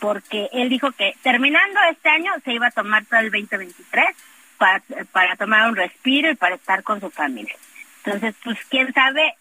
porque 0.00 0.48
él 0.52 0.68
dijo 0.68 0.92
que 0.92 1.14
terminando 1.22 1.80
este 1.90 2.08
año 2.08 2.32
se 2.44 2.52
iba 2.52 2.66
a 2.68 2.70
tomar 2.70 3.04
todo 3.06 3.20
el 3.20 3.30
2023 3.30 4.04
para, 4.58 4.82
para 5.12 5.36
tomar 5.36 5.68
un 5.68 5.76
respiro 5.76 6.30
y 6.30 6.34
para 6.34 6.54
estar 6.56 6.82
con 6.82 7.00
su 7.00 7.10
familia. 7.10 7.56
Entonces, 8.04 8.34
pues 8.44 8.58
quién 8.70 8.92
sabe, 8.92 9.34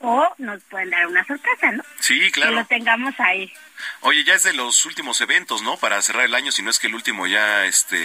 o 0.00 0.26
nos 0.38 0.62
pueden 0.64 0.90
dar 0.90 1.06
una 1.06 1.24
sorpresa, 1.24 1.72
¿no? 1.72 1.82
Sí, 2.00 2.30
claro. 2.30 2.52
Que 2.52 2.56
lo 2.60 2.64
tengamos 2.66 3.14
ahí. 3.18 3.52
Oye, 4.00 4.24
ya 4.24 4.34
es 4.34 4.44
de 4.44 4.52
los 4.54 4.84
últimos 4.86 5.20
eventos, 5.20 5.62
¿no? 5.62 5.76
Para 5.76 6.00
cerrar 6.02 6.24
el 6.24 6.34
año, 6.34 6.50
si 6.52 6.62
no 6.62 6.70
es 6.70 6.78
que 6.78 6.86
el 6.86 6.94
último 6.94 7.26
ya, 7.26 7.64
este, 7.66 7.96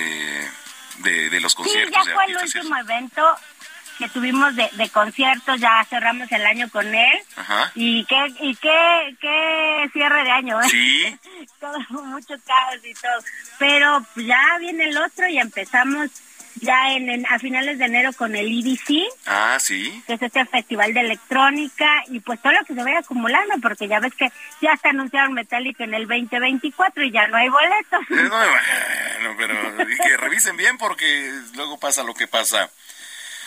de, 0.99 1.29
de 1.29 1.39
los 1.39 1.53
Sí, 1.53 1.57
conciertos. 1.57 1.93
ya 2.05 2.09
de 2.09 2.15
fue 2.15 2.25
el 2.25 2.37
último 2.37 2.77
evento 2.77 3.35
que 3.97 4.09
tuvimos 4.09 4.55
de, 4.55 4.69
de 4.73 4.89
conciertos, 4.89 5.59
ya 5.59 5.83
cerramos 5.89 6.31
el 6.31 6.45
año 6.45 6.69
con 6.69 6.93
él. 6.93 7.19
Ajá. 7.35 7.71
Y 7.75 8.05
qué, 8.05 8.25
y 8.41 8.55
qué, 8.55 9.15
qué 9.21 9.89
cierre 9.93 10.23
de 10.23 10.31
año, 10.31 10.61
¿eh? 10.61 10.69
Sí. 10.69 11.19
todo, 11.59 11.77
mucho 12.03 12.35
caos 12.45 12.77
y 12.83 12.93
todo. 12.95 13.19
Pero 13.59 14.05
ya 14.15 14.57
viene 14.59 14.85
el 14.89 14.97
otro 14.97 15.27
y 15.27 15.37
empezamos 15.37 16.09
ya 16.61 16.93
en, 16.93 17.09
en- 17.09 17.25
a 17.25 17.39
finales 17.39 17.77
de 17.79 17.85
enero 17.85 18.13
con 18.13 18.35
el 18.35 18.47
EDC, 18.47 19.03
Ah, 19.25 19.57
sí. 19.59 20.01
que 20.05 20.13
es 20.13 20.21
este 20.21 20.45
festival 20.45 20.93
de 20.93 21.01
electrónica, 21.01 22.03
y 22.09 22.19
pues 22.19 22.39
todo 22.41 22.53
lo 22.53 22.63
que 22.63 22.75
se 22.75 22.83
vaya 22.83 22.99
acumulando, 22.99 23.55
porque 23.61 23.87
ya 23.87 23.99
ves 23.99 24.13
que 24.13 24.31
ya 24.61 24.77
se 24.77 24.87
anunciaron 24.89 25.33
Metallica 25.33 25.83
en 25.83 25.93
el 25.95 26.07
2024 26.07 27.03
y 27.03 27.11
ya 27.11 27.27
no 27.27 27.37
hay 27.37 27.49
boletos. 27.49 28.01
Eh, 28.11 28.29
no, 28.29 29.27
bueno, 29.33 29.35
pero 29.37 29.89
y 29.91 29.97
que 29.97 30.15
revisen 30.17 30.55
bien 30.55 30.77
porque 30.77 31.31
luego 31.55 31.79
pasa 31.79 32.03
lo 32.03 32.13
que 32.13 32.27
pasa. 32.27 32.69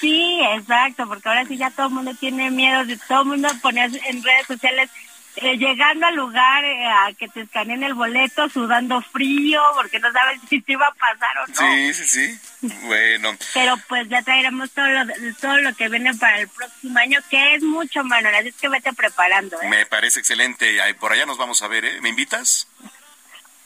Sí, 0.01 0.41
exacto, 0.55 1.07
porque 1.07 1.29
ahora 1.29 1.47
sí 1.47 1.57
ya 1.57 1.71
todo 1.71 1.87
el 1.87 1.95
mundo 1.95 2.15
tiene 2.19 2.51
miedo, 2.51 2.85
de 2.85 2.97
todo 3.09 3.23
el 3.23 3.29
mundo 3.29 3.49
ponía 3.63 3.85
en 3.85 4.23
redes 4.23 4.47
sociales 4.47 4.91
eh, 5.37 5.59
llegando 5.59 6.07
al 6.07 6.15
lugar 6.15 6.65
eh, 6.65 6.87
a 6.87 7.13
que 7.13 7.29
te 7.29 7.43
escaneen 7.43 7.83
el 7.83 7.93
boleto, 7.93 8.49
sudando 8.49 9.03
frío, 9.03 9.61
porque 9.75 9.99
no 9.99 10.11
sabes 10.11 10.41
si 10.49 10.63
te 10.63 10.73
iba 10.73 10.87
a 10.87 10.95
pasar 10.95 11.39
o 11.39 11.47
no. 11.47 11.55
Sí, 11.55 11.93
sí, 11.93 12.07
sí. 12.07 12.69
Bueno, 12.87 13.37
Pero 13.53 13.77
pues 13.87 14.09
ya 14.09 14.23
traeremos 14.23 14.71
todo 14.71 14.87
lo, 14.87 15.05
todo 15.39 15.59
lo 15.59 15.75
que 15.75 15.91
viene 15.91 16.15
para 16.15 16.41
el 16.41 16.49
próximo 16.49 16.99
año, 16.99 17.21
que 17.29 17.55
es 17.55 17.63
mucho, 17.63 18.03
Manuel, 18.03 18.35
así 18.35 18.49
es 18.49 18.55
que 18.55 18.71
vete 18.71 18.95
preparando, 18.95 19.61
¿eh? 19.61 19.69
me 19.69 19.85
parece 19.85 20.21
excelente. 20.21 20.79
Por 20.95 21.13
allá 21.13 21.27
nos 21.27 21.37
vamos 21.37 21.61
a 21.61 21.69
ver, 21.69 21.85
¿eh? 21.85 22.01
¿Me 22.01 22.09
invitas? 22.09 22.67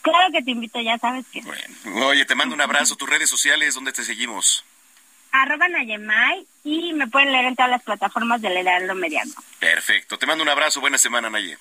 Claro 0.01 0.29
que 0.33 0.41
te 0.41 0.51
invito, 0.51 0.81
ya 0.81 0.97
sabes 0.97 1.25
que... 1.31 1.41
Oye, 2.03 2.25
te 2.25 2.35
mando 2.35 2.53
un 2.53 2.61
abrazo. 2.61 2.97
Tus 2.97 3.09
redes 3.09 3.29
sociales, 3.29 3.75
¿dónde 3.75 3.93
te 3.93 4.03
seguimos? 4.03 4.65
Arroba 5.31 5.67
Nayemay 5.67 6.45
y 6.63 6.93
me 6.93 7.07
pueden 7.07 7.31
leer 7.31 7.45
en 7.45 7.55
todas 7.55 7.71
las 7.71 7.83
plataformas 7.83 8.41
del 8.41 8.57
Heraldo 8.57 8.95
Mediano. 8.95 9.33
Perfecto. 9.59 10.17
Te 10.17 10.25
mando 10.25 10.43
un 10.43 10.49
abrazo. 10.49 10.81
Buena 10.81 10.97
semana, 10.97 11.29
Naye. 11.29 11.57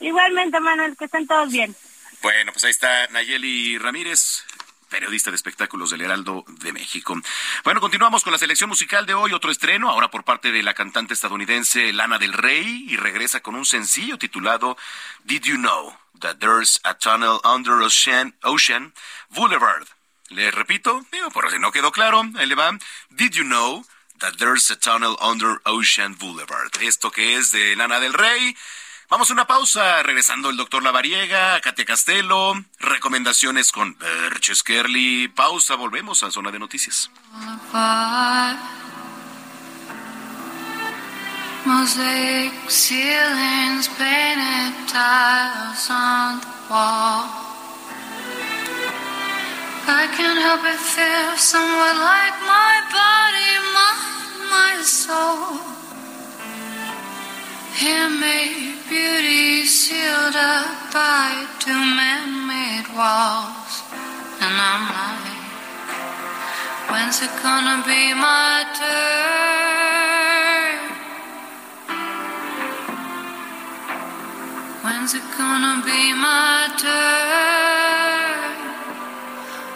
Igualmente, 0.00 0.58
Manuel, 0.60 0.96
que 0.96 1.04
estén 1.04 1.26
todos 1.26 1.50
bien. 1.50 1.74
Bueno, 2.22 2.52
pues 2.52 2.64
ahí 2.64 2.70
está 2.70 3.06
Nayeli 3.08 3.78
Ramírez, 3.78 4.44
periodista 4.88 5.30
de 5.30 5.36
espectáculos 5.36 5.90
del 5.90 6.02
Heraldo 6.02 6.44
de 6.46 6.72
México. 6.72 7.20
Bueno, 7.64 7.80
continuamos 7.80 8.22
con 8.22 8.32
la 8.32 8.38
selección 8.38 8.68
musical 8.68 9.06
de 9.06 9.14
hoy, 9.14 9.32
otro 9.32 9.50
estreno, 9.50 9.90
ahora 9.90 10.10
por 10.10 10.22
parte 10.22 10.52
de 10.52 10.62
la 10.62 10.74
cantante 10.74 11.14
estadounidense 11.14 11.92
Lana 11.92 12.18
del 12.18 12.32
Rey, 12.32 12.86
y 12.88 12.96
regresa 12.96 13.40
con 13.40 13.54
un 13.54 13.64
sencillo 13.64 14.18
titulado 14.18 14.76
Did 15.24 15.42
You 15.42 15.56
Know 15.56 15.96
That 16.20 16.36
There's 16.36 16.80
a 16.84 16.94
Tunnel 16.94 17.40
Under 17.44 17.74
Ocean, 17.82 18.34
Ocean 18.42 18.92
Boulevard? 19.30 19.86
Le 20.32 20.50
repito, 20.50 21.04
digo, 21.12 21.30
por 21.30 21.50
si 21.50 21.58
no 21.58 21.72
quedó 21.72 21.92
claro, 21.92 22.22
ahí 22.36 22.46
le 22.46 22.54
va. 22.54 22.70
Did 23.10 23.32
You 23.32 23.44
Know 23.44 23.84
That 24.18 24.34
There's 24.38 24.70
a 24.70 24.76
Tunnel 24.76 25.16
Under 25.20 25.60
Ocean 25.64 26.16
Boulevard? 26.18 26.70
Esto 26.80 27.10
que 27.10 27.36
es 27.36 27.52
de 27.52 27.76
Lana 27.76 28.00
del 28.00 28.14
Rey. 28.14 28.56
Vamos 29.10 29.28
a 29.28 29.34
una 29.34 29.46
pausa, 29.46 30.02
regresando 30.02 30.48
el 30.48 30.56
doctor 30.56 30.82
Lavariega, 30.82 31.60
Katia 31.60 31.84
Castelo, 31.84 32.54
recomendaciones 32.78 33.70
con 33.70 33.98
Berches 33.98 34.62
Kerly. 34.62 35.28
Pausa, 35.28 35.74
volvemos 35.74 36.22
a 36.22 36.30
Zona 36.30 36.50
de 36.50 36.58
Noticias. 36.58 37.10
Mosaic 41.64 42.52
ceilings, 42.68 43.88
painted 43.90 44.74
tiles 44.88 45.90
on 45.90 46.40
the. 46.40 47.51
I 49.84 50.06
can't 50.16 50.40
help 50.40 50.62
but 50.62 50.78
feel 50.78 51.36
somewhat 51.36 51.96
like 52.12 52.36
my 52.46 52.74
body, 52.98 53.52
mind, 53.76 54.50
my 54.50 54.72
soul. 54.82 55.58
Handmade 57.74 58.78
beauty 58.88 59.66
sealed 59.66 60.36
up 60.36 60.92
by 60.92 61.46
two 61.58 61.72
man-made 61.72 62.88
walls, 62.96 63.82
and 64.40 64.54
I'm 64.54 64.84
like. 64.92 65.22
When's 66.92 67.22
it 67.22 67.30
gonna 67.42 67.82
be 67.86 68.12
my 68.12 68.64
turn? 68.78 68.92
When's 74.84 75.14
it 75.14 75.22
gonna 75.38 75.82
be 75.86 76.12
my 76.12 76.68
turn? 76.78 78.01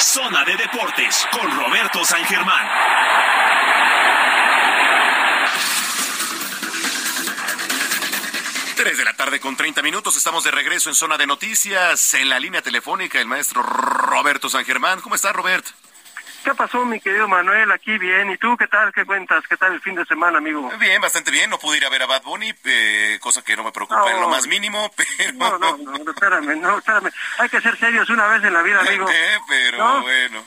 Zona 0.00 0.44
de 0.44 0.56
Deportes 0.56 1.28
con 1.30 1.50
Roberto 1.54 2.02
San 2.06 2.24
Germán. 2.24 2.66
Tres 8.76 8.96
de 8.96 9.04
la 9.04 9.12
tarde 9.12 9.40
con 9.40 9.56
30 9.56 9.82
minutos, 9.82 10.16
estamos 10.16 10.42
de 10.42 10.50
regreso 10.50 10.88
en 10.88 10.94
Zona 10.94 11.18
de 11.18 11.26
Noticias, 11.26 12.14
en 12.14 12.30
la 12.30 12.40
línea 12.40 12.62
telefónica, 12.62 13.20
el 13.20 13.26
maestro 13.26 13.62
Roberto 13.62 14.48
San 14.48 14.64
Germán. 14.64 15.02
¿Cómo 15.02 15.14
está, 15.14 15.34
Robert? 15.34 15.66
¿Qué 16.44 16.54
pasó, 16.54 16.84
mi 16.86 16.98
querido 17.00 17.28
Manuel? 17.28 17.70
Aquí 17.70 17.98
bien. 17.98 18.30
¿Y 18.30 18.38
tú 18.38 18.56
qué 18.56 18.66
tal? 18.66 18.92
¿Qué 18.92 19.04
cuentas? 19.04 19.44
¿Qué 19.46 19.56
tal 19.58 19.74
el 19.74 19.80
fin 19.82 19.94
de 19.94 20.06
semana, 20.06 20.38
amigo? 20.38 20.70
Bien, 20.78 21.00
bastante 21.00 21.30
bien. 21.30 21.50
No 21.50 21.58
pude 21.58 21.76
ir 21.76 21.84
a 21.84 21.90
ver 21.90 22.02
a 22.02 22.06
Bad 22.06 22.22
Bunny, 22.22 22.52
eh, 22.64 23.18
cosa 23.20 23.42
que 23.42 23.54
no 23.56 23.62
me 23.64 23.72
preocupa 23.72 24.00
No. 24.00 24.08
en 24.08 24.20
lo 24.20 24.28
más 24.28 24.46
mínimo, 24.46 24.90
pero... 24.96 25.32
No, 25.58 25.58
no, 25.58 25.76
no, 25.98 26.10
espérame, 26.10 26.58
no, 26.60 26.78
espérame. 26.78 27.10
Hay 27.38 27.48
que 27.50 27.60
ser 27.60 27.76
serios 27.78 28.08
una 28.08 28.26
vez 28.28 28.42
en 28.42 28.54
la 28.54 28.62
vida, 28.62 28.80
amigo. 28.80 29.06
Eh, 29.12 29.38
pero 29.48 29.78
¿No? 29.78 30.00
bueno. 30.02 30.42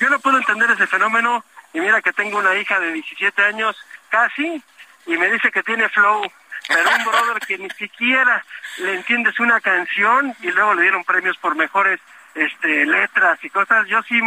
Yo 0.00 0.10
no 0.10 0.18
puedo 0.20 0.36
entender 0.38 0.70
ese 0.70 0.86
fenómeno 0.86 1.44
y 1.72 1.80
mira 1.80 2.02
que 2.02 2.12
tengo 2.12 2.38
una 2.38 2.54
hija 2.54 2.78
de 2.78 2.92
17 2.92 3.42
años 3.42 3.76
casi 4.10 4.62
y 5.06 5.16
me 5.16 5.30
dice 5.30 5.50
que 5.50 5.62
tiene 5.62 5.88
flow, 5.88 6.22
pero 6.68 6.90
un 6.96 7.04
brother 7.04 7.38
que 7.46 7.58
ni 7.58 7.70
siquiera 7.70 8.44
le 8.78 8.94
entiendes 8.94 9.38
una 9.40 9.60
canción 9.60 10.36
y 10.42 10.50
luego 10.50 10.74
le 10.74 10.82
dieron 10.82 11.04
premios 11.04 11.36
por 11.38 11.56
mejores 11.56 12.00
este 12.34 12.86
letras 12.86 13.38
y 13.42 13.50
cosas. 13.50 13.86
Yo 13.88 14.00
sí 14.02 14.20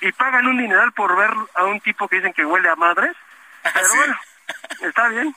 y 0.00 0.12
pagan 0.12 0.46
un 0.46 0.58
dineral 0.58 0.92
por 0.92 1.16
ver 1.16 1.30
a 1.54 1.64
un 1.64 1.80
tipo 1.80 2.08
que 2.08 2.16
dicen 2.16 2.32
que 2.32 2.44
huele 2.44 2.68
a 2.68 2.76
madres. 2.76 3.16
Pero 3.72 3.94
bueno, 3.94 4.18
está 4.82 5.08
bien. 5.08 5.34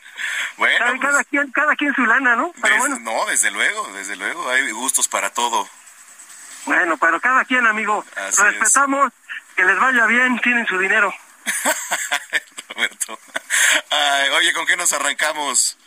Bueno, 0.58 0.78
Cada- 0.86 1.00
cada 1.00 1.24
quien 1.24 1.52
cada 1.52 1.76
quien 1.76 1.94
su 1.94 2.06
lana, 2.06 2.36
¿no? 2.36 2.52
Pero 2.62 2.68
Des- 2.76 2.80
bueno. 2.80 3.00
No, 3.00 3.26
desde 3.28 3.52
luego, 3.52 3.88
desde 3.94 4.16
luego, 4.16 4.50
hay 4.50 4.70
gustos 4.72 5.08
para 5.08 5.30
todo. 5.30 5.68
Bueno, 6.66 6.98
pero 6.98 7.20
cada 7.22 7.46
quien, 7.46 7.66
amigo. 7.66 8.04
Así 8.18 8.42
Respetamos, 8.44 9.14
que 9.56 9.64
les 9.64 9.80
vaya 9.80 10.06
bien, 10.06 10.38
tienen 10.40 10.66
su 10.68 10.78
dinero. 10.78 11.14
Roberto. 12.76 13.20
Ay, 13.90 14.30
oye, 14.32 14.54
¿con 14.54 14.66
qué 14.66 14.76
nos 14.76 14.92
arrancamos? 14.94 15.78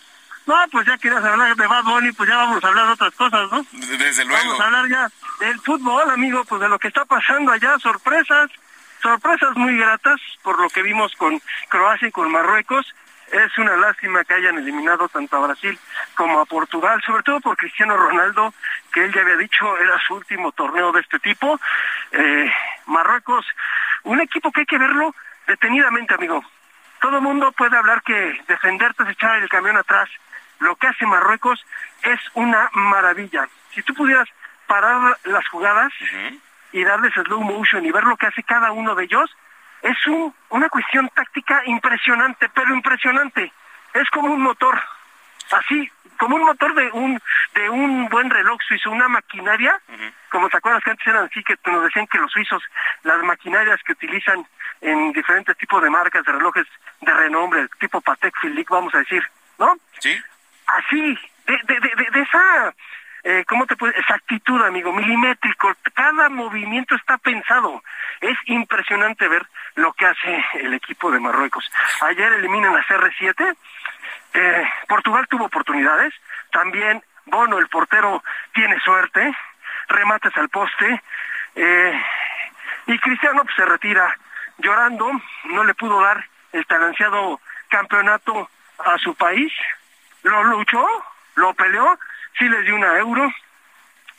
No, 0.47 0.57
pues 0.73 0.87
ya 0.87 0.99
querías 0.99 1.25
hablar 1.25 1.55
de 1.55 1.67
Bad 1.67 1.85
Bunny, 1.85 2.12
pues 2.12 2.29
ya 2.29 2.37
vamos 2.37 2.62
a 2.65 2.69
hablar 2.69 2.87
de 2.87 2.93
otras 2.93 3.15
cosas, 3.15 3.53
¿no? 3.53 3.65
Desde 3.73 4.25
luego. 4.25 4.43
Vamos 4.43 4.61
a 4.61 4.65
hablar 4.65 4.89
ya 4.89 5.11
del 5.39 5.61
fútbol, 5.61 6.11
amigo, 6.11 6.45
pues 6.45 6.61
de 6.61 6.69
lo 6.69 6.79
que 6.79 6.89
está 6.89 7.05
pasando 7.05 7.53
allá, 7.53 7.79
sorpresas, 7.79 8.51
sorpresas 9.03 9.55
muy 9.57 9.77
gratas 9.77 10.21
por 10.43 10.59
lo 10.59 10.69
que 10.69 10.83
vimos 10.83 11.15
con 11.17 11.41
Croacia 11.69 12.09
y 12.09 12.12
con 12.12 12.31
Marruecos. 12.31 12.87
Es 13.31 13.57
una 13.59 13.77
lástima 13.77 14.25
que 14.25 14.35
hayan 14.35 14.59
eliminado 14.59 15.09
tanto 15.09 15.37
a 15.37 15.47
Brasil 15.47 15.79
como 16.17 16.41
a 16.41 16.47
Portugal, 16.47 17.01
sobre 17.07 17.23
todo 17.23 17.41
por 17.41 17.57
Cristiano 17.57 17.97
Ronaldo, 17.97 18.53
que 18.93 19.05
él 19.05 19.12
ya 19.15 19.21
había 19.21 19.37
dicho 19.37 19.79
era 19.79 19.97
su 20.05 20.15
último 20.15 20.51
torneo 20.51 20.91
de 20.91 21.01
este 21.01 21.21
tipo. 21.21 21.61
Eh, 22.11 22.53
Marruecos, 22.87 23.47
un 24.03 24.21
equipo 24.21 24.51
que 24.51 24.61
hay 24.61 24.67
que 24.67 24.79
verlo 24.79 25.15
detenidamente, 25.47 26.15
amigo. 26.15 26.43
Todo 27.01 27.21
mundo 27.21 27.53
puede 27.53 27.77
hablar 27.77 28.03
que 28.03 28.43
defenderte 28.49 29.05
es 29.05 29.11
echar 29.11 29.41
el 29.41 29.49
camión 29.49 29.77
atrás. 29.77 30.09
Lo 30.61 30.77
que 30.77 30.87
hace 30.87 31.07
Marruecos 31.07 31.65
es 32.03 32.20
una 32.35 32.70
maravilla. 32.73 33.49
Si 33.74 33.82
tú 33.82 33.95
pudieras 33.95 34.28
parar 34.66 35.19
las 35.24 35.47
jugadas 35.49 35.93
y 36.73 36.85
darles 36.85 37.12
slow 37.15 37.41
motion 37.41 37.85
y 37.85 37.91
ver 37.91 38.05
lo 38.05 38.16
que 38.16 38.27
hace 38.27 38.43
cada 38.43 38.70
uno 38.73 38.95
de 38.95 39.05
ellos, 39.05 39.31
es 39.82 40.07
un, 40.07 40.35
una 40.51 40.69
cuestión 40.69 41.09
táctica 41.15 41.62
impresionante, 41.66 42.49
pero 42.51 42.74
impresionante. 42.74 43.53
Es 43.95 44.09
como 44.11 44.32
un 44.32 44.43
motor, 44.43 44.81
así, 45.53 45.91
como 46.19 46.37
un 46.37 46.45
motor 46.45 46.74
de 46.74 46.91
un 46.93 47.20
de 47.55 47.69
un 47.69 48.09
buen 48.09 48.31
reloj 48.31 48.61
suizo, 48.69 48.91
una 48.91 49.09
maquinaria, 49.09 49.81
como 50.31 50.49
te 50.49 50.59
acuerdas 50.59 50.85
que 50.85 50.91
antes 50.91 51.07
eran 51.07 51.24
así, 51.24 51.43
que 51.43 51.57
nos 51.66 51.82
decían 51.82 52.07
que 52.07 52.19
los 52.19 52.31
suizos, 52.31 52.62
las 53.03 53.23
maquinarias 53.24 53.81
que 53.85 53.93
utilizan 53.93 54.47
en 54.81 55.12
diferentes 55.12 55.57
tipos 55.57 55.82
de 55.82 55.91
marcas 55.91 56.24
de 56.24 56.32
relojes 56.32 56.66
de 57.01 57.12
renombre, 57.12 57.66
tipo 57.81 58.01
Patek 58.01 58.35
Philippe, 58.41 58.73
vamos 58.73 58.95
a 58.95 58.99
decir, 58.99 59.23
¿no? 59.59 59.77
Sí. 59.99 60.16
Así, 60.77 61.19
de, 61.47 62.21
esa 62.23 62.75
eh, 63.23 63.45
¿cómo 63.47 63.67
te 63.67 63.77
puede? 63.77 63.99
Exactitud, 63.99 64.63
amigo, 64.63 64.93
milimétrico. 64.93 65.75
Cada 65.95 66.29
movimiento 66.29 66.95
está 66.95 67.19
pensado. 67.19 67.83
Es 68.21 68.37
impresionante 68.47 69.29
ver 69.29 69.47
lo 69.75 69.93
que 69.93 70.07
hace 70.07 70.45
el 70.55 70.73
equipo 70.75 71.11
de 71.11 71.21
Marruecos. 71.21 71.71
Ayer 72.03 72.33
eliminan 72.35 72.75
a 72.75 72.85
CR7. 72.85 73.57
Eh, 74.35 74.71
Portugal 74.89 75.27
tuvo 75.29 75.47
oportunidades. 75.47 76.15
También 76.51 77.03
Bono, 77.27 77.59
el 77.59 77.69
portero, 77.69 78.23
tiene 78.55 78.81
suerte. 78.81 79.37
Remates 79.89 80.37
al 80.37 80.49
poste. 80.49 81.03
Eh, 81.57 82.03
y 82.87 82.99
Cristiano 82.99 83.43
pues, 83.43 83.55
se 83.57 83.67
retira 83.67 84.17
llorando. 84.59 85.11
No 85.45 85.65
le 85.65 85.75
pudo 85.75 86.01
dar 86.01 86.25
el 86.53 86.65
tan 86.67 86.83
ansiado 86.83 87.41
campeonato 87.69 88.49
a 88.79 88.97
su 88.99 89.15
país. 89.15 89.53
Lo 90.23 90.45
luchó, 90.45 90.87
lo 91.37 91.55
peleó 91.55 91.99
sí 92.39 92.49
les 92.49 92.65
dio 92.65 92.75
una 92.75 92.99
euro, 92.99 93.33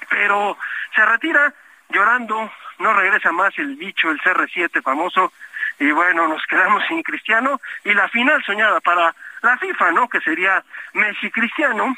pero 0.10 0.58
se 0.96 1.06
retira 1.06 1.54
llorando, 1.90 2.52
no 2.80 2.94
regresa 2.94 3.32
más 3.32 3.58
el 3.58 3.76
bicho, 3.76 4.10
el 4.12 4.22
CR7 4.22 4.82
famoso, 4.82 5.34
y 5.80 5.92
bueno, 5.92 6.28
nos 6.28 6.46
quedamos 6.46 6.84
sin 6.88 7.02
Cristiano, 7.02 7.60
y 7.84 7.94
la 7.94 8.08
final 8.10 8.44
soñada 8.44 8.80
para 8.82 9.14
la 9.42 9.58
FIFA, 9.58 9.92
¿no? 9.92 10.08
Que 10.08 10.22
sería 10.22 10.64
Messi 10.94 11.32
Cristiano, 11.32 11.96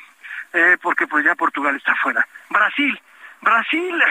eh, 0.53 0.77
porque 0.81 1.07
pues 1.07 1.25
ya 1.25 1.35
Portugal 1.35 1.75
está 1.75 1.93
fuera. 1.95 2.25
Brasil, 2.49 2.99
Brasil 3.41 4.03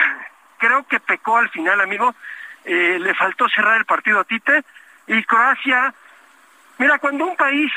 creo 0.59 0.85
que 0.87 0.99
pecó 0.99 1.37
al 1.37 1.49
final, 1.49 1.81
amigo, 1.81 2.13
eh, 2.65 2.97
le 2.99 3.13
faltó 3.15 3.49
cerrar 3.49 3.77
el 3.77 3.85
partido 3.85 4.19
a 4.19 4.23
Tite, 4.23 4.63
y 5.07 5.23
Croacia, 5.23 5.93
mira, 6.77 6.99
cuando 6.99 7.25
un 7.25 7.35
país 7.35 7.71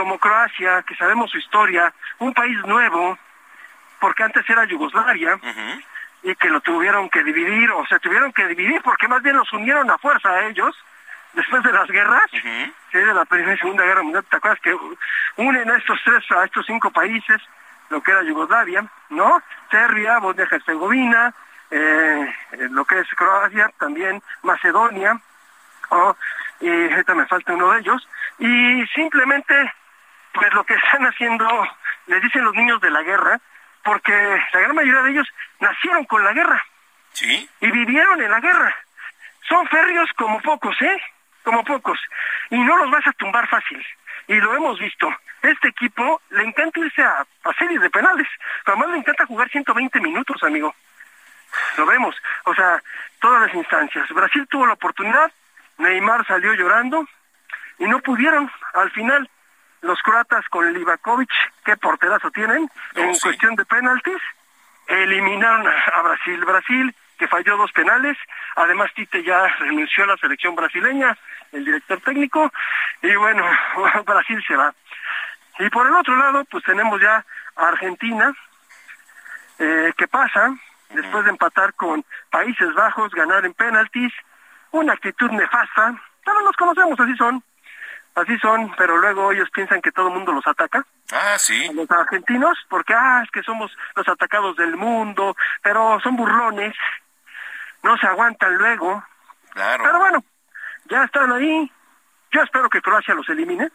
como 0.00 0.18
Croacia, 0.18 0.82
que 0.88 0.96
sabemos 0.96 1.30
su 1.30 1.36
historia, 1.36 1.92
un 2.20 2.32
país 2.32 2.56
nuevo, 2.64 3.18
porque 4.00 4.22
antes 4.22 4.48
era 4.48 4.64
Yugoslavia, 4.64 5.38
y 6.22 6.34
que 6.36 6.48
lo 6.48 6.62
tuvieron 6.62 7.10
que 7.10 7.22
dividir, 7.22 7.70
o 7.70 7.84
se 7.84 7.98
tuvieron 7.98 8.32
que 8.32 8.46
dividir 8.46 8.80
porque 8.80 9.06
más 9.08 9.22
bien 9.22 9.36
los 9.36 9.52
unieron 9.52 9.90
a 9.90 9.98
fuerza 9.98 10.30
a 10.30 10.46
ellos, 10.46 10.74
después 11.34 11.62
de 11.62 11.72
las 11.72 11.86
guerras, 11.88 12.30
de 12.32 13.12
la 13.12 13.26
Primera 13.26 13.52
y 13.52 13.58
Segunda 13.58 13.84
Guerra 13.84 14.02
Mundial, 14.02 14.24
¿te 14.24 14.36
acuerdas 14.38 14.60
que 14.62 14.74
unen 15.36 15.70
a 15.70 15.76
estos 15.76 16.00
tres, 16.02 16.24
a 16.30 16.44
estos 16.46 16.64
cinco 16.64 16.90
países, 16.90 17.42
lo 17.90 18.02
que 18.02 18.12
era 18.12 18.22
Yugoslavia, 18.22 18.86
¿no? 19.10 19.42
Serbia, 19.70 20.18
Bosnia 20.18 20.48
Herzegovina, 20.50 21.34
eh, 21.70 22.34
lo 22.70 22.86
que 22.86 23.00
es 23.00 23.08
Croacia, 23.14 23.70
también 23.78 24.22
Macedonia, 24.44 25.20
y 26.58 26.90
ahorita 26.90 27.14
me 27.14 27.26
falta 27.26 27.52
uno 27.52 27.72
de 27.72 27.80
ellos, 27.80 28.08
y 28.38 28.86
simplemente, 28.94 29.74
pues 30.32 30.52
lo 30.54 30.64
que 30.64 30.74
están 30.74 31.04
haciendo, 31.06 31.46
le 32.06 32.20
dicen 32.20 32.44
los 32.44 32.54
niños 32.54 32.80
de 32.80 32.90
la 32.90 33.02
guerra, 33.02 33.40
porque 33.82 34.12
la 34.52 34.60
gran 34.60 34.74
mayoría 34.74 35.02
de 35.02 35.10
ellos 35.10 35.28
nacieron 35.58 36.04
con 36.04 36.24
la 36.24 36.32
guerra. 36.32 36.64
Sí. 37.12 37.48
Y 37.60 37.70
vivieron 37.70 38.22
en 38.22 38.30
la 38.30 38.40
guerra. 38.40 38.74
Son 39.48 39.66
férreos 39.68 40.08
como 40.16 40.40
pocos, 40.40 40.80
¿eh? 40.80 41.02
Como 41.42 41.64
pocos. 41.64 41.98
Y 42.50 42.58
no 42.58 42.76
los 42.76 42.90
vas 42.90 43.06
a 43.06 43.12
tumbar 43.12 43.48
fácil. 43.48 43.84
Y 44.28 44.34
lo 44.34 44.54
hemos 44.54 44.78
visto. 44.78 45.12
Este 45.42 45.68
equipo 45.68 46.20
le 46.30 46.44
encanta 46.44 46.78
irse 46.80 47.02
a, 47.02 47.26
a 47.44 47.52
series 47.58 47.80
de 47.80 47.90
penales. 47.90 48.28
Además 48.66 48.90
le 48.90 48.98
encanta 48.98 49.26
jugar 49.26 49.48
120 49.50 50.00
minutos, 50.00 50.42
amigo. 50.42 50.74
Lo 51.78 51.86
vemos. 51.86 52.14
O 52.44 52.54
sea, 52.54 52.80
todas 53.20 53.42
las 53.42 53.54
instancias. 53.54 54.08
Brasil 54.10 54.46
tuvo 54.48 54.66
la 54.66 54.74
oportunidad. 54.74 55.32
Neymar 55.78 56.26
salió 56.26 56.54
llorando. 56.54 57.06
Y 57.78 57.86
no 57.86 58.00
pudieron. 58.00 58.50
Al 58.74 58.90
final 58.90 59.28
los 59.82 60.00
croatas 60.02 60.46
con 60.48 60.72
Livakovic, 60.72 61.30
qué 61.64 61.76
porterazo 61.76 62.30
tienen, 62.30 62.70
en 62.94 63.18
cuestión 63.18 63.54
de 63.56 63.64
penaltis, 63.64 64.20
eliminaron 64.86 65.66
a 65.66 66.02
Brasil. 66.02 66.44
Brasil, 66.44 66.94
que 67.18 67.28
falló 67.28 67.56
dos 67.56 67.72
penales, 67.72 68.16
además 68.56 68.90
Tite 68.94 69.22
ya 69.22 69.46
renunció 69.58 70.04
a 70.04 70.08
la 70.08 70.16
selección 70.16 70.54
brasileña, 70.54 71.16
el 71.52 71.64
director 71.64 72.00
técnico, 72.00 72.50
y 73.02 73.14
bueno, 73.14 73.44
Brasil 74.06 74.42
se 74.46 74.56
va. 74.56 74.74
Y 75.58 75.68
por 75.68 75.86
el 75.86 75.94
otro 75.94 76.16
lado, 76.16 76.44
pues 76.50 76.64
tenemos 76.64 77.00
ya 77.00 77.24
a 77.56 77.68
Argentina, 77.68 78.32
eh, 79.58 79.92
que 79.96 80.08
pasa, 80.08 80.54
después 80.88 81.24
de 81.24 81.30
empatar 81.30 81.74
con 81.74 82.04
Países 82.30 82.72
Bajos, 82.74 83.12
ganar 83.12 83.44
en 83.44 83.54
penaltis, 83.54 84.12
una 84.72 84.94
actitud 84.94 85.30
nefasta, 85.30 85.94
pero 86.24 86.40
los 86.40 86.56
conocemos, 86.56 86.98
así 86.98 87.14
son, 87.16 87.42
así 88.14 88.38
son, 88.38 88.74
pero 88.76 88.96
luego 88.98 89.32
ellos 89.32 89.48
piensan 89.50 89.80
que 89.80 89.92
todo 89.92 90.08
el 90.08 90.14
mundo 90.14 90.32
los 90.32 90.46
ataca. 90.46 90.84
Ah, 91.12 91.36
sí. 91.38 91.70
Los 91.72 91.90
argentinos, 91.90 92.56
porque, 92.68 92.94
ah, 92.94 93.22
es 93.24 93.30
que 93.30 93.42
somos 93.42 93.76
los 93.96 94.08
atacados 94.08 94.56
del 94.56 94.76
mundo, 94.76 95.36
pero 95.62 95.98
son 96.02 96.16
burlones, 96.16 96.74
no 97.82 97.96
se 97.98 98.06
aguantan 98.06 98.56
luego. 98.56 99.04
Claro. 99.50 99.84
Pero 99.84 99.98
bueno, 99.98 100.24
ya 100.86 101.04
están 101.04 101.32
ahí. 101.32 101.70
Yo 102.30 102.42
espero 102.42 102.68
que 102.68 102.82
Croacia 102.82 103.14
los 103.14 103.28
elimine. 103.28 103.70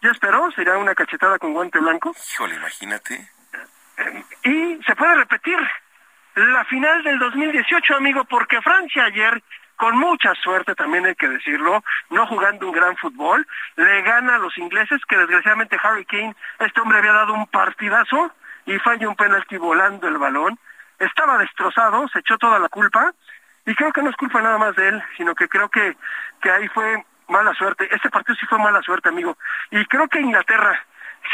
Yo 0.00 0.10
espero, 0.10 0.50
sería 0.50 0.76
una 0.78 0.94
cachetada 0.94 1.38
con 1.38 1.52
guante 1.52 1.78
blanco. 1.78 2.12
Híjole, 2.32 2.56
imagínate. 2.56 3.30
Y 4.42 4.80
se 4.84 4.96
puede 4.96 5.14
repetir 5.14 5.58
la 6.34 6.64
final 6.64 7.04
del 7.04 7.18
2018, 7.18 7.96
amigo, 7.96 8.24
porque 8.24 8.60
Francia 8.62 9.04
ayer 9.04 9.42
con 9.76 9.96
mucha 9.98 10.34
suerte 10.34 10.74
también 10.74 11.06
hay 11.06 11.14
que 11.14 11.28
decirlo, 11.28 11.82
no 12.10 12.26
jugando 12.26 12.66
un 12.66 12.72
gran 12.72 12.96
fútbol, 12.96 13.46
le 13.76 14.02
gana 14.02 14.36
a 14.36 14.38
los 14.38 14.56
ingleses, 14.58 15.00
que 15.08 15.16
desgraciadamente 15.16 15.78
Harry 15.82 16.04
Kane, 16.04 16.34
este 16.60 16.80
hombre 16.80 16.98
había 16.98 17.12
dado 17.12 17.34
un 17.34 17.46
partidazo 17.46 18.32
y 18.66 18.78
falla 18.78 19.08
un 19.08 19.16
penalti 19.16 19.56
volando 19.56 20.08
el 20.08 20.18
balón, 20.18 20.58
estaba 20.98 21.38
destrozado, 21.38 22.08
se 22.08 22.20
echó 22.20 22.38
toda 22.38 22.58
la 22.58 22.68
culpa, 22.68 23.12
y 23.66 23.74
creo 23.74 23.92
que 23.92 24.02
no 24.02 24.10
es 24.10 24.16
culpa 24.16 24.40
nada 24.40 24.58
más 24.58 24.74
de 24.76 24.88
él, 24.88 25.02
sino 25.16 25.34
que 25.34 25.48
creo 25.48 25.68
que, 25.68 25.96
que 26.40 26.50
ahí 26.50 26.68
fue 26.68 27.04
mala 27.28 27.52
suerte, 27.54 27.88
este 27.90 28.10
partido 28.10 28.36
sí 28.36 28.46
fue 28.46 28.58
mala 28.58 28.82
suerte, 28.82 29.08
amigo, 29.08 29.36
y 29.70 29.84
creo 29.86 30.08
que 30.08 30.20
Inglaterra, 30.20 30.84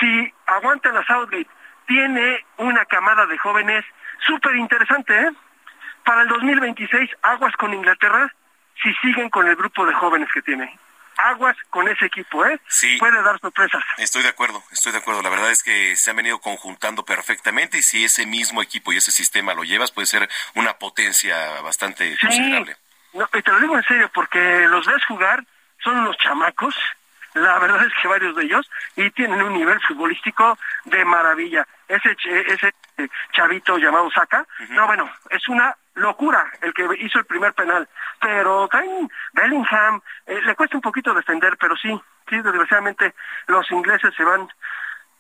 si 0.01 0.33
aguanta 0.47 0.93
la 0.93 1.05
Southgate, 1.05 1.49
tiene 1.87 2.45
una 2.59 2.85
camada 2.85 3.27
de 3.27 3.39
jóvenes 3.39 3.85
súper 4.27 4.57
interesante, 4.57 5.19
¿eh? 5.19 5.31
Para 6.09 6.23
el 6.23 6.29
2026, 6.29 7.11
aguas 7.21 7.55
con 7.57 7.75
Inglaterra, 7.75 8.33
si 8.83 8.95
siguen 8.95 9.29
con 9.29 9.47
el 9.47 9.55
grupo 9.57 9.85
de 9.85 9.93
jóvenes 9.93 10.31
que 10.33 10.41
tiene. 10.41 10.75
Aguas 11.19 11.55
con 11.69 11.87
ese 11.87 12.07
equipo, 12.07 12.47
¿eh? 12.47 12.59
Sí. 12.67 12.97
Puede 12.99 13.21
dar 13.21 13.39
sorpresas. 13.39 13.83
Estoy 13.99 14.23
de 14.23 14.31
acuerdo, 14.31 14.65
estoy 14.73 14.93
de 14.93 14.99
acuerdo. 14.99 15.21
La 15.21 15.29
verdad 15.29 15.51
es 15.51 15.63
que 15.63 15.95
se 15.97 16.09
han 16.09 16.17
venido 16.17 16.39
conjuntando 16.41 17.05
perfectamente 17.05 17.77
y 17.77 17.83
si 17.83 18.07
ese 18.07 18.25
mismo 18.25 18.63
equipo 18.63 18.91
y 18.91 18.97
ese 18.97 19.11
sistema 19.11 19.53
lo 19.53 19.65
llevas, 19.65 19.93
puede 19.93 20.07
ser 20.07 20.31
una 20.55 20.79
potencia 20.79 21.61
bastante 21.61 22.17
considerable. 22.19 22.75
No, 23.13 23.29
y 23.35 23.43
te 23.43 23.53
lo 23.53 23.61
digo 23.61 23.77
en 23.77 23.85
serio, 23.85 24.11
porque 24.15 24.67
los 24.67 24.87
ves 24.87 25.05
jugar, 25.05 25.45
son 25.85 25.99
unos 25.99 26.17
chamacos, 26.17 26.75
la 27.35 27.59
verdad 27.59 27.85
es 27.85 27.93
que 28.01 28.09
varios 28.09 28.35
de 28.35 28.45
ellos, 28.45 28.71
y 28.97 29.11
tienen 29.11 29.43
un 29.43 29.53
nivel 29.53 29.79
futbolístico 29.83 30.59
de 30.87 31.05
maravilla. 31.05 31.69
Ese, 31.87 32.17
ese 32.47 32.73
chavito 33.33 33.77
llamado 33.77 34.11
Saka, 34.11 34.47
no, 34.71 34.87
bueno, 34.87 35.11
es 35.29 35.47
una 35.49 35.77
locura 35.99 36.45
el 36.63 36.73
que 36.73 36.89
hizo 37.01 37.19
el 37.19 37.25
primer 37.25 37.53
penal. 37.53 37.89
Pero 38.21 38.69
también 38.69 39.11
Bellingham, 39.33 40.01
eh, 40.27 40.41
le 40.43 40.55
cuesta 40.55 40.77
un 40.77 40.83
poquito 40.83 41.15
defender, 41.15 41.57
pero 41.59 41.77
sí, 41.77 42.01
sí, 42.29 42.41
desgraciadamente 42.41 43.15
los 43.47 43.71
ingleses 43.71 44.15
se 44.15 44.25
van 44.25 44.49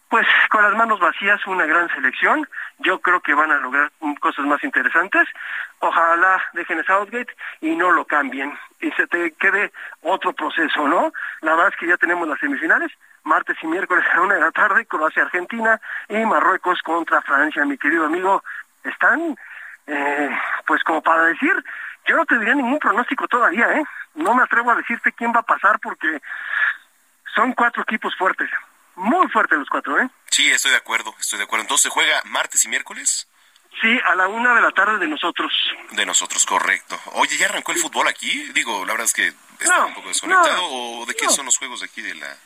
pues 0.08 0.26
con 0.48 0.62
las 0.62 0.74
manos 0.74 1.00
vacías 1.00 1.46
una 1.46 1.66
gran 1.66 1.88
selección. 1.90 2.48
Yo 2.78 2.98
creo 3.00 3.20
que 3.20 3.34
van 3.34 3.50
a 3.50 3.58
lograr 3.58 3.92
cosas 4.20 4.46
más 4.46 4.62
interesantes. 4.64 5.28
Ojalá 5.80 6.42
dejen 6.54 6.80
a 6.80 6.84
Southgate 6.84 7.34
y 7.60 7.76
no 7.76 7.90
lo 7.90 8.04
cambien 8.06 8.56
y 8.80 8.90
se 8.92 9.06
te 9.06 9.32
quede 9.32 9.72
otro 10.02 10.32
proceso, 10.32 10.86
¿no? 10.88 11.12
La 11.40 11.52
verdad 11.52 11.72
es 11.72 11.76
que 11.76 11.88
ya 11.88 11.96
tenemos 11.96 12.26
las 12.28 12.38
semifinales, 12.38 12.92
martes 13.24 13.56
y 13.62 13.66
miércoles 13.66 14.04
a 14.12 14.20
una 14.20 14.34
de 14.34 14.40
la 14.40 14.50
tarde, 14.50 14.86
Croacia-Argentina 14.86 15.80
y 16.08 16.24
Marruecos 16.24 16.80
contra 16.82 17.22
Francia, 17.22 17.64
mi 17.64 17.76
querido 17.76 18.06
amigo. 18.06 18.42
Están, 18.84 19.36
eh, 19.88 20.30
pues 20.66 20.82
como 20.84 21.02
para 21.02 21.24
decir, 21.24 21.52
yo 22.06 22.16
no 22.16 22.24
te 22.24 22.38
diría 22.38 22.54
ningún 22.54 22.78
pronóstico 22.78 23.26
todavía, 23.26 23.72
¿eh? 23.72 23.84
No 24.14 24.34
me 24.34 24.42
atrevo 24.42 24.70
a 24.70 24.76
decirte 24.76 25.12
quién 25.12 25.32
va 25.34 25.40
a 25.40 25.42
pasar 25.42 25.78
porque 25.80 26.20
son 27.34 27.52
cuatro 27.52 27.82
equipos 27.82 28.14
fuertes. 28.16 28.48
Muy 28.96 29.28
fuertes 29.28 29.58
los 29.58 29.68
cuatro, 29.68 29.98
¿eh? 30.00 30.08
Sí, 30.30 30.50
estoy 30.50 30.72
de 30.72 30.76
acuerdo, 30.76 31.14
estoy 31.18 31.38
de 31.38 31.44
acuerdo. 31.44 31.62
Entonces, 31.62 31.84
¿se 31.84 31.90
juega 31.90 32.20
martes 32.24 32.64
y 32.64 32.68
miércoles? 32.68 33.28
Sí, 33.80 34.00
a 34.08 34.14
la 34.16 34.26
una 34.26 34.54
de 34.54 34.60
la 34.60 34.72
tarde 34.72 34.98
de 34.98 35.06
nosotros. 35.06 35.52
De 35.92 36.04
nosotros, 36.04 36.44
correcto. 36.44 36.98
Oye, 37.12 37.36
¿ya 37.36 37.46
arrancó 37.46 37.72
el 37.72 37.78
fútbol 37.78 38.08
aquí? 38.08 38.50
Digo, 38.52 38.84
la 38.84 38.92
verdad 38.92 39.06
es 39.06 39.12
que 39.12 39.32
está 39.60 39.86
un 39.86 39.94
poco 39.94 40.08
desconectado. 40.08 40.64
¿O 40.64 41.06
de 41.06 41.14
qué 41.14 41.28
son 41.28 41.46
los 41.46 41.56
juegos 41.58 41.80
de 41.80 41.86
aquí 41.86 42.02
de 42.02 42.14
la...? 42.16 42.36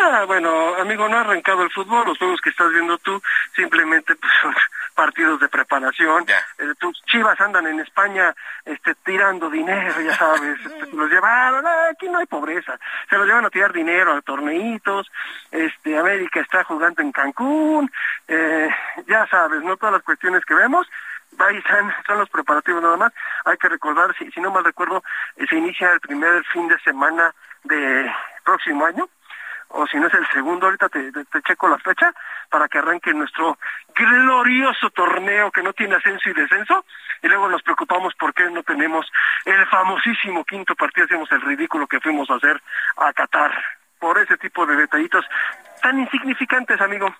Ah, 0.00 0.24
bueno, 0.24 0.74
amigo, 0.76 1.08
no 1.08 1.18
ha 1.18 1.20
arrancado 1.20 1.62
el 1.62 1.70
fútbol. 1.72 2.06
Los 2.06 2.18
juegos 2.18 2.40
que 2.40 2.50
estás 2.50 2.70
viendo 2.70 2.96
tú 2.98 3.22
simplemente 3.54 4.14
pues, 4.16 4.32
son 4.40 4.54
partidos 4.96 5.38
de 5.38 5.48
preparación. 5.48 6.24
Eh, 6.58 6.74
tus 6.80 7.00
chivas 7.04 7.40
andan 7.40 7.66
en 7.66 7.78
España 7.78 8.34
este, 8.64 8.94
tirando 9.04 9.48
dinero, 9.48 10.00
ya 10.00 10.16
sabes. 10.16 10.58
este, 10.66 10.86
se 10.86 10.96
los 10.96 11.08
llevaron. 11.08 11.64
ah, 11.64 11.88
aquí 11.92 12.08
no 12.08 12.18
hay 12.18 12.26
pobreza. 12.26 12.76
Se 13.08 13.16
los 13.16 13.26
llevan 13.26 13.44
a 13.44 13.50
tirar 13.50 13.72
dinero 13.72 14.14
a 14.14 14.22
torneitos. 14.22 15.12
Este, 15.52 15.96
América 15.96 16.40
está 16.40 16.64
jugando 16.64 17.02
en 17.02 17.12
Cancún. 17.12 17.92
Eh, 18.26 18.68
ya 19.06 19.26
sabes, 19.28 19.62
no 19.62 19.76
todas 19.76 19.92
las 19.92 20.02
cuestiones 20.02 20.44
que 20.44 20.54
vemos. 20.54 20.88
Ahí 21.38 21.58
están, 21.58 21.94
son 22.06 22.18
los 22.18 22.30
preparativos 22.30 22.82
nada 22.82 22.96
más. 22.96 23.12
Hay 23.44 23.58
que 23.58 23.68
recordar, 23.68 24.16
si, 24.16 24.30
si 24.32 24.40
no 24.40 24.50
mal 24.50 24.64
recuerdo, 24.64 25.04
eh, 25.36 25.44
se 25.48 25.56
inicia 25.56 25.92
el 25.92 26.00
primer 26.00 26.42
fin 26.46 26.66
de 26.66 26.78
semana 26.80 27.32
de 27.64 28.10
próximo 28.44 28.86
año 28.86 29.06
o 29.68 29.86
si 29.86 29.98
no 29.98 30.06
es 30.06 30.14
el 30.14 30.26
segundo, 30.28 30.66
ahorita 30.66 30.88
te, 30.88 31.10
te- 31.12 31.24
te 31.24 31.42
checo 31.42 31.68
la 31.68 31.78
fecha 31.78 32.12
para 32.50 32.68
que 32.68 32.78
arranque 32.78 33.12
nuestro 33.12 33.58
glorioso 33.94 34.90
torneo 34.90 35.50
que 35.50 35.62
no 35.62 35.72
tiene 35.72 35.96
ascenso 35.96 36.28
y 36.30 36.32
descenso 36.34 36.84
y 37.22 37.28
luego 37.28 37.48
nos 37.48 37.62
preocupamos 37.62 38.14
por 38.14 38.32
qué 38.34 38.48
no 38.50 38.62
tenemos 38.62 39.10
el 39.44 39.66
famosísimo 39.66 40.44
quinto 40.44 40.74
partido, 40.74 41.06
hacemos 41.06 41.30
el 41.32 41.40
ridículo 41.42 41.86
que 41.86 42.00
fuimos 42.00 42.30
a 42.30 42.34
hacer 42.34 42.62
a 42.98 43.12
Qatar 43.12 43.52
por 43.98 44.18
ese 44.18 44.36
tipo 44.36 44.66
de 44.66 44.76
detallitos 44.76 45.24
tan 45.82 45.98
insignificantes, 45.98 46.80
amigo. 46.80 47.14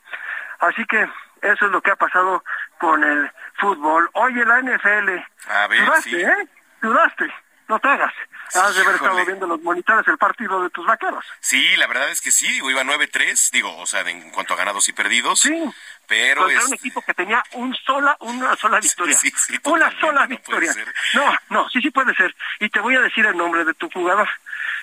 Así 0.61 0.85
que 0.87 1.03
eso 1.43 1.67
es 1.67 1.71
lo 1.73 1.81
que 1.81 1.91
ha 1.91 1.97
pasado 1.97 2.43
con 2.79 3.03
el 3.03 3.31
fútbol. 3.59 4.09
Oye, 4.13 4.45
la 4.45 4.61
NFL, 4.61 5.09
A 5.51 5.67
ver, 5.69 5.85
dudaste, 5.85 6.11
sí. 6.11 6.17
¿eh? 6.23 6.49
Dudaste, 6.83 7.35
no 7.69 7.79
te 7.79 7.89
hagas. 7.89 8.13
Has 8.55 8.75
de 8.75 8.83
haber 8.83 8.95
estado 8.95 9.25
viendo 9.25 9.47
los 9.47 9.61
monitores 9.61 10.07
el 10.07 10.19
partido 10.19 10.63
de 10.63 10.71
tus 10.71 10.87
vaqueros. 10.87 11.25
Sí, 11.41 11.77
la 11.77 11.87
verdad 11.87 12.11
es 12.11 12.21
que 12.21 12.31
sí, 12.31 12.47
digo, 12.47 12.71
iba 12.71 12.83
9-3, 12.85 13.51
digo, 13.51 13.77
o 13.77 13.87
sea, 13.87 14.01
en 14.03 14.31
cuanto 14.31 14.55
a 14.55 14.57
ganados 14.57 14.89
y 14.89 14.93
perdidos. 14.93 15.41
Sí. 15.41 15.65
Pero 16.07 16.43
contra 16.43 16.65
un 16.65 16.75
equipo 16.75 17.03
que 17.03 17.15
tenía 17.15 17.43
un 17.53 17.75
sola, 17.75 18.17
una 18.21 18.55
sola 18.57 18.79
victoria. 18.83 19.15
sí, 19.19 19.33
sí, 19.37 19.59
una 19.65 19.91
sola 20.01 20.23
no 20.23 20.29
victoria. 20.29 20.73
No, 21.15 21.37
no, 21.51 21.69
sí, 21.71 21.81
sí 21.81 21.91
puede 21.91 22.15
ser. 22.15 22.35
Y 22.61 22.69
te 22.69 22.81
voy 22.81 22.95
a 22.95 23.01
decir 23.01 23.27
el 23.27 23.37
nombre 23.37 23.65
de 23.65 23.75
tu 23.75 23.91
jugador. 23.91 24.29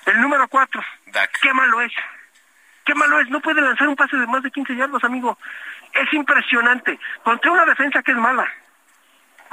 El 0.04 0.20
número 0.20 0.46
cuatro. 0.48 0.84
Qué 1.40 1.54
malo 1.54 1.80
es. 1.80 1.92
Qué 2.84 2.94
malo 2.94 3.18
es. 3.20 3.28
No 3.30 3.40
puede 3.40 3.62
lanzar 3.62 3.88
un 3.88 3.96
pase 3.96 4.16
de 4.16 4.26
más 4.26 4.42
de 4.42 4.50
15 4.50 4.76
yardas, 4.76 5.02
amigo. 5.04 5.38
Es 5.94 6.12
impresionante. 6.12 6.98
Contra 7.22 7.50
una 7.50 7.64
defensa 7.64 8.02
que 8.02 8.12
es 8.12 8.18
mala. 8.18 8.46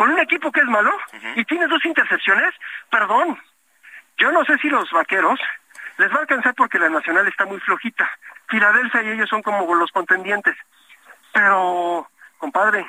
Con 0.02 0.10
un 0.10 0.20
equipo 0.20 0.52
que 0.52 0.62
es 0.62 0.66
malo. 0.66 0.92
Y 1.36 1.46
tienes 1.46 1.70
dos 1.70 1.86
intercepciones. 1.86 2.56
Perdón. 2.90 3.40
Yo 4.18 4.32
no 4.32 4.44
sé 4.46 4.58
si 4.58 4.68
los 4.68 4.90
vaqueros 4.90 5.40
les 6.00 6.10
va 6.12 6.16
a 6.16 6.20
alcanzar 6.22 6.56
porque 6.56 6.80
la 6.80 6.90
nacional 6.90 7.28
está 7.28 7.46
muy 7.46 7.60
flojita. 7.60 8.10
Filadelfia 8.50 9.04
y 9.04 9.10
ellos 9.10 9.30
son 9.30 9.44
como 9.44 9.76
los 9.76 9.92
contendientes. 9.92 10.58
Pero, 11.32 12.10
compadre, 12.40 12.84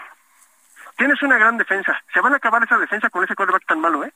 tienes 0.96 1.20
una 1.20 1.36
gran 1.36 1.58
defensa. 1.58 2.02
Se 2.14 2.20
van 2.22 2.32
a 2.32 2.36
acabar 2.36 2.62
esa 2.62 2.78
defensa 2.78 3.10
con 3.10 3.22
ese 3.22 3.34
quarterback 3.34 3.66
tan 3.66 3.80
malo, 3.80 4.06
¿eh? 4.06 4.12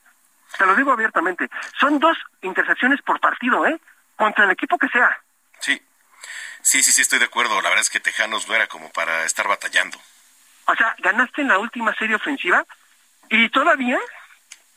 Te 0.57 0.65
lo 0.65 0.73
digo 0.73 0.91
abiertamente. 0.91 1.51
Son 1.79 1.99
dos 1.99 2.17
intercepciones 2.41 2.99
por 3.03 3.19
partido, 3.19 3.63
¿eh? 3.67 3.79
Contra 4.15 4.45
el 4.45 4.49
equipo 4.49 4.75
que 4.79 4.87
sea. 4.87 5.15
Sí, 5.59 5.79
sí, 6.63 6.81
sí, 6.81 6.91
sí, 6.91 7.03
estoy 7.03 7.19
de 7.19 7.25
acuerdo. 7.25 7.61
La 7.61 7.69
verdad 7.69 7.83
es 7.83 7.91
que 7.91 7.99
Tejanos 7.99 8.47
no 8.47 8.55
era 8.55 8.65
como 8.65 8.89
para 8.89 9.23
estar 9.23 9.47
batallando. 9.47 9.99
O 10.65 10.73
sea, 10.73 10.95
ganaste 10.97 11.43
en 11.43 11.49
la 11.49 11.59
última 11.59 11.93
serie 11.93 12.15
ofensiva 12.15 12.65
y 13.29 13.49
todavía 13.49 13.99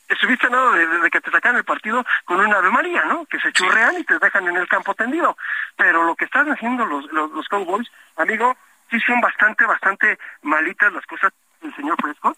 estuviste 0.07 0.49
lado 0.49 0.73
de, 0.73 0.85
de 0.85 1.09
que 1.09 1.21
te 1.21 1.31
sacan 1.31 1.55
el 1.55 1.63
partido 1.63 2.05
con 2.25 2.39
una 2.39 2.57
Ave 2.57 2.69
María, 2.69 3.05
¿no? 3.05 3.25
Que 3.25 3.39
se 3.39 3.51
churrean 3.53 3.97
y 3.97 4.03
te 4.03 4.19
dejan 4.19 4.47
en 4.47 4.57
el 4.57 4.67
campo 4.67 4.93
tendido. 4.93 5.37
Pero 5.77 6.03
lo 6.03 6.15
que 6.15 6.25
están 6.25 6.51
haciendo 6.51 6.85
los, 6.85 7.05
los, 7.11 7.31
los 7.31 7.47
Cowboys, 7.47 7.89
amigo, 8.17 8.55
sí 8.89 8.99
son 9.01 9.21
bastante, 9.21 9.65
bastante 9.65 10.19
malitas 10.41 10.91
las 10.93 11.05
cosas 11.05 11.31
del 11.61 11.73
señor 11.75 11.97
Prescott. 11.97 12.37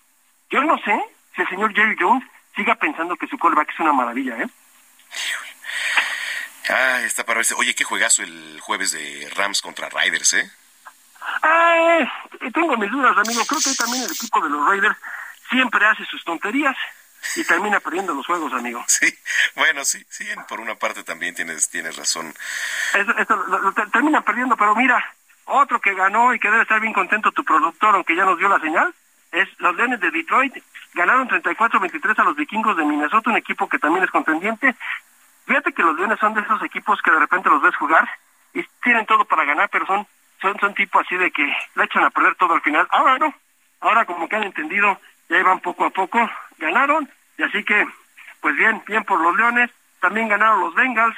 Yo 0.49 0.63
no 0.63 0.77
sé 0.77 1.03
si 1.35 1.41
el 1.41 1.49
señor 1.49 1.73
Jerry 1.73 1.95
Jones 1.99 2.23
siga 2.55 2.75
pensando 2.75 3.15
que 3.15 3.27
su 3.27 3.37
quarterback 3.37 3.71
es 3.71 3.79
una 3.79 3.93
maravilla, 3.93 4.37
¿eh? 4.37 4.47
Ah, 6.69 7.01
está 7.01 7.25
para 7.25 7.37
verse. 7.37 7.55
Oye, 7.55 7.75
qué 7.75 7.83
juegazo 7.83 8.23
el 8.23 8.59
jueves 8.61 8.91
de 8.91 9.29
Rams 9.35 9.61
contra 9.61 9.89
Riders, 9.89 10.33
¿eh? 10.33 10.51
Ay, 11.41 12.07
tengo 12.53 12.77
mis 12.77 12.91
dudas, 12.91 13.17
amigo. 13.17 13.43
Creo 13.45 13.59
que 13.63 13.75
también 13.75 14.03
el 14.03 14.11
equipo 14.11 14.41
de 14.41 14.49
los 14.49 14.65
Raiders 14.67 14.97
siempre 15.49 15.85
hace 15.85 16.05
sus 16.05 16.23
tonterías 16.23 16.75
y 17.35 17.43
termina 17.45 17.79
perdiendo 17.79 18.13
los 18.13 18.25
juegos, 18.25 18.51
amigo. 18.53 18.83
Sí, 18.87 19.13
bueno, 19.55 19.83
sí, 19.85 20.05
sí, 20.09 20.25
por 20.47 20.59
una 20.59 20.75
parte 20.75 21.03
también 21.03 21.35
tienes, 21.35 21.69
tienes 21.69 21.95
razón. 21.95 22.33
Eso, 22.93 23.17
eso 23.17 23.35
lo, 23.47 23.59
lo 23.59 23.71
ter- 23.73 23.89
termina 23.91 24.21
perdiendo, 24.21 24.55
pero 24.57 24.75
mira, 24.75 25.03
otro 25.45 25.79
que 25.79 25.93
ganó 25.93 26.33
y 26.33 26.39
que 26.39 26.49
debe 26.49 26.63
estar 26.63 26.79
bien 26.79 26.93
contento 26.93 27.31
tu 27.31 27.43
productor, 27.43 27.95
aunque 27.95 28.15
ya 28.15 28.25
nos 28.25 28.37
dio 28.37 28.49
la 28.49 28.59
señal, 28.59 28.93
es 29.31 29.47
los 29.59 29.75
Leones 29.75 29.99
de 29.99 30.11
Detroit. 30.11 30.55
Ganaron 30.93 31.27
34-23 31.27 32.19
a 32.19 32.23
los 32.23 32.35
vikingos 32.35 32.77
de 32.77 32.85
Minnesota, 32.85 33.31
un 33.31 33.37
equipo 33.37 33.67
que 33.67 33.79
también 33.79 34.03
es 34.03 34.11
contendiente. 34.11 34.75
Fíjate 35.47 35.73
que 35.73 35.81
los 35.81 35.95
Leones 35.97 36.19
son 36.19 36.33
de 36.35 36.41
esos 36.41 36.61
equipos 36.63 37.01
que 37.01 37.09
de 37.11 37.19
repente 37.19 37.49
los 37.49 37.61
ves 37.61 37.75
jugar 37.77 38.07
y 38.53 38.63
tienen 38.83 39.05
todo 39.07 39.25
para 39.25 39.43
ganar, 39.43 39.69
pero 39.69 39.85
son 39.87 40.07
son 40.39 40.59
son 40.59 40.73
tipo 40.75 40.99
así 40.99 41.15
de 41.15 41.31
que 41.31 41.43
le 41.75 41.83
echan 41.85 42.03
a 42.03 42.09
perder 42.11 42.35
todo 42.35 42.53
al 42.53 42.61
final. 42.61 42.87
Ahora 42.91 43.17
no, 43.17 43.33
ahora 43.81 44.05
como 44.05 44.29
que 44.29 44.35
han 44.35 44.43
entendido, 44.43 44.99
ya 45.29 45.39
iban 45.39 45.59
poco 45.59 45.85
a 45.85 45.89
poco, 45.89 46.19
ganaron, 46.57 47.09
y 47.37 47.43
así 47.43 47.63
que, 47.63 47.87
pues 48.41 48.55
bien, 48.55 48.81
bien 48.87 49.03
por 49.03 49.19
los 49.19 49.35
Leones, 49.35 49.71
también 49.99 50.27
ganaron 50.27 50.61
los 50.61 50.75
Bengals, 50.75 51.15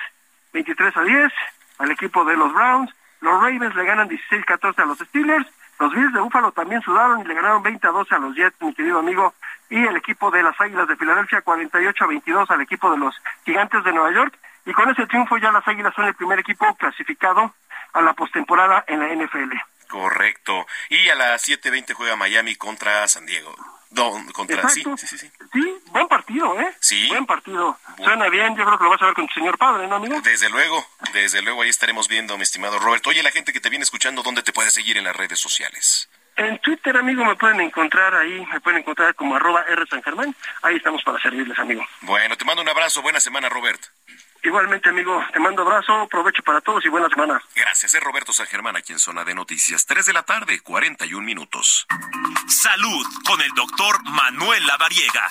23 0.53 0.95
a 0.95 1.02
10, 1.02 1.34
al 1.80 1.91
equipo 1.91 2.23
de 2.26 2.38
los 2.38 2.53
Browns, 2.53 2.91
los 3.22 3.41
Ravens 3.41 3.76
le 3.76 3.86
ganan 3.86 4.10
16-14 4.10 4.80
a 4.80 4.86
los 4.86 4.99
Steelers, 4.99 5.48
los 5.80 5.91
Bills 5.94 6.14
de 6.14 6.22
Buffalo 6.22 6.52
también 6.52 6.82
sudaron 6.82 7.22
y 7.22 7.26
le 7.26 7.34
ganaron 7.34 7.64
20 7.64 7.88
a 7.88 7.91
12 7.91 8.15
a 8.15 8.19
los 8.19 8.36
Jets, 8.36 8.61
mi 8.61 8.73
querido 8.73 8.99
amigo, 8.99 9.34
y 9.69 9.84
el 9.86 9.98
equipo 9.98 10.32
de 10.32 10.44
las 10.44 10.60
Águilas 10.61 10.88
de 10.88 10.95
Filadelfia 10.95 11.41
48 11.41 12.03
a 12.03 12.07
22 12.07 12.52
al 12.52 12.61
equipo 12.61 12.91
de 12.91 12.98
los 12.98 13.15
Gigantes 13.44 13.84
de 13.84 13.91
Nueva 13.91 14.11
York, 14.11 14.38
y 14.65 14.73
con 14.73 14.90
ese 14.90 15.06
triunfo 15.07 15.38
ya 15.38 15.52
las 15.52 15.68
Águilas 15.68 15.94
son 15.95 16.06
el 16.06 16.15
primer 16.15 16.40
equipo 16.40 16.73
clasificado 16.76 17.53
a 17.94 18.02
la 18.02 18.14
postemporada 18.14 18.84
en 18.88 18.99
la 18.99 19.26
NFL. 19.26 19.53
Correcto. 19.88 20.65
Y 20.90 21.10
a 21.10 21.15
las 21.15 21.48
7.20 21.48 21.94
juega 21.94 22.15
Miami 22.15 22.56
contra 22.56 23.07
San 23.07 23.26
Diego. 23.26 23.56
Contra, 24.34 24.69
sí, 24.69 24.81
Exacto. 24.81 24.97
sí, 24.97 25.07
sí, 25.07 25.17
sí. 25.17 25.31
Sí, 25.53 25.77
buen 25.91 26.07
partido, 26.07 26.59
¿eh? 26.59 26.76
Sí. 26.80 27.07
Buen 27.07 27.26
partido. 27.26 27.77
Suena 27.97 28.27
bien, 28.30 28.55
yo 28.55 28.65
creo 28.65 28.77
que 28.77 28.84
lo 28.84 28.89
vas 28.89 29.01
a 29.01 29.05
ver 29.05 29.13
con 29.13 29.27
tu 29.27 29.34
señor 29.34 29.57
padre, 29.57 29.88
¿no, 29.88 29.95
amigo? 29.95 30.19
Desde 30.22 30.49
luego, 30.49 30.85
desde 31.13 31.41
luego 31.41 31.61
ahí 31.61 31.69
estaremos 31.69 32.07
viendo, 32.07 32.35
mi 32.38 32.43
estimado 32.43 32.77
Robert. 32.80 33.07
Oye, 33.07 33.23
la 33.23 33.31
gente 33.31 33.53
que 33.53 33.61
te 33.61 33.69
viene 33.69 33.84
escuchando, 33.84 34.22
¿dónde 34.22 34.43
te 34.43 34.51
puede 34.51 34.69
seguir 34.69 34.97
en 34.97 35.05
las 35.05 35.15
redes 35.15 35.39
sociales? 35.39 36.09
En 36.38 36.59
Twitter, 36.59 36.97
amigo, 36.97 37.23
me 37.23 37.35
pueden 37.38 37.61
encontrar 37.61 38.13
ahí, 38.13 38.45
me 38.51 38.59
pueden 38.59 38.80
encontrar 38.80 39.15
como 39.15 39.38
arroba 39.38 39.63
R 39.69 39.85
San 39.89 40.03
Germán. 40.03 40.35
Ahí 40.63 40.76
estamos 40.76 41.01
para 41.03 41.17
servirles, 41.22 41.57
amigo. 41.57 41.85
Bueno, 42.01 42.35
te 42.35 42.43
mando 42.43 42.61
un 42.61 42.67
abrazo, 42.67 43.01
buena 43.01 43.22
semana, 43.22 43.47
Robert. 43.47 43.81
Igualmente, 44.45 44.89
amigo, 44.89 45.26
te 45.34 45.39
mando 45.39 45.63
abrazo, 45.63 46.07
provecho 46.07 46.43
para 46.43 46.61
todos 46.61 46.85
y 46.85 46.89
buena 46.89 47.09
semana. 47.09 47.41
Gracias, 47.55 47.95
es 47.95 48.03
Roberto 48.03 48.31
San 48.31 48.45
Germán 48.45 48.76
aquí 48.76 48.93
en 48.93 48.99
Zona 48.99 49.23
de 49.23 49.34
Noticias. 49.34 49.88
3 49.88 50.05
de 50.05 50.13
la 50.13 50.22
tarde, 50.22 50.59
41 50.59 51.26
minutos. 51.26 51.88
Salud 52.47 53.05
con 53.27 53.41
el 53.41 53.49
doctor 53.55 54.03
Manuel 54.03 54.67
Lavariega. 54.67 55.30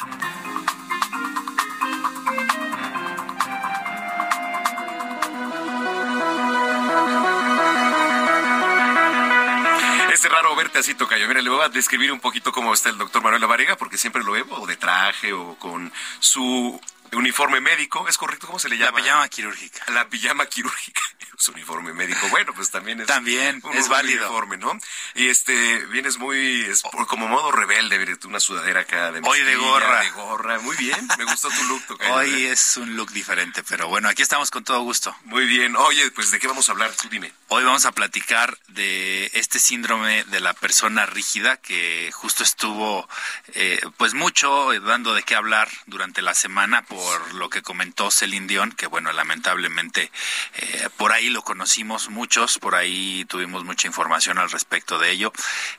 Es 10.12 10.30
raro 10.30 10.56
verte 10.56 10.80
así, 10.80 10.94
Tocayo. 10.94 11.28
Mira, 11.28 11.40
le 11.40 11.50
voy 11.50 11.64
a 11.64 11.68
describir 11.68 12.10
un 12.10 12.18
poquito 12.18 12.50
cómo 12.50 12.74
está 12.74 12.88
el 12.88 12.98
doctor 12.98 13.22
Manuel 13.22 13.42
Lavariega, 13.42 13.76
porque 13.76 13.96
siempre 13.96 14.24
lo 14.24 14.32
veo 14.32 14.46
o 14.50 14.66
de 14.66 14.76
traje 14.76 15.32
o 15.32 15.54
con 15.56 15.92
su 16.18 16.80
uniforme 17.14 17.60
médico. 17.60 18.06
¿Es 18.08 18.16
correcto? 18.18 18.46
¿Cómo 18.46 18.58
se 18.58 18.68
le 18.68 18.76
llama? 18.78 18.98
La 18.98 19.04
pijama 19.04 19.28
quirúrgica. 19.28 19.84
La 19.92 20.08
pijama 20.08 20.46
quirúrgica. 20.46 21.00
Su 21.36 21.52
uniforme 21.54 21.92
médico. 21.92 22.26
Bueno, 22.30 22.52
pues 22.54 22.70
también 22.70 23.00
es. 23.00 23.06
También, 23.06 23.60
un- 23.64 23.74
es 23.76 23.84
un 23.84 23.90
válido. 23.90 24.24
uniforme, 24.26 24.56
¿no? 24.58 24.78
Y 25.14 25.28
este, 25.28 25.84
vienes 25.86 26.18
muy. 26.18 26.62
es 26.62 26.82
por- 26.82 27.06
como 27.06 27.28
modo 27.28 27.50
rebelde, 27.52 28.18
una 28.24 28.40
sudadera 28.40 28.80
acá 28.80 29.12
de 29.12 29.20
Hoy 29.24 29.40
de 29.40 29.56
gorra. 29.56 30.00
De 30.00 30.10
gorra. 30.10 30.58
Muy 30.60 30.76
bien. 30.76 31.08
Me 31.18 31.24
gustó 31.24 31.48
tu 31.50 31.62
look, 31.64 31.84
Tocayo. 31.86 32.14
Hoy 32.14 32.44
es 32.46 32.76
un 32.76 32.96
look 32.96 33.10
diferente, 33.12 33.62
pero 33.62 33.88
bueno, 33.88 34.08
aquí 34.08 34.22
estamos 34.22 34.50
con 34.50 34.64
todo 34.64 34.80
gusto. 34.82 35.14
Muy 35.24 35.46
bien. 35.46 35.76
Oye, 35.76 36.10
pues, 36.12 36.30
¿de 36.30 36.38
qué 36.38 36.46
vamos 36.46 36.68
a 36.68 36.72
hablar? 36.72 36.92
Tú 36.94 37.08
dime. 37.08 37.32
Hoy 37.48 37.64
vamos 37.64 37.84
a 37.86 37.92
platicar 37.92 38.56
de 38.68 39.30
este 39.34 39.58
síndrome 39.58 40.24
de 40.24 40.40
la 40.40 40.54
persona 40.54 41.06
rígida 41.06 41.56
que 41.58 42.10
justo 42.12 42.42
estuvo 42.42 43.08
eh, 43.54 43.80
pues 43.96 44.14
mucho 44.14 44.72
eh, 44.72 44.80
dando 44.80 45.14
de 45.14 45.22
qué 45.22 45.34
hablar 45.34 45.68
durante 45.86 46.22
la 46.22 46.34
semana 46.34 46.82
por 47.04 47.34
lo 47.34 47.50
que 47.50 47.60
comentó 47.60 48.10
Celine 48.10 48.46
Dion, 48.46 48.72
que 48.72 48.86
bueno, 48.86 49.12
lamentablemente 49.12 50.10
eh, 50.54 50.88
por 50.96 51.12
ahí 51.12 51.28
lo 51.28 51.42
conocimos 51.42 52.08
muchos, 52.08 52.58
por 52.58 52.74
ahí 52.74 53.26
tuvimos 53.28 53.62
mucha 53.62 53.86
información 53.86 54.38
al 54.38 54.50
respecto 54.50 54.98
de 54.98 55.10
ello. 55.10 55.30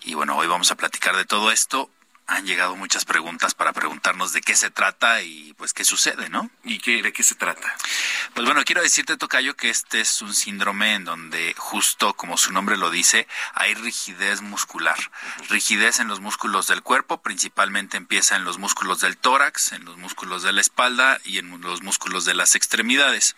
Y 0.03 0.14
bueno, 0.14 0.38
hoy 0.38 0.45
vamos 0.45 0.69
a 0.72 0.76
platicar 0.76 1.15
de 1.15 1.26
todo 1.26 1.52
esto 1.52 1.89
han 2.27 2.45
llegado 2.45 2.76
muchas 2.76 3.06
preguntas 3.06 3.53
para 3.53 3.72
preguntarnos 3.73 4.34
de 4.34 4.41
qué 4.41 4.56
se 4.56 4.72
trata 4.72 5.22
y 5.22 5.53
pues 5.53 5.73
qué 5.73 5.85
sucede, 5.85 6.30
¿no? 6.30 6.49
¿Y 6.64 6.80
qué, 6.80 7.02
de 7.03 7.14
qué 7.14 7.23
se 7.23 7.35
trata? 7.35 7.76
Pues 8.34 8.45
bueno, 8.45 8.64
quiero 8.65 8.81
decirte, 8.81 9.15
Tocayo, 9.18 9.56
que 9.56 9.69
este 9.69 10.02
es 10.02 10.22
un 10.22 10.34
síndrome 10.34 10.95
en 10.95 11.06
donde 11.06 11.53
justo 11.57 12.14
como 12.14 12.38
su 12.38 12.52
nombre 12.52 12.77
lo 12.77 12.89
dice, 12.89 13.27
hay 13.53 13.76
rigidez 13.76 14.41
muscular. 14.41 14.97
Rigidez 15.49 15.99
en 15.99 16.07
los 16.07 16.19
músculos 16.19 16.68
del 16.68 16.81
cuerpo, 16.81 17.22
principalmente 17.22 17.97
empieza 17.97 18.35
en 18.35 18.43
los 18.43 18.57
músculos 18.57 19.02
del 19.02 19.18
tórax, 19.18 19.73
en 19.73 19.85
los 19.85 19.97
músculos 19.97 20.41
de 20.41 20.53
la 20.53 20.61
espalda 20.61 21.19
y 21.23 21.38
en 21.38 21.61
los 21.61 21.84
músculos 21.84 22.26
de 22.26 22.34
las 22.34 22.56
extremidades. 22.56 23.35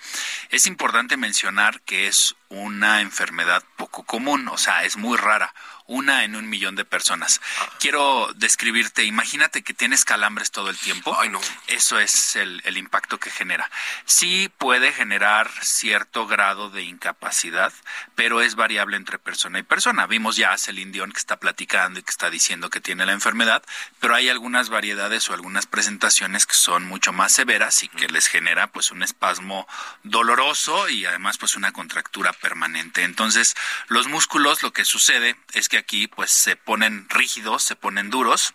Es 0.49 0.65
importante 0.65 1.17
mencionar 1.17 1.81
que 1.81 2.07
es 2.07 2.35
una 2.49 3.01
enfermedad 3.01 3.63
poco 3.75 4.03
común, 4.03 4.47
o 4.47 4.57
sea, 4.57 4.85
es 4.85 4.95
muy 4.95 5.17
rara 5.17 5.53
una 5.87 6.23
en 6.23 6.35
un 6.35 6.49
millón 6.49 6.75
de 6.75 6.85
personas. 6.85 7.41
Quiero 7.79 8.31
describirte, 8.35 9.05
imagínate 9.05 9.63
que 9.63 9.73
tienes 9.73 10.05
calambres 10.05 10.51
todo 10.51 10.69
el 10.69 10.77
tiempo. 10.77 11.17
Ay, 11.19 11.29
no. 11.29 11.41
Eso 11.67 11.99
es 11.99 12.35
el, 12.35 12.61
el 12.65 12.77
impacto 12.77 13.19
que 13.19 13.31
genera. 13.31 13.69
Sí 14.05 14.51
puede 14.57 14.91
generar 14.91 15.49
cierto 15.61 16.27
grado 16.27 16.69
de 16.69 16.83
incapacidad, 16.83 17.73
pero 18.15 18.41
es 18.41 18.55
variable 18.55 18.97
entre 18.97 19.17
persona 19.17 19.59
y 19.59 19.63
persona. 19.63 20.07
Vimos 20.07 20.35
ya 20.35 20.51
a 20.51 20.57
Celine 20.57 20.91
Dion 20.91 21.11
que 21.11 21.19
está 21.19 21.37
platicando 21.37 21.99
y 21.99 22.03
que 22.03 22.11
está 22.11 22.29
diciendo 22.29 22.69
que 22.69 22.81
tiene 22.81 23.05
la 23.05 23.13
enfermedad, 23.13 23.63
pero 23.99 24.15
hay 24.15 24.29
algunas 24.29 24.69
variedades 24.69 25.29
o 25.29 25.33
algunas 25.33 25.65
presentaciones 25.65 26.45
que 26.45 26.53
son 26.53 26.85
mucho 26.85 27.13
más 27.13 27.31
severas 27.31 27.83
y 27.83 27.87
que 27.89 28.07
les 28.07 28.27
genera 28.27 28.67
pues 28.67 28.91
un 28.91 29.03
espasmo 29.03 29.67
doloroso 30.03 30.89
y 30.89 31.05
además 31.05 31.37
pues 31.37 31.55
una 31.55 31.71
contractura 31.71 32.33
permanente. 32.33 33.03
Entonces, 33.03 33.55
los 33.87 34.07
músculos 34.07 34.63
lo 34.63 34.73
que 34.73 34.85
sucede 34.85 35.37
es 35.53 35.69
que 35.69 35.76
aquí 35.77 36.07
pues 36.07 36.31
se 36.31 36.55
ponen 36.55 37.07
rígidos, 37.09 37.63
se 37.63 37.75
ponen 37.75 38.09
duros. 38.09 38.53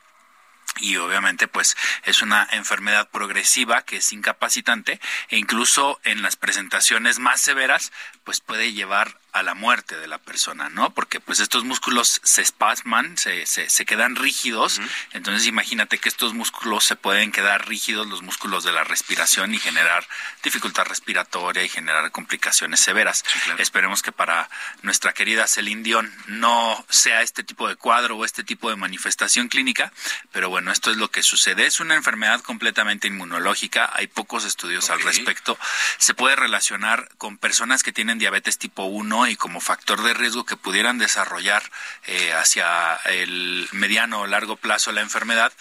Y 0.81 0.97
obviamente 0.97 1.49
pues 1.49 1.77
es 2.05 2.23
una 2.23 2.49
enfermedad 2.51 3.11
progresiva 3.11 3.83
que 3.83 3.97
es 3.97 4.13
incapacitante 4.13 5.01
e 5.29 5.37
incluso 5.37 6.01
en 6.05 6.23
las 6.23 6.37
presentaciones 6.37 7.19
más 7.19 7.41
severas 7.41 7.93
pues 8.25 8.41
puede 8.41 8.73
llevar 8.73 9.19
a 9.33 9.43
la 9.43 9.55
muerte 9.55 9.97
de 9.97 10.07
la 10.07 10.19
persona, 10.19 10.69
¿no? 10.69 10.93
Porque 10.93 11.19
pues 11.19 11.41
estos 11.41 11.65
músculos 11.65 12.21
se 12.23 12.43
espasman, 12.43 13.17
se, 13.17 13.47
se, 13.47 13.71
se 13.71 13.87
quedan 13.87 14.15
rígidos, 14.15 14.81
entonces 15.13 15.47
imagínate 15.47 15.99
que 15.99 16.11
estos 16.11 16.35
músculos 16.35 16.85
se 16.85 16.97
pueden 16.97 17.33
quedar 17.33 17.67
rígidos, 17.67 18.07
los 18.07 18.23
músculos 18.23 18.63
de 18.63 18.73
la 18.73 18.85
respiración 18.85 19.55
y 19.55 19.59
generar 19.59 20.07
dificultad 20.43 20.85
respiratoria 20.85 21.65
y 21.65 21.69
generar 21.71 22.11
complicaciones 22.11 22.81
severas. 22.81 23.25
Esperemos 23.59 24.03
que 24.03 24.13
para 24.13 24.51
nuestra 24.83 25.15
querida 25.15 25.47
Celine 25.47 25.83
Dion 25.83 26.13
no 26.27 26.85
sea 26.91 27.23
este 27.23 27.43
tipo 27.43 27.69
de 27.69 27.77
cuadro 27.77 28.19
o 28.19 28.25
este 28.27 28.45
tipo 28.45 28.69
de 28.69 28.77
manifestación 28.77 29.49
clínica, 29.49 29.93
pero 30.31 30.51
bueno, 30.51 30.73
esto 30.73 30.91
es 30.91 30.99
lo 30.99 31.11
que 31.11 31.23
sucede. 31.23 31.65
Es 31.65 31.81
una 31.81 31.95
enfermedad 31.95 32.43
completamente 32.43 33.09
inmunológica, 33.09 33.91
hay 33.95 34.09
pocos 34.09 34.45
estudios 34.45 34.91
al 34.91 35.01
respecto. 35.01 35.59
Se 35.97 36.13
puede 36.13 36.37
relacionar 36.37 37.09
con 37.17 37.39
personas 37.39 37.83
que 37.83 37.93
tienen 37.93 38.19
diabetes 38.19 38.59
tipo 38.59 38.85
1 38.85 39.22
y 39.31 39.37
como 39.37 39.61
factor 39.61 40.03
de 40.03 40.15
riesgo 40.15 40.45
que 40.45 40.57
pudieran 40.57 40.99
desarrollar 40.99 41.63
eh, 42.07 42.33
hacia 42.33 42.97
el 43.07 43.69
mediano 43.73 44.21
o 44.21 44.27
largo 44.27 44.57
plazo 44.57 44.93
la 44.93 45.01
enfermedad. 45.01 45.53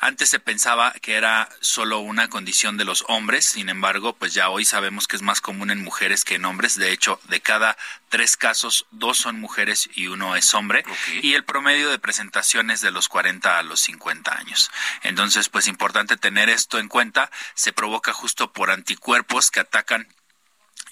Antes 0.00 0.28
se 0.28 0.38
pensaba 0.38 0.92
que 1.02 1.14
era 1.14 1.48
solo 1.60 1.98
una 1.98 2.28
condición 2.28 2.76
de 2.76 2.84
los 2.84 3.04
hombres, 3.08 3.46
sin 3.46 3.68
embargo, 3.68 4.14
pues 4.14 4.32
ya 4.32 4.48
hoy 4.48 4.64
sabemos 4.64 5.08
que 5.08 5.16
es 5.16 5.22
más 5.22 5.40
común 5.40 5.70
en 5.70 5.82
mujeres 5.82 6.24
que 6.24 6.36
en 6.36 6.44
hombres. 6.44 6.76
De 6.76 6.92
hecho, 6.92 7.20
de 7.24 7.40
cada 7.40 7.76
tres 8.08 8.36
casos, 8.36 8.86
dos 8.92 9.18
son 9.18 9.40
mujeres 9.40 9.90
y 9.94 10.06
uno 10.06 10.36
es 10.36 10.54
hombre. 10.54 10.84
Y 11.22 11.34
el 11.34 11.44
promedio 11.44 11.90
de 11.90 11.98
presentación 11.98 12.70
es 12.70 12.80
de 12.80 12.92
los 12.92 13.08
40 13.08 13.58
a 13.58 13.62
los 13.64 13.80
50 13.80 14.38
años. 14.38 14.70
Entonces, 15.02 15.48
pues 15.48 15.66
importante 15.66 16.16
tener 16.16 16.48
esto 16.48 16.78
en 16.78 16.86
cuenta. 16.86 17.30
Se 17.54 17.72
provoca 17.72 18.12
justo 18.12 18.52
por 18.52 18.70
anticuerpos 18.70 19.50
que 19.50 19.60
atacan 19.60 20.06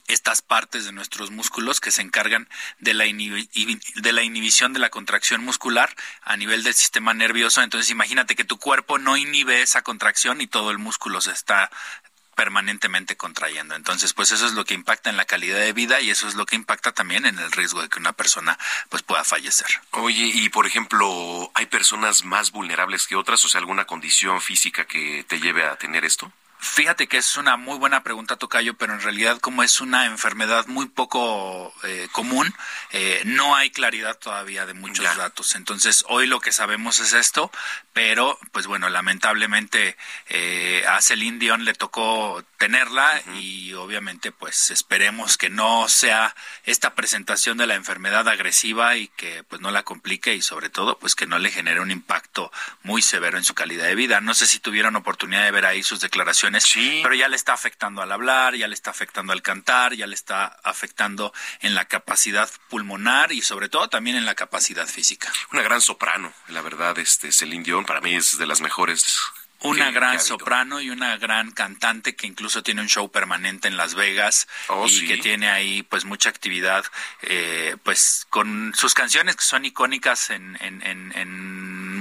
estas 0.09 0.43
partes 0.43 0.85
de 0.85 0.93
nuestros 0.93 1.31
músculos 1.31 1.81
que 1.81 1.91
se 1.91 2.03
encargan 2.03 2.49
de 2.79 2.95
la, 2.95 3.05
de 3.05 4.13
la 4.13 4.23
inhibición 4.23 4.73
de 4.73 4.79
la 4.79 4.91
contracción 4.91 5.45
muscular 5.45 5.95
a 6.23 6.37
nivel 6.37 6.63
del 6.63 6.75
sistema 6.75 7.15
nervioso. 7.15 7.63
Entonces 7.63 7.91
imagínate 7.91 8.37
que 8.37 8.45
tu 8.45 8.59
cuerpo 8.59 8.99
no 8.99 9.17
inhibe 9.17 9.63
esa 9.63 9.83
contracción 9.83 10.41
y 10.41 10.47
todo 10.47 10.71
el 10.71 10.79
músculo 10.79 11.21
se 11.21 11.33
está 11.33 11.71
permanentemente 12.37 13.17
contrayendo. 13.17 13.75
Entonces, 13.75 14.13
pues 14.13 14.31
eso 14.31 14.47
es 14.47 14.53
lo 14.53 14.65
que 14.65 14.75
impacta 14.75 15.11
en 15.11 15.17
la 15.17 15.25
calidad 15.25 15.59
de 15.59 15.73
vida 15.73 16.01
y 16.01 16.11
eso 16.11 16.29
es 16.29 16.35
lo 16.35 16.45
que 16.45 16.55
impacta 16.55 16.93
también 16.93 17.25
en 17.25 17.39
el 17.39 17.51
riesgo 17.51 17.81
de 17.83 17.89
que 17.89 17.99
una 17.99 18.13
persona 18.13 18.59
pues 18.91 19.03
pueda 19.03 19.25
fallecer. 19.25 19.67
Oye, 19.93 20.31
y 20.35 20.49
por 20.51 20.67
ejemplo, 20.67 21.51
¿hay 21.55 21.67
personas 21.67 22.25
más 22.25 22.53
vulnerables 22.53 23.07
que 23.07 23.17
otras? 23.17 23.45
O 23.45 23.49
sea, 23.49 23.59
alguna 23.59 23.87
condición 23.87 24.41
física 24.41 24.85
que 24.85 25.25
te 25.27 25.41
lleve 25.41 25.65
a 25.65 25.77
tener 25.77 26.05
esto? 26.05 26.31
Fíjate 26.67 27.07
que 27.07 27.17
es 27.17 27.37
una 27.37 27.57
muy 27.57 27.79
buena 27.79 28.03
pregunta, 28.03 28.37
Tocayo, 28.37 28.75
pero 28.75 28.93
en 28.93 29.01
realidad 29.01 29.39
como 29.41 29.63
es 29.63 29.81
una 29.81 30.05
enfermedad 30.05 30.67
muy 30.67 30.87
poco 30.87 31.73
eh, 31.85 32.09
común, 32.13 32.53
eh, 32.91 33.23
no 33.25 33.55
hay 33.55 33.71
claridad 33.71 34.19
todavía 34.19 34.67
de 34.67 34.75
muchos 34.75 35.17
datos. 35.17 35.55
Entonces, 35.55 36.05
hoy 36.09 36.27
lo 36.27 36.41
que 36.41 36.53
sabemos 36.53 36.99
es 36.99 37.15
esto, 37.15 37.51
pero 37.93 38.39
pues 38.53 38.67
bueno, 38.67 38.91
lamentablemente 38.91 39.97
eh, 40.29 40.85
a 40.87 41.01
Celine 41.01 41.39
Dion 41.39 41.65
le 41.65 41.73
tocó 41.73 42.45
tenerla 42.59 43.23
y 43.39 43.73
obviamente 43.75 44.33
pues 44.33 44.71
esperemos 44.71 45.39
que 45.39 45.49
no 45.49 45.89
sea 45.89 46.35
esta 46.65 46.95
presentación 46.95 47.57
de 47.57 47.67
la 47.67 47.75
enfermedad 47.75 48.29
agresiva 48.29 48.97
y 48.97 49.09
que 49.09 49.45
pues 49.45 49.63
no 49.63 49.71
la 49.71 49.85
complique 49.85 50.35
y 50.35 50.43
sobre 50.43 50.69
todo 50.69 50.99
pues 50.99 51.15
que 51.15 51.27
no 51.27 51.39
le 51.39 51.51
genere 51.51 51.81
un 51.81 51.91
impacto 51.91 52.51
muy 52.83 53.03
severo 53.03 53.39
en 53.39 53.45
su 53.45 53.55
calidad 53.55 53.85
de 53.85 53.95
vida. 53.95 54.21
No 54.21 54.35
sé 54.35 54.47
si 54.47 54.59
tuvieron 54.59 54.97
oportunidad 54.97 55.45
de 55.45 55.51
ver 55.51 55.65
ahí 55.65 55.83
sus 55.83 56.01
declaraciones 56.01 56.56
Sí. 56.61 57.01
Pero 57.03 57.15
ya 57.15 57.29
le 57.29 57.37
está 57.37 57.53
afectando 57.53 58.03
al 58.03 58.13
hablar, 58.13 58.55
ya 58.55 58.69
le 58.69 58.75
está 58.75 58.91
afectando 58.91 59.33
al 59.33 59.43
cantar, 59.43 59.95
ya 59.95 60.07
le 60.07 60.15
está 60.15 60.47
afectando 60.63 61.33
en 61.61 61.75
la 61.75 61.87
capacidad 61.87 62.51
pulmonar 62.69 63.33
y 63.33 63.43
sobre 63.43 63.69
todo 63.69 63.89
también 63.89 64.17
en 64.17 64.25
la 64.25 64.35
capacidad 64.35 64.87
física. 64.87 65.33
Una 65.53 65.63
gran 65.63 65.81
soprano, 65.81 66.33
la 66.49 66.63
verdad, 66.63 66.99
este 66.99 67.33
Celine 67.33 67.65
Dion 67.65 67.85
para 67.85 68.01
mí 68.01 68.15
es 68.15 68.39
de 68.39 68.47
las 68.47 68.61
mejores 68.61 69.19
una 69.63 69.91
gran 69.91 70.21
soprano 70.21 70.81
y 70.81 70.91
una 70.91 71.17
gran 71.17 71.51
cantante 71.51 72.15
que 72.15 72.27
incluso 72.27 72.63
tiene 72.63 72.83
un 72.83 72.89
show 72.89 73.11
permanente 73.11 73.69
en 73.69 73.77
Las 73.77 73.95
Vegas 73.95 74.49
oh, 74.69 74.87
y 74.87 75.07
que 75.07 75.17
tiene 75.17 75.49
ahí 75.49 75.83
pues 75.83 76.05
mucha 76.05 76.29
actividad 76.29 76.85
eh, 77.23 77.77
pues 77.83 78.27
con 78.29 78.75
sus 78.77 78.95
canciones 78.95 79.37
que 79.37 79.43
son 79.43 79.65
icónicas 79.65 80.31
en, 80.31 80.59
en, 80.61 80.83
en, 80.83 81.13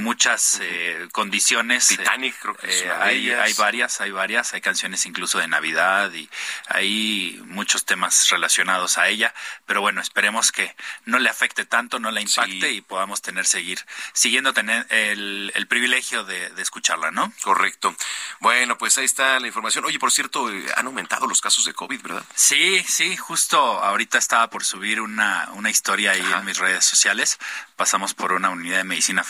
muchas 0.05 0.59
eh, 0.61 1.09
condiciones. 1.11 1.87
Titanic 1.87 2.35
creo 2.39 2.55
que 2.55 2.67
eh, 2.69 2.91
hay, 2.91 3.31
hay 3.31 3.53
varias, 3.53 3.99
hay 4.01 4.11
varias, 4.11 4.53
hay 4.53 4.61
canciones 4.61 5.05
incluso 5.07 5.39
de 5.39 5.47
Navidad 5.47 6.13
y 6.13 6.29
hay 6.67 7.41
muchos 7.45 7.85
temas 7.85 8.29
relacionados 8.29 8.99
a 8.99 9.07
ella, 9.09 9.33
pero 9.65 9.81
bueno, 9.81 9.99
esperemos 10.01 10.51
que 10.51 10.75
no 11.05 11.17
le 11.17 11.29
afecte 11.29 11.65
tanto, 11.65 11.99
no 11.99 12.11
la 12.11 12.21
impacte 12.21 12.71
y 12.71 12.81
podamos 12.81 13.21
tener 13.21 13.45
seguir 13.47 13.79
siguiendo 14.13 14.53
tener 14.53 14.85
el, 14.89 15.51
el 15.55 15.65
privilegio 15.67 16.23
de, 16.23 16.49
de 16.51 16.61
escucharla, 16.61 17.09
¿no? 17.09 17.33
Correcto. 17.41 17.95
Bueno, 18.39 18.77
pues 18.77 18.97
ahí 18.99 19.05
está 19.05 19.39
la 19.39 19.47
información. 19.47 19.85
Oye, 19.85 19.97
por 19.97 20.11
cierto, 20.11 20.51
eh, 20.51 20.65
han 20.75 20.85
aumentado 20.85 21.25
los 21.25 21.41
casos 21.41 21.65
de 21.65 21.73
COVID, 21.73 22.01
¿verdad? 22.01 22.23
Sí, 22.35 22.85
sí, 22.87 23.17
justo 23.17 23.57
ahorita 23.59 24.19
estaba 24.19 24.49
por 24.51 24.63
subir 24.63 25.01
una, 25.01 25.49
una 25.53 25.71
historia 25.71 26.11
ahí 26.11 26.21
en 26.21 26.45
mis 26.45 26.59
redes 26.59 26.85
sociales. 26.85 27.39
Pasamos 27.75 28.13
por 28.13 28.33
una 28.33 28.51
unidad 28.51 28.77
de 28.77 28.83
medicina 28.83 29.23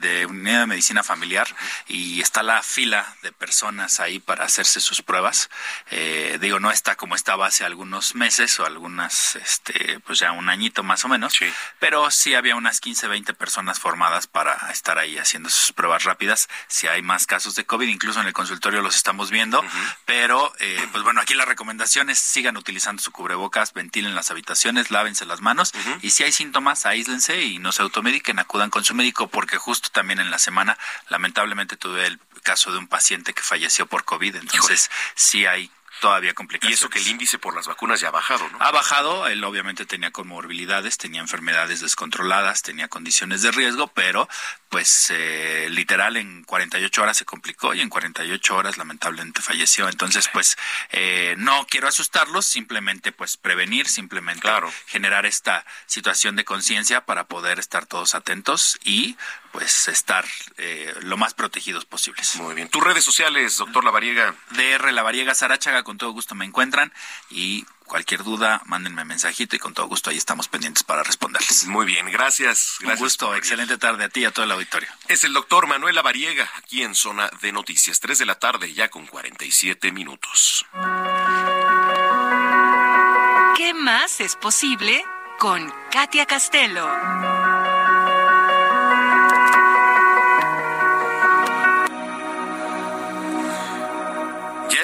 de 0.00 0.26
unidad 0.26 0.60
de 0.60 0.66
medicina 0.66 1.02
familiar 1.02 1.48
y 1.86 2.20
está 2.20 2.42
la 2.42 2.62
fila 2.62 3.16
de 3.22 3.32
personas 3.32 4.00
ahí 4.00 4.18
para 4.18 4.44
hacerse 4.44 4.80
sus 4.80 5.02
pruebas. 5.02 5.50
Eh, 5.90 6.38
digo, 6.40 6.60
no 6.60 6.70
está 6.70 6.96
como 6.96 7.14
estaba 7.14 7.46
hace 7.46 7.64
algunos 7.64 8.14
meses 8.14 8.58
o 8.60 8.66
algunas, 8.66 9.36
este, 9.36 10.00
pues 10.00 10.18
ya 10.18 10.32
un 10.32 10.48
añito 10.48 10.82
más 10.82 11.04
o 11.04 11.08
menos. 11.08 11.34
Sí. 11.34 11.46
Pero 11.78 12.10
sí 12.10 12.34
había 12.34 12.56
unas 12.56 12.80
15, 12.80 13.08
20 13.08 13.34
personas 13.34 13.78
formadas 13.78 14.26
para 14.26 14.54
estar 14.72 14.98
ahí 14.98 15.18
haciendo 15.18 15.50
sus 15.50 15.72
pruebas 15.72 16.04
rápidas. 16.04 16.48
Si 16.68 16.86
hay 16.86 17.02
más 17.02 17.26
casos 17.26 17.54
de 17.54 17.64
COVID, 17.64 17.88
incluso 17.88 18.20
en 18.20 18.26
el 18.26 18.32
consultorio 18.32 18.82
los 18.82 18.96
estamos 18.96 19.30
viendo, 19.30 19.64
pero 20.04 20.52
eh, 20.58 20.88
pues 20.92 21.04
bueno, 21.04 21.20
aquí 21.20 21.34
la 21.34 21.44
recomendación 21.44 22.10
es 22.10 22.18
sigan 22.18 22.56
utilizando 22.56 23.02
su 23.02 23.12
cubrebocas, 23.12 23.72
ventilen 23.72 24.14
las 24.14 24.30
habitaciones, 24.30 24.90
lávense 24.90 25.24
las 25.26 25.40
manos 25.40 25.72
y 26.02 26.10
si 26.10 26.24
hay 26.24 26.32
síntomas, 26.32 26.86
aíslense 26.86 27.42
y 27.42 27.58
no 27.58 27.72
se 27.72 27.82
automediquen, 27.82 28.38
acudan 28.38 28.70
con 28.70 28.84
su 28.84 28.94
médico 28.94 29.28
porque 29.28 29.58
justo 29.58 29.89
también 29.92 30.20
en 30.20 30.30
la 30.30 30.38
semana 30.38 30.78
lamentablemente 31.08 31.76
tuve 31.76 32.06
el 32.06 32.20
caso 32.42 32.72
de 32.72 32.78
un 32.78 32.88
paciente 32.88 33.34
que 33.34 33.42
falleció 33.42 33.86
por 33.86 34.04
COVID, 34.04 34.36
entonces 34.36 34.90
sí 35.14 35.46
hay 35.46 35.70
todavía 36.00 36.34
complicaciones. 36.34 36.80
Y 36.80 36.80
eso 36.80 36.90
que 36.90 36.98
el 36.98 37.06
índice 37.06 37.38
por 37.38 37.54
las 37.54 37.66
vacunas 37.66 38.00
ya 38.00 38.08
ha 38.08 38.10
bajado, 38.10 38.48
¿no? 38.48 38.58
Ha 38.60 38.70
bajado, 38.70 39.28
él 39.28 39.44
obviamente 39.44 39.86
tenía 39.86 40.10
comorbilidades, 40.10 40.98
tenía 40.98 41.20
enfermedades 41.20 41.80
descontroladas, 41.80 42.62
tenía 42.62 42.88
condiciones 42.88 43.42
de 43.42 43.52
riesgo, 43.52 43.88
pero 43.88 44.28
pues 44.68 45.10
eh, 45.10 45.68
literal 45.70 46.16
en 46.16 46.44
48 46.44 47.02
horas 47.02 47.16
se 47.16 47.24
complicó 47.24 47.74
y 47.74 47.80
en 47.80 47.88
48 47.88 48.56
horas 48.56 48.78
lamentablemente 48.78 49.42
falleció. 49.42 49.88
Entonces, 49.88 50.28
pues 50.32 50.56
eh, 50.90 51.34
no 51.38 51.66
quiero 51.68 51.88
asustarlos, 51.88 52.46
simplemente 52.46 53.12
pues 53.12 53.36
prevenir, 53.36 53.88
simplemente 53.88 54.48
generar 54.86 55.26
esta 55.26 55.64
situación 55.86 56.36
de 56.36 56.44
conciencia 56.44 57.04
para 57.04 57.24
poder 57.24 57.58
estar 57.58 57.86
todos 57.86 58.14
atentos 58.14 58.78
y 58.84 59.16
pues 59.52 59.88
estar 59.88 60.24
eh, 60.58 60.94
lo 61.02 61.16
más 61.16 61.34
protegidos 61.34 61.84
posibles. 61.84 62.36
Muy 62.36 62.54
bien. 62.54 62.68
Tus 62.68 62.82
redes 62.82 63.04
sociales, 63.04 63.56
doctor 63.56 63.84
Lavariega. 63.84 64.34
DR 64.50 64.92
Lavariega 64.92 65.34
Sarachaga, 65.34 65.82
con 65.82 65.98
todo 65.98 66.12
gusto 66.12 66.34
me 66.34 66.44
encuentran 66.44 66.92
y 67.30 67.64
cualquier 67.90 68.22
duda, 68.22 68.62
mándenme 68.66 69.04
mensajito 69.04 69.56
y 69.56 69.58
con 69.58 69.74
todo 69.74 69.88
gusto 69.88 70.10
ahí 70.10 70.16
estamos 70.16 70.46
pendientes 70.46 70.84
para 70.84 71.02
responderles. 71.02 71.66
Muy 71.66 71.86
bien, 71.86 72.10
gracias. 72.10 72.78
Un 72.84 72.94
gusto, 72.96 73.34
excelente 73.34 73.78
tarde 73.78 74.04
a 74.04 74.08
ti 74.08 74.20
y 74.20 74.24
a 74.26 74.30
todo 74.30 74.44
el 74.44 74.52
auditorio. 74.52 74.88
Es 75.08 75.24
el 75.24 75.32
doctor 75.32 75.66
Manuel 75.66 75.96
Lavariega, 75.96 76.48
aquí 76.56 76.82
en 76.82 76.94
Zona 76.94 77.28
de 77.42 77.50
Noticias, 77.50 77.98
3 77.98 78.18
de 78.18 78.26
la 78.26 78.36
tarde, 78.36 78.72
ya 78.72 78.88
con 78.88 79.06
47 79.06 79.90
minutos. 79.90 80.64
¿Qué 83.56 83.74
más 83.74 84.20
es 84.20 84.36
posible 84.36 85.04
con 85.38 85.72
Katia 85.90 86.26
Castelo? 86.26 87.39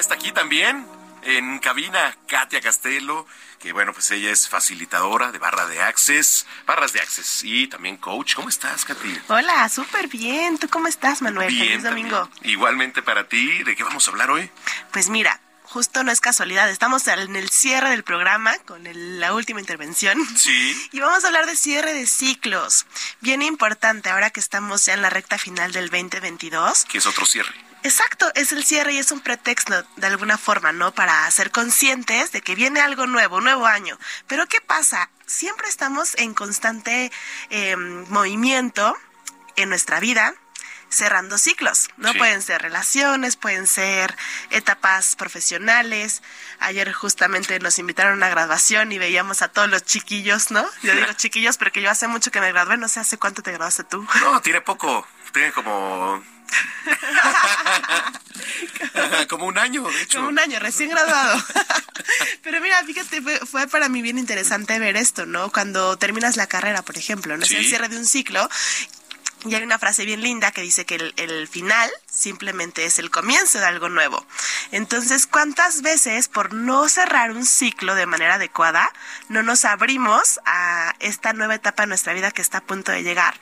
Está 0.07 0.15
aquí 0.15 0.31
también 0.31 0.85
en 1.23 1.59
cabina 1.59 2.15
Katia 2.27 2.61
Castelo, 2.61 3.27
que 3.59 3.73
bueno, 3.73 3.91
pues 3.91 4.09
ella 4.11 4.31
es 4.31 4.47
facilitadora 4.47 5.33
de 5.33 5.37
barra 5.37 5.65
de 5.65 5.81
access, 5.81 6.45
barras 6.65 6.93
de 6.93 7.01
access 7.01 7.43
y 7.43 7.67
también 7.67 7.97
coach. 7.97 8.33
¿Cómo 8.35 8.47
estás, 8.47 8.85
Katia? 8.85 9.21
Hola, 9.27 9.67
súper 9.67 10.07
bien. 10.07 10.59
¿Tú 10.59 10.69
cómo 10.69 10.87
estás, 10.87 11.21
Manuel? 11.21 11.49
Bien, 11.49 11.67
Feliz 11.67 11.83
domingo. 11.83 12.29
Igualmente 12.43 13.01
para 13.01 13.27
ti. 13.27 13.63
¿De 13.63 13.75
qué 13.75 13.83
vamos 13.83 14.07
a 14.07 14.11
hablar 14.11 14.31
hoy? 14.31 14.49
Pues 14.93 15.09
mira, 15.09 15.41
justo 15.63 16.05
no 16.05 16.11
es 16.13 16.21
casualidad, 16.21 16.69
estamos 16.69 17.05
en 17.07 17.35
el 17.35 17.49
cierre 17.49 17.89
del 17.89 18.05
programa 18.05 18.57
con 18.59 18.87
la 19.19 19.33
última 19.33 19.59
intervención. 19.59 20.17
Sí. 20.37 20.89
Y 20.93 21.01
vamos 21.01 21.25
a 21.25 21.27
hablar 21.27 21.47
de 21.47 21.57
cierre 21.57 21.93
de 21.93 22.07
ciclos. 22.07 22.85
Bien 23.19 23.41
importante 23.41 24.09
ahora 24.09 24.29
que 24.29 24.39
estamos 24.39 24.85
ya 24.85 24.93
en 24.93 25.01
la 25.01 25.09
recta 25.09 25.37
final 25.37 25.73
del 25.73 25.89
2022. 25.89 26.85
Que 26.85 26.99
es 26.99 27.05
otro 27.05 27.25
cierre. 27.25 27.66
Exacto, 27.87 28.29
es 28.35 28.51
el 28.51 28.65
cierre 28.65 28.91
y 28.91 28.97
es 28.97 29.13
un 29.13 29.21
pretexto 29.21 29.81
de 29.95 30.07
alguna 30.07 30.37
forma, 30.37 30.73
¿no? 30.73 30.93
Para 30.93 31.31
ser 31.31 31.51
conscientes 31.51 32.33
de 32.33 32.41
que 32.41 32.53
viene 32.53 32.81
algo 32.81 33.07
nuevo, 33.07 33.39
nuevo 33.39 33.65
año. 33.65 33.97
Pero 34.27 34.45
¿qué 34.45 34.59
pasa? 34.59 35.09
Siempre 35.25 35.69
estamos 35.69 36.13
en 36.15 36.33
constante 36.33 37.13
em, 37.49 38.05
movimiento 38.09 38.93
en 39.55 39.69
nuestra 39.69 40.01
vida, 40.01 40.33
cerrando 40.89 41.37
ciclos, 41.37 41.87
¿no? 41.95 42.13
Pueden 42.15 42.41
ser 42.41 42.61
relaciones, 42.61 43.37
pueden 43.37 43.67
ser 43.67 44.13
etapas 44.49 45.15
profesionales. 45.15 46.23
Ayer 46.59 46.91
justamente 46.91 47.57
nos 47.61 47.79
invitaron 47.79 48.11
a 48.11 48.15
una 48.17 48.29
graduación 48.29 48.91
y 48.91 48.97
veíamos 48.97 49.41
a 49.41 49.47
todos 49.47 49.69
los 49.69 49.85
chiquillos, 49.85 50.51
¿no? 50.51 50.67
Yo 50.83 50.93
digo 50.93 51.13
chiquillos, 51.15 51.55
pero 51.55 51.71
que 51.71 51.81
yo 51.81 51.89
hace 51.89 52.09
mucho 52.09 52.31
que 52.31 52.41
me 52.41 52.51
gradué, 52.51 52.75
no 52.75 52.89
sé 52.89 52.99
hace 52.99 53.17
cuánto 53.17 53.41
te 53.43 53.51
graduaste 53.51 53.85
tú. 53.85 54.05
No, 54.19 54.41
tiene 54.41 54.59
poco, 54.59 55.07
tiene 55.31 55.53
como 55.53 56.21
Como 59.29 59.47
un 59.47 59.57
año, 59.57 59.83
de 59.83 60.01
hecho. 60.01 60.19
Como 60.19 60.29
un 60.29 60.39
año, 60.39 60.59
recién 60.59 60.89
graduado. 60.89 61.43
Pero 62.43 62.61
mira, 62.61 62.81
fíjate, 62.83 63.21
fue, 63.45 63.67
para 63.67 63.89
mí 63.89 64.01
bien 64.01 64.17
interesante 64.17 64.79
ver 64.79 64.97
esto, 64.97 65.25
¿no? 65.25 65.51
Cuando 65.51 65.97
terminas 65.97 66.37
la 66.37 66.47
carrera, 66.47 66.81
por 66.81 66.97
ejemplo, 66.97 67.37
¿no? 67.37 67.43
Es 67.43 67.51
el 67.51 67.65
cierre 67.65 67.89
de 67.89 67.97
un 67.97 68.05
ciclo. 68.05 68.49
Y 69.45 69.53
hay 69.53 69.61
una 69.61 69.77
frase 69.77 70.03
bien 70.03 70.21
linda 70.21 70.51
que 70.51 70.61
dice 70.61 70.85
que 70.85 70.95
el, 70.95 71.13
el, 71.15 71.47
final 71.47 71.91
simplemente 72.09 72.85
es 72.85 72.97
el 72.97 73.11
comienzo 73.11 73.59
de 73.59 73.65
algo 73.65 73.87
nuevo. 73.87 74.25
Entonces, 74.71 75.27
¿cuántas 75.27 75.83
veces 75.83 76.27
por 76.27 76.53
no 76.53 76.89
cerrar 76.89 77.31
un 77.31 77.45
ciclo 77.45 77.93
de 77.93 78.07
manera 78.07 78.35
adecuada 78.35 78.91
no 79.29 79.43
nos 79.43 79.63
abrimos 79.63 80.39
a 80.45 80.95
esta 80.99 81.33
nueva 81.33 81.55
etapa 81.55 81.83
de 81.83 81.87
nuestra 81.87 82.13
vida 82.13 82.31
que 82.31 82.41
está 82.41 82.57
a 82.57 82.63
punto 82.63 82.91
de 82.91 83.03
llegar? 83.03 83.39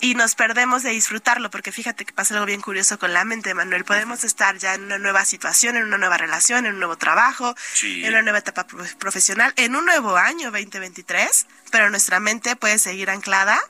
Y 0.00 0.14
nos 0.14 0.34
perdemos 0.34 0.82
de 0.82 0.90
disfrutarlo, 0.90 1.50
porque 1.50 1.72
fíjate 1.72 2.04
que 2.04 2.12
pasa 2.12 2.34
algo 2.34 2.46
bien 2.46 2.60
curioso 2.60 2.98
con 2.98 3.12
la 3.12 3.24
mente, 3.24 3.54
Manuel. 3.54 3.84
Podemos 3.84 4.24
estar 4.24 4.56
ya 4.56 4.74
en 4.74 4.84
una 4.84 4.98
nueva 4.98 5.24
situación, 5.24 5.76
en 5.76 5.84
una 5.84 5.98
nueva 5.98 6.16
relación, 6.16 6.66
en 6.66 6.74
un 6.74 6.78
nuevo 6.78 6.96
trabajo, 6.96 7.54
en 7.82 8.08
una 8.08 8.22
nueva 8.22 8.38
etapa 8.38 8.66
profesional, 8.98 9.52
en 9.56 9.76
un 9.76 9.84
nuevo 9.84 10.16
año 10.16 10.50
2023, 10.50 11.46
pero 11.70 11.90
nuestra 11.90 12.20
mente 12.20 12.56
puede 12.56 12.78
seguir 12.78 13.10
anclada 13.10 13.60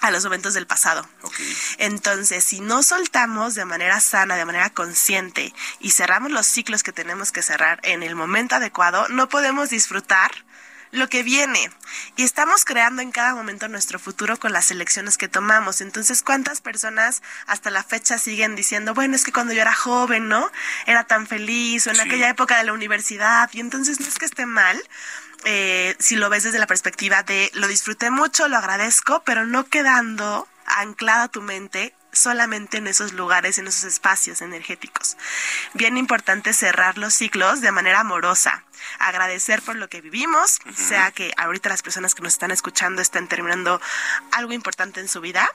a 0.00 0.10
los 0.10 0.24
momentos 0.24 0.54
del 0.54 0.66
pasado. 0.66 1.08
Entonces, 1.78 2.44
si 2.44 2.60
no 2.60 2.82
soltamos 2.82 3.54
de 3.54 3.64
manera 3.64 4.00
sana, 4.00 4.36
de 4.36 4.44
manera 4.44 4.70
consciente 4.70 5.52
y 5.80 5.90
cerramos 5.90 6.30
los 6.30 6.46
ciclos 6.46 6.82
que 6.82 6.92
tenemos 6.92 7.32
que 7.32 7.42
cerrar 7.42 7.80
en 7.82 8.02
el 8.02 8.14
momento 8.14 8.56
adecuado, 8.56 9.08
no 9.08 9.28
podemos 9.28 9.70
disfrutar 9.70 10.30
lo 10.90 11.08
que 11.08 11.22
viene. 11.22 11.70
Y 12.16 12.22
estamos 12.22 12.64
creando 12.64 13.02
en 13.02 13.12
cada 13.12 13.34
momento 13.34 13.68
nuestro 13.68 13.98
futuro 13.98 14.38
con 14.38 14.52
las 14.52 14.70
elecciones 14.70 15.18
que 15.18 15.28
tomamos. 15.28 15.80
Entonces, 15.80 16.22
¿cuántas 16.22 16.60
personas 16.60 17.22
hasta 17.46 17.70
la 17.70 17.82
fecha 17.82 18.18
siguen 18.18 18.56
diciendo, 18.56 18.94
bueno, 18.94 19.16
es 19.16 19.24
que 19.24 19.32
cuando 19.32 19.52
yo 19.52 19.60
era 19.60 19.74
joven, 19.74 20.28
¿no? 20.28 20.50
Era 20.86 21.04
tan 21.04 21.26
feliz, 21.26 21.86
o 21.86 21.90
en 21.90 22.00
aquella 22.00 22.28
época 22.28 22.58
de 22.58 22.64
la 22.64 22.72
universidad, 22.72 23.50
y 23.52 23.60
entonces 23.60 24.00
no 24.00 24.06
es 24.06 24.18
que 24.18 24.26
esté 24.26 24.46
mal. 24.46 24.80
Eh, 25.44 25.94
si 25.98 26.16
lo 26.16 26.30
ves 26.30 26.42
desde 26.42 26.58
la 26.58 26.66
perspectiva 26.66 27.22
de 27.22 27.50
lo 27.54 27.68
disfruté 27.68 28.10
mucho, 28.10 28.48
lo 28.48 28.56
agradezco, 28.56 29.22
pero 29.24 29.46
no 29.46 29.64
quedando 29.66 30.48
anclada 30.66 31.28
tu 31.28 31.42
mente 31.42 31.94
solamente 32.12 32.78
en 32.78 32.86
esos 32.86 33.12
lugares, 33.12 33.58
en 33.58 33.66
esos 33.66 33.84
espacios 33.84 34.40
energéticos. 34.40 35.16
Bien 35.74 35.96
importante 35.96 36.52
cerrar 36.52 36.98
los 36.98 37.14
ciclos 37.14 37.60
de 37.60 37.70
manera 37.70 38.00
amorosa, 38.00 38.64
agradecer 38.98 39.62
por 39.62 39.76
lo 39.76 39.88
que 39.88 40.00
vivimos, 40.00 40.58
sea 40.74 41.10
que 41.10 41.32
ahorita 41.36 41.68
las 41.68 41.82
personas 41.82 42.14
que 42.14 42.22
nos 42.22 42.32
están 42.32 42.50
escuchando 42.50 43.02
estén 43.02 43.28
terminando 43.28 43.80
algo 44.32 44.52
importante 44.52 45.00
en 45.00 45.08
su 45.08 45.20
vida, 45.20 45.48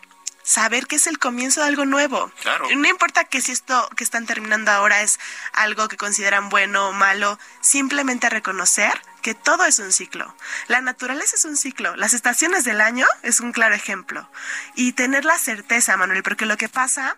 saber 0.43 0.87
que 0.87 0.97
es 0.97 1.07
el 1.07 1.17
comienzo 1.17 1.61
de 1.61 1.67
algo 1.67 1.85
nuevo. 1.85 2.31
Claro. 2.41 2.67
No 2.75 2.87
importa 2.87 3.23
que 3.23 3.41
si 3.41 3.51
esto 3.51 3.89
que 3.95 4.03
están 4.03 4.25
terminando 4.25 4.71
ahora 4.71 5.01
es 5.01 5.19
algo 5.53 5.87
que 5.87 5.97
consideran 5.97 6.49
bueno 6.49 6.89
o 6.89 6.93
malo, 6.93 7.39
simplemente 7.61 8.29
reconocer 8.29 8.93
que 9.21 9.33
todo 9.33 9.65
es 9.65 9.79
un 9.79 9.91
ciclo. 9.91 10.35
La 10.67 10.81
naturaleza 10.81 11.35
es 11.35 11.45
un 11.45 11.55
ciclo. 11.55 11.95
Las 11.95 12.13
estaciones 12.13 12.65
del 12.65 12.81
año 12.81 13.07
es 13.23 13.39
un 13.39 13.53
claro 13.53 13.73
ejemplo. 13.73 14.29
Y 14.75 14.91
tener 14.91 15.23
la 15.23 15.39
certeza, 15.39 15.95
Manuel, 15.95 16.23
porque 16.23 16.45
lo 16.45 16.57
que 16.57 16.67
pasa 16.69 17.17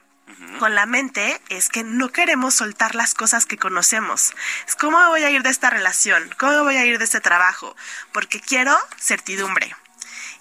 con 0.59 0.75
la 0.75 0.85
mente 0.85 1.41
es 1.49 1.69
que 1.69 1.83
no 1.83 2.11
queremos 2.11 2.55
soltar 2.55 2.95
las 2.95 3.13
cosas 3.13 3.45
que 3.45 3.57
conocemos. 3.57 4.33
Es 4.67 4.75
cómo 4.75 4.99
me 4.99 5.07
voy 5.07 5.23
a 5.23 5.29
ir 5.29 5.43
de 5.43 5.49
esta 5.49 5.69
relación, 5.69 6.33
cómo 6.37 6.51
me 6.53 6.61
voy 6.61 6.77
a 6.77 6.85
ir 6.85 6.97
de 6.97 7.05
este 7.05 7.21
trabajo, 7.21 7.75
porque 8.11 8.39
quiero 8.39 8.75
certidumbre. 8.97 9.75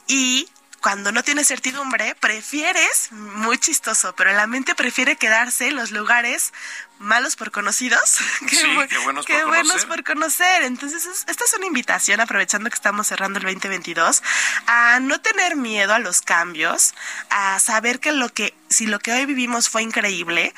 Y 0.06 0.48
cuando 0.80 1.12
no 1.12 1.22
tienes 1.22 1.48
certidumbre, 1.48 2.14
prefieres, 2.16 3.10
muy 3.10 3.56
chistoso, 3.56 4.14
pero 4.16 4.32
la 4.32 4.46
mente 4.46 4.74
prefiere 4.74 5.16
quedarse 5.16 5.68
en 5.68 5.76
los 5.76 5.92
lugares 5.92 6.52
malos 6.98 7.36
por 7.36 7.50
conocidos 7.50 8.18
que, 8.48 8.56
qué 8.56 8.98
buenos, 8.98 9.26
por, 9.26 9.46
buenos 9.46 9.84
por 9.86 10.04
conocer. 10.04 10.62
Entonces, 10.62 11.24
esta 11.26 11.44
es 11.44 11.52
una 11.54 11.66
invitación, 11.66 12.20
aprovechando 12.20 12.70
que 12.70 12.76
estamos 12.76 13.06
cerrando 13.06 13.38
el 13.38 13.44
2022, 13.44 14.22
a 14.66 15.00
no 15.00 15.20
tener 15.20 15.56
miedo 15.56 15.94
a 15.94 15.98
los 15.98 16.22
cambios, 16.22 16.94
a 17.30 17.58
saber 17.60 18.00
que 18.00 18.12
lo 18.12 18.28
que, 18.28 18.54
si 18.68 18.86
lo 18.86 18.98
que 18.98 19.12
hoy 19.12 19.26
vivimos 19.26 19.68
fue 19.68 19.82
increíble, 19.82 20.54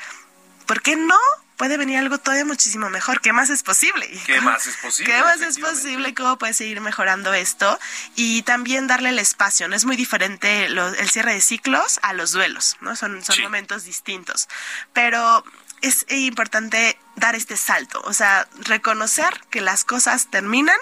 ¿por 0.65 0.81
qué 0.81 0.95
no 0.95 1.17
puede 1.57 1.77
venir 1.77 1.97
algo 1.97 2.19
todavía 2.19 2.45
muchísimo 2.45 2.89
mejor. 2.89 3.19
¿Qué 3.19 3.33
más 3.33 3.49
es 3.49 3.63
posible? 3.63 4.07
¿Qué 4.25 4.39
más 4.41 4.67
es 4.67 4.77
posible? 4.77 5.11
¿Qué 5.11 5.21
más 5.21 5.41
es 5.41 5.59
posible? 5.59 6.13
¿Cómo 6.13 6.37
puedes 6.37 6.55
seguir 6.55 6.79
mejorando 6.79 7.33
esto? 7.33 7.77
Y 8.15 8.43
también 8.43 8.87
darle 8.87 9.09
el 9.09 9.19
espacio. 9.19 9.67
No 9.67 9.75
es 9.75 9.83
muy 9.83 9.95
diferente 9.95 10.65
el 10.65 11.09
cierre 11.09 11.33
de 11.33 11.41
ciclos 11.41 11.99
a 12.03 12.13
los 12.13 12.31
duelos, 12.31 12.77
¿no? 12.79 12.95
Son, 12.95 13.23
son 13.23 13.41
momentos 13.41 13.83
distintos. 13.83 14.47
Pero 14.93 15.43
es 15.81 16.05
importante 16.09 16.97
dar 17.15 17.35
este 17.35 17.57
salto, 17.57 18.01
o 18.05 18.13
sea, 18.13 18.47
reconocer 18.59 19.41
que 19.49 19.61
las 19.61 19.83
cosas 19.83 20.27
terminan 20.29 20.77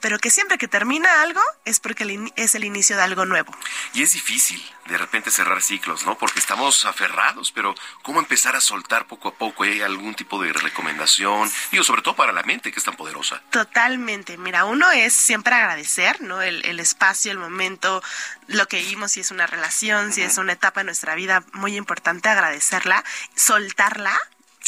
pero 0.00 0.18
que 0.18 0.30
siempre 0.30 0.58
que 0.58 0.68
termina 0.68 1.22
algo 1.22 1.40
es 1.64 1.80
porque 1.80 2.30
es 2.36 2.54
el 2.54 2.64
inicio 2.64 2.96
de 2.96 3.02
algo 3.02 3.24
nuevo. 3.24 3.54
Y 3.94 4.02
es 4.02 4.12
difícil 4.12 4.62
de 4.86 4.96
repente 4.96 5.30
cerrar 5.30 5.60
ciclos, 5.62 6.06
¿no? 6.06 6.16
Porque 6.16 6.38
estamos 6.38 6.84
aferrados, 6.86 7.52
pero 7.52 7.74
¿cómo 8.02 8.20
empezar 8.20 8.56
a 8.56 8.60
soltar 8.60 9.06
poco 9.06 9.28
a 9.28 9.34
poco? 9.34 9.64
¿Hay 9.64 9.82
algún 9.82 10.14
tipo 10.14 10.42
de 10.42 10.52
recomendación? 10.52 11.50
Digo, 11.70 11.84
sobre 11.84 12.02
todo 12.02 12.16
para 12.16 12.32
la 12.32 12.42
mente 12.42 12.72
que 12.72 12.78
es 12.78 12.84
tan 12.84 12.96
poderosa. 12.96 13.42
Totalmente. 13.50 14.38
Mira, 14.38 14.64
uno 14.64 14.90
es 14.90 15.12
siempre 15.12 15.54
agradecer, 15.54 16.22
¿no? 16.22 16.40
El, 16.40 16.64
el 16.64 16.80
espacio, 16.80 17.30
el 17.30 17.38
momento, 17.38 18.02
lo 18.46 18.66
que 18.66 18.80
vimos, 18.80 19.12
si 19.12 19.20
es 19.20 19.30
una 19.30 19.46
relación, 19.46 20.12
si 20.12 20.22
es 20.22 20.38
una 20.38 20.54
etapa 20.54 20.80
de 20.80 20.84
nuestra 20.84 21.14
vida 21.14 21.44
muy 21.52 21.76
importante, 21.76 22.28
agradecerla, 22.28 23.04
soltarla 23.34 24.18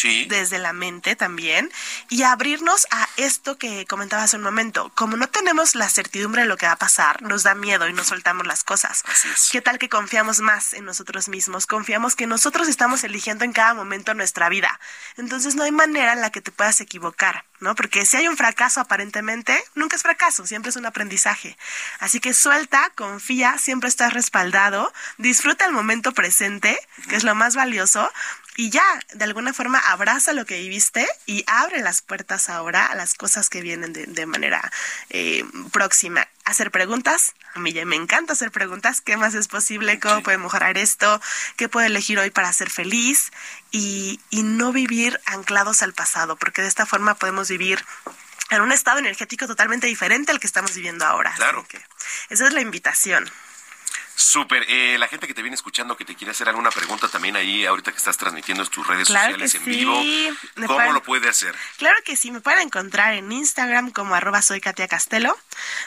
desde 0.09 0.59
la 0.59 0.73
mente 0.73 1.17
también, 1.17 1.71
y 2.09 2.23
abrirnos 2.23 2.87
a 2.91 3.09
esto 3.17 3.59
que 3.59 3.87
comentaba 3.87 4.23
hace 4.23 4.37
un 4.37 4.43
momento. 4.43 4.91
Como 4.95 5.17
no 5.17 5.29
tenemos 5.29 5.75
la 5.75 5.89
certidumbre 5.89 6.43
de 6.43 6.49
lo 6.49 6.57
que 6.57 6.67
va 6.67 6.73
a 6.73 6.79
pasar, 6.79 7.23
nos 7.23 7.43
da 7.43 7.55
miedo 7.55 7.89
y 7.89 7.93
no 7.93 8.05
soltamos 8.05 8.47
las 8.47 8.65
cosas. 8.65 9.03
¿Qué 9.51 9.61
tal 9.61 9.79
que 9.79 9.89
confiamos 9.89 10.41
más 10.41 10.75
en 10.75 10.85
nosotros 10.85 11.29
mismos? 11.29 11.67
Confiamos 11.67 12.17
que 12.17 12.27
nosotros 12.27 12.69
estamos 12.69 13.05
eligiendo 13.05 13.45
en 13.45 13.53
cada 13.53 13.75
momento 13.75 14.15
nuestra 14.15 14.49
vida. 14.49 14.81
Entonces 15.17 15.55
no 15.55 15.65
hay 15.65 15.73
manera 15.73 16.13
en 16.13 16.21
la 16.21 16.31
que 16.31 16.41
te 16.41 16.53
puedas 16.53 16.81
equivocar. 16.81 17.45
¿no? 17.61 17.75
Porque 17.75 18.07
si 18.07 18.17
hay 18.17 18.27
un 18.27 18.37
fracaso 18.37 18.81
aparentemente, 18.81 19.63
nunca 19.75 19.97
es 19.97 20.03
fracaso, 20.03 20.47
siempre 20.47 20.71
es 20.71 20.77
un 20.77 20.87
aprendizaje. 20.87 21.57
Así 21.99 22.19
que 22.21 22.35
suelta, 22.35 22.91
confía, 22.95 23.59
siempre 23.59 23.89
estás 23.89 24.13
respaldado, 24.15 24.93
disfruta 25.19 25.67
el 25.67 25.73
momento 25.73 26.13
presente, 26.13 26.79
que 27.09 27.17
es 27.17 27.25
lo 27.25 27.35
más 27.35 27.55
valioso, 27.55 28.11
y 28.61 28.69
ya, 28.69 28.85
de 29.15 29.25
alguna 29.25 29.55
forma, 29.55 29.79
abraza 29.79 30.35
lo 30.35 30.45
que 30.45 30.59
viviste 30.59 31.09
y 31.25 31.45
abre 31.47 31.81
las 31.81 32.03
puertas 32.03 32.51
ahora 32.51 32.85
a 32.85 32.95
las 32.95 33.15
cosas 33.15 33.49
que 33.49 33.63
vienen 33.63 33.95
de, 33.95 34.27
manera 34.27 34.71
eh, 35.09 35.47
próxima. 35.73 36.29
Hacer 36.45 36.71
preguntas, 36.71 37.33
a 37.55 37.59
mí 37.59 37.73
ya 37.73 37.87
me 37.87 37.97
encanta 37.97 38.35
hacer 38.35 38.51
preguntas, 38.51 39.01
¿qué 39.01 39.17
más 39.17 39.35
es 39.35 39.49
posible? 39.49 39.99
¿Cómo 39.99 40.23
puede 40.23 40.37
mejorar 40.37 40.77
esto? 40.77 41.23
¿Qué 41.57 41.71
puedo 41.71 41.87
elegir 41.87 42.19
hoy 42.19 42.29
para 42.29 42.53
ser 42.53 42.69
feliz? 42.69 43.33
Y, 43.71 44.21
y 44.29 44.43
no 44.43 44.73
vivir 44.73 45.19
anclados 45.25 45.81
al 45.81 45.95
pasado, 45.95 46.37
porque 46.37 46.61
de 46.61 46.69
esta 46.69 46.85
forma 46.85 47.15
podemos 47.15 47.49
vivir 47.49 47.83
en 48.51 48.61
un 48.61 48.73
estado 48.73 48.99
energético 48.99 49.47
totalmente 49.47 49.87
diferente 49.87 50.33
al 50.33 50.39
que 50.39 50.47
estamos 50.47 50.75
viviendo 50.75 51.07
ahora. 51.07 51.33
Claro. 51.35 51.67
esa 52.29 52.47
es 52.47 52.53
la 52.53 52.61
invitación. 52.61 53.25
Súper. 54.21 54.67
Eh, 54.69 54.99
la 54.99 55.09
gente 55.09 55.27
que 55.27 55.33
te 55.33 55.41
viene 55.41 55.55
escuchando, 55.55 55.97
que 55.97 56.05
te 56.05 56.15
quiere 56.15 56.33
hacer 56.33 56.47
alguna 56.47 56.71
pregunta 56.71 57.09
también 57.09 57.37
ahí, 57.37 57.65
ahorita 57.65 57.91
que 57.91 57.97
estás 57.97 58.19
transmitiendo 58.19 58.63
en 58.63 58.69
tus 58.69 58.87
redes 58.87 59.09
sociales 59.09 59.55
en 59.55 59.65
vivo, 59.65 59.99
¿cómo 60.67 60.93
lo 60.93 61.03
puede 61.03 61.27
hacer? 61.27 61.55
Claro 61.79 61.97
que 62.05 62.17
sí, 62.17 62.31
me 62.31 62.43
pueden 62.43 62.61
encontrar 62.61 63.15
en 63.15 63.33
Instagram 63.33 63.91
como 63.91 64.15
arroba 64.15 64.43
soy 64.43 64.61
Katia 64.61 64.89
Castelo 64.89 65.39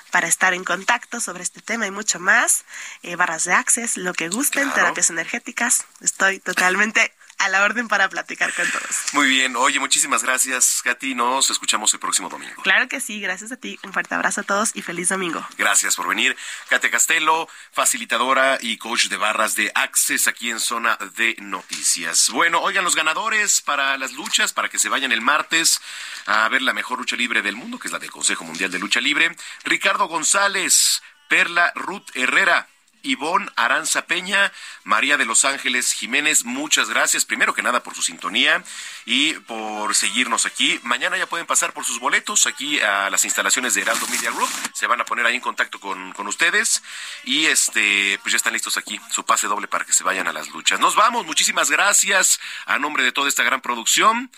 para 0.09 0.27
estar 0.27 0.55
en 0.55 0.63
contacto 0.63 1.19
sobre 1.19 1.43
este 1.43 1.61
tema 1.61 1.85
y 1.85 1.91
mucho 1.91 2.19
más. 2.19 2.65
Eh, 3.03 3.15
barras 3.15 3.43
de 3.43 3.53
access, 3.53 3.97
lo 3.97 4.15
que 4.15 4.29
gusten, 4.29 4.71
terapias 4.73 5.11
energéticas. 5.11 5.85
Estoy 6.01 6.39
totalmente 6.39 7.13
a 7.37 7.49
la 7.49 7.63
orden 7.63 7.87
para 7.87 8.09
platicar 8.09 8.53
con 8.53 8.69
todos. 8.69 9.13
Muy 9.13 9.27
bien. 9.27 9.55
Oye, 9.55 9.79
muchísimas 9.79 10.23
gracias, 10.23 10.81
Katy. 10.83 11.15
Nos 11.15 11.49
escuchamos 11.49 11.93
el 11.93 11.99
próximo 11.99 12.29
domingo. 12.29 12.61
Claro 12.63 12.87
que 12.87 12.99
sí. 12.99 13.19
Gracias 13.21 13.51
a 13.51 13.57
ti. 13.57 13.79
Un 13.83 13.93
fuerte 13.93 14.15
abrazo 14.15 14.41
a 14.41 14.43
todos 14.43 14.71
y 14.75 14.81
feliz 14.81 15.09
domingo. 15.09 15.45
Gracias 15.57 15.95
por 15.95 16.07
venir. 16.07 16.35
Katia 16.69 16.91
Castelo, 16.91 17.47
facilitadora 17.71 18.57
y 18.61 18.77
coach 18.77 19.07
de 19.07 19.17
barras 19.17 19.55
de 19.55 19.71
Access 19.75 20.27
aquí 20.27 20.49
en 20.49 20.59
Zona 20.59 20.97
de 21.15 21.35
Noticias. 21.39 22.29
Bueno, 22.29 22.61
oigan, 22.61 22.83
los 22.83 22.95
ganadores 22.95 23.61
para 23.61 23.97
las 23.97 24.13
luchas, 24.13 24.53
para 24.53 24.69
que 24.69 24.79
se 24.79 24.89
vayan 24.89 25.11
el 25.11 25.21
martes 25.21 25.81
a 26.25 26.47
ver 26.49 26.61
la 26.61 26.73
mejor 26.73 26.99
lucha 26.99 27.15
libre 27.15 27.41
del 27.41 27.55
mundo, 27.55 27.79
que 27.79 27.87
es 27.87 27.91
la 27.91 27.99
del 27.99 28.11
Consejo 28.11 28.43
Mundial 28.43 28.71
de 28.71 28.79
Lucha 28.79 29.01
Libre. 29.01 29.35
Ricardo 29.63 30.07
González, 30.07 31.01
Perla 31.27 31.71
Ruth 31.75 32.09
Herrera, 32.13 32.67
Ivonne 33.03 33.49
Aranza 33.55 34.07
Peña, 34.07 34.51
María 34.83 35.17
de 35.17 35.25
Los 35.25 35.45
Ángeles 35.45 35.93
Jiménez, 35.93 36.45
muchas 36.45 36.89
gracias, 36.89 37.25
primero 37.25 37.53
que 37.53 37.61
nada 37.61 37.83
por 37.83 37.95
su 37.95 38.01
sintonía 38.01 38.63
y 39.05 39.33
por 39.33 39.93
seguirnos 39.93 40.45
aquí. 40.45 40.79
Mañana 40.83 41.17
ya 41.17 41.27
pueden 41.27 41.45
pasar 41.45 41.73
por 41.73 41.85
sus 41.85 41.99
boletos 41.99 42.47
aquí 42.47 42.79
a 42.79 43.09
las 43.09 43.25
instalaciones 43.25 43.73
de 43.73 43.81
Heraldo 43.81 44.07
Media 44.07 44.31
Group, 44.31 44.49
se 44.73 44.87
van 44.87 45.01
a 45.01 45.05
poner 45.05 45.25
ahí 45.25 45.35
en 45.35 45.41
contacto 45.41 45.79
con, 45.79 46.13
con 46.13 46.27
ustedes 46.27 46.81
y 47.23 47.45
este, 47.45 48.19
pues 48.23 48.31
ya 48.31 48.37
están 48.37 48.53
listos 48.53 48.77
aquí, 48.77 48.99
su 49.11 49.25
pase 49.25 49.47
doble 49.47 49.67
para 49.67 49.85
que 49.85 49.93
se 49.93 50.03
vayan 50.03 50.27
a 50.27 50.33
las 50.33 50.49
luchas. 50.49 50.79
Nos 50.79 50.95
vamos, 50.95 51.25
muchísimas 51.25 51.69
gracias 51.69 52.39
a 52.65 52.79
nombre 52.79 53.03
de 53.03 53.11
toda 53.11 53.29
esta 53.29 53.43
gran 53.43 53.61
producción. 53.61 54.31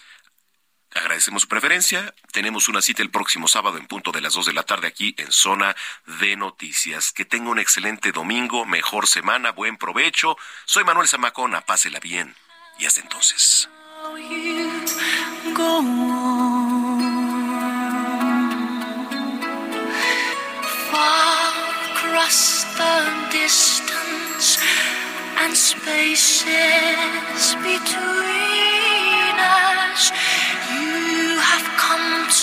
Agradecemos 0.95 1.41
su 1.41 1.49
preferencia. 1.49 2.15
Tenemos 2.31 2.69
una 2.69 2.81
cita 2.81 3.03
el 3.03 3.11
próximo 3.11 3.49
sábado 3.49 3.77
en 3.77 3.85
punto 3.85 4.13
de 4.13 4.21
las 4.21 4.33
2 4.33 4.45
de 4.45 4.53
la 4.53 4.63
tarde 4.63 4.87
aquí 4.87 5.13
en 5.17 5.29
Zona 5.29 5.75
de 6.19 6.37
Noticias. 6.37 7.11
Que 7.11 7.25
tenga 7.25 7.49
un 7.49 7.59
excelente 7.59 8.13
domingo, 8.13 8.65
mejor 8.65 9.05
semana, 9.05 9.51
buen 9.51 9.75
provecho. 9.75 10.37
Soy 10.63 10.85
Manuel 10.85 11.09
Zamacona, 11.09 11.61
pásela 11.61 11.99
bien. 11.99 12.33
Y 12.79 12.85
hasta 12.85 13.01
entonces. 13.01 13.69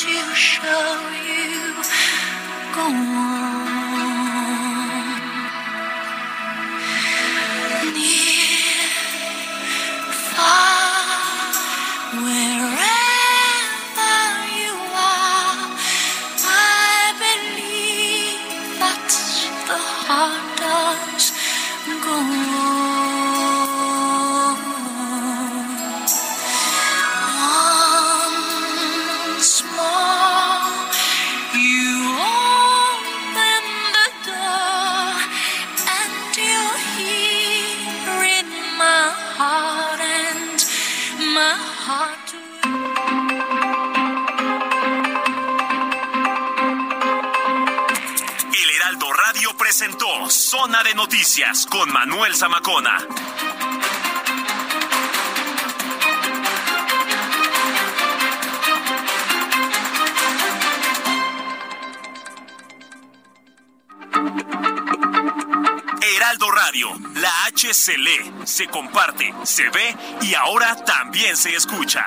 To 0.01 0.35
show 0.35 1.11
you. 1.27 1.75
Go 2.75 2.81
on. 2.81 3.62
Presentó 49.73 50.29
Zona 50.29 50.83
de 50.83 50.93
Noticias 50.93 51.65
con 51.65 51.91
Manuel 51.91 52.35
Zamacona. 52.35 52.99
Heraldo 66.03 66.51
Radio, 66.51 66.91
la 67.15 67.45
H 67.47 67.73
se 67.73 67.97
lee, 67.97 68.31
se 68.45 68.67
comparte, 68.67 69.33
se 69.45 69.71
ve 69.71 69.97
y 70.21 70.35
ahora 70.35 70.77
también 70.85 71.35
se 71.35 71.57
escucha. 71.57 72.07